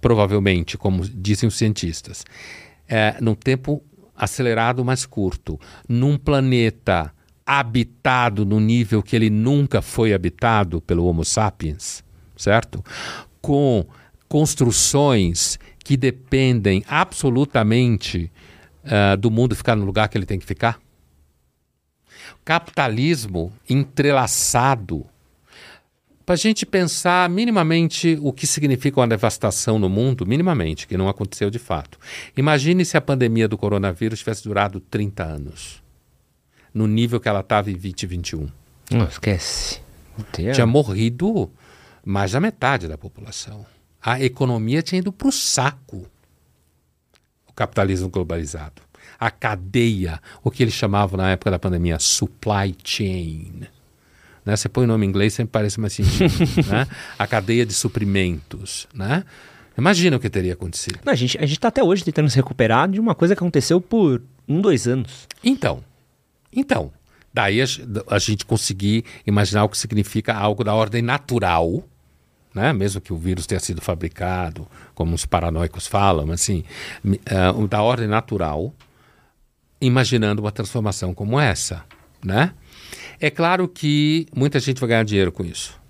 provavelmente, 0.00 0.78
como 0.78 1.02
dizem 1.06 1.48
os 1.48 1.56
cientistas, 1.56 2.24
é, 2.88 3.16
num 3.20 3.34
tempo 3.34 3.82
acelerado 4.14 4.84
mais 4.84 5.04
curto, 5.04 5.58
num 5.88 6.16
planeta 6.16 7.12
habitado 7.44 8.46
no 8.46 8.60
nível 8.60 9.02
que 9.02 9.16
ele 9.16 9.28
nunca 9.30 9.82
foi 9.82 10.14
habitado 10.14 10.80
pelo 10.80 11.06
Homo 11.06 11.24
sapiens, 11.24 12.04
certo? 12.42 12.84
Com 13.40 13.86
construções 14.28 15.58
que 15.84 15.96
dependem 15.96 16.84
absolutamente 16.88 18.30
uh, 18.84 19.16
do 19.16 19.30
mundo 19.30 19.54
ficar 19.54 19.76
no 19.76 19.84
lugar 19.84 20.08
que 20.08 20.16
ele 20.16 20.26
tem 20.26 20.38
que 20.38 20.46
ficar. 20.46 20.80
Capitalismo 22.44 23.52
entrelaçado. 23.68 25.06
Para 26.24 26.34
a 26.34 26.38
gente 26.38 26.64
pensar 26.64 27.28
minimamente 27.28 28.16
o 28.22 28.32
que 28.32 28.46
significa 28.46 29.00
uma 29.00 29.08
devastação 29.08 29.78
no 29.78 29.88
mundo, 29.88 30.24
minimamente, 30.24 30.86
que 30.86 30.96
não 30.96 31.08
aconteceu 31.08 31.50
de 31.50 31.58
fato. 31.58 31.98
Imagine 32.36 32.84
se 32.84 32.96
a 32.96 33.00
pandemia 33.00 33.48
do 33.48 33.58
coronavírus 33.58 34.20
tivesse 34.20 34.44
durado 34.44 34.80
30 34.80 35.24
anos 35.24 35.82
no 36.72 36.86
nível 36.86 37.20
que 37.20 37.28
ela 37.28 37.40
estava 37.40 37.70
em 37.70 37.74
2021. 37.74 38.48
Não 38.90 39.06
esquece. 39.06 39.80
Tinha 40.54 40.66
morrido 40.66 41.50
mais 42.04 42.32
da 42.32 42.40
metade 42.40 42.88
da 42.88 42.98
população. 42.98 43.64
A 44.00 44.20
economia 44.20 44.82
tinha 44.82 44.98
ido 44.98 45.12
para 45.12 45.28
o 45.28 45.32
saco. 45.32 46.06
O 47.46 47.52
capitalismo 47.52 48.08
globalizado. 48.08 48.82
A 49.18 49.30
cadeia, 49.30 50.20
o 50.42 50.50
que 50.50 50.62
eles 50.62 50.74
chamavam 50.74 51.16
na 51.16 51.30
época 51.30 51.50
da 51.50 51.58
pandemia, 51.58 51.98
supply 51.98 52.74
chain. 52.82 53.62
Né? 54.44 54.56
Você 54.56 54.68
põe 54.68 54.84
o 54.84 54.88
nome 54.88 55.06
em 55.06 55.08
inglês, 55.08 55.34
sempre 55.34 55.52
parece 55.52 55.78
mais 55.78 55.92
sentido. 55.92 56.32
né? 56.68 56.88
A 57.16 57.26
cadeia 57.26 57.64
de 57.64 57.72
suprimentos. 57.72 58.88
Né? 58.92 59.24
Imagina 59.78 60.16
o 60.16 60.20
que 60.20 60.28
teria 60.28 60.54
acontecido. 60.54 60.98
Não, 61.04 61.12
a 61.12 61.16
gente 61.16 61.38
a 61.38 61.44
está 61.44 61.68
até 61.68 61.84
hoje 61.84 62.04
tentando 62.04 62.28
se 62.28 62.36
recuperar 62.36 62.88
de 62.88 62.98
uma 62.98 63.14
coisa 63.14 63.36
que 63.36 63.38
aconteceu 63.38 63.80
por 63.80 64.20
um, 64.48 64.60
dois 64.60 64.88
anos. 64.88 65.28
Então, 65.44 65.84
então, 66.52 66.92
Daí 67.32 67.62
a, 67.62 67.64
a, 68.08 68.18
gente 68.18 68.44
conseguir 68.44 69.04
imaginar 69.26 69.64
o 69.64 69.68
que 69.68 69.78
significa 69.78 70.34
algo 70.34 70.62
da 70.62 70.74
ordem 70.74 71.00
natural, 71.00 71.82
né? 72.54 72.72
mesmo 72.72 73.00
que 73.00 73.12
o 73.12 73.16
vírus 73.16 73.46
tenha 73.46 73.60
sido 73.60 73.80
fabricado, 73.80 74.66
como 74.94 75.14
os 75.14 75.26
paranoicos 75.26 75.86
falam, 75.86 76.30
assim, 76.30 76.64
uh, 77.04 77.66
da 77.66 77.82
ordem 77.82 78.06
natural, 78.06 78.72
imaginando 79.80 80.42
uma 80.42 80.52
transformação 80.52 81.14
como 81.14 81.38
essa. 81.40 81.84
Né? 82.24 82.52
É 83.20 83.30
claro 83.30 83.68
que 83.68 84.26
muita 84.34 84.60
gente 84.60 84.80
vai 84.80 84.88
ganhar 84.88 85.04
dinheiro 85.04 85.32
com 85.32 85.44
isso. 85.44 85.80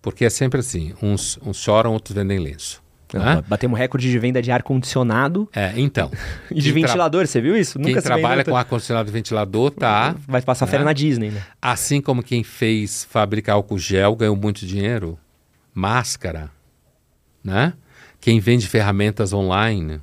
Porque 0.00 0.24
é 0.24 0.30
sempre 0.30 0.60
assim: 0.60 0.92
uns, 1.00 1.38
uns 1.40 1.58
choram, 1.58 1.92
outros 1.92 2.14
vendem 2.14 2.38
lenço. 2.38 2.81
Né? 3.18 3.42
Batemos 3.46 3.78
recorde 3.78 4.10
de 4.10 4.18
venda 4.18 4.40
de 4.40 4.50
ar-condicionado. 4.50 5.48
É, 5.54 5.72
então. 5.76 6.10
e 6.50 6.60
de 6.60 6.72
ventilador, 6.72 7.26
você 7.26 7.40
viu 7.40 7.56
isso? 7.56 7.78
Nunca 7.78 7.94
quem 7.94 8.02
trabalha 8.02 8.44
com 8.44 8.56
ar-condicionado 8.56 9.08
e 9.08 9.12
ventilador 9.12 9.70
tá. 9.70 10.14
Vai 10.26 10.42
passar 10.42 10.66
né? 10.66 10.70
férias 10.70 10.86
na 10.86 10.92
Disney, 10.92 11.30
né? 11.30 11.42
Assim 11.60 12.00
como 12.00 12.22
quem 12.22 12.42
fez 12.42 13.04
fabricar 13.04 13.56
álcool 13.56 13.78
gel 13.78 14.16
ganhou 14.16 14.36
muito 14.36 14.66
dinheiro. 14.66 15.18
Máscara. 15.74 16.50
Né? 17.42 17.72
Quem 18.20 18.40
vende 18.40 18.66
ferramentas 18.66 19.32
online. 19.32 20.00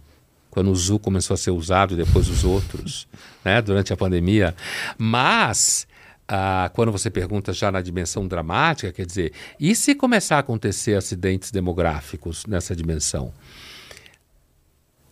Quando 0.49 0.71
o 0.71 0.75
Zoom 0.75 0.97
começou 0.97 1.35
a 1.35 1.37
ser 1.37 1.51
usado 1.51 1.93
e 1.93 1.97
depois 1.97 2.27
os 2.27 2.43
outros, 2.43 3.07
né? 3.45 3.61
Durante 3.61 3.93
a 3.93 3.97
pandemia. 3.97 4.55
Mas 4.97 5.87
ah, 6.31 6.69
quando 6.75 6.91
você 6.91 7.09
pergunta 7.09 7.51
já 7.51 7.71
na 7.71 7.81
dimensão 7.81 8.27
dramática, 8.27 8.93
quer 8.93 9.05
dizer, 9.05 9.33
e 9.59 9.75
se 9.75 9.95
começar 9.95 10.35
a 10.35 10.39
acontecer 10.39 10.95
acidentes 10.95 11.49
demográficos 11.49 12.45
nessa 12.45 12.75
dimensão? 12.75 13.33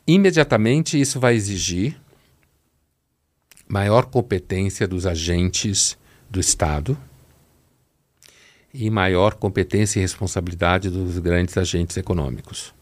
Imediatamente 0.06 1.00
isso 1.02 1.20
vai 1.20 1.34
exigir 1.34 2.00
maior 3.68 4.06
competência 4.06 4.88
dos 4.88 5.08
agentes 5.08 5.98
do 6.30 6.40
Estado 6.40 6.96
e 8.72 8.88
maior 8.92 9.34
competência 9.34 10.00
e 10.00 10.04
responsabilidade 10.04 10.92
dos 10.92 11.18
grandes 11.18 11.58
agentes 11.58 11.98
econômicos. 11.98 12.76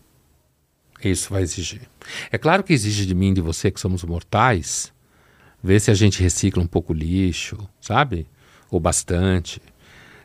Isso 1.01 1.29
vai 1.31 1.41
exigir. 1.41 1.83
É 2.29 2.37
claro 2.37 2.63
que 2.63 2.73
exige 2.73 3.05
de 3.05 3.15
mim 3.15 3.33
de 3.33 3.39
você, 3.39 3.71
que 3.71 3.79
somos 3.79 4.03
mortais, 4.03 4.91
ver 5.65 5.79
se 5.79 5.89
a 5.89 5.95
gente 5.95 6.21
recicla 6.21 6.61
um 6.61 6.67
pouco 6.67 6.93
lixo, 6.93 7.57
sabe? 7.81 8.27
Ou 8.69 8.79
bastante. 8.79 9.59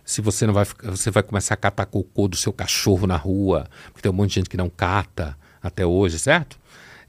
Se 0.04 0.20
você 0.20 0.46
não 0.46 0.52
vai, 0.52 0.66
você 0.82 1.10
vai 1.10 1.22
começar 1.22 1.54
a 1.54 1.56
catar 1.56 1.86
cocô 1.86 2.28
do 2.28 2.36
seu 2.36 2.52
cachorro 2.52 3.06
na 3.06 3.16
rua, 3.16 3.66
porque 3.86 4.02
tem 4.02 4.10
um 4.10 4.14
monte 4.14 4.30
de 4.30 4.34
gente 4.36 4.50
que 4.50 4.56
não 4.56 4.68
cata 4.68 5.36
até 5.62 5.86
hoje, 5.86 6.18
certo? 6.18 6.58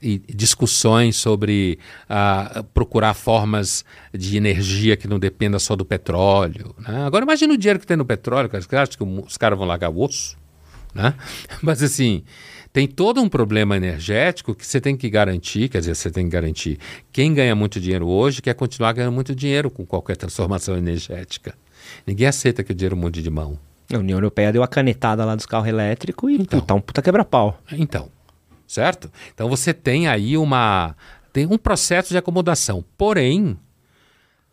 E 0.00 0.18
discussões 0.34 1.16
sobre 1.16 1.78
uh, 2.08 2.64
procurar 2.74 3.12
formas 3.12 3.84
de 4.14 4.36
energia 4.36 4.96
que 4.96 5.06
não 5.06 5.18
dependa 5.18 5.58
só 5.58 5.76
do 5.76 5.84
petróleo. 5.84 6.74
Né? 6.78 7.04
Agora 7.04 7.24
imagine 7.24 7.52
o 7.52 7.58
dinheiro 7.58 7.78
que 7.78 7.86
tem 7.86 7.96
no 7.96 8.04
petróleo, 8.04 8.48
cara. 8.48 8.62
Você 8.62 8.96
que 8.96 9.04
os 9.04 9.36
caras 9.36 9.58
vão 9.58 9.66
largar 9.66 9.90
o 9.90 10.00
osso? 10.00 10.36
Né? 10.94 11.14
Mas 11.62 11.82
assim, 11.82 12.24
tem 12.72 12.86
todo 12.88 13.20
um 13.20 13.28
problema 13.28 13.76
energético 13.76 14.54
que 14.54 14.66
você 14.66 14.80
tem 14.80 14.96
que 14.96 15.10
garantir, 15.10 15.68
quer 15.68 15.80
dizer, 15.80 15.94
você 15.94 16.10
tem 16.10 16.24
que 16.24 16.30
garantir. 16.30 16.78
Quem 17.12 17.34
ganha 17.34 17.54
muito 17.54 17.78
dinheiro 17.78 18.08
hoje 18.08 18.40
quer 18.40 18.54
continuar 18.54 18.94
ganhando 18.94 19.12
muito 19.12 19.34
dinheiro 19.34 19.70
com 19.70 19.84
qualquer 19.84 20.16
transformação 20.16 20.76
energética. 20.76 21.54
Ninguém 22.06 22.26
aceita 22.26 22.64
que 22.64 22.72
o 22.72 22.74
dinheiro 22.74 22.96
mude 22.96 23.22
de 23.22 23.28
mão. 23.28 23.58
A 23.92 23.98
União 23.98 24.16
Europeia 24.16 24.52
deu 24.52 24.62
a 24.62 24.68
canetada 24.68 25.22
lá 25.22 25.36
dos 25.36 25.44
carros 25.44 25.68
elétricos 25.68 26.30
e 26.30 26.36
então, 26.36 26.60
puta, 26.60 26.74
um 26.74 26.80
puta 26.80 27.02
quebra-pau. 27.02 27.60
Então, 27.72 28.08
certo? 28.66 29.12
Então 29.34 29.50
você 29.50 29.74
tem 29.74 30.08
aí 30.08 30.38
uma 30.38 30.96
tem 31.30 31.46
um 31.46 31.58
processo 31.58 32.10
de 32.10 32.18
acomodação. 32.18 32.82
Porém, 32.96 33.58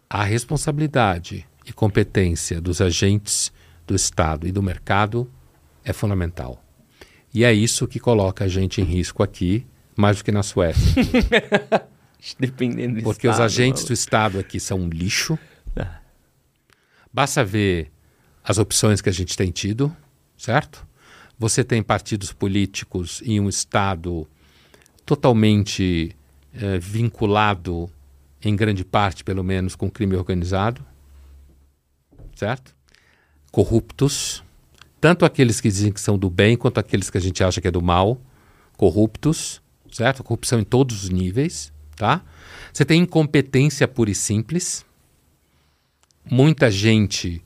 a 0.10 0.24
responsabilidade 0.24 1.46
e 1.66 1.72
competência 1.72 2.60
dos 2.60 2.82
agentes 2.82 3.52
do 3.88 3.96
Estado 3.96 4.46
e 4.46 4.52
do 4.52 4.62
mercado 4.62 5.30
é 5.86 5.94
fundamental. 5.94 6.62
E 7.34 7.44
é 7.44 7.54
isso 7.54 7.88
que 7.88 8.00
coloca 8.00 8.46
a 8.46 8.48
gente 8.48 8.82
em 8.82 8.84
risco 8.84 9.22
aqui, 9.22 9.66
mais 9.96 10.18
do 10.18 10.24
que 10.24 10.32
na 10.32 10.44
Suécia. 10.44 11.04
Dependendo 12.38 12.96
do 12.96 13.04
Porque 13.04 13.28
estado, 13.28 13.40
os 13.40 13.46
agentes 13.46 13.84
do 13.84 13.94
Estado 13.94 14.40
aqui 14.40 14.60
são 14.60 14.80
um 14.80 14.90
lixo. 14.90 15.38
Ah. 15.76 16.00
Basta 17.14 17.44
ver 17.44 17.92
as 18.44 18.58
opções 18.58 19.00
que 19.00 19.10
a 19.10 19.12
gente 19.14 19.38
tem 19.38 19.52
tido, 19.52 19.96
certo? 20.38 20.86
Você 21.38 21.64
tem 21.64 21.82
partidos 21.82 22.34
políticos 22.34 23.22
em 23.24 23.40
um 23.40 23.48
Estado 23.48 24.28
totalmente 25.06 26.16
eh, 26.54 26.78
vinculado, 26.80 27.90
em 28.44 28.56
grande 28.56 28.84
parte, 28.84 29.24
pelo 29.24 29.44
menos, 29.44 29.76
com 29.76 29.90
crime 29.90 30.16
organizado, 30.16 30.86
certo? 32.36 32.76
Corruptos 33.52 34.44
tanto 35.00 35.26
aqueles 35.26 35.62
que 35.62 35.70
dizem 35.70 35.92
que 35.92 36.02
são 36.02 36.18
do 36.18 36.30
bem 36.30 36.58
quanto 36.58 36.80
aqueles 36.80 37.10
que 37.10 37.18
a 37.18 37.22
gente 37.22 37.44
acha 37.44 37.62
que 37.62 37.68
é 37.68 37.72
do 37.72 37.82
mal, 37.82 38.20
corruptos, 38.78 39.62
certo? 39.92 40.24
Corrupção 40.24 40.60
em 40.60 40.64
todos 40.64 41.04
os 41.04 41.10
níveis, 41.10 41.72
tá? 41.96 42.22
Você 42.74 42.86
tem 42.86 43.02
incompetência 43.02 43.88
pura 43.88 44.12
e 44.12 44.16
simples, 44.16 44.86
muita 46.30 46.70
gente 46.70 47.44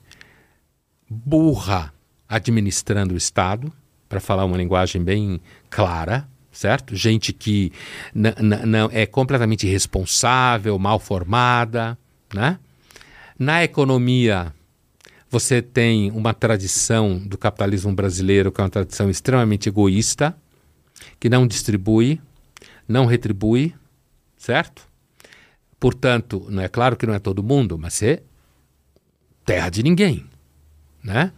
burra 1.08 1.92
administrando 2.28 3.14
o 3.14 3.16
Estado, 3.16 3.72
para 4.08 4.20
falar 4.20 4.44
uma 4.44 4.56
linguagem 4.56 5.02
bem 5.02 5.40
clara, 5.68 6.28
certo? 6.52 6.94
Gente 6.94 7.32
que 7.32 7.72
não 8.14 8.88
é 8.92 9.06
completamente 9.06 9.66
irresponsável, 9.66 10.78
mal 10.78 11.00
formada, 11.00 11.98
né? 12.32 12.58
Na 13.36 13.64
economia, 13.64 14.54
você 15.34 15.60
tem 15.60 16.12
uma 16.12 16.32
tradição 16.32 17.18
do 17.18 17.36
capitalismo 17.36 17.92
brasileiro 17.92 18.52
que 18.52 18.60
é 18.60 18.64
uma 18.64 18.70
tradição 18.70 19.10
extremamente 19.10 19.68
egoísta, 19.68 20.32
que 21.18 21.28
não 21.28 21.44
distribui, 21.44 22.20
não 22.86 23.04
retribui, 23.04 23.74
certo? 24.36 24.86
Portanto, 25.80 26.46
não 26.48 26.62
é 26.62 26.68
claro 26.68 26.96
que 26.96 27.04
não 27.04 27.14
é 27.14 27.18
todo 27.18 27.42
mundo, 27.42 27.76
mas 27.76 28.00
é 28.00 28.22
terra 29.44 29.70
de 29.70 29.82
ninguém, 29.82 30.24
né? 31.02 31.32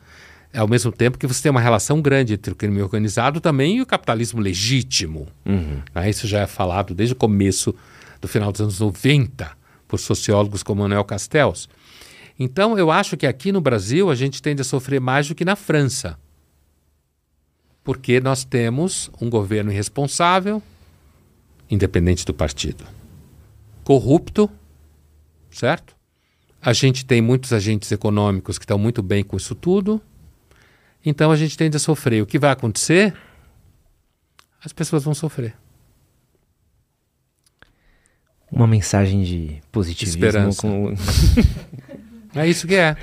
Ao 0.55 0.69
mesmo 0.69 0.93
tempo 0.93 1.17
que 1.17 1.27
você 1.27 1.45
tem 1.45 1.51
uma 1.51 1.61
relação 1.61 2.03
grande 2.03 2.35
entre 2.35 2.53
o 2.53 2.55
crime 2.55 2.83
organizado 2.83 3.41
também 3.41 3.79
e 3.79 3.81
o 3.81 3.87
capitalismo 3.87 4.43
legítimo. 4.43 5.27
Uhum. 5.47 5.81
Né? 5.95 6.11
Isso 6.11 6.27
já 6.27 6.41
é 6.41 6.47
falado 6.47 6.95
desde 6.95 7.15
o 7.15 7.17
começo 7.17 7.75
do 8.21 8.29
final 8.29 8.53
dos 8.53 8.61
anos 8.61 8.79
90 8.79 9.51
por 9.89 9.99
sociólogos 9.99 10.63
como 10.63 10.83
Manuel 10.83 11.05
Castells. 11.05 11.67
Então, 12.39 12.79
eu 12.79 12.91
acho 12.91 13.17
que 13.17 13.27
aqui 13.27 13.51
no 13.51 13.61
Brasil 13.61 14.11
a 14.11 14.15
gente 14.15 14.43
tende 14.43 14.61
a 14.61 14.65
sofrer 14.65 15.01
mais 15.01 15.29
do 15.29 15.35
que 15.35 15.45
na 15.45 15.57
França. 15.57 16.19
Porque 17.83 18.21
nós 18.21 18.45
temos 18.45 19.11
um 19.21 19.31
governo 19.31 19.73
irresponsável, 19.73 20.63
independente 21.71 22.25
do 22.27 22.35
partido, 22.35 22.85
corrupto, 23.85 24.51
certo? 25.51 25.97
A 26.61 26.73
gente 26.73 27.07
tem 27.07 27.23
muitos 27.23 27.53
agentes 27.53 27.93
econômicos 27.93 28.59
que 28.59 28.65
estão 28.65 28.77
muito 28.77 29.03
bem 29.03 29.23
com 29.23 29.37
isso 29.37 29.55
tudo. 29.55 30.03
Então 31.05 31.31
a 31.31 31.37
gente 31.37 31.57
tende 31.57 31.77
a 31.77 31.81
sofrer. 31.81 32.21
O 32.21 32.27
que 32.27 32.41
vai 32.41 32.51
acontecer? 32.51 33.15
As 34.65 34.73
pessoas 34.73 35.05
vão 35.05 35.15
sofrer. 35.15 35.55
Uma 38.51 38.67
mensagem 38.67 39.23
de 39.23 39.63
positivismo. 39.71 40.25
Esperança. 40.25 40.63
Com... 40.63 40.95
É 42.37 42.47
isso 42.47 42.67
que 42.67 42.75
é. 42.75 42.97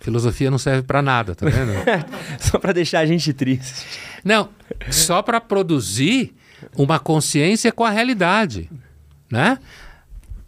Filosofia 0.00 0.50
não 0.50 0.58
serve 0.58 0.82
para 0.82 1.02
nada, 1.02 1.34
tá 1.34 1.46
vendo? 1.46 1.72
só 2.40 2.58
para 2.58 2.72
deixar 2.72 3.00
a 3.00 3.06
gente 3.06 3.32
triste. 3.32 3.86
Não, 4.24 4.48
só 4.90 5.22
para 5.22 5.40
produzir 5.40 6.34
uma 6.76 6.98
consciência 6.98 7.70
com 7.70 7.84
a 7.84 7.90
realidade, 7.90 8.70
né? 9.30 9.58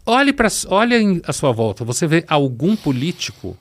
Olhe 0.05 0.33
para, 0.33 0.47
olhe 0.67 1.21
à 1.25 1.31
sua 1.31 1.51
volta. 1.51 1.85
Você 1.85 2.05
vê 2.05 2.25
algum 2.27 2.75
político 2.75 3.57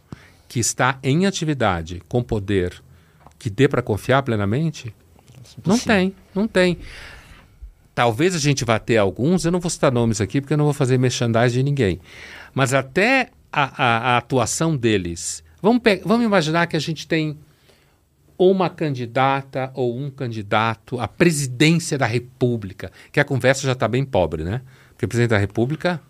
que 0.49 0.59
está 0.59 0.99
em 1.03 1.25
atividade 1.25 2.03
com 2.09 2.23
poder 2.23 2.83
que 3.39 3.49
dê 3.49 3.69
para 3.69 3.83
confiar 3.83 4.23
plenamente? 4.23 4.95
Não 5.65 5.79
tem, 5.79 6.15
não 6.35 6.49
tem. 6.49 6.79
Talvez 7.95 8.35
a 8.35 8.39
gente 8.39 8.65
vá 8.65 8.79
ter 8.79 8.97
alguns, 8.97 9.45
eu 9.45 9.53
não 9.53 9.61
vou 9.61 9.71
citar 9.71 9.93
nomes 9.93 10.21
aqui 10.21 10.41
porque 10.41 10.55
eu 10.55 10.59
não 10.59 10.65
vou 10.65 10.75
fazer 10.75 10.99
merchandising 10.99 11.59
de 11.59 11.63
ninguém. 11.63 12.01
Mas 12.55 12.73
até 12.73 13.31
a, 13.53 13.85
a, 13.85 14.15
a 14.15 14.17
atuação 14.17 14.77
deles. 14.77 15.45
Vamos, 15.61 15.83
vamos 16.05 16.25
imaginar 16.25 16.67
que 16.67 16.77
a 16.77 16.81
gente 16.81 17.07
tem 17.07 17.39
uma 18.39 18.69
candidata 18.69 19.71
ou 19.75 19.97
um 19.97 20.11
candidato 20.11 20.99
à 20.99 21.07
presidência 21.07 21.97
da 21.97 22.07
República, 22.07 22.91
que 23.13 23.21
a 23.21 23.25
conversa 23.25 23.67
já 23.67 23.73
está 23.73 23.87
bem 23.87 24.05
pobre, 24.05 24.43
né? 24.43 24.63
Porque 24.89 25.07
presidente 25.07 25.31
da 25.31 25.39
República. 25.39 26.01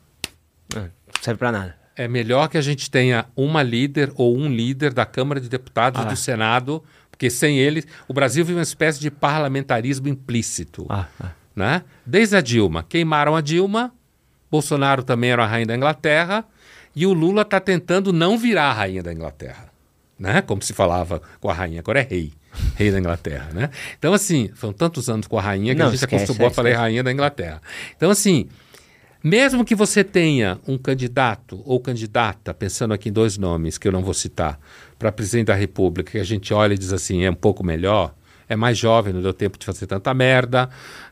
Não 0.74 0.89
serve 1.20 1.39
para 1.39 1.52
nada. 1.52 1.77
É 1.94 2.09
melhor 2.09 2.48
que 2.48 2.56
a 2.56 2.62
gente 2.62 2.90
tenha 2.90 3.27
uma 3.36 3.62
líder 3.62 4.10
ou 4.16 4.36
um 4.36 4.48
líder 4.48 4.94
da 4.94 5.05
Câmara 5.05 5.40
de 5.40 5.48
Deputados 5.48 6.01
ah. 6.01 6.05
do 6.05 6.16
Senado, 6.16 6.82
porque 7.10 7.28
sem 7.28 7.59
eles, 7.59 7.86
o 8.09 8.14
Brasil 8.14 8.44
vive 8.44 8.59
uma 8.59 8.62
espécie 8.62 8.98
de 8.98 9.10
parlamentarismo 9.10 10.09
implícito. 10.09 10.86
Ah, 10.89 11.06
ah. 11.20 11.31
Né? 11.55 11.82
Desde 12.06 12.35
a 12.35 12.40
Dilma. 12.40 12.82
Queimaram 12.82 13.36
a 13.36 13.43
Dilma, 13.43 13.93
Bolsonaro 14.51 15.02
também 15.02 15.31
era 15.31 15.44
a 15.44 15.47
rainha 15.47 15.66
da 15.66 15.77
Inglaterra, 15.77 16.44
E 16.94 17.06
o 17.06 17.12
Lula 17.12 17.43
está 17.43 17.59
tentando 17.59 18.12
não 18.12 18.36
virar 18.36 18.70
a 18.70 18.73
rainha 18.73 19.02
da 19.02 19.12
Inglaterra, 19.12 19.70
né? 20.19 20.43
Como 20.43 20.62
se 20.62 20.73
falava 20.73 21.23
com 21.40 21.48
a 21.48 21.55
rainha, 21.55 21.81
agora 21.81 22.01
é 22.01 22.02
rei, 22.02 22.32
rei 22.77 22.90
da 22.90 22.98
Inglaterra, 22.98 23.51
né? 23.52 23.70
Então 23.98 24.12
assim, 24.12 24.51
são 24.55 24.73
tantos 24.73 25.09
anos 25.09 25.27
com 25.27 25.39
a 25.39 25.43
rainha 25.43 25.74
que 25.74 25.78
Não, 25.78 25.86
a 25.86 25.90
gente 25.90 26.01
esquece, 26.01 26.24
acostumou 26.24 26.48
é, 26.48 26.51
a 26.51 26.55
falar 26.55 26.77
rainha 26.77 27.02
da 27.02 27.10
Inglaterra. 27.12 27.60
Então 27.97 28.10
assim, 28.10 28.48
mesmo 29.23 29.64
que 29.64 29.74
você 29.74 30.02
tenha 30.02 30.59
um 30.66 30.77
candidato 30.77 31.62
ou 31.64 31.78
candidata, 31.78 32.52
pensando 32.52 32.93
aqui 32.93 33.09
em 33.09 33.12
dois 33.12 33.39
nomes 33.39 33.78
que 33.78 33.86
eu 33.86 33.93
não 33.93 34.02
vou 34.02 34.14
citar, 34.14 34.59
para 34.98 35.12
presidente 35.12 35.47
da 35.47 35.55
República, 35.55 36.12
que 36.12 36.19
a 36.19 36.24
gente 36.24 36.52
olha 36.52 36.74
e 36.74 36.78
diz 36.78 36.93
assim, 36.93 37.24
é 37.24 37.31
um 37.31 37.35
pouco 37.35 37.64
melhor, 37.64 38.14
é 38.48 38.56
mais 38.56 38.77
jovem, 38.77 39.12
não 39.12 39.23
deu 39.23 39.32
tempo 39.32 39.59
de 39.59 39.64
fazer 39.64 39.86
tanta 39.86 40.12
merda, 40.12 40.69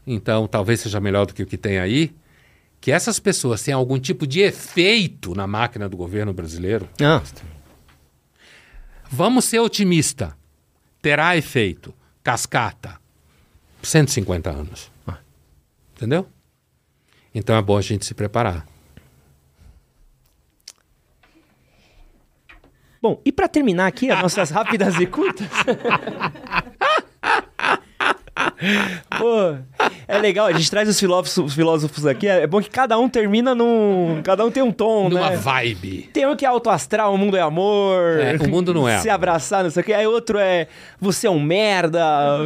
então 0.06 0.46
talvez 0.46 0.80
seja 0.80 1.00
melhor 1.00 1.24
do 1.24 1.34
que 1.34 1.42
o 1.42 1.46
que 1.46 1.56
tem 1.56 1.78
aí, 1.78 2.12
que 2.80 2.90
essas 2.90 3.20
pessoas 3.20 3.62
tenham 3.62 3.78
algum 3.78 3.98
tipo 3.98 4.26
de 4.26 4.40
efeito 4.40 5.34
na 5.34 5.46
máquina 5.46 5.88
do 5.88 5.96
governo 5.96 6.32
brasileiro, 6.32 6.88
Ah, 7.02 7.22
vamos 9.10 9.44
ser 9.44 9.58
otimista, 9.58 10.36
terá 11.02 11.36
efeito, 11.36 11.92
cascata, 12.22 12.98
150 13.82 14.50
anos. 14.50 14.90
Entendeu? 15.94 16.26
Então 17.34 17.54
é 17.54 17.60
bom 17.60 17.76
a 17.76 17.82
gente 17.82 18.06
se 18.06 18.14
preparar. 18.14 18.66
Bom, 23.02 23.20
e 23.24 23.30
para 23.32 23.48
terminar 23.48 23.86
aqui 23.86 24.10
as 24.10 24.20
nossas 24.22 24.48
rápidas 24.50 24.96
e 24.96 25.06
curtas. 25.06 25.48
Pô, 29.18 29.54
é 30.06 30.18
legal, 30.18 30.46
a 30.46 30.52
gente 30.52 30.70
traz 30.70 30.88
os 30.88 30.98
filósofos, 30.98 31.38
os 31.46 31.54
filósofos 31.54 32.06
aqui, 32.06 32.26
é 32.28 32.46
bom 32.46 32.60
que 32.60 32.70
cada 32.70 32.98
um 32.98 33.08
termina 33.08 33.54
num. 33.54 34.20
Cada 34.22 34.44
um 34.44 34.50
tem 34.50 34.62
um 34.62 34.70
tom, 34.72 35.08
Numa 35.08 35.30
né? 35.30 35.36
vibe. 35.36 36.10
Tem 36.12 36.26
um 36.26 36.36
que 36.36 36.44
é 36.44 36.48
alto 36.48 36.68
astral, 36.70 37.14
o 37.14 37.18
mundo 37.18 37.36
é 37.36 37.40
amor. 37.40 38.20
É, 38.20 38.36
o 38.36 38.48
mundo 38.48 38.72
não 38.74 38.88
é 38.88 38.98
Se 39.00 39.08
abraçar, 39.08 39.62
não 39.64 39.70
sei 39.70 39.82
o 39.82 39.84
que. 39.86 39.92
Aí 39.92 40.06
outro 40.06 40.38
é 40.38 40.66
você 41.00 41.26
é 41.26 41.30
um 41.30 41.40
merda 41.40 42.00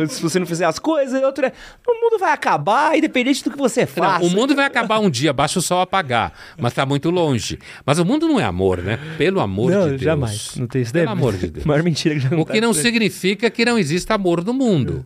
se 0.09 0.23
você 0.23 0.39
não 0.39 0.47
fizer 0.47 0.65
as 0.67 0.79
coisas. 0.79 1.21
E 1.21 1.25
outro 1.25 1.47
é 1.47 1.53
o 1.87 2.01
mundo 2.01 2.19
vai 2.19 2.33
acabar, 2.33 2.97
independente 2.97 3.43
do 3.43 3.51
que 3.51 3.59
você 3.59 3.81
Não, 3.81 3.87
faça. 3.89 4.25
o 4.25 4.31
mundo 4.31 4.55
vai 4.55 4.67
acabar 4.67 4.99
um 5.01 5.11
dia, 5.11 5.33
basta 5.33 5.59
o 5.59 5.63
sol 5.63 5.81
apagar, 5.81 6.33
mas 6.59 6.73
está 6.73 6.87
muito 6.87 7.11
longe. 7.11 7.59
Mas 7.85 7.99
o 7.99 8.05
mundo 8.05 8.29
não 8.29 8.39
é 8.39 8.45
amor, 8.45 8.79
né? 8.83 8.99
Pelo 9.19 9.41
amor 9.41 9.71
Não, 9.71 9.83
de 9.85 9.89
Deus. 9.91 10.03
jamais. 10.03 10.57
Não 10.57 10.67
tem 10.67 10.83
isso 10.83 10.93
Pelo 10.93 11.07
daí. 11.07 11.13
amor 11.13 11.37
de 11.37 11.49
Deus. 11.49 11.65
Maior 11.67 11.83
mentira 11.83 12.15
que 12.15 12.21
já 12.21 12.29
O 12.37 12.45
tá 12.45 12.53
que 12.53 12.61
não 12.61 12.71
por 12.73 12.77
aí. 12.79 12.83
significa 12.83 13.51
que 13.51 13.65
não 13.65 13.79
exista 13.79 14.15
amor 14.15 14.45
no 14.45 14.53
mundo. 14.55 15.05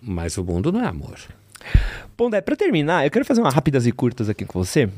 Mas 0.00 0.36
o 0.38 0.44
mundo 0.44 0.70
não 0.72 0.82
é 0.82 0.86
amor. 0.86 1.16
Bom, 2.16 2.30
Dé, 2.30 2.40
pra 2.40 2.54
terminar, 2.56 3.04
eu 3.04 3.10
quero 3.10 3.24
fazer 3.24 3.40
uma 3.40 3.50
rápidas 3.50 3.86
e 3.86 3.92
curtas 3.92 4.28
aqui 4.28 4.44
com 4.44 4.62
você. 4.64 4.88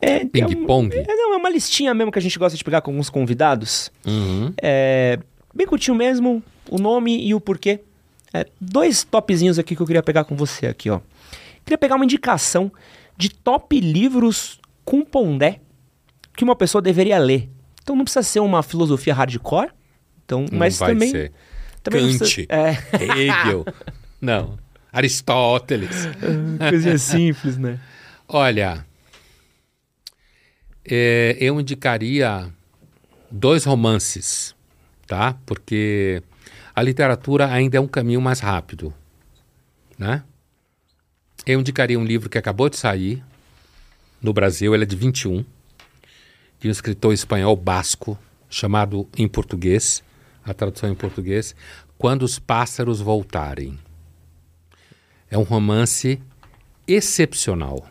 É, 0.00 0.18
um- 0.18 0.28
Ping-pong? 0.28 0.94
É, 0.96 1.06
não, 1.14 1.34
é 1.34 1.36
uma 1.36 1.50
listinha 1.50 1.92
mesmo 1.94 2.12
que 2.12 2.18
a 2.18 2.22
gente 2.22 2.38
gosta 2.38 2.56
de 2.56 2.62
pegar 2.62 2.80
com 2.82 2.90
alguns 2.90 3.10
convidados. 3.10 3.90
Uhum. 4.06 4.52
É, 4.62 5.18
bem 5.54 5.66
curtinho 5.66 5.96
mesmo, 5.96 6.42
o 6.70 6.78
nome 6.78 7.26
e 7.26 7.34
o 7.34 7.40
porquê. 7.40 7.80
É, 8.32 8.46
dois 8.60 9.02
topzinhos 9.04 9.58
aqui 9.58 9.74
que 9.74 9.80
eu 9.82 9.86
queria 9.86 10.02
pegar 10.02 10.24
com 10.24 10.36
você 10.36 10.66
aqui, 10.66 10.90
ó. 10.90 11.00
Queria 11.64 11.78
pegar 11.78 11.96
uma 11.96 12.04
indicação 12.04 12.70
de 13.16 13.28
top 13.30 13.78
livros 13.80 14.60
com 14.84 15.02
pondé 15.04 15.60
que 16.36 16.44
uma 16.44 16.54
pessoa 16.54 16.80
deveria 16.80 17.18
ler. 17.18 17.48
Então 17.82 17.96
não 17.96 18.04
precisa 18.04 18.22
ser 18.22 18.40
uma 18.40 18.62
filosofia 18.62 19.14
hardcore, 19.14 19.70
então, 20.24 20.44
mas 20.52 20.78
também, 20.78 21.10
ser. 21.10 21.32
também 21.82 22.02
Kant. 22.06 22.18
precisa, 22.18 22.46
é, 22.50 22.76
Hegel. 23.02 23.64
Não. 24.20 24.58
Aristóteles. 24.92 26.08
coisinha 26.58 26.98
simples, 26.98 27.56
né? 27.56 27.78
Olha, 28.28 28.84
é, 30.84 31.36
eu 31.40 31.60
indicaria 31.60 32.50
dois 33.30 33.64
romances, 33.64 34.54
tá? 35.06 35.36
Porque 35.44 36.22
a 36.74 36.82
literatura 36.82 37.52
ainda 37.52 37.76
é 37.76 37.80
um 37.80 37.88
caminho 37.88 38.20
mais 38.20 38.40
rápido, 38.40 38.92
né? 39.98 40.22
Eu 41.46 41.60
indicaria 41.60 41.98
um 41.98 42.04
livro 42.04 42.28
que 42.28 42.38
acabou 42.38 42.68
de 42.68 42.76
sair 42.76 43.22
no 44.20 44.32
Brasil, 44.32 44.74
ele 44.74 44.84
é 44.84 44.86
de 44.86 44.96
21, 44.96 45.44
de 46.60 46.68
um 46.68 46.70
escritor 46.70 47.12
espanhol 47.12 47.56
basco, 47.56 48.18
chamado 48.50 49.08
em 49.16 49.28
português, 49.28 50.02
a 50.44 50.52
tradução 50.52 50.90
em 50.90 50.94
português, 50.94 51.54
Quando 51.96 52.22
os 52.22 52.38
Pássaros 52.38 53.00
Voltarem. 53.00 53.78
É 55.30 55.36
um 55.36 55.42
romance 55.42 56.20
excepcional. 56.86 57.88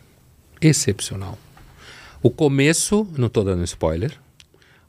Excepcional. 0.59 1.38
O 2.22 2.30
começo, 2.31 3.07
não 3.18 3.27
estou 3.27 3.43
dando 3.43 3.64
spoiler, 3.64 4.11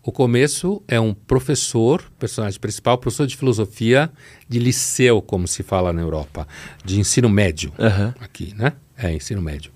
o 0.02 0.10
começo 0.10 0.82
é 0.88 0.98
um 0.98 1.12
professor, 1.12 2.02
personagem 2.18 2.58
principal, 2.58 2.96
professor 2.96 3.26
de 3.26 3.36
filosofia 3.36 4.10
de 4.48 4.58
liceu, 4.58 5.20
como 5.20 5.46
se 5.46 5.62
fala 5.62 5.92
na 5.92 6.00
Europa, 6.00 6.48
de 6.82 6.98
ensino 6.98 7.28
médio, 7.28 7.72
Aham. 7.78 8.14
aqui, 8.18 8.54
né? 8.56 8.72
É, 8.96 9.12
ensino 9.12 9.42
médio. 9.42 9.70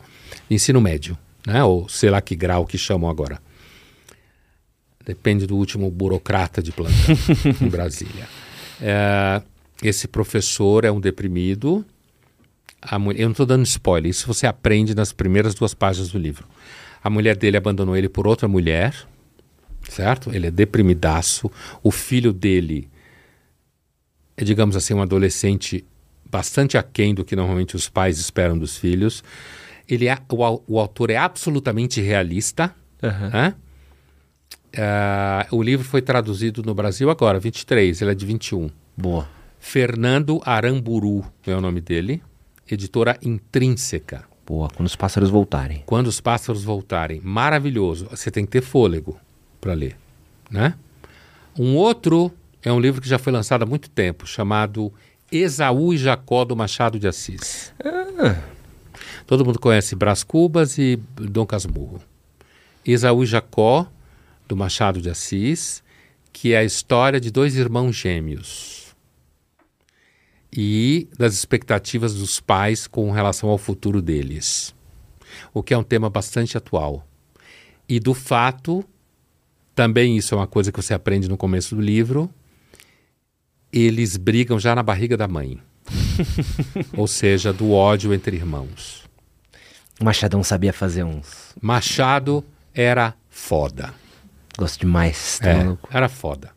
Ensino 0.50 0.80
médio, 0.80 1.18
né? 1.46 1.62
Ou 1.62 1.86
sei 1.88 2.08
lá 2.08 2.22
que 2.22 2.34
grau 2.34 2.64
que 2.64 2.78
chamam 2.78 3.10
agora. 3.10 3.38
Depende 5.04 5.46
do 5.46 5.56
último 5.56 5.90
burocrata 5.90 6.62
de 6.62 6.72
plantão 6.72 7.14
em 7.60 7.68
Brasília. 7.68 8.26
É, 8.80 9.42
esse 9.82 10.08
professor 10.08 10.84
é 10.84 10.90
um 10.90 11.00
deprimido. 11.00 11.84
A 12.82 12.98
mulher, 12.98 13.20
eu 13.20 13.26
não 13.26 13.30
estou 13.32 13.46
dando 13.46 13.64
spoiler, 13.64 14.10
isso 14.10 14.26
você 14.26 14.46
aprende 14.46 14.94
nas 14.94 15.12
primeiras 15.12 15.54
duas 15.54 15.72
páginas 15.72 16.10
do 16.10 16.18
livro. 16.18 16.46
A 17.02 17.08
mulher 17.08 17.36
dele 17.36 17.56
abandonou 17.56 17.96
ele 17.96 18.08
por 18.08 18.26
outra 18.26 18.48
mulher, 18.48 18.94
certo? 19.88 20.34
Ele 20.34 20.48
é 20.48 20.50
deprimidaço. 20.50 21.50
O 21.82 21.90
filho 21.90 22.32
dele 22.32 22.90
é, 24.36 24.44
digamos 24.44 24.76
assim, 24.76 24.94
um 24.94 25.02
adolescente 25.02 25.84
bastante 26.28 26.78
aquém 26.78 27.14
do 27.14 27.24
que 27.24 27.36
normalmente 27.36 27.76
os 27.76 27.88
pais 27.88 28.18
esperam 28.18 28.58
dos 28.58 28.76
filhos. 28.76 29.22
Ele 29.88 30.08
é, 30.08 30.16
o, 30.30 30.62
o 30.66 30.80
autor 30.80 31.10
é 31.10 31.16
absolutamente 31.16 32.00
realista. 32.00 32.74
Aham. 33.02 33.30
né? 33.30 33.54
Ah, 34.76 35.46
o 35.50 35.62
livro 35.62 35.84
foi 35.84 36.00
traduzido 36.00 36.62
no 36.62 36.74
Brasil 36.74 37.10
agora, 37.10 37.38
23, 37.38 38.00
ele 38.00 38.10
é 38.10 38.14
de 38.14 38.24
21. 38.24 38.70
Boa. 38.96 39.28
Fernando 39.58 40.40
Aramburu 40.44 41.24
é 41.46 41.54
o 41.54 41.60
nome 41.60 41.80
dele, 41.80 42.22
editora 42.74 43.18
Intrínseca. 43.22 44.24
Boa, 44.46 44.68
quando 44.68 44.86
os 44.86 44.96
pássaros 44.96 45.30
voltarem. 45.30 45.82
Quando 45.86 46.08
os 46.08 46.20
pássaros 46.20 46.64
voltarem, 46.64 47.20
maravilhoso. 47.20 48.08
Você 48.10 48.30
tem 48.30 48.44
que 48.44 48.50
ter 48.50 48.62
fôlego 48.62 49.18
para 49.60 49.72
ler, 49.72 49.96
né? 50.50 50.74
Um 51.58 51.76
outro 51.76 52.32
é 52.62 52.72
um 52.72 52.80
livro 52.80 53.00
que 53.00 53.08
já 53.08 53.18
foi 53.18 53.32
lançado 53.32 53.62
há 53.62 53.66
muito 53.66 53.88
tempo, 53.88 54.26
chamado 54.26 54.92
Esaú 55.30 55.92
e 55.94 55.98
Jacó 55.98 56.44
do 56.44 56.56
Machado 56.56 56.98
de 56.98 57.06
Assis. 57.06 57.72
Todo 59.26 59.44
mundo 59.44 59.58
conhece 59.58 59.94
Brás 59.94 60.24
Cubas 60.24 60.78
e 60.78 60.98
Dom 61.14 61.46
Casmurro. 61.46 62.00
Esaú 62.84 63.22
e 63.22 63.26
Jacó 63.26 63.86
do 64.48 64.56
Machado 64.56 65.00
de 65.00 65.08
Assis, 65.08 65.82
que 66.32 66.52
é 66.52 66.58
a 66.58 66.64
história 66.64 67.20
de 67.20 67.30
dois 67.30 67.54
irmãos 67.54 67.94
gêmeos 67.94 68.81
e 70.52 71.08
das 71.18 71.32
expectativas 71.34 72.14
dos 72.14 72.38
pais 72.38 72.86
com 72.86 73.10
relação 73.10 73.48
ao 73.48 73.56
futuro 73.56 74.02
deles, 74.02 74.74
o 75.54 75.62
que 75.62 75.72
é 75.72 75.78
um 75.78 75.82
tema 75.82 76.10
bastante 76.10 76.58
atual. 76.58 77.06
E 77.88 77.98
do 77.98 78.12
fato, 78.12 78.84
também 79.74 80.16
isso 80.16 80.34
é 80.34 80.38
uma 80.38 80.46
coisa 80.46 80.70
que 80.70 80.80
você 80.80 80.92
aprende 80.92 81.28
no 81.28 81.36
começo 81.36 81.74
do 81.74 81.80
livro, 81.80 82.28
eles 83.72 84.16
brigam 84.16 84.58
já 84.58 84.74
na 84.74 84.82
barriga 84.82 85.16
da 85.16 85.26
mãe. 85.26 85.58
Ou 86.96 87.06
seja, 87.06 87.52
do 87.52 87.72
ódio 87.72 88.12
entre 88.12 88.36
irmãos. 88.36 89.02
Machadão 90.00 90.42
sabia 90.44 90.72
fazer 90.72 91.04
uns. 91.04 91.54
Machado 91.60 92.44
era 92.74 93.14
foda. 93.30 93.94
Gosto 94.58 94.80
demais. 94.80 95.38
tá 95.38 95.50
É, 95.50 95.76
era 95.90 96.08
foda. 96.08 96.50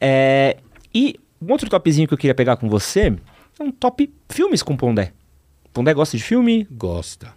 É, 0.00 0.56
e 0.94 1.18
um 1.46 1.50
outro 1.52 1.68
topzinho 1.68 2.06
que 2.08 2.14
eu 2.14 2.18
queria 2.18 2.34
pegar 2.34 2.56
com 2.56 2.68
você 2.68 3.14
é 3.58 3.62
um 3.62 3.70
top 3.70 4.12
filmes 4.28 4.62
com 4.62 4.76
Pondé. 4.76 5.12
Pondé 5.72 5.92
gosta 5.94 6.16
de 6.16 6.22
filme? 6.22 6.66
Gosta. 6.70 7.28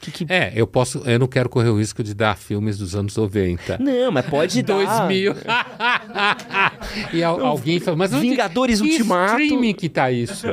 Que, 0.00 0.10
que... 0.10 0.26
É, 0.32 0.50
eu 0.56 0.66
posso, 0.66 1.02
eu 1.04 1.18
não 1.18 1.26
quero 1.26 1.46
correr 1.50 1.68
o 1.68 1.78
risco 1.78 2.02
de 2.02 2.14
dar 2.14 2.34
filmes 2.34 2.78
dos 2.78 2.94
anos 2.94 3.14
90. 3.14 3.76
Não, 3.78 4.10
mas 4.10 4.24
pode 4.24 4.62
dar. 4.64 4.74
2000. 5.06 5.34
e 7.12 7.22
al- 7.22 7.44
alguém 7.44 7.78
fala, 7.80 7.96
mas 7.98 8.10
onde, 8.12 8.30
Vingadores 8.30 8.80
que 8.80 8.90
Ultimato. 8.92 9.40
streaming 9.42 9.74
que 9.74 9.88
tá 9.90 10.10
isso? 10.10 10.46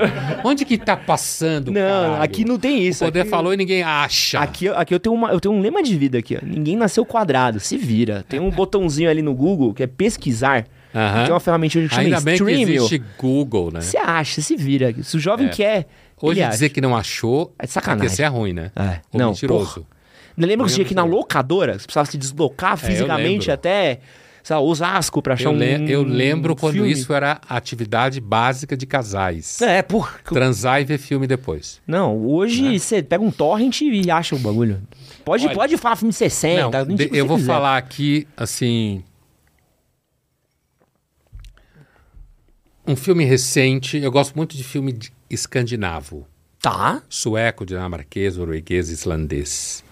Onde 0.44 0.66
que 0.66 0.78
tá 0.78 0.98
passando, 0.98 1.72
Não, 1.72 1.80
caralho? 1.82 2.22
aqui 2.24 2.44
não 2.44 2.60
tem 2.60 2.86
isso. 2.86 3.04
O 3.06 3.08
poder 3.08 3.22
aqui... 3.22 3.30
falou 3.30 3.54
e 3.54 3.58
ninguém 3.58 3.84
acha. 3.84 4.40
Aqui, 4.40 4.68
aqui 4.68 4.94
eu, 4.94 5.00
tenho 5.00 5.16
uma, 5.16 5.32
eu 5.32 5.40
tenho 5.40 5.56
um 5.56 5.62
lema 5.62 5.82
de 5.82 5.98
vida 5.98 6.18
aqui, 6.18 6.36
ó. 6.36 6.46
Ninguém 6.46 6.76
nasceu 6.76 7.06
quadrado, 7.06 7.58
se 7.60 7.78
vira. 7.78 8.26
Tem 8.28 8.40
um 8.42 8.50
botãozinho 8.50 9.10
ali 9.10 9.22
no 9.22 9.34
Google 9.34 9.74
que 9.74 9.82
é 9.84 9.88
pesquisar. 9.88 10.66
Aham. 10.94 11.24
Tem 11.26 11.34
uma 11.34 11.40
ferramentinha 11.40 11.84
que 11.88 11.90
chama 11.94 12.04
Ainda 12.08 12.22
bem 12.22 12.38
que 12.38 12.44
existe 12.52 13.04
Google, 13.18 13.72
né? 13.72 13.82
Você 13.82 13.98
acha, 13.98 14.42
se 14.42 14.56
vira. 14.56 14.94
Se 15.04 15.18
o 15.18 15.20
jovem 15.20 15.50
quer, 15.50 15.88
Hoje 16.22 16.42
dizer 16.50 16.66
acha. 16.66 16.70
que 16.70 16.82
não 16.82 16.96
achou, 16.96 17.54
É 17.60 17.68
sacanagem. 17.68 18.02
porque 18.06 18.16
você 18.16 18.24
é 18.24 18.28
ruim, 18.28 18.54
né? 18.54 18.72
É, 18.76 19.00
Ou 19.12 19.20
não, 19.20 19.30
mentiroso. 19.30 19.86
Lembra 20.38 20.68
que 20.68 20.74
tinha 20.74 20.86
que 20.86 20.94
ir 20.94 20.96
na 20.96 21.04
lembro. 21.04 21.18
locadora? 21.18 21.74
Você 21.74 21.86
precisava 21.86 22.10
se 22.10 22.18
deslocar 22.18 22.74
eu 22.74 22.78
fisicamente 22.78 23.40
lembro. 23.50 23.54
até 23.54 24.00
sei 24.44 24.56
lá, 24.56 24.62
Osasco 24.62 25.22
pra 25.22 25.34
achar 25.34 25.50
Eu, 25.50 25.52
um. 25.52 25.88
eu 25.90 26.04
lembro 26.04 26.56
quando 26.56 26.76
filme. 26.76 26.90
isso 26.92 27.12
era 27.14 27.42
atividade 27.50 28.22
básica 28.22 28.78
de 28.78 28.86
casais. 28.86 29.62
É, 29.62 29.82
pô. 29.82 30.08
Transar 30.24 30.80
e 30.82 30.86
ver 30.86 30.98
filme 31.00 31.28
depois. 31.28 31.82
Não, 31.86 32.16
hoje 32.26 32.80
você 32.80 33.04
pega 33.04 33.22
um 33.22 33.30
torrent 33.32 33.82
e 33.82 34.10
acha 34.10 34.36
o 34.36 34.40
bagulho. 34.40 34.82
Pode, 35.26 35.48
Olha- 35.48 35.54
pode 35.56 35.76
falar 35.78 35.98
filme 35.98 36.14
60. 36.14 36.86
Não, 36.86 36.96
de- 36.96 37.10
eu 37.12 37.26
vou 37.28 37.36
quiser. 37.38 37.52
falar 37.52 37.76
aqui, 37.78 38.26
assim. 38.38 39.04
Um 42.88 42.96
filme 42.96 43.26
recente. 43.26 43.98
Eu 43.98 44.12
gosto 44.12 44.36
muito 44.36 44.56
de 44.56 44.64
filme 44.64 44.92
de- 44.94 45.12
escandinavo. 45.30 46.26
Tá. 46.62 47.02
Sueco, 47.10 47.66
dinamarquês, 47.66 48.38
norueguês, 48.38 48.90
islandês. 48.90 49.84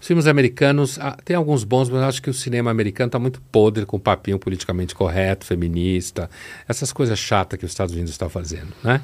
Os 0.00 0.06
filmes 0.06 0.26
americanos, 0.26 0.98
ah, 0.98 1.16
tem 1.24 1.36
alguns 1.36 1.62
bons, 1.64 1.88
mas 1.88 2.02
eu 2.02 2.08
acho 2.08 2.22
que 2.22 2.28
o 2.28 2.34
cinema 2.34 2.70
americano 2.70 3.06
está 3.06 3.18
muito 3.18 3.40
podre 3.52 3.86
com 3.86 3.98
papinho 4.00 4.38
politicamente 4.38 4.94
correto, 4.96 5.46
feminista, 5.46 6.28
essas 6.68 6.92
coisas 6.92 7.18
chatas 7.18 7.56
que 7.58 7.64
os 7.64 7.70
Estados 7.70 7.94
Unidos 7.94 8.10
estão 8.10 8.28
fazendo, 8.28 8.72
né? 8.82 9.00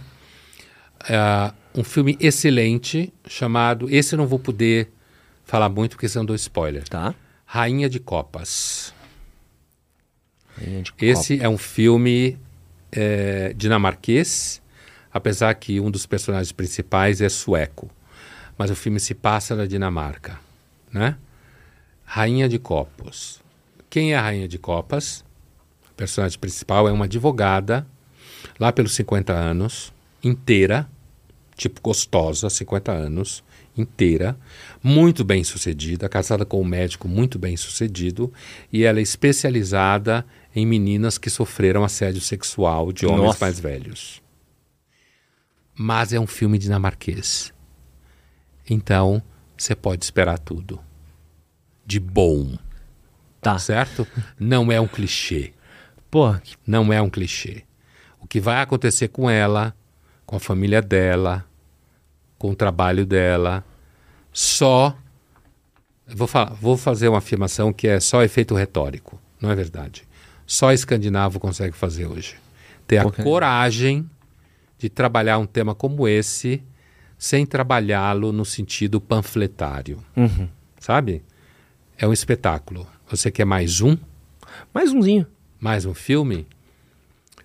Ah, 1.09 1.55
um 1.75 1.85
filme 1.85 2.17
excelente 2.21 3.13
chamado, 3.29 3.89
esse 3.89 4.15
eu 4.15 4.17
não 4.17 4.27
vou 4.27 4.41
poder 4.41 4.91
falar 5.45 5.69
muito 5.69 5.93
porque 5.93 6.09
senão 6.09 6.25
dou 6.27 6.35
spoiler. 6.35 6.83
Tá. 6.89 7.15
Rainha 7.47 7.89
de 7.89 8.01
Copas. 8.01 8.93
Rainha 10.57 10.83
de 10.83 10.93
Esse 11.01 11.41
é 11.41 11.49
um 11.49 11.57
filme 11.59 12.37
é, 12.93 13.53
dinamarquês, 13.57 14.63
apesar 15.13 15.55
que 15.55 15.81
um 15.81 15.91
dos 15.91 16.07
personagens 16.07 16.53
principais 16.53 17.21
é 17.21 17.29
sueco. 17.29 17.91
Mas 18.57 18.71
o 18.71 18.77
filme 18.77 18.99
se 18.99 19.15
passa 19.15 19.55
na 19.55 19.67
Dinamarca, 19.67 20.39
né? 20.93 21.17
Rainha 22.05 22.49
de 22.49 22.59
Copas. 22.59 23.41
Quem 23.89 24.13
é 24.13 24.17
a 24.17 24.23
Rainha 24.23 24.49
de 24.49 24.59
Copas? 24.59 25.25
O 25.91 25.95
personagem 25.95 26.39
principal 26.39 26.89
é 26.89 26.93
uma 26.93 27.05
advogada, 27.05 27.87
lá 28.59 28.73
pelos 28.73 28.95
50 28.95 29.33
anos, 29.33 29.93
inteira, 30.23 30.89
tipo 31.57 31.81
gostosa, 31.81 32.51
50 32.51 32.93
anos, 32.93 33.45
inteira, 33.77 34.37
muito 34.83 35.25
bem 35.25 35.45
sucedida, 35.45 36.09
casada 36.09 36.45
com 36.45 36.61
um 36.61 36.65
médico 36.65 37.07
muito 37.09 37.39
bem 37.39 37.57
sucedido, 37.57 38.33
e 38.73 38.85
ela 38.85 38.99
é 38.99 39.03
especializada 39.03 40.25
em 40.59 40.67
meninas 40.67 41.17
que 41.19 41.31
sofreram 41.31 41.85
assédio 41.85 42.21
sexual 42.21 42.93
de 42.93 43.07
homens 43.07 43.23
Nossa. 43.25 43.45
mais 43.45 43.59
velhos. 43.61 44.23
Mas 45.75 46.13
é 46.13 46.19
um 46.21 46.27
filme 46.27 46.59
dinamarquês. 46.59 47.53
Então, 48.69 49.23
você 49.57 49.75
pode 49.75 50.05
esperar 50.05 50.39
tudo. 50.39 50.81
De 51.87 51.99
bom, 52.01 52.59
Tá. 53.41 53.59
certo? 53.59 54.07
Não 54.39 54.71
é 54.73 54.81
um 54.81 54.89
clichê. 54.89 55.53
Pô, 56.11 56.35
Não 56.67 56.93
é 56.93 57.01
um 57.01 57.09
clichê. 57.09 57.63
O 58.21 58.27
que 58.27 58.41
vai 58.41 58.61
acontecer 58.61 59.09
com 59.09 59.31
ela, 59.31 59.75
com 60.27 60.37
a 60.37 60.41
família 60.41 60.83
dela, 60.83 61.47
com 62.37 62.51
o 62.51 62.57
trabalho 62.57 63.07
dela, 63.07 63.65
só. 64.33 64.97
Vou, 66.07 66.27
falar, 66.27 66.55
vou 66.55 66.77
fazer 66.77 67.09
uma 67.09 67.19
afirmação 67.19 67.73
que 67.73 67.87
é 67.87 68.01
só 68.01 68.23
efeito 68.23 68.55
retórico. 68.55 69.21
Não 69.41 69.51
é 69.51 69.55
verdade. 69.55 70.08
Só 70.49 70.73
escandinavo 70.73 71.39
consegue 71.39 71.77
fazer 71.77 72.07
hoje. 72.07 72.37
Ter 72.87 72.97
a 72.99 73.07
Ok. 73.07 73.23
coragem 73.23 74.09
de 74.79 74.89
trabalhar 74.89 75.37
um 75.39 75.45
tema 75.47 75.75
como 75.75 76.09
esse 76.09 76.63
sem 77.19 77.45
trabalhá-lo 77.45 78.33
no 78.33 78.45
sentido 78.47 78.99
panfletário. 79.01 79.99
Uhum. 80.17 80.49
Sabe? 80.81 81.23
É 81.99 82.07
um 82.09 82.13
espetáculo. 82.13 82.87
Você 83.11 83.31
quer 83.31 83.45
mais 83.45 83.81
um? 83.83 83.97
mais 84.73 84.91
umzinho. 84.93 85.27
mais 85.61 85.85
um 85.85 85.93
filme, 85.93 86.47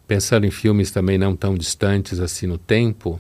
pensando 0.07 0.45
em 0.45 0.51
filmes 0.51 0.89
também 0.91 1.17
não 1.17 1.35
tão 1.35 1.55
distantes 1.55 2.19
assim 2.19 2.47
no 2.47 2.57
tempo, 2.57 3.19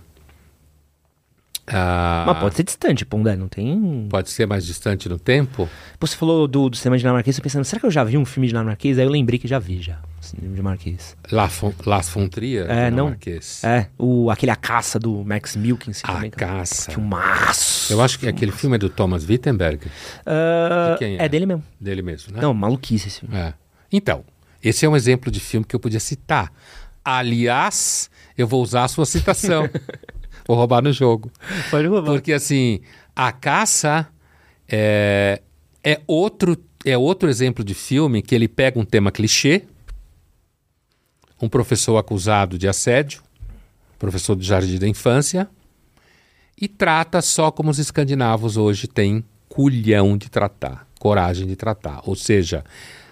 ah, 1.67 2.25
Mas 2.27 2.39
pode 2.39 2.55
ser 2.55 2.63
distante, 2.63 3.05
pô, 3.05 3.17
né? 3.19 3.35
Não 3.35 3.47
tem. 3.47 4.07
pode 4.09 4.29
ser 4.29 4.45
mais 4.45 4.65
distante 4.65 5.07
no 5.07 5.17
tempo, 5.17 5.69
Pô, 5.99 6.05
Você 6.05 6.15
falou 6.15 6.47
do, 6.47 6.69
do 6.69 6.75
cinema 6.75 6.97
dinamarquês, 6.97 7.37
eu 7.37 7.43
pensando, 7.43 7.63
será 7.63 7.79
que 7.79 7.85
eu 7.85 7.91
já 7.91 8.03
vi 8.03 8.17
um 8.17 8.25
filme 8.25 8.47
dinamarquês? 8.47 8.99
Aí 8.99 9.05
eu 9.05 9.09
lembrei 9.09 9.39
que 9.39 9.47
já 9.47 9.59
vi 9.59 9.81
já. 9.81 9.99
Cinema 10.19 10.55
dinamarquês. 10.55 11.15
La 11.31 11.47
Fon- 11.47 11.73
Las 11.85 12.09
Fontrias, 12.09 12.69
É, 12.69 12.91
não. 12.91 13.15
É, 13.63 13.87
o, 13.97 14.29
aquele 14.29 14.51
A 14.51 14.55
Caça 14.55 14.97
do 14.99 15.23
Max 15.23 15.55
Milkins. 15.55 16.01
A 16.03 16.13
também. 16.13 16.31
Caça. 16.31 16.91
Filmaço. 16.91 17.91
Eu 17.93 18.01
acho 18.01 18.19
que 18.19 18.27
aquele 18.27 18.51
filme 18.51 18.75
é 18.75 18.79
do 18.79 18.89
Thomas 18.89 19.27
Wittenberg, 19.27 19.87
Ah, 20.25 20.91
De 20.93 20.99
quem 20.99 21.17
é? 21.17 21.25
é? 21.25 21.29
dele 21.29 21.45
mesmo. 21.45 21.63
dele 21.79 22.01
mesmo, 22.01 22.33
né? 22.33 22.41
Não, 22.41 22.53
maluquice 22.53 23.07
esse 23.07 23.19
filme. 23.21 23.35
É. 23.35 23.53
Então, 23.91 24.23
esse 24.61 24.85
é 24.85 24.89
um 24.89 24.95
exemplo 24.95 25.31
de 25.31 25.39
filme 25.39 25.65
que 25.65 25.75
eu 25.75 25.79
podia 25.79 25.99
citar. 25.99 26.51
Aliás, 27.05 28.09
eu 28.37 28.47
vou 28.47 28.61
usar 28.63 28.85
a 28.85 28.87
sua 28.87 29.05
citação. 29.05 29.69
vou 30.47 30.57
roubar 30.57 30.81
no 30.81 30.91
jogo. 30.91 31.31
Pode 31.69 31.87
roubar. 31.87 32.11
Porque 32.11 32.33
assim, 32.33 32.81
a 33.15 33.31
caça 33.31 34.07
é, 34.67 35.41
é, 35.83 36.01
outro, 36.07 36.57
é 36.85 36.97
outro 36.97 37.29
exemplo 37.29 37.63
de 37.63 37.73
filme 37.73 38.21
que 38.21 38.33
ele 38.33 38.47
pega 38.47 38.79
um 38.79 38.85
tema 38.85 39.11
clichê, 39.11 39.63
um 41.41 41.49
professor 41.49 41.97
acusado 41.97 42.57
de 42.57 42.67
assédio, 42.67 43.21
professor 43.99 44.35
do 44.35 44.43
jardim 44.43 44.77
da 44.77 44.87
infância, 44.87 45.49
e 46.59 46.67
trata 46.67 47.21
só 47.21 47.51
como 47.51 47.69
os 47.69 47.79
escandinavos 47.79 48.57
hoje 48.57 48.87
têm 48.87 49.23
culhão 49.49 50.17
de 50.17 50.29
tratar, 50.29 50.87
coragem 50.99 51.47
de 51.47 51.55
tratar. 51.55 52.01
Ou 52.05 52.15
seja, 52.15 52.63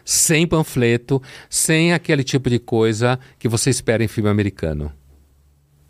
sem 0.06 0.48
panfleto, 0.48 1.22
sem 1.49 1.94
aquele 1.94 2.24
tipo 2.24 2.49
de 2.49 2.60
coisa 2.60 3.20
que 3.38 3.48
você 3.48 3.70
espera 3.70 4.03
em 4.03 4.08
filme 4.08 4.30
americano. 4.30 4.91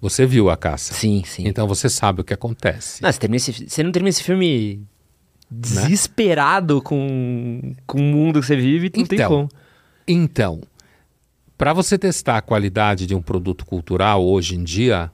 Você 0.01 0.25
viu 0.25 0.49
a 0.49 0.57
caça. 0.57 0.95
Sim, 0.95 1.23
sim. 1.23 1.47
Então 1.47 1.67
você 1.67 1.87
sabe 1.87 2.21
o 2.21 2.23
que 2.23 2.33
acontece. 2.33 3.03
Não, 3.03 3.11
você, 3.11 3.19
termina 3.19 3.37
esse, 3.37 3.69
você 3.69 3.83
não 3.83 3.91
termina 3.91 4.09
esse 4.09 4.23
filme 4.23 4.83
desesperado 5.49 6.81
com, 6.81 7.75
com 7.85 7.99
o 7.99 8.01
mundo 8.01 8.39
que 8.39 8.47
você 8.47 8.55
vive, 8.55 8.91
não 8.95 9.05
tem 9.05 9.17
Então, 9.17 9.29
como. 9.29 9.49
Então, 10.07 10.61
para 11.55 11.71
você 11.71 11.99
testar 11.99 12.37
a 12.37 12.41
qualidade 12.41 13.05
de 13.05 13.13
um 13.13 13.21
produto 13.21 13.63
cultural 13.63 14.25
hoje 14.25 14.55
em 14.55 14.63
dia, 14.63 15.11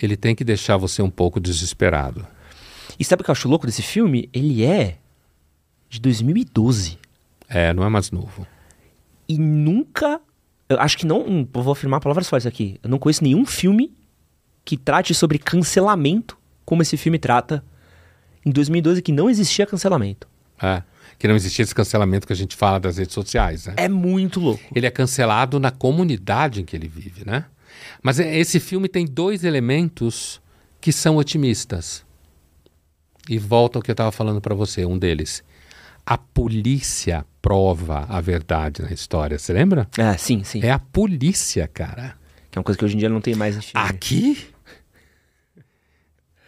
ele 0.00 0.16
tem 0.16 0.34
que 0.34 0.44
deixar 0.44 0.78
você 0.78 1.02
um 1.02 1.10
pouco 1.10 1.38
desesperado. 1.38 2.26
E 2.98 3.04
sabe 3.04 3.20
o 3.20 3.24
que 3.24 3.30
eu 3.30 3.32
acho 3.32 3.48
louco 3.48 3.66
desse 3.66 3.82
filme? 3.82 4.30
Ele 4.32 4.64
é 4.64 4.96
de 5.90 6.00
2012. 6.00 6.98
É, 7.48 7.74
não 7.74 7.84
é 7.84 7.88
mais 7.90 8.10
novo. 8.10 8.46
E 9.28 9.36
nunca. 9.36 10.20
Eu 10.68 10.80
acho 10.80 10.96
que 10.96 11.04
não. 11.04 11.46
vou 11.52 11.72
afirmar 11.72 12.00
palavras 12.00 12.28
fortes 12.28 12.46
aqui. 12.46 12.80
Eu 12.82 12.88
não 12.88 12.98
conheço 12.98 13.22
nenhum 13.22 13.44
filme 13.44 13.92
que 14.66 14.76
trate 14.76 15.14
sobre 15.14 15.38
cancelamento 15.38 16.36
como 16.64 16.82
esse 16.82 16.96
filme 16.96 17.18
trata 17.18 17.64
em 18.44 18.50
2012, 18.50 19.00
que 19.00 19.12
não 19.12 19.30
existia 19.30 19.64
cancelamento. 19.64 20.26
É, 20.60 20.82
que 21.18 21.28
não 21.28 21.36
existia 21.36 21.62
esse 21.62 21.74
cancelamento 21.74 22.26
que 22.26 22.32
a 22.32 22.36
gente 22.36 22.56
fala 22.56 22.80
das 22.80 22.98
redes 22.98 23.14
sociais, 23.14 23.66
né? 23.66 23.74
É 23.76 23.88
muito 23.88 24.40
louco. 24.40 24.62
Ele 24.74 24.84
é 24.86 24.90
cancelado 24.90 25.60
na 25.60 25.70
comunidade 25.70 26.60
em 26.60 26.64
que 26.64 26.74
ele 26.74 26.88
vive, 26.88 27.24
né? 27.24 27.44
Mas 28.02 28.18
é- 28.18 28.36
esse 28.36 28.58
filme 28.58 28.88
tem 28.88 29.06
dois 29.06 29.44
elementos 29.44 30.40
que 30.80 30.90
são 30.92 31.16
otimistas. 31.16 32.04
E 33.28 33.38
volta 33.38 33.78
ao 33.78 33.82
que 33.82 33.90
eu 33.90 33.94
estava 33.94 34.10
falando 34.12 34.40
para 34.40 34.54
você, 34.54 34.84
um 34.84 34.98
deles. 34.98 35.44
A 36.04 36.16
polícia 36.18 37.24
prova 37.40 38.06
a 38.08 38.20
verdade 38.20 38.82
na 38.82 38.90
história, 38.92 39.38
você 39.38 39.52
lembra? 39.52 39.88
É, 39.96 40.16
sim, 40.16 40.42
sim. 40.44 40.60
É 40.62 40.70
a 40.70 40.78
polícia, 40.78 41.68
cara. 41.68 42.16
Que 42.50 42.58
é 42.58 42.60
uma 42.60 42.64
coisa 42.64 42.78
que 42.78 42.84
hoje 42.84 42.94
em 42.94 42.98
dia 42.98 43.08
não 43.08 43.20
tem 43.20 43.34
mais 43.34 43.56
em 43.56 43.60
filme. 43.60 43.86
Aqui? 43.88 44.46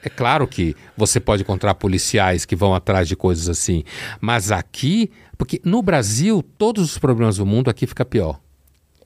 É 0.02 0.08
claro 0.08 0.46
que 0.46 0.76
você 0.96 1.18
pode 1.18 1.42
encontrar 1.42 1.74
policiais 1.74 2.44
que 2.44 2.54
vão 2.54 2.74
atrás 2.74 3.08
de 3.08 3.16
coisas 3.16 3.48
assim, 3.48 3.82
mas 4.20 4.52
aqui, 4.52 5.10
porque 5.36 5.60
no 5.64 5.82
Brasil, 5.82 6.42
todos 6.56 6.84
os 6.84 6.98
problemas 6.98 7.36
do 7.36 7.46
mundo 7.46 7.68
aqui 7.68 7.86
fica 7.86 8.04
pior. 8.04 8.40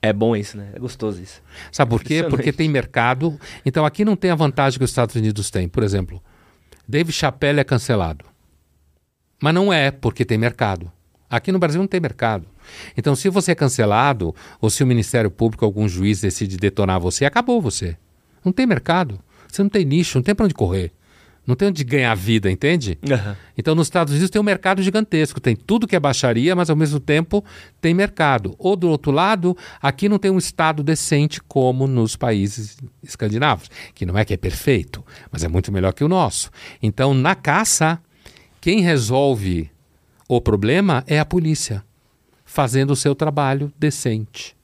É 0.02 0.12
bom 0.12 0.34
isso, 0.34 0.56
né? 0.56 0.70
É 0.74 0.78
gostoso 0.78 1.22
isso. 1.22 1.40
Sabe 1.70 1.90
por 1.90 2.02
quê? 2.02 2.24
Porque 2.24 2.52
tem 2.52 2.68
mercado. 2.68 3.38
Então 3.64 3.86
aqui 3.86 4.04
não 4.04 4.16
tem 4.16 4.32
a 4.32 4.34
vantagem 4.34 4.78
que 4.78 4.84
os 4.84 4.90
Estados 4.90 5.14
Unidos 5.14 5.48
têm. 5.48 5.68
Por 5.68 5.82
exemplo, 5.82 6.20
Dave 6.88 7.12
Chappelle 7.12 7.60
é 7.60 7.64
cancelado. 7.64 8.24
Mas 9.40 9.54
não 9.54 9.72
é 9.72 9.90
porque 9.90 10.24
tem 10.24 10.36
mercado. 10.36 10.90
Aqui 11.30 11.50
no 11.50 11.58
Brasil 11.58 11.80
não 11.80 11.88
tem 11.88 12.00
mercado. 12.00 12.46
Então, 12.96 13.16
se 13.16 13.28
você 13.30 13.52
é 13.52 13.54
cancelado, 13.54 14.34
ou 14.60 14.68
se 14.68 14.84
o 14.84 14.86
Ministério 14.86 15.30
Público, 15.30 15.64
algum 15.64 15.88
juiz 15.88 16.20
decide 16.20 16.58
detonar 16.58 17.00
você, 17.00 17.24
acabou 17.24 17.60
você. 17.60 17.96
Não 18.44 18.52
tem 18.52 18.66
mercado. 18.66 19.18
Você 19.52 19.62
não 19.62 19.70
tem 19.70 19.84
nicho, 19.84 20.18
não 20.18 20.22
tem 20.22 20.34
para 20.34 20.46
onde 20.46 20.54
correr. 20.54 20.90
Não 21.44 21.56
tem 21.56 21.68
onde 21.68 21.82
ganhar 21.82 22.14
vida, 22.14 22.48
entende? 22.50 22.96
Aham. 23.10 23.36
Então, 23.58 23.74
nos 23.74 23.88
Estados 23.88 24.12
Unidos 24.12 24.30
tem 24.30 24.40
um 24.40 24.44
mercado 24.44 24.80
gigantesco, 24.80 25.40
tem 25.40 25.56
tudo 25.56 25.88
que 25.88 25.96
é 25.96 26.00
baixaria, 26.00 26.54
mas 26.54 26.70
ao 26.70 26.76
mesmo 26.76 27.00
tempo 27.00 27.44
tem 27.80 27.92
mercado. 27.92 28.54
Ou 28.58 28.76
do 28.76 28.88
outro 28.88 29.10
lado, 29.10 29.56
aqui 29.80 30.08
não 30.08 30.18
tem 30.18 30.30
um 30.30 30.38
Estado 30.38 30.84
decente 30.84 31.40
como 31.42 31.88
nos 31.88 32.14
países 32.14 32.78
escandinavos, 33.02 33.68
que 33.92 34.06
não 34.06 34.16
é 34.16 34.24
que 34.24 34.32
é 34.32 34.36
perfeito, 34.36 35.04
mas 35.32 35.42
é 35.42 35.48
muito 35.48 35.72
melhor 35.72 35.92
que 35.92 36.04
o 36.04 36.08
nosso. 36.08 36.48
Então, 36.80 37.12
na 37.12 37.34
caça, 37.34 38.00
Quem 38.62 38.80
resolve 38.80 39.68
o 40.28 40.40
problema 40.40 41.02
é 41.08 41.18
a 41.18 41.24
polícia, 41.24 41.84
fazendo 42.44 42.92
o 42.92 42.96
seu 42.96 43.12
trabalho 43.12 43.72
decente. 43.76 44.56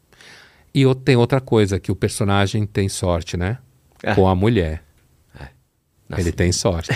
E 0.73 0.85
tem 1.05 1.16
outra 1.16 1.40
coisa, 1.40 1.81
que 1.81 1.90
o 1.90 1.97
personagem 1.97 2.65
tem 2.65 2.89
sorte, 2.89 3.36
né? 3.36 3.59
É. 4.02 4.14
Com 4.14 4.28
a 4.28 4.34
mulher. 4.34 4.82
Nossa. 6.08 6.22
Ele 6.22 6.32
tem 6.32 6.50
sorte. 6.52 6.90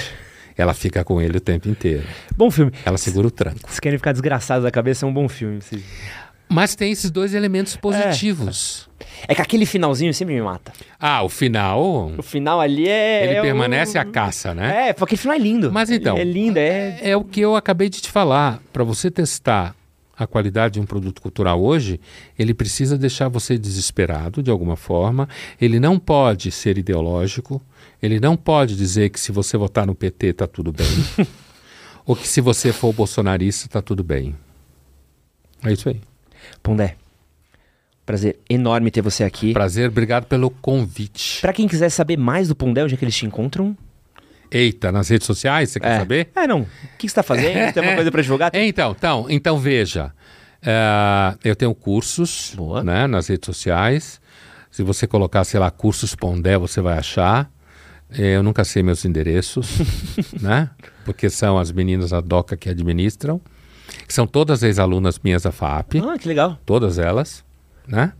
Ela 0.56 0.72
fica 0.74 1.04
com 1.04 1.20
ele 1.20 1.36
o 1.36 1.40
tempo 1.40 1.68
inteiro. 1.68 2.04
Bom 2.36 2.50
filme. 2.50 2.72
Ela 2.84 2.96
segura 2.98 3.26
o 3.26 3.30
tranco. 3.30 3.60
Se 3.70 3.80
querem 3.80 3.98
ficar 3.98 4.12
desgraçados 4.12 4.64
da 4.64 4.70
cabeça, 4.70 5.04
é 5.04 5.08
um 5.08 5.12
bom 5.12 5.28
filme. 5.28 5.60
Vocês- 5.60 5.82
Mas 6.48 6.74
tem 6.74 6.92
esses 6.92 7.10
dois 7.10 7.34
elementos 7.34 7.76
positivos. 7.76 8.88
É 9.26 9.34
que 9.34 9.40
aquele 9.42 9.64
finalzinho 9.66 10.12
sempre 10.14 10.34
me 10.34 10.42
mata. 10.42 10.72
Ah, 11.00 11.22
o 11.22 11.28
final. 11.28 12.12
O 12.18 12.22
final 12.22 12.60
ali 12.60 12.88
é. 12.88 13.24
Ele 13.24 13.34
é 13.34 13.40
o- 13.40 13.44
permanece 13.44 13.98
a 13.98 14.04
caça, 14.04 14.54
né? 14.54 14.88
É, 14.88 14.92
porque 14.92 15.14
aquele 15.14 15.20
final 15.22 15.36
é 15.36 15.38
lindo. 15.40 15.72
Mas 15.72 15.90
então- 15.90 16.16
É 16.16 16.24
lindo, 16.24 16.58
é. 16.58 16.98
É 17.02 17.16
o 17.16 17.24
que 17.24 17.40
eu 17.40 17.56
acabei 17.56 17.88
de 17.88 18.00
te 18.00 18.10
falar. 18.10 18.60
Para 18.72 18.84
você 18.84 19.10
testar 19.10 19.74
a 20.16 20.26
qualidade 20.26 20.74
de 20.74 20.80
um 20.80 20.86
produto 20.86 21.20
cultural 21.22 21.62
hoje, 21.62 22.00
ele 22.38 22.54
precisa 22.54 22.98
deixar 22.98 23.28
você 23.28 23.56
desesperado 23.56 24.42
de 24.42 24.50
alguma 24.50 24.76
forma. 24.76 25.28
Ele 25.60 25.80
não 25.80 25.98
pode 25.98 26.50
ser 26.50 26.78
ideológico. 26.78 27.60
Ele 28.02 28.20
não 28.20 28.36
pode 28.36 28.76
dizer 28.76 29.10
que 29.10 29.18
se 29.18 29.32
você 29.32 29.56
votar 29.56 29.86
no 29.86 29.94
PT 29.94 30.34
tá 30.34 30.46
tudo 30.46 30.72
bem. 30.72 30.86
ou 32.04 32.16
que 32.16 32.26
se 32.26 32.40
você 32.40 32.72
for 32.72 32.92
bolsonarista 32.92 33.68
tá 33.68 33.82
tudo 33.82 34.02
bem. 34.02 34.34
É 35.64 35.72
isso 35.72 35.88
aí. 35.88 36.00
Pondé, 36.62 36.96
prazer 38.04 38.38
enorme 38.50 38.90
ter 38.90 39.00
você 39.00 39.22
aqui. 39.24 39.52
Prazer, 39.52 39.88
obrigado 39.88 40.26
pelo 40.26 40.50
convite. 40.50 41.40
Pra 41.40 41.52
quem 41.52 41.68
quiser 41.68 41.88
saber 41.88 42.16
mais 42.16 42.48
do 42.48 42.56
Pondé, 42.56 42.82
onde 42.82 42.94
é 42.94 42.96
que 42.96 43.04
eles 43.04 43.16
te 43.16 43.24
encontram? 43.24 43.76
Eita, 44.52 44.92
nas 44.92 45.08
redes 45.08 45.26
sociais, 45.26 45.70
você 45.70 45.80
quer 45.80 45.92
é. 45.92 45.98
saber? 45.98 46.30
É, 46.36 46.46
não. 46.46 46.60
O 46.62 46.66
que 46.98 47.08
você 47.08 47.14
tá 47.14 47.22
fazendo? 47.22 47.72
Tem 47.74 47.82
uma 47.82 47.94
coisa 47.94 48.10
pra 48.10 48.20
divulgar? 48.22 48.50
Então, 48.54 48.92
então, 48.96 49.26
então 49.30 49.58
veja. 49.58 50.12
eh, 50.62 51.34
eu 51.44 51.56
tenho 51.56 51.74
cursos 51.74 52.52
Boa. 52.54 52.84
né, 52.84 53.06
nas 53.06 53.28
redes 53.28 53.46
sociais. 53.46 54.20
Se 54.70 54.82
você 54.82 55.06
colocar, 55.06 55.44
sei 55.44 55.58
lá, 55.60 55.70
cursos 55.70 56.14
Pondé, 56.14 56.56
você 56.58 56.80
vai 56.80 56.98
achar. 56.98 57.50
Eh, 58.10 58.36
Eu 58.36 58.42
nunca 58.42 58.62
sei 58.64 58.82
meus 58.82 59.04
endereços, 59.04 59.78
né? 60.40 60.70
Porque 61.04 61.28
são 61.30 61.58
as 61.58 61.72
meninas 61.72 62.10
da 62.10 62.20
DOCA 62.20 62.56
que 62.56 62.68
administram. 62.68 63.40
que 64.06 64.12
São 64.14 64.26
todas 64.26 64.62
ex-alunas 64.62 65.18
minhas 65.18 65.42
da 65.42 65.50
FAP, 65.52 65.96
Ah, 65.96 66.18
que 66.18 66.28
legal. 66.28 66.58
todas 66.64 66.98
elas, 66.98 67.44
né? 67.88 68.12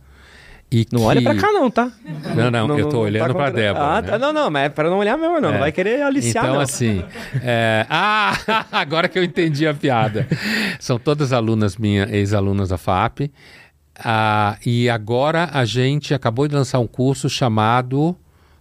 E 0.73 0.87
Não 0.91 1.01
que- 1.01 1.05
olha 1.05 1.21
pra 1.21 1.35
cá 1.35 1.51
não, 1.51 1.69
tá? 1.69 1.91
Não, 2.35 2.49
não, 2.49 2.79
eu 2.79 2.89
tô 2.89 3.01
olhando 3.01 3.27
tá 3.27 3.33
pra 3.33 3.45
contra- 3.45 3.51
Débora. 3.61 3.85
Ah, 3.85 4.01
né? 4.01 4.07
tá. 4.09 4.17
Não, 4.17 4.33
não, 4.33 4.49
mas 4.49 4.63
é 4.65 4.69
pra 4.69 4.89
não 4.89 4.97
olhar 4.97 5.15
mesmo, 5.17 5.39
não. 5.39 5.49
É. 5.49 5.51
Não 5.53 5.59
vai 5.59 5.71
querer 5.71 6.01
aliciar, 6.01 6.43
Então, 6.45 6.55
não. 6.55 6.61
assim. 6.61 7.03
é, 7.43 7.85
Ah, 7.89 8.33
agora 8.71 9.07
que 9.07 9.19
eu 9.19 9.23
entendi 9.23 9.67
a 9.67 9.73
piada. 9.73 10.27
São 10.79 10.97
todas 10.97 11.31
alunas 11.31 11.77
minhas, 11.77 12.09
ex-alunas 12.11 12.69
da 12.69 12.77
FAP. 12.79 13.31
Ah, 13.95 14.57
e 14.65 14.89
agora 14.89 15.47
a 15.53 15.63
gente 15.63 16.13
acabou 16.13 16.47
de 16.47 16.55
lançar 16.55 16.79
um 16.79 16.87
curso 16.87 17.29
chamado 17.29 18.15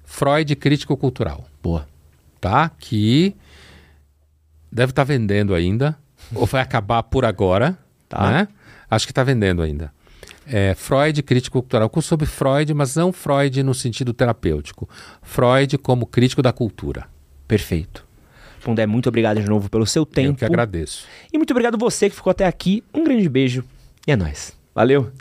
Freud 0.05 0.55
Crítico 0.57 0.95
Cultural. 0.99 1.47
Boa. 1.63 1.87
Tá? 2.39 2.71
Que 2.79 3.35
deve 4.71 4.91
estar 4.91 5.05
vendendo 5.05 5.55
ainda. 5.55 5.97
ou 6.35 6.45
vai 6.45 6.61
acabar 6.61 7.03
por 7.05 7.25
agora. 7.25 7.77
Tá. 8.09 8.31
Né? 8.31 8.49
Acho 8.91 9.07
que 9.07 9.13
está 9.13 9.25
vendendo 9.25 9.63
ainda. 9.63 9.91
É, 10.47 10.75
Freud 10.75 11.23
Crítico 11.23 11.61
Cultural. 11.61 11.89
Curso 11.89 12.09
sobre 12.09 12.27
Freud, 12.27 12.73
mas 12.75 12.97
não 12.97 13.13
Freud 13.13 13.63
no 13.63 13.75
sentido 13.75 14.13
terapêutico. 14.13 14.89
Freud 15.23 15.79
como 15.79 16.07
crítico 16.07 16.43
da 16.43 16.53
cultura. 16.53 17.07
Perfeito. 17.47 18.07
Pondé, 18.63 18.87
muito 18.87 19.09
obrigado 19.09 19.41
de 19.41 19.49
novo 19.49 19.69
pelo 19.69 19.87
seu 19.87 20.03
Eu 20.03 20.07
tempo. 20.07 20.39
que 20.39 20.45
agradeço. 20.45 21.07
E 21.33 21.37
muito 21.37 21.51
obrigado 21.51 21.77
você 21.77 22.09
que 22.09 22.15
ficou 22.17 22.31
até 22.31 22.47
aqui. 22.47 22.83
Um 22.95 23.03
grande 23.05 23.29
beijo 23.29 23.65
e 24.07 24.13
é 24.13 24.17
nóis. 24.17 24.57
Valeu. 24.75 25.13